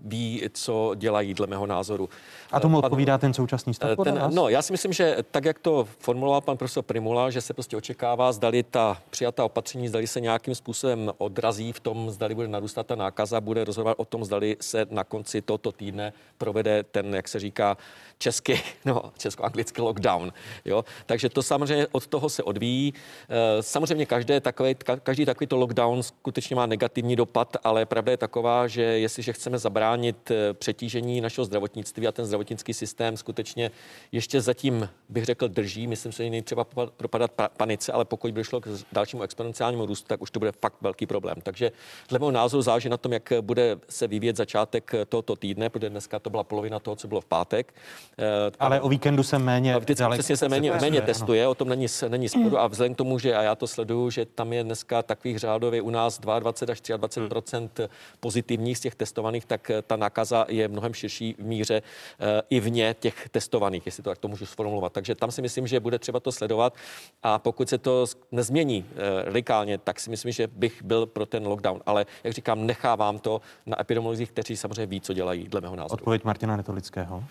ví, 0.00 0.42
co 0.52 0.94
dělají 0.94 1.34
dle 1.34 1.46
mého 1.46 1.66
názoru. 1.66 2.08
A 2.52 2.60
tomu 2.60 2.80
pan, 2.80 2.84
odpovídá 2.84 3.18
ten 3.18 3.34
současný 3.34 3.74
stav? 3.74 3.90
Ten, 4.04 4.14
nás? 4.14 4.34
no, 4.34 4.48
já 4.48 4.62
si 4.62 4.72
myslím, 4.72 4.92
že 4.92 5.16
tak, 5.30 5.44
jak 5.44 5.58
to 5.58 5.88
formuloval 5.98 6.40
pan 6.40 6.56
profesor 6.56 6.82
Primula, 6.82 7.30
že 7.30 7.40
se 7.40 7.54
prostě 7.54 7.76
očekává, 7.76 8.32
zdali 8.32 8.62
ta 8.62 8.98
přijatá 9.10 9.44
opatření, 9.44 9.88
zdali 9.88 10.06
se 10.06 10.20
nějakým 10.20 10.54
způsobem 10.54 11.12
odrazí 11.18 11.72
v 11.72 11.80
tom, 11.80 12.10
zdali 12.10 12.34
bude 12.34 12.48
narůstat 12.48 12.87
ta 12.88 12.94
nákaza, 12.94 13.40
bude 13.40 13.64
rozhodovat 13.64 13.94
o 13.98 14.04
tom, 14.04 14.24
zdali 14.24 14.56
se 14.60 14.86
na 14.90 15.04
konci 15.04 15.42
tohoto 15.42 15.72
týdne 15.72 16.12
provede 16.38 16.82
ten, 16.82 17.14
jak 17.14 17.28
se 17.28 17.40
říká, 17.40 17.76
český, 18.18 18.52
no, 18.84 19.12
česko-anglický 19.18 19.80
lockdown. 19.80 20.32
Jo? 20.64 20.84
Takže 21.06 21.28
to 21.28 21.42
samozřejmě 21.42 21.86
od 21.92 22.06
toho 22.06 22.28
se 22.28 22.42
odvíjí. 22.42 22.94
Eh, 23.28 23.62
samozřejmě 23.62 24.06
každé 24.06 24.40
takové, 24.40 24.74
každý 25.02 25.26
takovýto 25.26 25.56
lockdown 25.56 26.02
skutečně 26.02 26.56
má 26.56 26.66
negativní 26.66 27.16
dopad, 27.16 27.56
ale 27.64 27.86
pravda 27.86 28.10
je 28.12 28.16
taková, 28.16 28.66
že 28.66 28.82
jestliže 28.82 29.32
chceme 29.32 29.58
zabránit 29.58 30.30
eh, 30.30 30.54
přetížení 30.54 31.20
našeho 31.20 31.44
zdravotnictví 31.44 32.06
a 32.06 32.12
ten 32.12 32.26
zdravotnický 32.26 32.74
systém 32.74 33.16
skutečně 33.16 33.70
ještě 34.12 34.40
zatím, 34.40 34.88
bych 35.08 35.24
řekl, 35.24 35.48
drží, 35.48 35.86
myslím 35.86 36.12
si, 36.12 36.24
že 36.24 36.30
není 36.30 36.42
třeba 36.42 36.64
propadat 36.96 37.30
panice, 37.56 37.92
ale 37.92 38.04
pokud 38.04 38.32
by 38.32 38.44
šlo 38.44 38.60
k 38.60 38.68
dalšímu 38.92 39.22
exponenciálnímu 39.22 39.86
růstu, 39.86 40.08
tak 40.08 40.22
už 40.22 40.30
to 40.30 40.38
bude 40.38 40.52
fakt 40.52 40.74
velký 40.80 41.06
problém. 41.06 41.36
Takže 41.42 41.72
dle 42.08 42.18
mého 42.18 42.30
názoru 42.30 42.62
na 42.86 42.96
tom, 42.96 43.12
jak 43.12 43.32
bude 43.40 43.76
se 43.88 44.06
vyvíjet 44.06 44.36
začátek 44.36 44.92
tohoto 45.08 45.36
týdne, 45.36 45.70
protože 45.70 45.90
dneska 45.90 46.18
to 46.18 46.30
byla 46.30 46.44
polovina 46.44 46.78
toho, 46.78 46.96
co 46.96 47.08
bylo 47.08 47.20
v 47.20 47.24
pátek. 47.24 47.74
Eh, 48.18 48.24
ale 48.60 48.80
o 48.80 48.88
víkendu 48.88 49.22
se 49.22 49.38
méně. 49.38 49.78
Vždycky 49.78 50.02
dalek, 50.02 50.18
přesně 50.18 50.36
se 50.36 50.48
méně, 50.48 50.72
méně 50.80 51.00
testuje, 51.00 51.48
o 51.48 51.54
tom 51.54 51.68
není, 51.68 51.86
není 52.08 52.28
sporu. 52.28 52.58
A 52.58 52.66
vzhledem 52.66 52.94
k 52.94 52.98
tomu, 52.98 53.18
že 53.18 53.34
a 53.34 53.42
já 53.42 53.54
to 53.54 53.66
sleduju, 53.66 54.10
že 54.10 54.26
tam 54.26 54.52
je 54.52 54.64
dneska 54.64 55.02
takových 55.02 55.38
řádově 55.38 55.82
u 55.82 55.90
nás 55.90 56.18
22 56.18 56.72
až 56.72 56.80
23 56.96 57.56
hmm. 57.56 57.88
pozitivních 58.20 58.78
z 58.78 58.80
těch 58.80 58.94
testovaných, 58.94 59.44
tak 59.44 59.70
ta 59.86 59.96
nákaza 59.96 60.46
je 60.48 60.68
mnohem 60.68 60.94
širší 60.94 61.34
v 61.38 61.44
míře 61.44 61.82
eh, 62.20 62.42
i 62.50 62.60
vně 62.60 62.96
těch 63.00 63.28
testovaných, 63.28 63.86
jestli 63.86 64.02
to 64.02 64.10
tak 64.10 64.18
to 64.18 64.28
můžu 64.28 64.46
sformulovat. 64.46 64.92
Takže 64.92 65.14
tam 65.14 65.30
si 65.30 65.42
myslím, 65.42 65.66
že 65.66 65.80
bude 65.80 65.98
třeba 65.98 66.20
to 66.20 66.32
sledovat 66.32 66.74
a 67.22 67.38
pokud 67.38 67.68
se 67.68 67.78
to 67.78 68.06
nezmění 68.32 68.84
eh, 68.90 69.24
radikálně, 69.24 69.78
tak 69.78 70.00
si 70.00 70.10
myslím, 70.10 70.32
že 70.32 70.46
bych 70.46 70.82
byl 70.82 71.06
pro 71.06 71.26
ten 71.26 71.46
lockdown. 71.46 71.80
Ale 71.86 72.06
jak 72.24 72.34
říkám, 72.34 72.66
nechávám 72.68 73.18
to 73.18 73.40
na 73.66 73.80
epidemiologích, 73.80 74.30
kteří 74.30 74.56
samozřejmě 74.56 74.86
ví, 74.86 75.00
co 75.00 75.12
dělají, 75.12 75.48
dle 75.48 75.60
mého 75.60 75.76
názoru. 75.76 75.94
Odpověď 75.94 76.24
Martina 76.24 76.56
Netolického. 76.56 77.24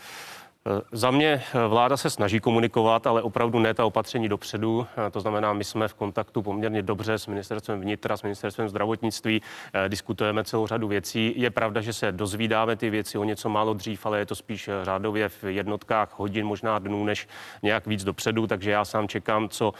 Eh, 0.67 0.81
za 0.91 1.11
mě 1.11 1.43
eh, 1.53 1.67
vláda 1.67 1.97
se 1.97 2.09
snaží 2.09 2.39
komunikovat, 2.39 3.07
ale 3.07 3.21
opravdu 3.21 3.59
ne 3.59 3.73
ta 3.73 3.85
opatření 3.85 4.29
dopředu. 4.29 4.87
Eh, 5.07 5.11
to 5.11 5.21
znamená, 5.21 5.53
my 5.53 5.63
jsme 5.63 5.87
v 5.87 5.93
kontaktu 5.93 6.41
poměrně 6.41 6.81
dobře 6.81 7.17
s 7.17 7.27
ministerstvem 7.27 7.81
vnitra, 7.81 8.17
s 8.17 8.23
ministerstvem 8.23 8.69
zdravotnictví, 8.69 9.41
diskutujeme 9.87 10.43
celou 10.43 10.67
řadu 10.67 10.87
věcí. 10.87 11.33
Je 11.35 11.49
pravda, 11.49 11.81
že 11.81 11.93
se 11.93 12.11
dozvídáme 12.11 12.75
ty 12.75 12.89
věci 12.89 13.17
o 13.17 13.23
něco 13.23 13.49
málo 13.49 13.73
dřív, 13.73 14.05
ale 14.05 14.19
je 14.19 14.25
to 14.25 14.35
spíš 14.35 14.69
řádově 14.83 15.29
v 15.29 15.43
jednotkách 15.43 16.19
hodin, 16.19 16.45
možná 16.45 16.79
dnů, 16.79 17.05
než 17.05 17.27
nějak 17.63 17.87
víc 17.87 18.03
dopředu. 18.03 18.47
Takže 18.47 18.71
já 18.71 18.85
sám 18.85 19.07
čekám, 19.07 19.49
co 19.49 19.73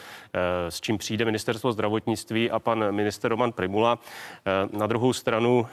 s 0.70 0.82
čím 0.82 0.98
přijde 0.98 1.26
ministerstvo 1.26 1.72
zdravotnictví 1.72 2.52
a 2.52 2.60
pan 2.60 2.92
minister 2.92 3.32
Roman 3.32 3.52
Primula. 3.52 4.00
Na 4.72 4.88
druhou 4.88 5.14
stranu 5.14 5.68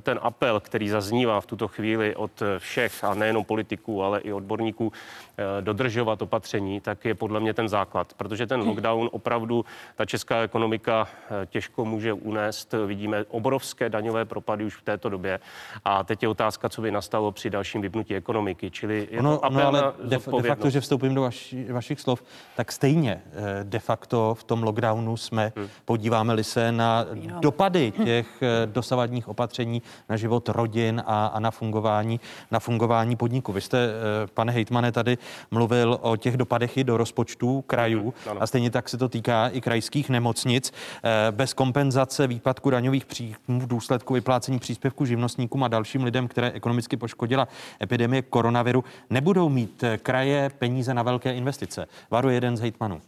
ten 0.00 0.18
apel, 0.22 0.60
který 0.60 0.88
zaznívá 0.88 1.40
v 1.40 1.46
tuto 1.46 1.68
chvíli 1.68 2.16
od 2.16 2.42
všech, 2.58 3.04
a 3.04 3.14
nejenom 3.14 3.44
politiků, 3.44 4.02
ale 4.02 4.20
i 4.20 4.32
odborníků, 4.32 4.59
odborníků 4.60 4.92
eh, 5.38 5.62
dodržovat 5.62 6.22
opatření, 6.22 6.80
tak 6.80 7.04
je 7.04 7.14
podle 7.14 7.40
mě 7.40 7.54
ten 7.54 7.68
základ, 7.68 8.14
protože 8.16 8.46
ten 8.46 8.60
lockdown 8.60 9.08
opravdu 9.12 9.64
ta 9.96 10.04
česká 10.04 10.40
ekonomika 10.40 11.08
eh, 11.42 11.46
těžko 11.46 11.84
může 11.84 12.12
unést. 12.12 12.74
Vidíme 12.86 13.24
obrovské 13.28 13.88
daňové 13.88 14.24
propady 14.24 14.64
už 14.64 14.76
v 14.76 14.82
této 14.82 15.08
době 15.08 15.40
a 15.84 16.04
teď 16.04 16.22
je 16.22 16.28
otázka, 16.28 16.68
co 16.68 16.82
by 16.82 16.90
nastalo 16.90 17.32
při 17.32 17.50
dalším 17.50 17.82
vypnutí 17.82 18.14
ekonomiky, 18.14 18.70
čili 18.70 19.08
je 19.10 19.22
no, 19.22 19.38
to 19.38 19.50
no, 19.50 19.66
ale 19.66 19.92
de, 20.04 20.18
de 20.40 20.48
facto, 20.48 20.70
že 20.70 20.80
vstoupím 20.80 21.14
do 21.14 21.22
vaši, 21.22 21.72
vašich 21.72 22.00
slov, 22.00 22.22
tak 22.56 22.72
stejně 22.72 23.22
eh, 23.24 23.64
de 23.64 23.78
facto 23.78 24.34
v 24.34 24.44
tom 24.44 24.62
lockdownu 24.62 25.16
jsme, 25.16 25.52
hmm. 25.56 25.68
podíváme-li 25.84 26.44
se 26.44 26.72
na 26.72 27.06
dopady 27.40 27.92
těch 28.04 28.42
dosavadních 28.66 29.28
opatření 29.28 29.82
na 30.08 30.16
život 30.16 30.48
rodin 30.48 31.02
a, 31.06 31.26
a 31.26 31.40
na 31.40 31.50
fungování, 31.50 32.20
na 32.50 32.60
fungování 32.60 33.16
podniku. 33.16 33.52
Vy 33.52 33.60
jste, 33.60 33.88
pane 34.34 34.49
hejtmane, 34.50 34.92
tady 34.92 35.18
mluvil 35.50 35.98
o 36.00 36.16
těch 36.16 36.36
dopadech 36.36 36.76
i 36.76 36.84
do 36.84 36.96
rozpočtů 36.96 37.64
krajů 37.66 38.14
mhm, 38.26 38.36
a 38.40 38.46
stejně 38.46 38.70
tak 38.70 38.88
se 38.88 38.98
to 38.98 39.08
týká 39.08 39.48
i 39.48 39.60
krajských 39.60 40.10
nemocnic. 40.10 40.72
Eh, 41.04 41.32
bez 41.32 41.52
kompenzace 41.52 42.26
výpadku 42.26 42.70
daňových 42.70 43.06
příjmů 43.06 43.60
v 43.60 43.66
důsledku 43.66 44.14
vyplácení 44.14 44.58
příspěvku 44.58 45.04
živnostníkům 45.04 45.64
a 45.64 45.68
dalším 45.68 46.04
lidem, 46.04 46.28
které 46.28 46.50
ekonomicky 46.50 46.96
poškodila 46.96 47.48
epidemie 47.82 48.22
koronaviru, 48.22 48.84
nebudou 49.10 49.48
mít 49.48 49.84
eh, 49.84 49.98
kraje 49.98 50.50
peníze 50.58 50.94
na 50.94 51.02
velké 51.02 51.34
investice. 51.34 51.86
Varu 52.10 52.28
jeden 52.28 52.56
z 52.56 52.60
hejtmanů. 52.60 53.00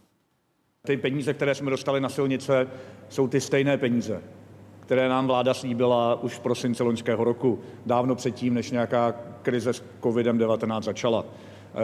Ty 0.85 0.97
peníze, 0.97 1.33
které 1.33 1.55
jsme 1.55 1.71
dostali 1.71 2.01
na 2.01 2.09
silnice, 2.09 2.67
jsou 3.09 3.27
ty 3.27 3.41
stejné 3.41 3.77
peníze, 3.77 4.21
které 4.79 5.09
nám 5.09 5.27
vláda 5.27 5.53
slíbila 5.53 6.23
už 6.23 6.33
v 6.33 6.39
prosinci 6.39 6.83
loňského 6.83 7.23
roku, 7.23 7.59
dávno 7.85 8.15
předtím, 8.15 8.53
než 8.53 8.71
nějaká 8.71 9.13
krize 9.43 9.73
s 9.73 9.83
COVID-19 10.01 10.81
začala. 10.81 11.25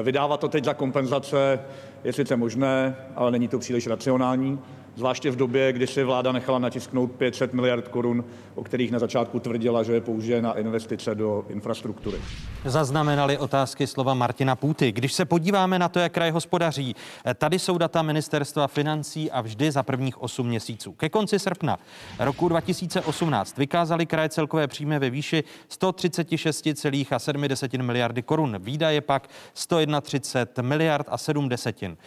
Vydávat 0.03 0.39
to 0.39 0.47
teď 0.47 0.65
za 0.65 0.73
kompenzace 0.73 1.59
je 2.03 2.13
sice 2.13 2.35
možné, 2.35 2.95
ale 3.15 3.31
není 3.31 3.47
to 3.47 3.59
příliš 3.59 3.87
racionální 3.87 4.59
zvláště 4.99 5.31
v 5.31 5.35
době, 5.35 5.73
kdy 5.73 5.87
si 5.87 6.03
vláda 6.03 6.31
nechala 6.31 6.59
natisknout 6.59 7.11
500 7.11 7.53
miliard 7.53 7.87
korun, 7.87 8.23
o 8.55 8.63
kterých 8.63 8.91
na 8.91 8.99
začátku 8.99 9.39
tvrdila, 9.39 9.83
že 9.83 9.93
je 9.93 10.01
použije 10.01 10.41
na 10.41 10.53
investice 10.53 11.15
do 11.15 11.45
infrastruktury. 11.49 12.17
Zaznamenali 12.65 13.37
otázky 13.37 13.87
slova 13.87 14.13
Martina 14.13 14.55
Půty. 14.55 14.91
Když 14.91 15.13
se 15.13 15.25
podíváme 15.25 15.79
na 15.79 15.89
to, 15.89 15.99
jak 15.99 16.11
kraj 16.11 16.31
hospodaří, 16.31 16.95
tady 17.35 17.59
jsou 17.59 17.77
data 17.77 18.01
ministerstva 18.01 18.67
financí 18.67 19.31
a 19.31 19.41
vždy 19.41 19.71
za 19.71 19.83
prvních 19.83 20.21
8 20.21 20.47
měsíců. 20.47 20.91
Ke 20.91 21.09
konci 21.09 21.39
srpna 21.39 21.77
roku 22.19 22.49
2018 22.49 23.57
vykázali 23.57 24.05
kraje 24.05 24.29
celkové 24.29 24.67
příjmy 24.67 24.99
ve 24.99 25.09
výši 25.09 25.43
136,7 25.69 27.83
miliardy 27.83 28.21
korun. 28.21 28.57
Výdaje 28.59 29.01
pak 29.01 29.27
131 29.53 30.69
miliard 30.69 31.07
a 31.09 31.17
7 31.17 31.49
desetin. 31.49 31.97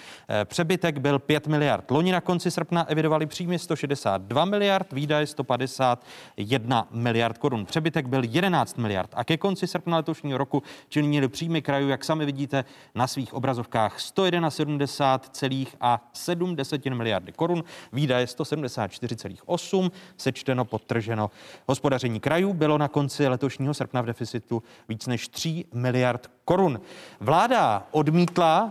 Přebytek 0.44 0.98
byl 0.98 1.18
5 1.18 1.46
miliard. 1.46 1.90
Loni 1.90 2.12
na 2.12 2.20
konci 2.20 2.50
srpna 2.50 2.81
evidovali 2.88 3.26
příjmy 3.26 3.58
162 3.58 4.44
miliard, 4.44 4.92
výdaje 4.92 5.26
151 5.26 6.88
miliard 6.90 7.38
korun. 7.38 7.66
Přebytek 7.66 8.06
byl 8.06 8.22
11 8.24 8.78
miliard 8.78 9.10
a 9.14 9.24
ke 9.24 9.36
konci 9.36 9.66
srpna 9.66 9.96
letošního 9.96 10.38
roku 10.38 10.62
činili 10.88 11.28
příjmy 11.28 11.62
krajů, 11.62 11.88
jak 11.88 12.04
sami 12.04 12.26
vidíte 12.26 12.64
na 12.94 13.06
svých 13.06 13.34
obrazovkách, 13.34 13.98
171,7 13.98 16.94
miliardy 16.94 17.32
korun, 17.32 17.64
výdaje 17.92 18.26
174,8, 18.26 19.90
sečteno, 20.16 20.64
podtrženo. 20.64 21.30
Hospodaření 21.68 22.20
krajů 22.20 22.52
bylo 22.52 22.78
na 22.78 22.88
konci 22.88 23.28
letošního 23.28 23.74
srpna 23.74 24.00
v 24.00 24.06
deficitu 24.06 24.62
víc 24.88 25.06
než 25.06 25.28
3 25.28 25.64
miliard 25.74 26.30
korun. 26.44 26.80
Vláda 27.20 27.86
odmítla 27.90 28.64
uh, 28.64 28.70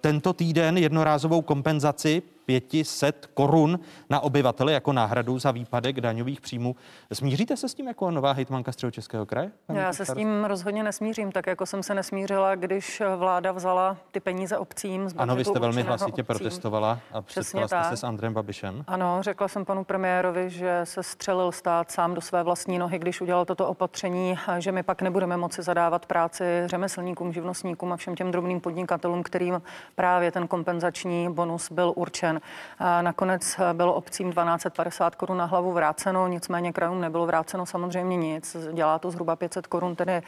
tento 0.00 0.32
týden 0.32 0.78
jednorázovou 0.78 1.42
kompenzaci 1.42 2.22
500 2.60 3.26
korun 3.34 3.80
na 4.10 4.20
obyvatele 4.20 4.72
jako 4.72 4.92
náhradu 4.92 5.38
za 5.38 5.50
výpadek 5.50 6.00
daňových 6.00 6.40
příjmů. 6.40 6.76
Smíříte 7.12 7.56
se 7.56 7.68
s 7.68 7.74
tím 7.74 7.88
jako 7.88 8.10
nová 8.10 8.32
hejtmanka 8.32 8.72
Středočeského 8.72 9.26
kraje? 9.26 9.50
Já 9.68 9.92
se 9.92 10.04
s 10.04 10.14
tím 10.14 10.44
rozhodně 10.44 10.82
nesmířím, 10.82 11.32
tak 11.32 11.46
jako 11.46 11.66
jsem 11.66 11.82
se 11.82 11.94
nesmířila, 11.94 12.54
když 12.54 13.02
vláda 13.16 13.52
vzala 13.52 13.96
ty 14.10 14.20
peníze 14.20 14.58
obcím. 14.58 15.08
Z 15.08 15.14
ano, 15.16 15.36
vy 15.36 15.44
jste 15.44 15.58
velmi 15.58 15.82
hlasitě 15.82 16.10
obcím. 16.10 16.24
protestovala 16.24 16.98
a 17.12 17.22
přetkala 17.22 17.68
jste 17.68 17.84
se 17.88 17.96
s 17.96 18.04
Andrem 18.04 18.34
Babišem. 18.34 18.84
Ano, 18.86 19.18
řekla 19.20 19.48
jsem 19.48 19.64
panu 19.64 19.84
premiérovi, 19.84 20.50
že 20.50 20.80
se 20.84 21.02
střelil 21.02 21.52
stát 21.52 21.90
sám 21.90 22.14
do 22.14 22.20
své 22.20 22.42
vlastní 22.42 22.78
nohy, 22.78 22.98
když 22.98 23.20
udělal 23.20 23.44
toto 23.44 23.68
opatření, 23.68 24.38
že 24.58 24.72
my 24.72 24.82
pak 24.82 25.02
nebudeme 25.02 25.36
moci 25.36 25.62
zadávat 25.62 26.06
práci 26.06 26.44
řemeslníkům, 26.66 27.32
živnostníkům 27.32 27.92
a 27.92 27.96
všem 27.96 28.14
těm 28.14 28.30
drobným 28.30 28.60
podnikatelům, 28.60 29.22
kterým 29.22 29.62
právě 29.94 30.32
ten 30.32 30.48
kompenzační 30.48 31.32
bonus 31.32 31.72
byl 31.72 31.92
určen. 31.96 32.39
Nakonec 33.00 33.60
bylo 33.72 33.94
obcím 33.94 34.32
1250 34.32 35.14
korun 35.14 35.38
na 35.38 35.44
hlavu 35.44 35.72
vráceno, 35.72 36.28
nicméně 36.28 36.72
krajům 36.72 37.00
nebylo 37.00 37.26
vráceno 37.26 37.66
samozřejmě 37.66 38.16
nic. 38.16 38.56
Dělá 38.72 38.98
to 38.98 39.10
zhruba 39.10 39.36
500 39.36 39.66
korun 39.66 39.96
tedy 39.96 40.22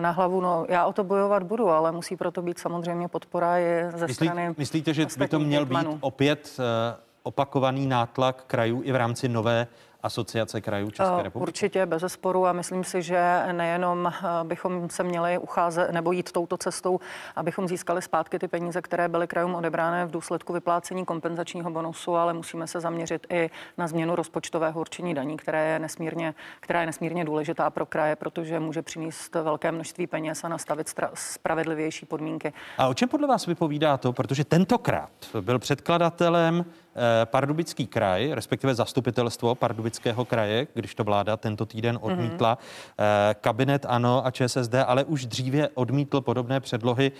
na 0.00 0.10
hlavu. 0.10 0.40
No, 0.40 0.66
já 0.68 0.86
o 0.86 0.92
to 0.92 1.04
bojovat 1.04 1.42
budu, 1.42 1.70
ale 1.70 1.92
musí 1.92 2.16
proto 2.16 2.42
být 2.42 2.58
samozřejmě 2.58 3.08
podpora 3.08 3.58
i 3.58 3.84
ze 3.94 4.06
Myslí, 4.06 4.26
strany. 4.26 4.54
Myslíte, 4.58 4.94
že 4.94 5.06
by 5.18 5.28
to 5.28 5.38
měl 5.38 5.66
být 5.66 5.86
opět 6.00 6.56
eh, 6.58 6.96
opakovaný 7.22 7.86
nátlak 7.86 8.44
krajů 8.46 8.82
i 8.84 8.92
v 8.92 8.96
rámci 8.96 9.28
nové 9.28 9.66
asociace 10.02 10.60
krajů 10.60 10.90
České 10.90 11.14
eh, 11.20 11.22
republiky? 11.22 11.48
Určitě, 11.48 11.86
bez 11.86 12.04
sporu 12.06 12.46
a 12.46 12.52
myslím 12.52 12.84
si, 12.84 13.02
že 13.02 13.42
nejenom 13.52 14.06
eh, 14.06 14.28
bychom 14.44 14.90
se 14.90 15.02
měli 15.02 15.38
ucházet 15.38 15.90
nebo 15.90 16.12
jít 16.12 16.32
touto 16.32 16.56
cestou, 16.56 17.00
abychom 17.36 17.68
získali 17.68 18.02
zpátky 18.02 18.38
ty 18.38 18.48
peníze, 18.48 18.82
které 18.82 19.08
byly 19.08 19.26
krajům 19.26 19.54
odebrány 19.54 20.06
v 20.06 20.10
důsledku 20.10 20.52
vyplácení 20.52 21.04
kompenzačního 21.04 21.70
bonusu, 21.70 22.16
ale 22.16 22.32
musíme 22.32 22.66
se 22.66 22.80
zaměřit 22.80 23.26
i 23.30 23.50
na 23.78 23.86
změnu 23.86 24.16
rozpočtového 24.16 24.80
určení 24.80 25.14
daní, 25.14 25.36
které 25.36 25.68
je 25.68 25.78
nesmírně, 25.78 26.34
která 26.60 26.80
je 26.80 26.86
nesmírně 26.86 27.24
důležitá 27.24 27.70
pro 27.70 27.86
kraje, 27.86 28.16
protože 28.16 28.60
může 28.60 28.82
přinést 28.82 29.34
velké 29.34 29.72
množství 29.72 30.06
peněz 30.06 30.44
a 30.44 30.48
nastavit 30.48 30.94
spravedlivější 31.14 32.06
podmínky. 32.06 32.52
A 32.78 32.88
o 32.88 32.94
čem 32.94 33.08
podle 33.08 33.28
vás 33.28 33.46
vypovídá 33.46 33.96
to? 33.96 34.12
Protože 34.12 34.44
tentokrát 34.44 35.10
byl 35.40 35.58
předkladatelem 35.58 36.64
Pardubický 37.24 37.86
kraj, 37.86 38.32
respektive 38.32 38.74
zastupitelstvo 38.74 39.54
Pardubického 39.54 40.24
kraje, 40.24 40.66
když 40.74 40.94
to 40.94 41.04
vláda 41.04 41.36
tento 41.36 41.66
týden 41.66 41.94
mhm. 41.94 42.04
odmítla, 42.04 42.58
mm-hmm. 42.58 43.34
kabinet 43.40 43.86
ANO 43.88 44.26
a 44.26 44.30
ČSSD, 44.30 44.74
ale 44.86 45.04
už 45.04 45.26
dříve 45.26 45.68
odmítl 45.74 46.20
podobné 46.20 46.60
předlohy 46.60 47.12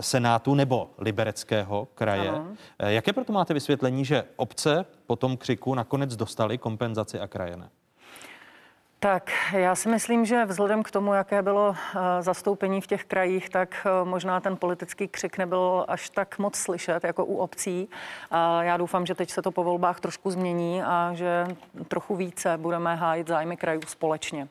Senátu 0.00 0.54
nebo 0.54 0.90
Libereckého 0.98 1.88
kraje. 1.94 2.28
Ano. 2.28 2.46
Jaké 2.78 3.12
proto 3.12 3.32
máte 3.32 3.54
vysvětlení, 3.54 4.04
že 4.04 4.24
obce 4.36 4.84
po 5.06 5.16
tom 5.16 5.36
křiku 5.36 5.74
nakonec 5.74 6.16
dostali 6.16 6.58
kompenzaci 6.58 7.20
a 7.20 7.26
kraje 7.26 7.56
ne? 7.56 7.68
Tak 9.02 9.30
já 9.52 9.74
si 9.74 9.88
myslím, 9.88 10.24
že 10.24 10.44
vzhledem 10.44 10.82
k 10.82 10.90
tomu, 10.90 11.14
jaké 11.14 11.42
bylo 11.42 11.74
eh, 11.74 12.22
zastoupení 12.22 12.80
v 12.80 12.86
těch 12.86 13.04
krajích, 13.04 13.48
tak 13.48 13.86
eh, 13.86 14.04
možná 14.04 14.40
ten 14.40 14.56
politický 14.56 15.08
křik 15.08 15.38
nebyl 15.38 15.84
až 15.88 16.10
tak 16.10 16.38
moc 16.38 16.56
slyšet 16.56 17.04
jako 17.04 17.24
u 17.24 17.36
obcí. 17.36 17.88
A 18.30 18.62
já 18.62 18.76
doufám, 18.76 19.06
že 19.06 19.14
teď 19.14 19.30
se 19.30 19.42
to 19.42 19.50
po 19.50 19.64
volbách 19.64 20.00
trošku 20.00 20.30
změní 20.30 20.82
a 20.82 21.10
že 21.14 21.46
trochu 21.88 22.16
více 22.16 22.56
budeme 22.56 22.96
hájit 22.96 23.28
zájmy 23.28 23.56
krajů 23.56 23.80
společně. 23.86 24.48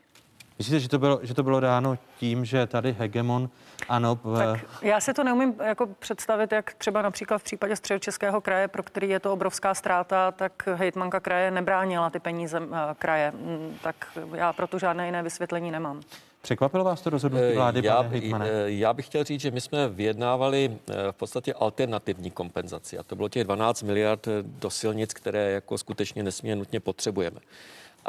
Myslíte, 0.60 0.80
že 0.80 0.90
to 0.90 0.99
bylo, 0.99 1.19
že 1.23 1.34
to 1.34 1.44
bylo 1.44 1.60
dáno 1.60 1.98
tím, 2.19 2.45
že 2.45 2.68
tady 2.68 2.95
hegemon 2.99 3.49
ano. 3.90 4.19
Tak 4.38 4.60
já 4.81 4.99
si 4.99 5.14
to 5.14 5.23
neumím 5.23 5.56
jako 5.64 5.88
představit, 5.99 6.52
jak 6.52 6.73
třeba 6.73 7.02
například 7.02 7.38
v 7.38 7.44
případě 7.44 7.76
středočeského 7.76 8.41
kraje, 8.41 8.68
pro 8.68 8.84
který 8.84 9.10
je 9.10 9.19
to 9.19 9.34
obrovská 9.34 9.73
ztráta, 9.73 10.31
tak 10.31 10.68
hejtmanka 10.73 11.19
kraje 11.19 11.52
nebránila 11.52 12.10
ty 12.10 12.19
peníze 12.19 12.60
uh, 12.60 12.77
kraje. 12.98 13.31
Mm, 13.31 13.77
tak 13.84 13.95
já 14.36 14.53
proto 14.53 14.80
žádné 14.80 15.06
jiné 15.06 15.23
vysvětlení 15.23 15.72
nemám. 15.72 16.02
Překvapilo 16.41 16.84
vás 16.84 17.02
to 17.02 17.10
rozhodnutí 17.10 17.45
eh, 17.45 17.56
vlády, 17.56 17.81
já, 17.84 17.95
pane 17.95 18.10
Hejtmane? 18.10 18.45
Eh, 18.49 18.72
já 18.72 18.94
bych 18.94 19.06
chtěl 19.06 19.23
říct, 19.23 19.41
že 19.41 19.52
my 19.52 19.61
jsme 19.61 19.90
vyjednávali 19.90 20.77
v 21.11 21.15
podstatě 21.15 21.53
alternativní 21.53 22.31
kompenzaci 22.31 22.98
a 22.98 23.03
to 23.03 23.15
bylo 23.15 23.30
těch 23.30 23.44
12 23.44 23.84
miliard 23.84 24.27
do 24.41 24.69
silnic, 24.69 25.14
které 25.14 25.52
jako 25.52 25.77
skutečně 25.77 26.23
nesmírně 26.23 26.56
nutně 26.56 26.80
potřebujeme. 26.80 27.40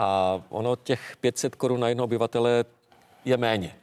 A 0.02 0.40
ono 0.48 0.76
těch 0.76 1.16
500 1.20 1.54
korun 1.54 1.80
na 1.80 1.88
jednoho 1.88 2.04
obyvatele 2.04 2.64
je 3.24 3.36
méně. 3.36 3.76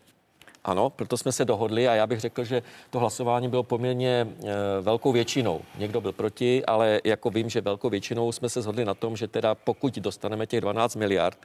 Ano, 0.68 0.90
proto 0.90 1.18
jsme 1.18 1.32
se 1.32 1.46
dohodli 1.46 1.88
a 1.88 1.96
já 1.96 2.08
bych 2.08 2.20
řekl, 2.20 2.44
že 2.44 2.62
to 2.90 3.00
hlasování 3.00 3.50
bylo 3.50 3.64
poměrně 3.64 4.28
e, 4.44 4.82
velkou 4.82 5.12
většinou. 5.12 5.62
Někdo 5.78 6.02
byl 6.02 6.12
proti, 6.12 6.66
ale 6.66 7.02
jako 7.04 7.30
vím, 7.30 7.50
že 7.50 7.62
velkou 7.62 7.90
většinou 7.90 8.32
jsme 8.32 8.50
se 8.50 8.62
shodli 8.62 8.86
na 8.86 8.94
tom, 8.94 9.18
že 9.18 9.28
teda 9.28 9.56
pokud 9.56 9.98
dostaneme 9.98 10.48
těch 10.48 10.62
12 10.62 10.96
miliard, 10.96 11.38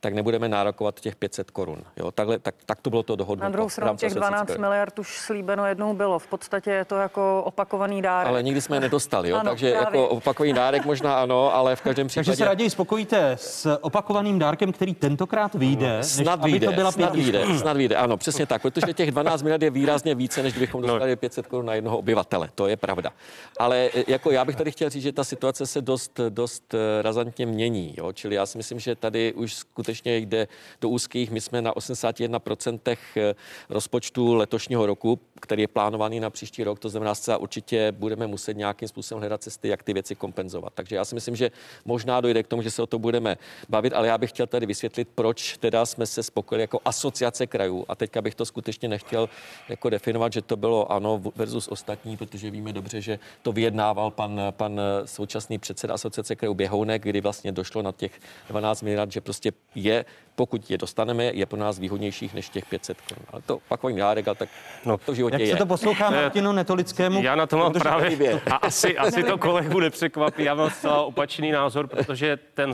tak 0.00 0.14
nebudeme 0.14 0.48
nárokovat 0.48 1.00
těch 1.00 1.16
500 1.16 1.50
korun. 1.50 1.82
Jo, 1.96 2.10
takhle, 2.10 2.38
tak, 2.38 2.54
tak 2.66 2.80
to 2.80 2.90
bylo 2.90 3.02
to 3.02 3.16
dohodnuto. 3.16 3.44
Na 3.44 3.50
druhou 3.50 3.68
stranu 3.68 3.96
těch 3.96 4.14
12 4.14 4.56
miliard 4.56 4.98
už 4.98 5.18
slíbeno 5.18 5.66
jednou 5.66 5.94
bylo. 5.94 6.18
V 6.18 6.26
podstatě 6.26 6.70
je 6.70 6.84
to 6.84 6.96
jako 6.96 7.42
opakovaný 7.46 8.02
dárek. 8.02 8.28
Ale 8.28 8.42
nikdy 8.42 8.60
jsme 8.60 8.76
je 8.76 8.80
nedostali, 8.80 9.28
jo? 9.28 9.36
Ano, 9.36 9.50
takže 9.50 9.72
právě. 9.72 10.00
jako 10.00 10.08
opakovaný 10.08 10.52
dárek 10.52 10.84
možná 10.84 11.20
ano, 11.22 11.54
ale 11.54 11.76
v 11.76 11.80
každém 11.80 12.06
případě... 12.08 12.26
Takže 12.26 12.36
se 12.36 12.44
raději 12.44 12.70
spokojíte 12.70 13.32
s 13.40 13.78
opakovaným 13.80 14.38
dárkem, 14.38 14.72
který 14.72 14.94
tentokrát 14.94 15.54
vyjde, 15.54 15.98
snad 16.02 16.42
než 16.42 16.52
vyjde, 16.52 16.66
aby 16.66 16.74
to 16.74 16.80
byla 16.80 16.92
snad 16.92 17.14
vyjde, 17.16 17.44
snad 17.58 17.76
vyjde, 17.76 17.96
ano, 17.96 18.16
přesně 18.16 18.46
tak, 18.46 18.63
protože 18.64 18.92
těch 18.92 19.10
12 19.10 19.42
miliard 19.42 19.62
je 19.62 19.70
výrazně 19.70 20.14
více, 20.14 20.42
než 20.42 20.52
kdybychom 20.52 20.82
no. 20.82 20.88
dostali 20.88 21.16
500 21.16 21.46
korun 21.46 21.66
na 21.66 21.74
jednoho 21.74 21.98
obyvatele, 21.98 22.48
to 22.54 22.66
je 22.66 22.76
pravda. 22.76 23.12
Ale 23.58 23.90
e, 23.94 24.04
jako 24.08 24.30
já 24.30 24.44
bych 24.44 24.56
tady 24.56 24.72
chtěl 24.72 24.90
říct, 24.90 25.02
že 25.02 25.12
ta 25.12 25.24
situace 25.24 25.66
se 25.66 25.82
dost, 25.82 26.20
dost 26.28 26.74
e, 26.74 27.02
razantně 27.02 27.46
mění, 27.46 27.94
jo? 27.98 28.12
čili 28.12 28.34
já 28.34 28.46
si 28.46 28.58
myslím, 28.58 28.80
že 28.80 28.94
tady 28.94 29.32
už 29.32 29.54
skutečně 29.54 30.16
jde 30.16 30.48
do 30.80 30.88
úzkých. 30.88 31.30
My 31.30 31.40
jsme 31.40 31.62
na 31.62 31.72
81% 31.72 32.96
eh, 33.16 33.34
rozpočtu 33.68 34.34
letošního 34.34 34.86
roku, 34.86 35.20
který 35.40 35.62
je 35.62 35.68
plánovaný 35.68 36.20
na 36.20 36.30
příští 36.30 36.64
rok, 36.64 36.78
to 36.78 36.88
znamená, 36.88 37.14
že 37.14 37.36
určitě 37.36 37.92
budeme 37.92 38.26
muset 38.26 38.56
nějakým 38.56 38.88
způsobem 38.88 39.20
hledat 39.20 39.42
cesty, 39.42 39.68
jak 39.68 39.82
ty 39.82 39.92
věci 39.92 40.14
kompenzovat. 40.14 40.72
Takže 40.74 40.96
já 40.96 41.04
si 41.04 41.14
myslím, 41.14 41.36
že 41.36 41.50
možná 41.84 42.20
dojde 42.20 42.42
k 42.42 42.46
tomu, 42.46 42.62
že 42.62 42.70
se 42.70 42.82
o 42.82 42.86
to 42.86 42.98
budeme 42.98 43.36
bavit, 43.68 43.92
ale 43.92 44.08
já 44.08 44.18
bych 44.18 44.30
chtěl 44.30 44.46
tady 44.46 44.66
vysvětlit, 44.66 45.08
proč 45.14 45.56
teda 45.56 45.86
jsme 45.86 46.06
se 46.06 46.22
spokojili 46.22 46.62
jako 46.62 46.80
asociace 46.84 47.46
krajů. 47.46 47.84
A 47.88 47.94
teďka 47.94 48.22
bych 48.22 48.34
to 48.34 48.44
skutečně 48.54 48.88
nechtěl 48.88 49.28
jako 49.68 49.90
definovat, 49.90 50.32
že 50.32 50.42
to 50.42 50.56
bylo 50.56 50.92
ano 50.92 51.22
versus 51.36 51.68
ostatní, 51.68 52.16
protože 52.16 52.50
víme 52.50 52.72
dobře, 52.72 53.00
že 53.00 53.18
to 53.42 53.52
vyjednával 53.52 54.10
pan, 54.10 54.40
pan 54.50 54.80
současný 55.04 55.58
předseda 55.58 55.94
asociace 55.94 56.36
krajů 56.36 56.54
Běhounek, 56.54 57.02
kdy 57.02 57.20
vlastně 57.20 57.52
došlo 57.52 57.82
na 57.82 57.92
těch 57.92 58.12
12 58.48 58.82
miliard, 58.82 59.12
že 59.12 59.20
prostě 59.20 59.52
je 59.74 60.04
pokud 60.34 60.70
je 60.70 60.78
dostaneme, 60.78 61.24
je 61.24 61.46
pro 61.46 61.58
nás 61.58 61.78
výhodnějších 61.78 62.34
než 62.34 62.48
těch 62.48 62.66
500 62.66 63.00
korun. 63.00 63.24
Ale 63.32 63.42
to 63.42 63.58
pakový 63.68 63.96
dárek, 63.96 64.28
ale 64.28 64.34
tak 64.34 64.48
no, 64.84 64.98
to 64.98 65.12
v 65.12 65.14
životě 65.14 65.34
Jak 65.34 65.40
je. 65.40 65.52
se 65.52 65.56
to 65.56 65.66
poslouchá 65.66 66.10
Martinu 66.10 66.52
Netolickému? 66.52 67.22
Já 67.22 67.34
na 67.34 67.46
to 67.46 67.56
mám 67.56 67.72
právě, 67.72 68.40
a 68.50 68.54
asi, 68.54 68.98
asi 68.98 69.22
to 69.22 69.38
kolegu 69.38 69.80
nepřekvapí, 69.80 70.44
já 70.44 70.54
mám 70.54 70.70
zcela 70.70 71.02
opačný 71.02 71.50
názor, 71.50 71.86
protože 71.86 72.38
ten 72.54 72.72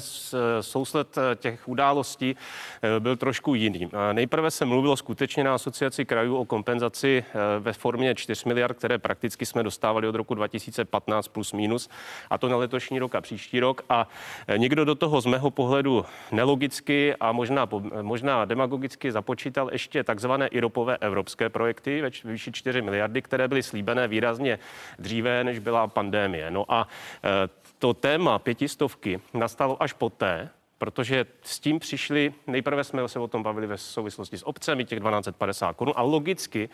sousled 0.60 1.18
eh, 1.18 1.36
těch 1.36 1.68
událostí 1.68 2.36
eh, 2.82 3.00
byl 3.00 3.16
trošku 3.16 3.54
jiný. 3.54 3.90
Nejprve 4.12 4.50
se 4.50 4.64
mluvilo 4.64 4.96
skutečně 4.96 5.44
na 5.44 5.58
asociaci 5.60 6.04
krajů 6.04 6.36
o 6.36 6.44
kompenzaci 6.44 7.24
eh, 7.28 7.38
ve 7.58 7.72
formě 7.72 8.14
4 8.14 8.48
miliard, 8.48 8.76
které 8.78 8.98
prakticky 8.98 9.46
jsme 9.46 9.62
dostávali 9.62 10.08
od 10.08 10.14
roku 10.14 10.34
2015 10.34 11.28
plus 11.28 11.52
minus, 11.52 11.88
a 12.30 12.38
to 12.38 12.48
na 12.48 12.56
letošní 12.56 12.98
rok 12.98 13.14
a 13.14 13.20
příští 13.20 13.60
rok. 13.60 13.84
A 13.88 14.08
někdo 14.56 14.84
do 14.84 14.94
toho 14.94 15.20
z 15.20 15.26
mého 15.26 15.50
pohledu 15.50 16.04
nelogicky 16.32 17.14
a 17.20 17.32
možná 17.32 17.50
možná, 17.50 17.68
možná 18.02 18.44
demagogicky 18.44 19.12
započítal 19.12 19.68
ještě 19.72 20.04
takzvané 20.04 20.46
IROPové 20.46 20.96
evropské 20.96 21.48
projekty 21.48 22.02
ve 22.02 22.10
výši 22.24 22.52
4 22.52 22.82
miliardy, 22.82 23.22
které 23.22 23.48
byly 23.48 23.62
slíbené 23.62 24.08
výrazně 24.08 24.58
dříve, 24.98 25.44
než 25.44 25.58
byla 25.58 25.86
pandémie. 25.86 26.50
No 26.50 26.64
a 26.68 26.88
to 27.78 27.94
téma 27.94 28.38
pětistovky 28.38 29.20
nastalo 29.34 29.82
až 29.82 29.92
poté, 29.92 30.50
protože 30.80 31.26
s 31.42 31.60
tím 31.60 31.78
přišli, 31.78 32.34
nejprve 32.46 32.84
jsme 32.84 33.08
se 33.08 33.18
o 33.18 33.28
tom 33.28 33.42
bavili 33.42 33.66
ve 33.66 33.78
souvislosti 33.78 34.38
s 34.38 34.46
obcemi, 34.46 34.84
těch 34.84 34.98
1250 34.98 35.76
korun 35.76 35.94
a 35.96 36.02
logicky, 36.02 36.68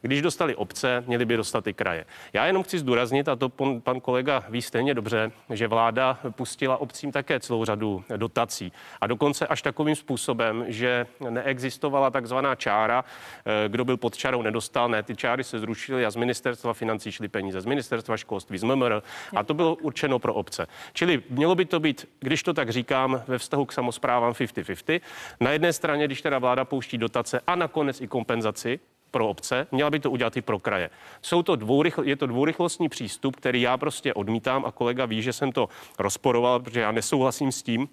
když 0.00 0.22
dostali 0.22 0.54
obce, 0.54 1.04
měli 1.06 1.24
by 1.24 1.36
dostat 1.36 1.66
i 1.66 1.72
kraje. 1.72 2.04
Já 2.32 2.46
jenom 2.46 2.62
chci 2.62 2.78
zdůraznit, 2.78 3.28
a 3.28 3.36
to 3.36 3.48
pan, 3.48 3.80
pan 3.80 4.00
kolega 4.00 4.44
ví 4.48 4.62
stejně 4.62 4.94
dobře, 4.94 5.32
že 5.50 5.68
vláda 5.68 6.18
pustila 6.30 6.76
obcím 6.76 7.12
také 7.12 7.40
celou 7.40 7.64
řadu 7.64 8.04
dotací 8.16 8.72
a 9.00 9.06
dokonce 9.06 9.46
až 9.46 9.62
takovým 9.62 9.96
způsobem, 9.96 10.64
že 10.68 11.06
neexistovala 11.30 12.10
takzvaná 12.10 12.54
čára, 12.54 13.04
eh, 13.04 13.68
kdo 13.68 13.84
byl 13.84 13.96
pod 13.96 14.16
čarou, 14.16 14.42
nedostal, 14.42 14.88
ne, 14.88 15.02
ty 15.02 15.16
čáry 15.16 15.44
se 15.44 15.58
zrušily 15.58 16.06
a 16.06 16.10
z 16.10 16.16
ministerstva 16.16 16.74
financí 16.74 17.12
šly 17.12 17.28
peníze, 17.28 17.60
z 17.60 17.66
ministerstva 17.66 18.16
školství, 18.16 18.58
z 18.58 18.64
MMR 18.64 19.02
a 19.36 19.42
to 19.42 19.54
bylo 19.54 19.74
určeno 19.74 20.18
pro 20.18 20.34
obce. 20.34 20.66
Čili 20.92 21.22
mělo 21.30 21.54
by 21.54 21.64
to 21.64 21.80
být, 21.80 22.08
když 22.20 22.42
to 22.42 22.54
tak 22.54 22.70
říkám, 22.70 23.22
ve 23.26 23.38
vztahu 23.38 23.51
k 23.66 23.72
samozprávám 23.72 24.32
50-50. 24.32 25.00
Na 25.40 25.50
jedné 25.50 25.72
straně, 25.72 26.04
když 26.04 26.22
teda 26.22 26.38
vláda 26.38 26.64
pouští 26.64 26.98
dotace 26.98 27.40
a 27.46 27.54
nakonec 27.54 28.00
i 28.00 28.08
kompenzaci, 28.08 28.80
pro 29.12 29.28
obce, 29.28 29.66
měla 29.72 29.90
by 29.90 30.00
to 30.00 30.10
udělat 30.10 30.36
i 30.36 30.42
pro 30.42 30.58
kraje. 30.58 30.90
Jsou 31.22 31.42
to 31.42 31.56
dvourychl, 31.56 32.04
je 32.04 32.16
to 32.16 32.26
dvourychlostní 32.26 32.88
přístup, 32.88 33.36
který 33.36 33.60
já 33.60 33.76
prostě 33.76 34.14
odmítám 34.14 34.64
a 34.64 34.72
kolega 34.72 35.06
ví, 35.06 35.22
že 35.22 35.32
jsem 35.32 35.52
to 35.52 35.68
rozporoval, 35.98 36.60
protože 36.60 36.80
já 36.80 36.92
nesouhlasím 36.92 37.52
s 37.52 37.62
tím, 37.62 37.88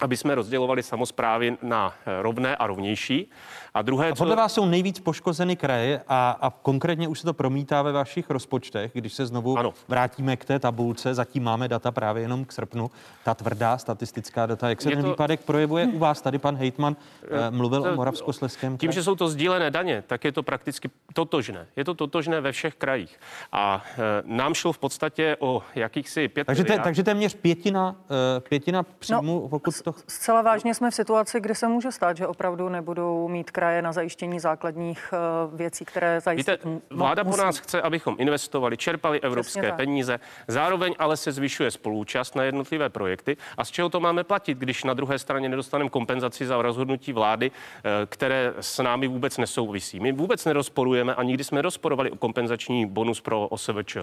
aby 0.00 0.16
jsme 0.16 0.34
rozdělovali 0.34 0.82
samozprávy 0.82 1.56
na 1.62 1.94
eh, 2.06 2.22
rovné 2.22 2.56
a 2.56 2.66
rovnější. 2.66 3.30
A 3.78 3.82
druhé, 3.82 4.10
a 4.10 4.14
podle 4.14 4.34
co... 4.34 4.36
vás 4.36 4.54
jsou 4.54 4.66
nejvíc 4.66 5.00
poškozeny 5.00 5.56
kraje 5.56 6.00
a, 6.08 6.38
a 6.40 6.50
konkrétně 6.50 7.08
už 7.08 7.20
se 7.20 7.26
to 7.26 7.34
promítá 7.34 7.82
ve 7.82 7.92
vašich 7.92 8.30
rozpočtech, 8.30 8.90
když 8.94 9.12
se 9.12 9.26
znovu 9.26 9.58
ano. 9.58 9.74
vrátíme 9.88 10.36
k 10.36 10.44
té 10.44 10.58
tabulce, 10.58 11.14
zatím 11.14 11.42
máme 11.42 11.68
data 11.68 11.90
právě 11.90 12.22
jenom 12.22 12.44
k 12.44 12.52
srpnu, 12.52 12.90
ta 13.24 13.34
tvrdá 13.34 13.78
statistická 13.78 14.46
data. 14.46 14.68
Jak 14.68 14.82
se 14.82 14.90
Je 14.90 14.96
ten 14.96 15.04
to... 15.04 15.10
výpadek 15.10 15.40
projevuje 15.40 15.86
u 15.86 15.98
vás? 15.98 16.20
Tady 16.20 16.38
pan 16.38 16.56
Hejtman 16.56 16.96
eh, 17.22 17.50
mluvil 17.50 17.82
to, 17.82 17.92
o 17.92 17.94
Moravskosleském 17.94 18.78
Tím, 18.78 18.92
že 18.92 19.02
jsou 19.02 19.14
to 19.14 19.28
sdílené 19.28 19.70
daně, 19.70 20.04
tak 20.06 20.24
je 20.24 20.32
to 20.32 20.42
prakticky 20.42 20.90
totožné. 21.14 21.66
Je 21.76 21.84
to 21.84 21.94
totožné 21.94 22.40
ve 22.40 22.52
všech 22.52 22.74
krajích. 22.74 23.20
A 23.52 23.84
e, 23.98 24.22
nám 24.24 24.54
šlo 24.54 24.72
v 24.72 24.78
podstatě 24.78 25.36
o 25.38 25.62
jakýchsi 25.74 26.28
pět 26.28 26.44
takže, 26.44 26.64
te, 26.64 26.78
takže 26.78 27.02
téměř 27.02 27.34
pětina, 27.34 27.96
e, 28.36 28.40
pětina 28.40 28.82
příjmu, 28.82 29.40
no, 29.42 29.48
pokud 29.48 29.82
to... 29.82 29.94
Zcela 30.06 30.42
vážně 30.42 30.74
jsme 30.74 30.90
v 30.90 30.94
situaci, 30.94 31.40
kdy 31.40 31.54
se 31.54 31.68
může 31.68 31.92
stát, 31.92 32.16
že 32.16 32.26
opravdu 32.26 32.68
nebudou 32.68 33.28
mít 33.28 33.50
kraje 33.50 33.67
na 33.82 33.92
zajištění 33.92 34.40
základních 34.40 35.12
uh, 35.12 35.58
věcí, 35.58 35.84
které 35.84 36.20
zajistí. 36.20 36.52
Víte, 36.52 36.80
vláda 36.90 37.22
musí. 37.22 37.36
po 37.36 37.44
nás 37.44 37.58
chce, 37.58 37.82
abychom 37.82 38.16
investovali, 38.18 38.76
čerpali 38.76 39.20
evropské 39.20 39.72
peníze, 39.72 40.20
zároveň 40.48 40.94
ale 40.98 41.16
se 41.16 41.32
zvyšuje 41.32 41.70
spolúčast 41.70 42.36
na 42.36 42.42
jednotlivé 42.42 42.88
projekty. 42.88 43.36
A 43.56 43.64
z 43.64 43.70
čeho 43.70 43.88
to 43.88 44.00
máme 44.00 44.24
platit, 44.24 44.58
když 44.58 44.84
na 44.84 44.94
druhé 44.94 45.18
straně 45.18 45.48
nedostaneme 45.48 45.90
kompenzaci 45.90 46.46
za 46.46 46.62
rozhodnutí 46.62 47.12
vlády, 47.12 47.50
uh, 47.50 47.90
které 48.06 48.54
s 48.60 48.82
námi 48.82 49.08
vůbec 49.08 49.38
nesouvisí? 49.38 50.00
My 50.00 50.12
vůbec 50.12 50.44
nerozporujeme 50.44 51.14
a 51.14 51.22
nikdy 51.22 51.44
jsme 51.44 51.62
rozporovali 51.62 52.10
kompenzační 52.18 52.86
bonus 52.86 53.20
pro 53.20 53.48
OSVČ. 53.48 53.96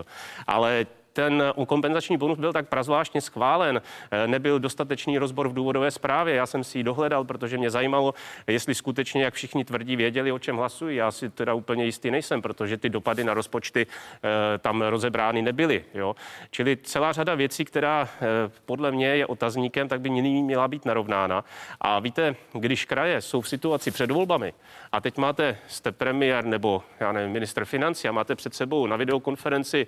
Ale 0.47 0.85
ten 1.15 1.43
kompenzační 1.67 2.17
bonus 2.17 2.39
byl 2.39 2.53
tak 2.53 2.67
prazvláštně 2.67 3.21
schválen, 3.21 3.81
nebyl 4.25 4.59
dostatečný 4.59 5.17
rozbor 5.17 5.49
v 5.49 5.53
důvodové 5.53 5.91
zprávě. 5.91 6.35
Já 6.35 6.45
jsem 6.45 6.63
si 6.63 6.77
ji 6.77 6.83
dohledal, 6.83 7.23
protože 7.23 7.57
mě 7.57 7.69
zajímalo, 7.69 8.13
jestli 8.47 8.75
skutečně, 8.75 9.23
jak 9.23 9.33
všichni 9.33 9.65
tvrdí, 9.65 9.95
věděli, 9.95 10.31
o 10.31 10.39
čem 10.39 10.57
hlasují. 10.57 10.97
Já 10.97 11.11
si 11.11 11.29
teda 11.29 11.53
úplně 11.53 11.85
jistý 11.85 12.11
nejsem, 12.11 12.41
protože 12.41 12.77
ty 12.77 12.89
dopady 12.89 13.23
na 13.23 13.33
rozpočty 13.33 13.87
tam 14.59 14.81
rozebrány 14.81 15.41
nebyly. 15.41 15.85
Jo? 15.93 16.15
Čili 16.51 16.77
celá 16.77 17.11
řada 17.11 17.35
věcí, 17.35 17.65
která 17.65 18.09
podle 18.65 18.91
mě 18.91 19.07
je 19.07 19.25
otazníkem, 19.25 19.87
tak 19.87 20.01
by 20.01 20.09
nyní 20.09 20.43
měla 20.43 20.67
být 20.67 20.85
narovnána. 20.85 21.45
A 21.81 21.99
víte, 21.99 22.35
když 22.53 22.85
kraje 22.85 23.21
jsou 23.21 23.41
v 23.41 23.49
situaci 23.49 23.91
před 23.91 24.11
volbami 24.11 24.53
a 24.91 25.01
teď 25.01 25.17
máte, 25.17 25.57
jste 25.67 25.91
premiér 25.91 26.45
nebo 26.45 26.83
já 26.99 27.11
nevím, 27.11 27.31
minister 27.31 27.65
financí 27.65 28.07
a 28.07 28.11
máte 28.11 28.35
před 28.35 28.53
sebou 28.55 28.87
na 28.87 28.95
videokonferenci 28.95 29.87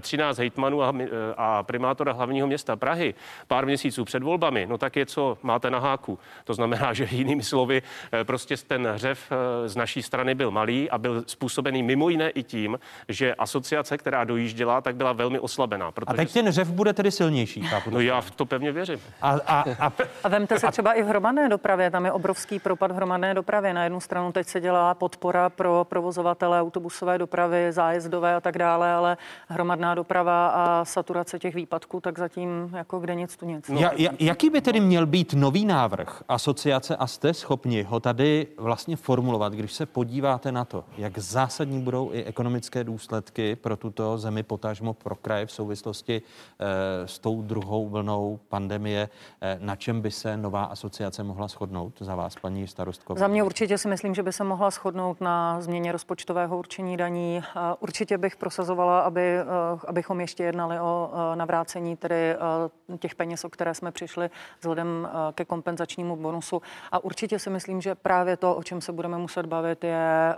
13 0.00 0.38
eh, 0.38 0.44
hejtmanů 0.60 0.82
a, 0.82 0.92
eh, 1.00 1.34
a 1.36 1.62
primátora 1.62 2.12
hlavního 2.12 2.46
města 2.46 2.76
Prahy 2.76 3.14
pár 3.46 3.66
měsíců 3.66 4.04
před 4.04 4.22
volbami, 4.22 4.66
no 4.66 4.78
tak 4.78 4.96
je, 4.96 5.06
co 5.06 5.38
máte 5.42 5.70
na 5.70 5.78
háku. 5.78 6.18
To 6.44 6.54
znamená, 6.54 6.92
že 6.92 7.08
jinými 7.10 7.42
slovy, 7.42 7.82
eh, 8.12 8.24
prostě 8.24 8.56
ten 8.56 8.86
hřev 8.86 9.32
z 9.66 9.76
naší 9.76 10.02
strany 10.02 10.34
byl 10.34 10.50
malý 10.50 10.90
a 10.90 10.98
byl 10.98 11.24
způsobený 11.26 11.82
mimo 11.82 12.08
jiné 12.08 12.30
i 12.30 12.42
tím, 12.42 12.78
že 13.08 13.34
asociace, 13.34 13.98
která 13.98 14.24
dojížděla, 14.24 14.80
tak 14.80 14.96
byla 14.96 15.12
velmi 15.12 15.38
oslabená. 15.38 15.92
A 16.06 16.14
teď 16.14 16.32
ten 16.32 16.48
hřev 16.48 16.68
bude 16.68 16.92
tedy 16.92 17.10
silnější, 17.10 17.62
chápu? 17.62 17.90
No 17.90 18.00
já 18.00 18.20
v 18.20 18.30
to 18.30 18.46
pevně 18.46 18.72
věřím. 18.72 19.00
A, 19.22 19.30
a, 19.46 19.64
a, 19.78 19.92
a 20.24 20.28
vemte 20.28 20.58
se 20.58 20.70
třeba 20.70 20.92
i 20.92 21.02
v 21.02 21.06
hromadné 21.06 21.48
dopravě, 21.48 21.90
tam 21.90 22.04
je 22.04 22.12
obrovský 22.12 22.58
propad 22.58 22.90
v 22.90 22.94
hromadné 22.94 23.34
dopravě. 23.34 23.74
Na 23.74 23.84
jednu 23.84 24.00
stranu 24.00 24.32
teď 24.32 24.46
se 24.46 24.60
dělá 24.60 24.94
podpora 24.94 25.50
pro 25.50 25.86
provozovatele 25.88 26.60
autobusové 26.60 27.18
dopravy, 27.18 27.72
zájezdové 27.72 28.34
a 28.34 28.40
tak 28.40 28.58
dále, 28.58 28.92
ale 28.92 29.16
hromadná 29.48 29.94
doprava 29.94 30.49
a 30.50 30.84
saturace 30.84 31.38
těch 31.38 31.54
výpadků, 31.54 32.00
tak 32.00 32.18
zatím 32.18 32.70
jako 32.74 32.98
kde 32.98 33.14
nic 33.14 33.36
tu 33.36 33.46
nic. 33.46 33.68
No. 33.68 33.80
Ja, 33.80 34.10
jaký 34.18 34.50
by 34.50 34.60
tedy 34.60 34.80
měl 34.80 35.06
být 35.06 35.34
nový 35.34 35.64
návrh 35.64 36.22
asociace 36.28 36.96
a 36.96 37.06
jste 37.06 37.34
schopni 37.34 37.82
ho 37.82 38.00
tady 38.00 38.46
vlastně 38.56 38.96
formulovat, 38.96 39.52
když 39.52 39.72
se 39.72 39.86
podíváte 39.86 40.52
na 40.52 40.64
to, 40.64 40.84
jak 40.98 41.18
zásadní 41.18 41.80
budou 41.80 42.12
i 42.12 42.24
ekonomické 42.24 42.84
důsledky 42.84 43.56
pro 43.56 43.76
tuto 43.76 44.18
zemi, 44.18 44.42
potažmo 44.42 44.94
pro 44.94 45.16
kraje 45.16 45.46
v 45.46 45.52
souvislosti 45.52 46.22
e, 46.22 47.08
s 47.08 47.18
tou 47.18 47.42
druhou 47.42 47.88
vlnou 47.88 48.40
pandemie, 48.48 49.08
e, 49.40 49.58
na 49.60 49.76
čem 49.76 50.00
by 50.00 50.10
se 50.10 50.36
nová 50.36 50.64
asociace 50.64 51.22
mohla 51.22 51.48
shodnout 51.48 51.92
za 52.00 52.14
vás, 52.14 52.34
paní 52.36 52.66
starostko? 52.66 53.14
Za 53.14 53.28
mě 53.28 53.42
určitě 53.42 53.78
si 53.78 53.88
myslím, 53.88 54.14
že 54.14 54.22
by 54.22 54.32
se 54.32 54.44
mohla 54.44 54.70
shodnout 54.70 55.20
na 55.20 55.60
změně 55.60 55.92
rozpočtového 55.92 56.58
určení 56.58 56.96
daní. 56.96 57.42
Určitě 57.80 58.18
bych 58.18 58.36
prosazovala, 58.36 59.00
aby, 59.00 59.20
eh, 59.20 59.44
abychom 59.86 60.20
ještě 60.20 60.39
jednali 60.42 60.80
o 60.80 61.10
navrácení 61.34 61.96
tedy 61.96 62.14
eh, 62.14 62.98
těch 62.98 63.14
peněz, 63.14 63.44
o 63.44 63.48
které 63.48 63.74
jsme 63.74 63.92
přišli 63.92 64.30
vzhledem 64.60 65.08
ke 65.34 65.44
kompenzačnímu 65.44 66.16
bonusu. 66.16 66.62
A 66.92 67.04
určitě 67.04 67.38
si 67.38 67.50
myslím, 67.50 67.80
že 67.80 67.94
právě 67.94 68.36
to, 68.36 68.54
o 68.54 68.62
čem 68.62 68.80
se 68.80 68.92
budeme 68.92 69.18
muset 69.18 69.46
bavit, 69.46 69.84
je, 69.84 70.34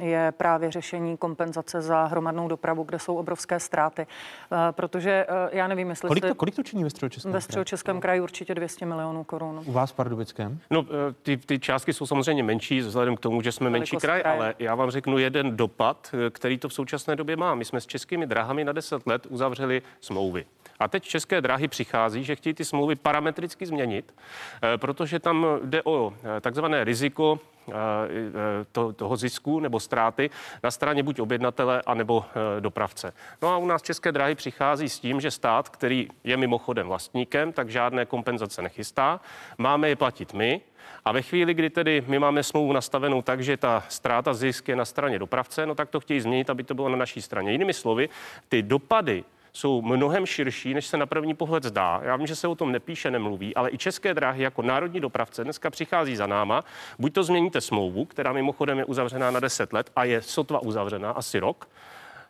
je 0.00 0.32
právě 0.36 0.70
řešení 0.70 1.16
kompenzace 1.16 1.82
za 1.82 2.04
hromadnou 2.04 2.48
dopravu, 2.48 2.82
kde 2.82 2.98
jsou 2.98 3.16
obrovské 3.16 3.60
ztráty. 3.60 4.06
Protože 4.70 5.26
já 5.52 5.68
nevím, 5.68 5.90
jestli... 5.90 6.08
Kolik 6.08 6.26
to, 6.26 6.34
kolik 6.34 6.56
to 6.56 6.62
činí 6.62 6.84
ve 6.84 6.90
středočeském 6.90 7.32
Ve 7.32 7.40
středočeském 7.40 8.00
kraji 8.00 8.20
určitě 8.20 8.54
200 8.54 8.86
milionů 8.86 9.24
korun. 9.24 9.62
U 9.64 9.72
vás 9.72 9.90
v 9.90 9.94
Pardubickém? 9.94 10.58
No, 10.70 10.86
ty, 11.22 11.36
ty 11.36 11.58
částky 11.58 11.92
jsou 11.92 12.06
samozřejmě 12.06 12.42
menší 12.42 12.80
vzhledem 12.80 13.16
k 13.16 13.20
tomu, 13.20 13.42
že 13.42 13.52
jsme 13.52 13.70
menší 13.70 13.96
kraj, 13.96 14.20
kraje. 14.20 14.36
ale 14.36 14.54
já 14.58 14.74
vám 14.74 14.90
řeknu 14.90 15.18
jeden 15.18 15.56
dopad, 15.56 16.14
který 16.30 16.58
to 16.58 16.68
v 16.68 16.74
současné 16.74 17.16
době 17.16 17.36
má. 17.36 17.54
My 17.54 17.64
jsme 17.64 17.80
s 17.80 17.86
českými 17.86 18.26
drahami 18.26 18.64
na 18.64 18.72
10 18.72 19.06
let 19.06 19.26
uzavřeli 19.34 19.82
smlouvy. 20.00 20.46
A 20.78 20.88
teď 20.88 21.04
české 21.04 21.40
dráhy 21.40 21.68
přichází, 21.68 22.24
že 22.24 22.36
chtějí 22.36 22.54
ty 22.54 22.64
smlouvy 22.64 22.96
parametricky 22.96 23.66
změnit, 23.66 24.14
eh, 24.62 24.78
protože 24.78 25.18
tam 25.18 25.46
jde 25.64 25.82
o 25.84 26.14
eh, 26.36 26.40
takzvané 26.40 26.84
riziko 26.84 27.38
eh, 27.68 27.72
to, 28.72 28.92
toho 28.92 29.16
zisku 29.16 29.60
nebo 29.60 29.80
ztráty 29.80 30.30
na 30.62 30.70
straně 30.70 31.02
buď 31.02 31.20
objednatele, 31.20 31.82
anebo 31.86 32.24
dopravce. 32.60 33.12
No 33.42 33.48
a 33.48 33.56
u 33.56 33.66
nás 33.66 33.82
České 33.82 34.12
dráhy 34.12 34.34
přichází 34.34 34.88
s 34.88 34.98
tím, 34.98 35.20
že 35.20 35.30
stát, 35.30 35.68
který 35.68 36.08
je 36.24 36.36
mimochodem 36.36 36.86
vlastníkem, 36.86 37.52
tak 37.52 37.70
žádné 37.70 38.06
kompenzace 38.06 38.62
nechystá. 38.62 39.20
Máme 39.58 39.88
je 39.88 39.96
platit 39.96 40.32
my, 40.32 40.60
a 41.04 41.12
ve 41.12 41.22
chvíli, 41.22 41.54
kdy 41.54 41.70
tedy 41.70 42.04
my 42.06 42.18
máme 42.18 42.42
smlouvu 42.42 42.72
nastavenou 42.72 43.22
tak, 43.22 43.40
že 43.40 43.56
ta 43.56 43.84
ztráta 43.88 44.34
zisk 44.34 44.68
je 44.68 44.76
na 44.76 44.84
straně 44.84 45.18
dopravce, 45.18 45.66
no 45.66 45.74
tak 45.74 45.90
to 45.90 46.00
chtějí 46.00 46.20
změnit, 46.20 46.50
aby 46.50 46.64
to 46.64 46.74
bylo 46.74 46.88
na 46.88 46.96
naší 46.96 47.22
straně. 47.22 47.52
Jinými 47.52 47.72
slovy, 47.72 48.08
ty 48.48 48.62
dopady 48.62 49.24
jsou 49.54 49.82
mnohem 49.82 50.26
širší, 50.26 50.74
než 50.74 50.86
se 50.86 50.96
na 50.96 51.06
první 51.06 51.34
pohled 51.34 51.64
zdá. 51.64 52.00
Já 52.04 52.16
vím, 52.16 52.26
že 52.26 52.36
se 52.36 52.48
o 52.48 52.54
tom 52.54 52.72
nepíše, 52.72 53.10
nemluví, 53.10 53.54
ale 53.54 53.70
i 53.70 53.78
české 53.78 54.14
dráhy 54.14 54.42
jako 54.42 54.62
národní 54.62 55.00
dopravce 55.00 55.44
dneska 55.44 55.70
přichází 55.70 56.16
za 56.16 56.26
náma. 56.26 56.64
Buď 56.98 57.12
to 57.12 57.22
změníte 57.22 57.60
smlouvu, 57.60 58.04
která 58.04 58.32
mimochodem 58.32 58.78
je 58.78 58.84
uzavřená 58.84 59.30
na 59.30 59.40
10 59.40 59.72
let 59.72 59.90
a 59.96 60.04
je 60.04 60.22
sotva 60.22 60.62
uzavřená 60.62 61.10
asi 61.10 61.38
rok, 61.38 61.68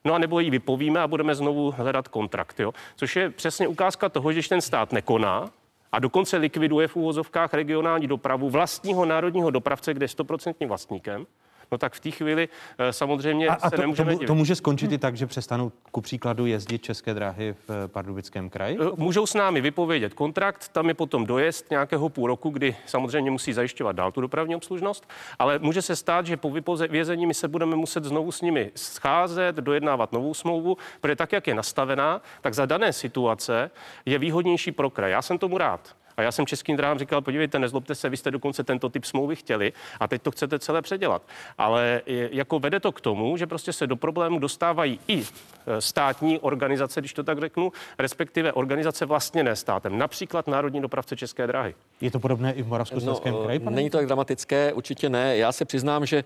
No 0.06 0.14
a 0.14 0.18
nebo 0.18 0.40
ji 0.40 0.50
vypovíme 0.50 1.00
a 1.00 1.08
budeme 1.08 1.34
znovu 1.34 1.70
hledat 1.70 2.08
kontrakt. 2.08 2.60
Jo? 2.60 2.72
Což 2.96 3.16
je 3.16 3.30
přesně 3.30 3.68
ukázka 3.68 4.08
toho, 4.08 4.32
že 4.32 4.48
ten 4.48 4.60
stát 4.60 4.92
nekoná, 4.92 5.50
a 5.92 5.98
dokonce 5.98 6.36
likviduje 6.36 6.88
v 6.88 6.96
úvozovkách 6.96 7.54
regionální 7.54 8.06
dopravu 8.06 8.50
vlastního 8.50 9.04
národního 9.04 9.50
dopravce, 9.50 9.94
kde 9.94 10.04
je 10.04 10.08
stoprocentním 10.08 10.68
vlastníkem, 10.68 11.26
no 11.74 11.78
tak 11.78 11.92
v 11.92 12.00
té 12.00 12.10
chvíli 12.10 12.48
eh, 12.78 12.92
samozřejmě 12.92 13.48
a, 13.48 13.54
a 13.54 13.70
se 13.70 13.76
to, 13.76 13.82
nemůžeme 13.82 14.16
to, 14.16 14.26
to 14.26 14.34
může 14.34 14.54
skončit 14.54 14.92
i 14.92 14.98
tak, 14.98 15.16
že 15.16 15.26
přestanou 15.26 15.72
ku 15.90 16.00
příkladu 16.00 16.46
jezdit 16.46 16.82
české 16.82 17.14
dráhy 17.14 17.52
v 17.52 17.70
eh, 17.70 17.88
Pardubickém 17.88 18.50
kraji? 18.50 18.78
Eh, 18.80 18.90
můžou 18.96 19.26
s 19.26 19.34
námi 19.34 19.60
vypovědět 19.60 20.14
kontrakt, 20.14 20.68
tam 20.68 20.88
je 20.88 20.94
potom 20.94 21.26
dojezd 21.26 21.70
nějakého 21.70 22.08
půl 22.08 22.26
roku, 22.26 22.50
kdy 22.50 22.76
samozřejmě 22.86 23.30
musí 23.30 23.52
zajišťovat 23.52 23.96
dál 23.96 24.12
tu 24.12 24.20
dopravní 24.20 24.56
obslužnost, 24.56 25.08
ale 25.38 25.58
může 25.58 25.82
se 25.82 25.96
stát, 25.96 26.26
že 26.26 26.36
po 26.36 26.50
vypovězení 26.50 27.26
my 27.26 27.34
se 27.34 27.48
budeme 27.48 27.76
muset 27.76 28.04
znovu 28.04 28.32
s 28.32 28.40
nimi 28.40 28.70
scházet, 28.74 29.56
dojednávat 29.56 30.12
novou 30.12 30.34
smlouvu, 30.34 30.76
protože 31.00 31.16
tak, 31.16 31.32
jak 31.32 31.46
je 31.46 31.54
nastavená, 31.54 32.20
tak 32.40 32.54
za 32.54 32.66
dané 32.66 32.92
situace 32.92 33.70
je 34.06 34.18
výhodnější 34.18 34.72
pro 34.72 34.90
kraj. 34.90 35.10
Já 35.10 35.22
jsem 35.22 35.38
tomu 35.38 35.58
rád. 35.58 35.96
A 36.16 36.22
já 36.22 36.32
jsem 36.32 36.46
českým 36.46 36.76
dráhám 36.76 36.98
říkal, 36.98 37.20
podívejte, 37.20 37.58
nezlobte 37.58 37.94
se, 37.94 38.08
vy 38.08 38.16
jste 38.16 38.30
dokonce 38.30 38.64
tento 38.64 38.88
typ 38.88 39.04
smlouvy 39.04 39.36
chtěli 39.36 39.72
a 40.00 40.08
teď 40.08 40.22
to 40.22 40.30
chcete 40.30 40.58
celé 40.58 40.82
předělat. 40.82 41.22
Ale 41.58 42.02
jako 42.06 42.58
vede 42.58 42.80
to 42.80 42.92
k 42.92 43.00
tomu, 43.00 43.36
že 43.36 43.46
prostě 43.46 43.72
se 43.72 43.86
do 43.86 43.96
problému 43.96 44.38
dostávají 44.38 45.00
i 45.08 45.22
e, 45.66 45.80
státní 45.80 46.38
organizace, 46.38 47.00
když 47.00 47.12
to 47.12 47.24
tak 47.24 47.40
řeknu, 47.40 47.72
respektive 47.98 48.52
organizace 48.52 49.06
vlastně 49.06 49.42
ne 49.42 49.56
státem, 49.56 49.98
například 49.98 50.46
Národní 50.46 50.80
dopravce 50.80 51.16
České 51.16 51.46
dráhy. 51.46 51.74
Je 52.00 52.10
to 52.10 52.20
podobné 52.20 52.52
i 52.52 52.62
v 52.62 52.68
Moravskoslezském 52.68 53.32
no, 53.32 53.44
kraji? 53.44 53.58
Pane? 53.58 53.76
Není 53.76 53.90
to 53.90 53.98
tak 53.98 54.06
dramatické, 54.06 54.72
určitě 54.72 55.08
ne. 55.08 55.36
Já 55.36 55.52
se 55.52 55.64
přiznám, 55.64 56.06
že 56.06 56.16
e, 56.18 56.24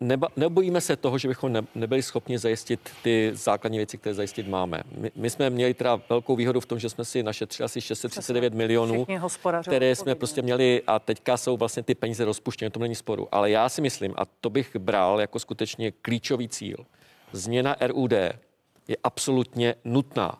neba, 0.00 0.28
nebojíme 0.36 0.80
se 0.80 0.96
toho, 0.96 1.18
že 1.18 1.28
bychom 1.28 1.52
ne, 1.52 1.62
nebyli 1.74 2.02
schopni 2.02 2.38
zajistit 2.38 2.80
ty 3.02 3.30
základní 3.34 3.78
věci, 3.78 3.98
které 3.98 4.14
zajistit 4.14 4.48
máme. 4.48 4.82
My, 4.96 5.10
my 5.16 5.30
jsme 5.30 5.50
měli 5.50 5.74
teda 5.74 6.00
velkou 6.08 6.36
výhodu 6.36 6.60
v 6.60 6.66
tom, 6.66 6.78
že 6.78 6.88
jsme 6.88 7.04
si 7.04 7.22
našetřili 7.22 7.64
asi 7.64 7.80
639 7.80 8.54
milionů 8.54 8.89
milionů, 8.92 9.28
které 9.62 9.96
jsme 9.96 10.14
prostě 10.14 10.42
měli 10.42 10.82
a 10.86 10.98
teďka 10.98 11.36
jsou 11.36 11.56
vlastně 11.56 11.82
ty 11.82 11.94
peníze 11.94 12.24
rozpuštěny, 12.24 12.70
to 12.70 12.80
není 12.80 12.94
sporu. 12.94 13.28
Ale 13.32 13.50
já 13.50 13.68
si 13.68 13.80
myslím, 13.80 14.14
a 14.16 14.22
to 14.40 14.50
bych 14.50 14.76
bral 14.76 15.20
jako 15.20 15.38
skutečně 15.38 15.92
klíčový 15.92 16.48
cíl, 16.48 16.76
změna 17.32 17.76
RUD 17.80 18.12
je 18.88 18.96
absolutně 19.04 19.74
nutná. 19.84 20.38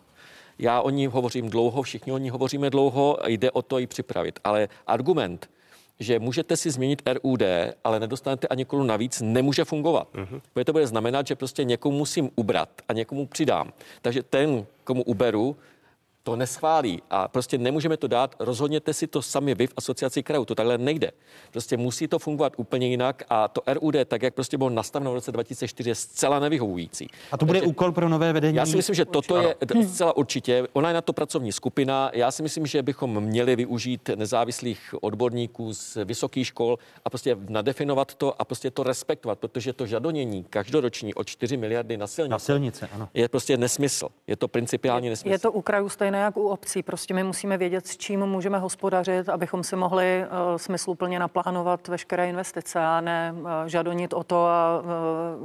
Já 0.59 0.81
o 0.81 0.89
ní 0.89 1.07
hovořím 1.07 1.49
dlouho, 1.49 1.81
všichni 1.81 2.11
o 2.11 2.17
ní 2.17 2.29
hovoříme 2.29 2.69
dlouho, 2.69 3.17
jde 3.27 3.51
o 3.51 3.61
to 3.61 3.79
ji 3.79 3.87
připravit. 3.87 4.39
Ale 4.43 4.69
argument, 4.87 5.49
že 5.99 6.19
můžete 6.19 6.57
si 6.57 6.71
změnit 6.71 7.01
RUD, 7.05 7.41
ale 7.83 7.99
nedostanete 7.99 8.47
ani 8.47 8.65
korunu 8.65 8.87
navíc, 8.87 9.21
nemůže 9.21 9.65
fungovat. 9.65 10.07
Uh-huh. 10.13 10.41
Protože 10.53 10.65
to 10.65 10.71
bude 10.71 10.87
znamenat, 10.87 11.27
že 11.27 11.35
prostě 11.35 11.63
někomu 11.63 11.97
musím 11.97 12.29
ubrat 12.35 12.69
a 12.89 12.93
někomu 12.93 13.27
přidám. 13.27 13.73
Takže 14.01 14.23
ten, 14.23 14.65
komu 14.83 15.03
uberu, 15.03 15.55
to 16.23 16.35
neschválí 16.35 17.01
a 17.09 17.27
prostě 17.27 17.57
nemůžeme 17.57 17.97
to 17.97 18.07
dát. 18.07 18.35
Rozhodněte 18.39 18.93
si 18.93 19.07
to 19.07 19.21
sami 19.21 19.55
vy 19.55 19.67
v 19.67 19.73
asociaci 19.77 20.23
krajů. 20.23 20.45
To 20.45 20.55
takhle 20.55 20.77
nejde. 20.77 21.11
Prostě 21.51 21.77
musí 21.77 22.07
to 22.07 22.19
fungovat 22.19 22.53
úplně 22.57 22.87
jinak 22.87 23.23
a 23.29 23.47
to 23.47 23.61
RUD, 23.67 23.95
tak 24.05 24.21
jak 24.21 24.33
prostě 24.33 24.57
bylo 24.57 24.69
nastaveno 24.69 25.11
v 25.11 25.13
roce 25.13 25.31
2004, 25.31 25.89
je 25.89 25.95
zcela 25.95 26.39
nevyhovující. 26.39 27.07
A 27.31 27.37
to 27.37 27.45
bude 27.45 27.59
Takže, 27.59 27.69
úkol 27.69 27.91
pro 27.91 28.09
nové 28.09 28.33
vedení? 28.33 28.57
Já 28.57 28.65
si 28.65 28.75
myslím, 28.75 28.95
že 28.95 29.05
toto 29.05 29.37
je 29.37 29.55
zcela 29.87 30.17
určitě. 30.17 30.67
Ona 30.73 30.89
je 30.89 30.93
na 30.93 31.01
to 31.01 31.13
pracovní 31.13 31.51
skupina. 31.51 32.11
Já 32.13 32.31
si 32.31 32.43
myslím, 32.43 32.65
že 32.65 32.83
bychom 32.83 33.21
měli 33.21 33.55
využít 33.55 34.09
nezávislých 34.15 34.95
odborníků 35.01 35.73
z 35.73 35.97
vysokých 36.05 36.47
škol 36.47 36.79
a 37.05 37.09
prostě 37.09 37.37
nadefinovat 37.49 38.15
to 38.15 38.41
a 38.41 38.45
prostě 38.45 38.71
to 38.71 38.83
respektovat, 38.83 39.39
protože 39.39 39.73
to 39.73 39.85
žadonění 39.85 40.43
každoroční 40.43 41.13
o 41.13 41.23
4 41.23 41.57
miliardy 41.57 41.97
na 41.97 42.07
silnice, 42.07 42.31
na 42.31 42.39
silnice 42.39 42.89
ano. 42.93 43.09
je 43.13 43.29
prostě 43.29 43.57
nesmysl. 43.57 44.09
Je 44.27 44.35
to 44.35 44.47
principiálně 44.47 45.09
nesmysl. 45.09 45.33
Je 45.33 45.39
to 45.39 45.51
u 45.51 45.61
krajů 45.61 45.89
stejné 45.89 46.10
stejné 46.11 46.23
jak 46.23 46.37
u 46.37 46.47
obcí. 46.47 46.83
Prostě 46.83 47.13
my 47.13 47.23
musíme 47.23 47.57
vědět, 47.57 47.87
s 47.87 47.97
čím 47.97 48.25
můžeme 48.25 48.59
hospodařit, 48.59 49.29
abychom 49.29 49.63
si 49.63 49.75
mohli 49.75 50.23
uh, 50.23 50.57
smysluplně 50.57 51.19
naplánovat 51.19 51.87
veškeré 51.87 52.29
investice 52.29 52.79
a 52.79 53.01
ne 53.01 53.33
uh, 53.33 53.47
žadonit 53.65 54.13
o 54.13 54.23
to 54.23 54.45
a 54.45 54.81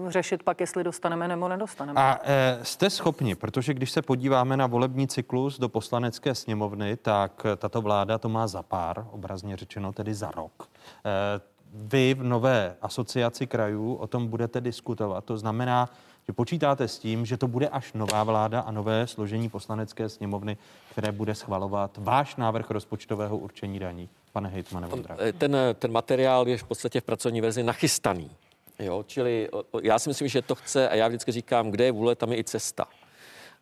uh, 0.02 0.10
řešit 0.10 0.42
pak, 0.42 0.60
jestli 0.60 0.84
dostaneme 0.84 1.28
nebo 1.28 1.48
nedostaneme. 1.48 2.00
A 2.00 2.18
e, 2.22 2.58
jste 2.62 2.90
schopni, 2.90 3.34
protože 3.34 3.74
když 3.74 3.90
se 3.90 4.02
podíváme 4.02 4.56
na 4.56 4.66
volební 4.66 5.08
cyklus 5.08 5.58
do 5.58 5.68
poslanecké 5.68 6.34
sněmovny, 6.34 6.96
tak 6.96 7.46
tato 7.56 7.82
vláda 7.82 8.18
to 8.18 8.28
má 8.28 8.46
za 8.46 8.62
pár, 8.62 9.06
obrazně 9.10 9.56
řečeno, 9.56 9.92
tedy 9.92 10.14
za 10.14 10.30
rok. 10.30 10.68
E, 11.04 11.40
vy 11.74 12.14
v 12.14 12.22
nové 12.22 12.76
asociaci 12.82 13.46
krajů 13.46 13.94
o 13.94 14.06
tom 14.06 14.26
budete 14.26 14.60
diskutovat. 14.60 15.24
To 15.24 15.36
znamená, 15.36 15.88
že 16.28 16.32
počítáte 16.32 16.88
s 16.88 16.98
tím, 16.98 17.26
že 17.26 17.36
to 17.36 17.48
bude 17.48 17.68
až 17.68 17.92
nová 17.92 18.24
vláda 18.24 18.60
a 18.60 18.70
nové 18.70 19.06
složení 19.06 19.48
poslanecké 19.48 20.08
sněmovny, 20.08 20.56
které 20.90 21.12
bude 21.12 21.34
schvalovat 21.34 21.98
váš 21.98 22.36
návrh 22.36 22.70
rozpočtového 22.70 23.38
určení 23.38 23.78
daní. 23.78 24.08
Pane 24.32 24.48
hejtmane 24.48 24.86
Vondra. 24.86 25.16
Ten, 25.38 25.56
ten 25.74 25.92
materiál 25.92 26.48
je 26.48 26.58
v 26.58 26.64
podstatě 26.64 27.00
v 27.00 27.04
pracovní 27.04 27.40
verzi 27.40 27.62
nachystaný. 27.62 28.30
Jo, 28.78 29.04
čili 29.06 29.48
já 29.82 29.98
si 29.98 30.10
myslím, 30.10 30.28
že 30.28 30.42
to 30.42 30.54
chce, 30.54 30.88
a 30.88 30.94
já 30.94 31.08
vždycky 31.08 31.32
říkám, 31.32 31.70
kde 31.70 31.84
je 31.84 31.92
vůle, 31.92 32.14
tam 32.14 32.32
je 32.32 32.38
i 32.38 32.44
cesta. 32.44 32.86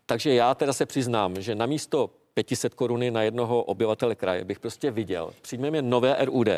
Takže 0.07 0.35
já 0.35 0.55
teda 0.55 0.73
se 0.73 0.87
přiznám, 0.87 1.41
že 1.41 1.55
na 1.55 1.67
místo 1.67 2.11
500 2.35 2.75
koruny 2.75 3.11
na 3.11 3.23
jednoho 3.23 3.63
obyvatele 3.63 4.15
kraje 4.15 4.45
bych 4.45 4.61
prostě 4.61 4.91
viděl, 4.91 5.33
přijmeme 5.43 5.83
nové 5.83 6.17
RUD, 6.25 6.49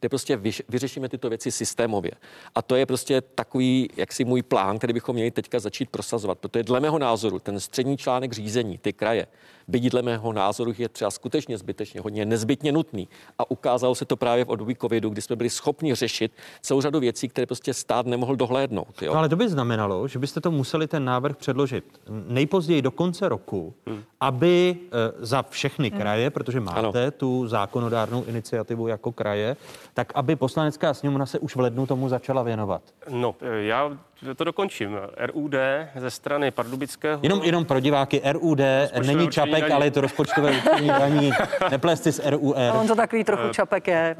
kde 0.00 0.08
prostě 0.08 0.40
vyřešíme 0.68 1.08
tyto 1.08 1.28
věci 1.28 1.52
systémově. 1.52 2.10
A 2.54 2.62
to 2.62 2.76
je 2.76 2.86
prostě 2.86 3.20
takový, 3.20 3.88
jaksi 3.96 4.24
můj 4.24 4.42
plán, 4.42 4.78
který 4.78 4.92
bychom 4.92 5.14
měli 5.14 5.30
teďka 5.30 5.58
začít 5.58 5.90
prosazovat, 5.90 6.38
protože 6.38 6.62
dle 6.62 6.80
mého 6.80 6.98
názoru 6.98 7.38
ten 7.38 7.60
střední 7.60 7.96
článek 7.96 8.32
řízení, 8.32 8.78
ty 8.78 8.92
kraje, 8.92 9.26
byť 9.68 9.90
dle 9.90 10.02
mého 10.02 10.32
názoru 10.32 10.72
je 10.78 10.88
třeba 10.88 11.10
skutečně 11.10 11.58
zbytečně 11.58 12.00
hodně 12.00 12.24
nezbytně 12.24 12.72
nutný. 12.72 13.08
A 13.38 13.50
ukázalo 13.50 13.94
se 13.94 14.04
to 14.04 14.16
právě 14.16 14.44
v 14.44 14.48
období 14.48 14.76
covidu, 14.80 15.10
kdy 15.10 15.22
jsme 15.22 15.36
byli 15.36 15.50
schopni 15.50 15.94
řešit 15.94 16.32
celou 16.62 16.80
řadu 16.80 17.00
věcí, 17.00 17.28
které 17.28 17.46
prostě 17.46 17.74
stát 17.74 18.06
nemohl 18.06 18.36
dohlédnout. 18.36 19.02
Jo? 19.02 19.12
No 19.12 19.18
ale 19.18 19.28
to 19.28 19.36
by 19.36 19.48
znamenalo, 19.48 20.08
že 20.08 20.18
byste 20.18 20.40
to 20.40 20.50
museli 20.50 20.86
ten 20.86 21.04
návrh 21.04 21.36
předložit 21.36 21.84
nejpozději 22.28 22.82
do 22.82 22.90
konce 22.90 23.28
roku, 23.28 23.74
hmm. 23.86 24.02
aby 24.20 24.76
e, 24.76 25.26
za 25.26 25.42
všechny 25.42 25.90
hmm. 25.90 25.98
kraje, 26.00 26.30
protože 26.30 26.60
máte 26.60 27.02
ano. 27.02 27.10
tu 27.10 27.48
zákonodárnou 27.48 28.24
iniciativu 28.24 28.86
jako 28.88 29.12
kraje, 29.12 29.56
tak 30.00 30.12
aby 30.14 30.36
poslanecká 30.36 30.94
sněmovna 30.94 31.26
se 31.26 31.38
už 31.38 31.56
v 31.56 31.60
lednu 31.60 31.86
tomu 31.86 32.08
začala 32.08 32.42
věnovat. 32.42 32.82
No, 33.08 33.34
já 33.60 33.90
to 34.36 34.44
dokončím. 34.44 34.98
RUD 35.16 35.54
ze 35.96 36.10
strany 36.10 36.50
Pardubického... 36.50 37.20
Jenom, 37.22 37.42
jenom 37.42 37.64
pro 37.64 37.80
diváky, 37.80 38.22
RUD 38.32 38.58
není 39.06 39.28
čapek, 39.28 39.60
daní. 39.60 39.72
ale 39.72 39.86
je 39.86 39.90
to 39.90 40.00
rozpočtové 40.00 40.50
určení 40.50 40.88
daní. 40.98 41.30
Neplesty 41.70 42.12
s 42.12 42.30
RUR. 42.30 42.56
On 42.80 42.86
to 42.86 42.94
takový 42.94 43.24
trochu 43.24 43.44
uh, 43.44 43.50
čapek 43.50 43.86
je. 43.86 44.16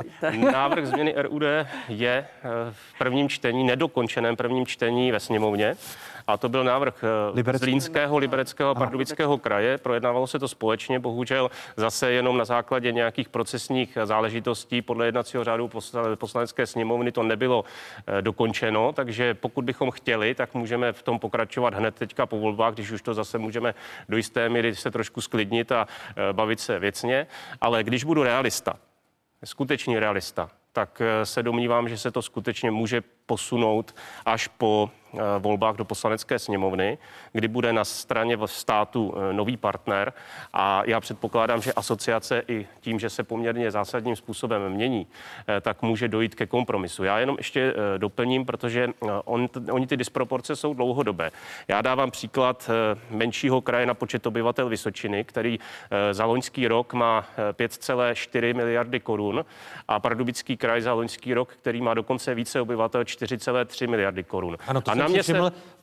Návrh 0.52 0.86
změny 0.86 1.14
RUD 1.16 1.42
je 1.88 2.26
eh, 2.42 2.48
v 2.70 2.98
prvním 2.98 3.28
čtení, 3.28 3.64
nedokončeném 3.64 4.36
prvním 4.36 4.66
čtení 4.66 5.12
ve 5.12 5.20
sněmovně. 5.20 5.76
A 6.30 6.36
to 6.36 6.48
byl 6.48 6.64
návrh 6.64 7.04
eh, 7.04 7.30
Liberecký? 7.34 7.64
Zlínského, 7.64 8.18
Libereckého 8.18 8.70
a 8.70 8.74
Pardubického 8.74 9.38
kraje. 9.38 9.78
Projednávalo 9.78 10.26
se 10.26 10.38
to 10.38 10.48
společně, 10.48 10.98
bohužel 10.98 11.50
zase 11.76 12.12
jenom 12.12 12.38
na 12.38 12.44
základě 12.44 12.92
nějakých 12.92 13.28
procesních 13.28 13.98
záležitostí 14.04 14.82
podle 14.82 15.06
jednacího 15.06 15.44
řádu 15.44 15.70
poslanecké 16.14 16.66
sněmovny 16.66 17.12
to 17.12 17.22
nebylo 17.22 17.64
eh, 18.06 18.22
dokončeno, 18.22 18.92
takže 18.92 19.34
pokud 19.34 19.64
bychom 19.64 19.90
chtěli, 19.90 20.34
tak 20.34 20.54
můžeme 20.54 20.92
v 20.92 21.02
tom 21.02 21.18
pokračovat 21.18 21.74
hned 21.74 21.94
teďka 21.94 22.26
po 22.26 22.38
volbách, 22.38 22.74
když 22.74 22.90
už 22.90 23.02
to 23.02 23.14
zase 23.14 23.38
můžeme 23.38 23.74
do 24.08 24.16
jisté 24.16 24.48
míry 24.48 24.74
se 24.74 24.90
trošku 24.90 25.20
sklidnit 25.20 25.72
a 25.72 25.86
eh, 26.16 26.32
bavit 26.32 26.60
se 26.60 26.78
věcně. 26.78 27.26
Ale 27.60 27.84
když 27.84 28.04
budu 28.04 28.22
realista, 28.22 28.76
skutečný 29.44 29.98
realista, 29.98 30.50
tak 30.72 31.02
se 31.24 31.42
domnívám, 31.42 31.88
že 31.88 31.98
se 31.98 32.10
to 32.10 32.22
skutečně 32.22 32.70
může 32.70 33.02
posunout 33.26 33.94
až 34.26 34.48
po 34.48 34.90
volbách 35.38 35.76
do 35.76 35.84
poslanecké 35.84 36.38
sněmovny, 36.38 36.98
kdy 37.32 37.48
bude 37.48 37.72
na 37.72 37.84
straně 37.84 38.38
státu 38.46 39.14
eh, 39.16 39.32
nový 39.32 39.56
partner 39.56 40.12
a 40.52 40.82
já 40.86 41.00
předpokládám, 41.00 41.62
že 41.62 41.72
asociace 41.72 42.42
i 42.48 42.66
tím, 42.80 42.98
že 42.98 43.10
se 43.10 43.22
poměrně 43.22 43.70
zásadním 43.70 44.16
způsobem 44.16 44.68
mění, 44.68 45.06
eh, 45.48 45.60
tak 45.60 45.82
může 45.82 46.08
dojít 46.08 46.34
ke 46.34 46.46
kompromisu. 46.46 47.04
Já 47.04 47.18
jenom 47.18 47.36
ještě 47.38 47.74
doplním, 47.98 48.44
protože 48.46 48.88
on, 49.24 49.48
oni 49.70 49.86
ty 49.86 49.96
disproporce 49.96 50.56
jsou 50.56 50.74
dlouhodobé. 50.74 51.30
Já 51.68 51.82
dávám 51.82 52.10
příklad 52.10 52.70
menšího 53.10 53.60
kraje 53.60 53.86
na 53.86 53.94
počet 53.94 54.26
obyvatel 54.26 54.68
Vysočiny, 54.68 55.24
který 55.24 55.58
za 56.12 56.24
loňský 56.24 56.68
rok 56.68 56.94
má 56.94 57.24
5,4 57.52 58.54
miliardy 58.54 59.00
korun 59.00 59.44
a 59.88 60.00
Pardubický 60.00 60.56
kraj 60.56 60.80
za 60.82 60.92
loňský 60.92 61.34
rok, 61.34 61.54
který 61.54 61.80
má 61.80 61.94
dokonce 61.94 62.34
více 62.34 62.60
obyvatel, 62.60 63.02
4,3 63.02 63.88
miliardy 63.88 64.24
korun. 64.24 64.56
Ano, 64.66 64.80
to 64.80 64.90
a 64.90 64.94
jsem 65.04 65.12
na 65.12 65.14
mě 65.14 65.22
se... 65.22 65.32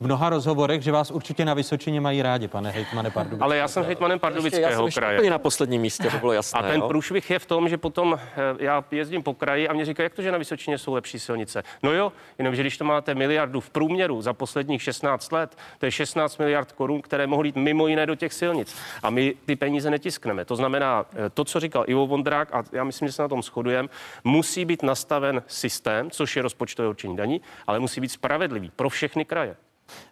mnoha 0.00 0.30
rozhovorech, 0.30 0.82
že 0.82 0.92
vás 0.92 1.10
určitě 1.10 1.44
na 1.44 1.54
Vysočině 1.54 2.00
mají 2.00 2.22
rádi, 2.22 2.48
pane 2.48 2.70
hejtmane 2.70 3.10
Pardubického. 3.10 3.44
Ale 3.44 3.56
já 3.56 3.68
jsem 3.68 3.84
hejtmanem 3.84 4.18
Pardubického 4.18 4.86
já 4.86 4.92
kraje. 4.92 5.30
na 5.30 5.38
posledním 5.38 5.82
místě, 5.82 6.10
to 6.10 6.18
bylo 6.18 6.32
jasné. 6.32 6.60
A 6.60 6.62
ten 6.62 6.80
jo? 6.80 6.88
průšvih 6.88 7.30
je 7.30 7.38
v 7.38 7.46
tom, 7.46 7.68
že 7.68 7.78
potom 7.78 8.18
eh, 8.20 8.40
já 8.58 8.84
jezdím 8.90 9.22
po 9.22 9.34
kraji 9.34 9.68
a 9.68 9.72
mě 9.72 9.84
říkají, 9.84 10.04
jak 10.04 10.14
to, 10.14 10.22
že 10.22 10.32
na 10.32 10.38
Vysočině 10.38 10.78
jsou 10.78 10.94
lepší 10.94 11.18
silnice. 11.18 11.62
No 11.82 11.92
jo, 11.92 12.12
jenomže 12.38 12.62
když 12.62 12.78
to 12.78 12.84
máte 12.84 13.14
miliardu 13.14 13.60
v 13.60 13.70
průměru 13.70 14.22
za 14.22 14.32
posledních 14.32 14.82
16 14.82 15.32
let, 15.32 15.56
to 15.78 15.86
je 15.86 15.92
16 15.92 16.38
miliard 16.38 16.72
korun, 16.72 17.02
které 17.02 17.26
mohly 17.26 17.48
jít 17.48 17.56
mimo 17.56 17.86
jiné 17.86 18.06
do 18.06 18.14
těch 18.14 18.32
silnic. 18.32 18.76
A 19.02 19.10
my 19.10 19.34
ty 19.46 19.56
peníze 19.56 19.90
netiskneme. 19.90 20.44
To 20.44 20.56
znamená, 20.56 21.06
eh, 21.12 21.30
to, 21.30 21.44
co 21.44 21.60
říkal 21.60 21.84
Ivo 21.86 22.06
Vondrák, 22.06 22.54
a 22.54 22.64
já 22.72 22.84
myslím, 22.84 23.08
že 23.08 23.12
se 23.12 23.22
na 23.22 23.28
tom 23.28 23.42
shodujeme, 23.42 23.88
musí 24.24 24.64
být 24.64 24.82
nastaven 24.82 25.42
systém, 25.46 26.10
což 26.10 26.36
je 26.36 26.42
rozpočtové 26.42 26.88
určení 26.88 27.16
daní, 27.16 27.40
ale 27.66 27.80
musí 27.80 28.00
být 28.00 28.08
spravedlivý 28.08 28.70
pro 28.76 28.88
všechny 28.88 29.07
kraje. 29.24 29.56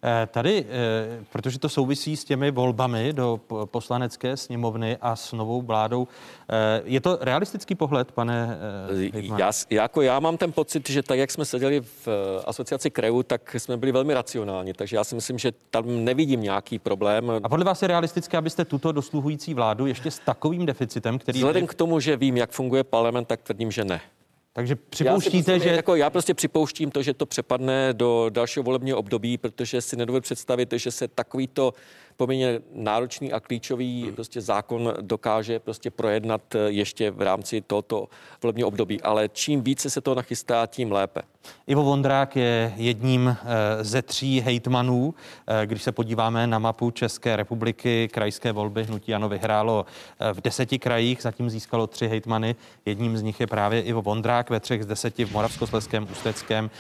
Eh, 0.03 0.29
tady, 0.31 0.65
eh, 0.69 1.25
protože 1.33 1.59
to 1.59 1.69
souvisí 1.69 2.17
s 2.17 2.25
těmi 2.25 2.51
volbami 2.51 3.13
do 3.13 3.41
poslanecké 3.65 4.37
sněmovny 4.37 4.97
a 5.01 5.17
s 5.17 5.33
novou 5.33 5.63
vládou, 5.63 6.09
eh, 6.49 6.83
je 6.85 7.01
to 7.01 7.19
realistický 7.21 7.75
pohled, 7.75 8.13
pane 8.13 8.59
já, 9.37 9.53
jako 9.71 10.03
já 10.03 10.21
mám 10.21 10.37
ten 10.37 10.53
pocit, 10.53 10.89
že 10.89 11.03
tak, 11.03 11.19
jak 11.19 11.31
jsme 11.31 11.45
seděli 11.45 11.81
v 11.81 12.09
asociaci 12.45 12.91
krajů, 12.91 13.23
tak 13.23 13.55
jsme 13.55 13.77
byli 13.77 13.93
velmi 13.93 14.15
racionální, 14.15 14.73
takže 14.73 14.97
já 14.97 15.05
si 15.05 15.15
myslím, 15.15 15.39
že 15.39 15.53
tam 15.71 16.05
nevidím 16.05 16.43
nějaký 16.43 16.79
problém. 16.79 17.33
A 17.43 17.49
podle 17.49 17.65
vás 17.65 17.83
je 17.83 17.89
realistické, 17.89 18.37
abyste 18.37 18.65
tuto 18.65 18.93
dosluhující 18.93 19.55
vládu 19.55 19.87
ještě 19.87 20.11
s 20.11 20.19
takovým 20.19 20.67
deficitem, 20.67 21.19
který... 21.19 21.39
Vzhledem 21.39 21.67
k 21.67 21.75
tomu, 21.75 22.01
že 22.01 22.17
vím, 22.17 22.37
jak 22.37 22.51
funguje 22.51 22.85
parlament, 22.85 23.29
tak 23.29 23.43
tvrdím, 23.43 23.71
že 23.71 23.85
ne. 23.85 24.01
Takže 24.57 24.77
připouštíte, 24.77 25.53
já 25.53 25.59
že... 25.59 25.69
Jako, 25.69 25.95
já 25.97 26.11
prostě 26.11 26.35
připouštím 26.35 26.91
to, 26.91 27.03
že 27.03 27.15
to 27.15 27.27
přepadne 27.27 27.93
do 27.93 28.27
dalšího 28.31 28.63
volebního 28.63 28.99
období, 28.99 29.39
protože 29.39 29.81
si 29.81 29.97
nedovedu 29.97 30.23
představit, 30.23 30.73
že 30.77 30.91
se 30.91 31.09
takovýto 31.09 31.75
poměrně 32.17 32.61
náročný 32.73 33.33
a 33.33 33.41
klíčový 33.41 34.03
hmm. 34.03 34.15
prostě 34.15 34.41
zákon 34.41 34.95
dokáže 35.01 35.59
prostě 35.59 35.91
projednat 35.91 36.55
eh, 36.55 36.59
ještě 36.59 37.11
v 37.11 37.23
rámci 37.23 37.61
tohoto 37.61 38.09
volebního 38.43 38.69
období. 38.69 39.03
Ale 39.03 39.29
čím 39.29 39.63
více 39.63 39.91
se 39.91 40.01
to 40.01 40.15
nachystá, 40.15 40.67
tím 40.67 40.93
lépe. 40.93 41.23
Ivo 41.67 41.83
Vondrák 41.83 42.37
je 42.37 42.73
jedním 42.77 43.29
eh, 43.29 43.85
ze 43.85 44.03
tří 44.03 44.41
hejtmanů. 44.41 45.15
Eh, 45.47 45.67
když 45.67 45.83
se 45.83 45.93
podíváme 45.93 46.47
na 46.47 46.59
mapu 46.59 46.91
České 46.91 47.37
republiky, 47.37 48.09
krajské 48.13 48.53
volby 48.53 48.85
hnutí 48.85 49.15
Ano 49.15 49.29
vyhrálo 49.29 49.87
v 50.33 50.41
deseti 50.41 50.79
krajích, 50.79 51.23
zatím 51.23 51.51
získalo 51.51 51.87
tři 51.87 52.09
hejtmany. 52.09 52.57
Jedním 52.87 53.17
z 53.17 53.23
nich 53.23 53.41
je 53.41 53.47
právě 53.47 53.81
Ivo 53.81 54.03
Vondrák 54.03 54.51
ve 54.51 54.61
třech 54.61 54.83
z 54.83 54.87
deseti 54.87 55.25
v 55.25 55.33
Moravskosleském, 55.33 56.09
Ústeckém, 56.13 56.71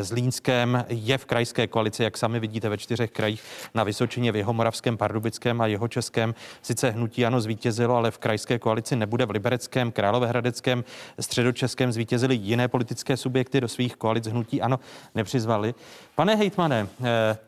Zlínském. 0.00 0.84
Je 0.88 1.18
v 1.18 1.24
krajské 1.24 1.66
koalici, 1.66 2.02
jak 2.02 2.18
sami 2.18 2.40
vidíte, 2.40 2.68
ve 2.68 2.78
čtyřech 2.78 3.10
krajích 3.10 3.42
na 3.74 3.84
Vysočině, 3.84 4.32
v 4.32 4.36
jeho 4.36 4.52
Moravském, 4.80 4.96
Pardubickém 4.96 5.60
a 5.60 5.66
jeho 5.66 5.88
Českém. 5.88 6.34
Sice 6.62 6.90
hnutí 6.90 7.26
ano 7.26 7.40
zvítězilo, 7.40 7.96
ale 7.96 8.10
v 8.10 8.18
krajské 8.18 8.58
koalici 8.58 8.96
nebude 8.96 9.26
v 9.26 9.30
Libereckém, 9.30 9.92
Královéhradeckém, 9.92 10.84
Středočeském 11.20 11.92
zvítězili 11.92 12.34
jiné 12.34 12.68
politické 12.68 13.16
subjekty 13.16 13.60
do 13.60 13.68
svých 13.68 13.96
koalic 13.96 14.26
hnutí 14.26 14.62
ano 14.62 14.80
nepřizvali. 15.14 15.74
Pane 16.14 16.36
hejtmane, 16.36 16.88
eh, 17.04 17.38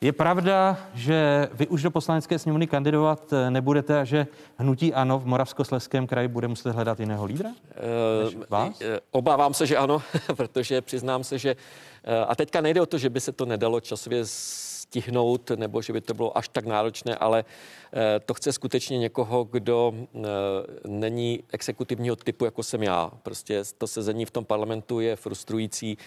je 0.00 0.12
pravda, 0.12 0.76
že 0.94 1.48
vy 1.52 1.66
už 1.66 1.82
do 1.82 1.90
poslanecké 1.90 2.38
sněmovny 2.38 2.66
kandidovat 2.66 3.32
eh, 3.32 3.50
nebudete 3.50 4.00
a 4.00 4.04
že 4.04 4.26
hnutí 4.56 4.94
ANO 4.94 5.18
v 5.18 5.26
Moravskosleském 5.26 6.06
kraji 6.06 6.28
bude 6.28 6.48
muset 6.48 6.72
hledat 6.72 7.00
jiného 7.00 7.24
lídra? 7.24 7.50
Uh, 8.34 8.42
vás? 8.48 8.78
Obávám 9.10 9.54
se, 9.54 9.66
že 9.66 9.76
ano, 9.76 10.02
protože 10.36 10.80
přiznám 10.80 11.24
se, 11.24 11.38
že 11.38 11.56
a 12.28 12.34
teďka 12.34 12.60
nejde 12.60 12.80
o 12.80 12.86
to, 12.86 12.98
že 12.98 13.10
by 13.10 13.20
se 13.20 13.32
to 13.32 13.46
nedalo 13.46 13.80
časově 13.80 14.24
stihnout, 14.92 15.50
nebo 15.56 15.82
že 15.82 15.92
by 15.92 16.00
to 16.00 16.14
bylo 16.14 16.38
až 16.38 16.48
tak 16.48 16.66
náročné, 16.66 17.16
ale 17.16 17.44
eh, 17.92 18.20
to 18.20 18.34
chce 18.34 18.52
skutečně 18.52 18.98
někoho, 18.98 19.44
kdo 19.44 19.92
eh, 19.94 20.20
není 20.88 21.44
exekutivního 21.52 22.16
typu, 22.16 22.44
jako 22.44 22.62
jsem 22.62 22.82
já. 22.82 23.10
Prostě 23.22 23.62
to 23.78 23.86
sezení 23.86 24.24
v 24.24 24.30
tom 24.30 24.44
parlamentu 24.44 25.00
je 25.00 25.16
frustrující, 25.16 25.98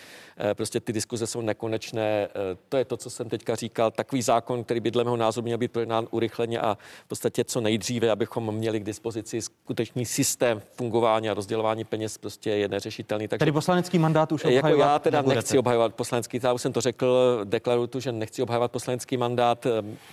prostě 0.53 0.79
ty 0.79 0.93
diskuze 0.93 1.27
jsou 1.27 1.41
nekonečné. 1.41 2.27
To 2.69 2.77
je 2.77 2.85
to, 2.85 2.97
co 2.97 3.09
jsem 3.09 3.29
teďka 3.29 3.55
říkal. 3.55 3.91
Takový 3.91 4.21
zákon, 4.21 4.63
který 4.63 4.79
by 4.79 4.91
dle 4.91 5.03
mého 5.03 5.17
názoru 5.17 5.45
měl 5.45 5.57
být 5.57 5.71
projednán 5.71 6.07
urychleně 6.11 6.59
a 6.59 6.77
v 7.05 7.07
podstatě 7.07 7.43
co 7.43 7.61
nejdříve, 7.61 8.11
abychom 8.11 8.55
měli 8.55 8.79
k 8.79 8.83
dispozici 8.83 9.41
skutečný 9.41 10.05
systém 10.05 10.61
fungování 10.77 11.29
a 11.29 11.33
rozdělování 11.33 11.83
peněz, 11.83 12.17
prostě 12.17 12.49
je 12.49 12.67
neřešitelný. 12.67 13.27
Takže, 13.27 13.39
Tedy 13.39 13.51
poslanecký 13.51 13.99
mandát 13.99 14.31
už 14.31 14.45
jako 14.45 14.67
já 14.67 14.99
teda 14.99 15.17
nebudete. 15.17 15.37
nechci 15.37 15.57
obhajovat 15.57 15.95
poslanecký, 15.95 16.39
já 16.43 16.53
už 16.53 16.61
jsem 16.61 16.73
to 16.73 16.81
řekl, 16.81 17.41
deklaruju 17.43 17.87
tu, 17.87 17.99
že 17.99 18.11
nechci 18.11 18.41
obhajovat 18.41 18.71
poslanecký 18.75 19.17
mandát. 19.17 19.67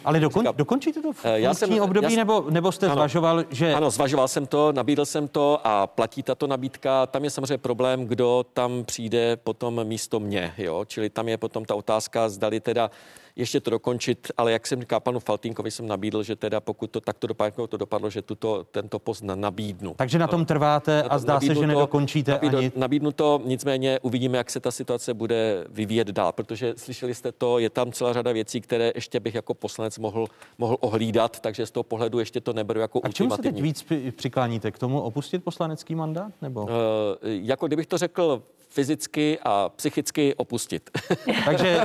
Ale 0.05 0.21
dokon, 0.21 0.43
Říkám, 0.43 0.57
dokončíte 0.57 1.03
to 1.03 1.13
v 1.13 1.25
eh, 1.25 1.41
já 1.41 1.55
jsem, 1.55 1.81
období, 1.81 2.05
já 2.05 2.11
jsem, 2.11 2.19
nebo, 2.19 2.45
nebo 2.51 2.73
jste 2.73 2.87
ano, 2.87 2.95
zvažoval, 2.95 3.45
že... 3.51 3.75
Ano, 3.75 3.91
zvažoval 3.91 4.29
jsem 4.29 4.47
to, 4.47 4.73
nabídl 4.73 5.05
jsem 5.05 5.29
to 5.29 5.59
a 5.65 5.87
platí 5.87 6.23
tato 6.23 6.47
nabídka. 6.47 7.07
Tam 7.07 7.25
je 7.25 7.31
samozřejmě 7.31 7.59
problém, 7.59 8.05
kdo 8.07 8.47
tam 8.53 8.85
přijde 8.85 9.37
potom 9.37 9.85
místo 9.85 10.21
mě, 10.21 10.55
jo? 10.59 10.85
čili 10.87 11.11
tam 11.11 11.29
je 11.29 11.37
potom 11.39 11.65
ta 11.65 11.75
otázka, 11.75 12.29
zdali 12.29 12.61
teda 12.61 12.91
ještě 13.37 13.61
to 13.61 13.71
dokončit, 13.71 14.33
ale 14.37 14.53
jak 14.53 14.67
jsem 14.67 14.81
říkal 14.81 15.01
panu 15.01 15.21
Faltínkovi, 15.21 15.71
jsem 15.71 15.87
nabídl, 15.87 16.23
že 16.23 16.37
teda 16.37 16.61
pokud 16.61 16.91
to 16.91 17.01
takto 17.01 17.27
dopadlo, 17.27 17.67
to 17.67 17.77
dopadlo, 17.77 18.11
že 18.11 18.23
tuto, 18.23 18.65
tento 18.71 18.99
post 18.99 19.23
nabídnu. 19.23 19.95
Takže 19.97 20.19
na 20.19 20.27
tom 20.27 20.45
trváte 20.45 21.03
a 21.03 21.19
zdá 21.19 21.41
se, 21.41 21.47
že 21.47 21.55
to, 21.55 21.67
nedokončíte 21.67 22.33
nabídnu, 22.33 22.59
ani... 22.59 22.73
Nabídnu 22.77 23.13
to, 23.13 23.41
nicméně 23.45 23.99
uvidíme, 24.03 24.39
jak 24.39 24.51
se 24.51 24.61
ta 24.61 24.71
situace 24.71 25.15
bude 25.15 25.65
vyvíjet 25.69 26.09
dál, 26.09 26.33
protože 26.33 26.75
slyšeli 26.77 27.15
jste 27.15 27.33
to, 27.33 27.59
je 27.59 27.71
tam 27.71 27.93
celá 27.93 28.13
řada 28.13 28.33
věcí, 28.33 28.61
které 28.61 28.93
ještě 28.95 29.21
bych 29.21 29.35
jako 29.35 29.55
poslanec 29.55 29.99
mohl, 29.99 30.27
mohl 30.59 30.77
ohlídat, 30.81 31.41
takže 31.41 31.67
z 31.67 31.71
toho 31.71 31.85
pohledu 31.85 32.19
ještě 32.19 32.41
to 32.41 32.53
neberu 32.53 32.81
jako 32.81 33.01
A 33.05 33.09
čemu 33.09 33.31
se 33.31 33.43
teď 33.43 33.63
víc 33.63 33.87
přikláníte? 34.17 34.71
K 34.71 34.79
tomu 34.79 35.01
opustit 35.01 35.45
poslanecký 35.45 35.95
mandát? 35.95 36.33
Nebo? 36.43 36.63
Uh, 36.63 36.69
jako 37.23 37.67
kdybych 37.67 37.87
to 37.87 37.99
řekl 37.99 38.43
fyzicky 38.73 39.39
a 39.43 39.69
psychicky 39.69 40.35
opustit. 40.35 40.91
Takže 41.45 41.81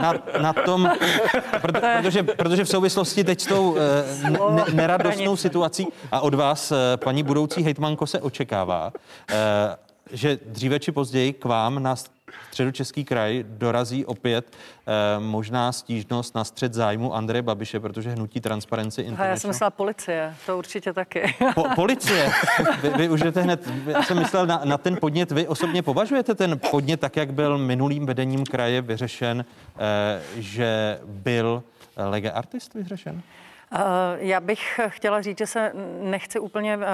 na, 0.00 0.14
na 0.40 0.52
tom, 0.52 0.90
proto, 1.60 1.80
protože, 1.80 2.22
protože 2.22 2.64
v 2.64 2.68
souvislosti 2.68 3.24
teď 3.24 3.40
s 3.40 3.46
tou 3.46 3.76
eh, 3.76 4.30
ne, 4.30 4.64
neradostnou 4.72 5.36
situací 5.36 5.86
a 6.12 6.20
od 6.20 6.34
vás, 6.34 6.72
eh, 6.72 6.96
paní 6.96 7.22
budoucí 7.22 7.62
hejtmanko, 7.62 8.06
se 8.06 8.20
očekává, 8.20 8.92
eh, 9.30 9.76
že 10.12 10.38
dříve 10.46 10.80
či 10.80 10.92
později 10.92 11.32
k 11.32 11.44
vám 11.44 11.82
na 11.82 11.96
středočeský 12.50 13.04
kraj 13.04 13.44
dorazí 13.48 14.04
opět 14.04 14.46
eh, 14.50 15.20
možná 15.20 15.72
stížnost 15.72 16.34
na 16.34 16.44
střed 16.44 16.74
zájmu 16.74 17.14
Andreje 17.14 17.42
Babiše, 17.42 17.80
protože 17.80 18.10
hnutí 18.10 18.40
Transparency 18.40 19.00
International... 19.00 19.30
já 19.30 19.36
jsem 19.36 19.50
myslela 19.50 19.70
policie, 19.70 20.34
to 20.46 20.58
určitě 20.58 20.92
taky. 20.92 21.34
Po, 21.54 21.64
policie? 21.74 22.30
Vy, 22.82 22.88
vy 22.88 23.08
už 23.08 23.20
jdete 23.20 23.42
hned, 23.42 23.68
já 23.86 24.02
jsem 24.02 24.18
myslel 24.18 24.46
na, 24.46 24.60
na 24.64 24.78
ten 24.78 24.96
podnět. 25.00 25.32
Vy 25.32 25.48
osobně 25.48 25.82
považujete 25.82 26.34
ten 26.34 26.60
podnět 26.70 27.00
tak, 27.00 27.16
jak 27.16 27.32
byl 27.32 27.58
minulým 27.58 28.06
vedením 28.06 28.44
kraje 28.44 28.82
vyřešen, 28.82 29.44
eh, 29.78 30.22
že 30.36 30.98
byl 31.04 31.62
lege 31.96 32.30
artist 32.30 32.74
vyřešen? 32.74 33.22
Eh, 33.72 33.78
já 34.18 34.40
bych 34.40 34.80
chtěla 34.88 35.22
říct, 35.22 35.38
že 35.38 35.46
se 35.46 35.72
nechci 36.00 36.38
úplně 36.38 36.74
eh, 36.74 36.86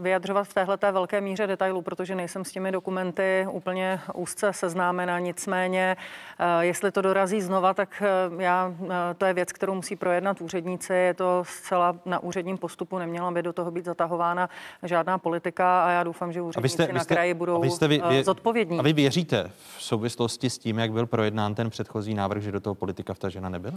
vyjadřovat 0.00 0.48
v 0.48 0.54
téhle 0.54 0.78
velké 0.92 1.20
míře 1.20 1.46
detailů, 1.46 1.82
protože 1.82 2.14
nejsem 2.14 2.44
s 2.44 2.52
těmi 2.52 2.72
dokumenty 2.72 3.46
úplně 3.50 4.00
úzce 4.14 4.52
seznámena. 4.52 5.18
Nicméně, 5.18 5.96
eh, 6.38 6.64
jestli 6.64 6.92
to 6.92 7.02
dorazí 7.02 7.40
znova, 7.40 7.74
tak 7.74 8.02
já, 8.38 8.74
to 9.18 9.26
je 9.26 9.34
věc, 9.34 9.52
kterou 9.52 9.74
musí 9.74 9.96
projednat 9.96 10.40
úředníci. 10.40 10.92
Je 10.92 11.14
to 11.14 11.42
zcela 11.46 11.96
na 12.04 12.22
úředním 12.22 12.58
postupu, 12.58 12.98
neměla 12.98 13.30
by 13.30 13.42
do 13.42 13.52
toho 13.52 13.70
být 13.70 13.84
zatahována 13.84 14.48
žádná 14.82 15.18
politika 15.18 15.84
a 15.84 15.90
já 15.90 16.02
doufám, 16.02 16.32
že 16.32 16.42
úředníci 16.42 16.74
jste, 16.74 16.92
na 16.92 17.04
kraji 17.04 17.34
budou 17.34 17.60
vy 17.60 17.70
jste 17.70 17.88
vy, 17.88 18.02
vy, 18.08 18.24
zodpovědní. 18.24 18.78
A 18.78 18.82
vy 18.82 18.92
věříte 18.92 19.50
v 19.76 19.82
souvislosti 19.82 20.50
s 20.50 20.58
tím, 20.58 20.78
jak 20.78 20.92
byl 20.92 21.06
projednán 21.06 21.54
ten 21.54 21.70
předchozí 21.70 22.14
návrh, 22.14 22.42
že 22.42 22.52
do 22.52 22.60
toho 22.60 22.74
politika 22.74 23.14
vtažena 23.14 23.48
nebyla? 23.48 23.74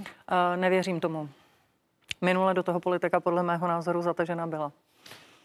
Nevěřím 0.55 0.99
tomu. 0.99 1.29
Minule 2.21 2.53
do 2.53 2.63
toho 2.63 2.79
politika 2.79 3.19
podle 3.19 3.43
mého 3.43 3.67
názoru 3.67 4.01
zatažena 4.01 4.47
byla. 4.47 4.71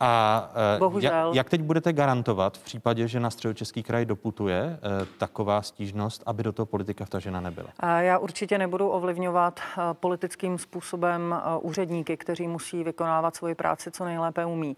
A 0.05 0.51
uh, 0.81 1.03
jak, 1.03 1.15
jak 1.33 1.51
teď 1.51 1.63
budete 1.63 1.93
garantovat 1.93 2.59
v 2.59 2.65
případě, 2.65 3.09
že 3.09 3.21
na 3.21 3.31
středočeský 3.31 3.83
kraj 3.83 4.05
doputuje 4.05 4.79
uh, 5.01 5.07
taková 5.19 5.63
stížnost, 5.63 6.23
aby 6.27 6.43
do 6.43 6.53
toho 6.53 6.67
politika 6.67 7.05
vtažena 7.05 7.41
nebyla? 7.41 7.69
A 7.81 8.01
já 8.01 8.19
určitě 8.19 8.59
nebudu 8.59 8.89
ovlivňovat 8.89 9.61
uh, 9.61 9.85
politickým 9.93 10.59
způsobem 10.59 11.35
úředníky, 11.61 12.17
kteří 12.17 12.49
musí 12.49 12.85
vykonávat 12.85 13.37
svoji 13.37 13.55
práci, 13.55 13.91
co 13.91 14.05
nejlépe 14.05 14.47
umí. 14.47 14.77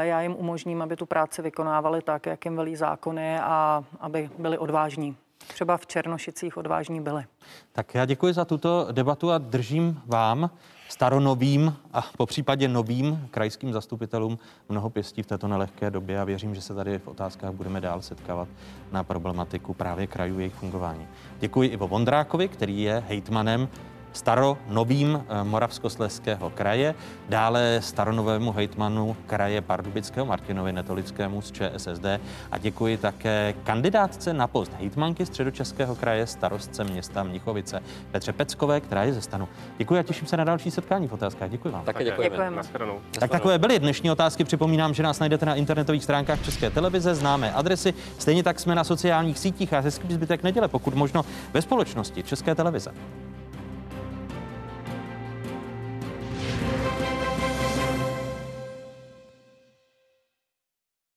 Já 0.00 0.20
jim 0.20 0.34
umožním, 0.38 0.82
aby 0.82 0.96
tu 0.96 1.06
práci 1.06 1.42
vykonávali 1.42 2.02
tak, 2.02 2.26
jak 2.26 2.44
jim 2.44 2.56
velí 2.56 2.76
zákony 2.76 3.38
a 3.40 3.84
aby 4.00 4.30
byli 4.38 4.58
odvážní. 4.58 5.16
Třeba 5.48 5.76
v 5.76 5.86
Černošicích 5.86 6.56
odvážní 6.56 7.00
byli. 7.00 7.24
Tak 7.72 7.94
já 7.94 8.04
děkuji 8.04 8.34
za 8.34 8.44
tuto 8.44 8.88
debatu 8.92 9.30
a 9.30 9.38
držím 9.38 10.02
vám 10.06 10.50
staronovým 10.92 11.76
a 11.92 12.04
po 12.16 12.26
případě 12.26 12.68
novým 12.68 13.28
krajským 13.30 13.72
zastupitelům 13.72 14.38
mnoho 14.68 14.90
pěstí 14.90 15.22
v 15.22 15.26
této 15.26 15.48
nelehké 15.48 15.90
době 15.90 16.20
a 16.20 16.24
věřím, 16.24 16.54
že 16.54 16.60
se 16.60 16.74
tady 16.74 16.98
v 16.98 17.08
otázkách 17.08 17.52
budeme 17.52 17.80
dál 17.80 18.02
setkávat 18.02 18.48
na 18.92 19.04
problematiku 19.04 19.74
právě 19.74 20.06
krajů 20.06 20.38
jejich 20.38 20.54
fungování. 20.54 21.06
Děkuji 21.40 21.68
Ivo 21.68 21.88
Vondrákovi, 21.88 22.48
který 22.48 22.82
je 22.82 23.04
hejtmanem 23.08 23.68
staronovým 24.12 25.24
eh, 25.28 25.44
Moravskosleského 25.44 26.50
kraje, 26.50 26.94
dále 27.28 27.80
staronovému 27.82 28.52
hejtmanu 28.52 29.16
kraje 29.26 29.60
Pardubického 29.60 30.26
Martinovi 30.26 30.72
Netolickému 30.72 31.42
z 31.42 31.52
ČSSD 31.52 32.04
a 32.50 32.58
děkuji 32.58 32.96
také 32.96 33.54
kandidátce 33.64 34.32
na 34.34 34.46
post 34.46 34.72
hejtmanky 34.78 35.26
středočeského 35.26 35.94
kraje 35.94 36.26
starostce 36.26 36.84
města 36.84 37.22
Mnichovice 37.22 37.82
Petře 38.10 38.32
Peckové, 38.32 38.80
která 38.80 39.04
je 39.04 39.12
ze 39.12 39.20
stanu. 39.20 39.48
Děkuji 39.78 40.00
a 40.00 40.02
těším 40.02 40.26
se 40.26 40.36
na 40.36 40.44
další 40.44 40.70
setkání 40.70 41.08
v 41.08 41.12
otázkách. 41.12 41.50
Děkuji 41.50 41.70
vám. 41.70 41.84
Také 41.84 42.04
děkujeme. 42.04 42.30
děkujeme. 42.30 42.62
Tak 43.10 43.30
takové 43.30 43.58
byly 43.58 43.78
dnešní 43.78 44.10
otázky. 44.10 44.44
Připomínám, 44.44 44.94
že 44.94 45.02
nás 45.02 45.20
najdete 45.20 45.46
na 45.46 45.54
internetových 45.54 46.04
stránkách 46.04 46.44
České 46.44 46.70
televize, 46.70 47.14
známé 47.14 47.52
adresy. 47.52 47.94
Stejně 48.18 48.42
tak 48.42 48.60
jsme 48.60 48.74
na 48.74 48.84
sociálních 48.84 49.38
sítích 49.38 49.72
a 49.72 49.80
hezký 49.80 50.14
zbytek 50.14 50.42
neděle, 50.42 50.68
pokud 50.68 50.94
možno 50.94 51.24
ve 51.52 51.62
společnosti 51.62 52.22
České 52.22 52.54
televize. 52.54 52.92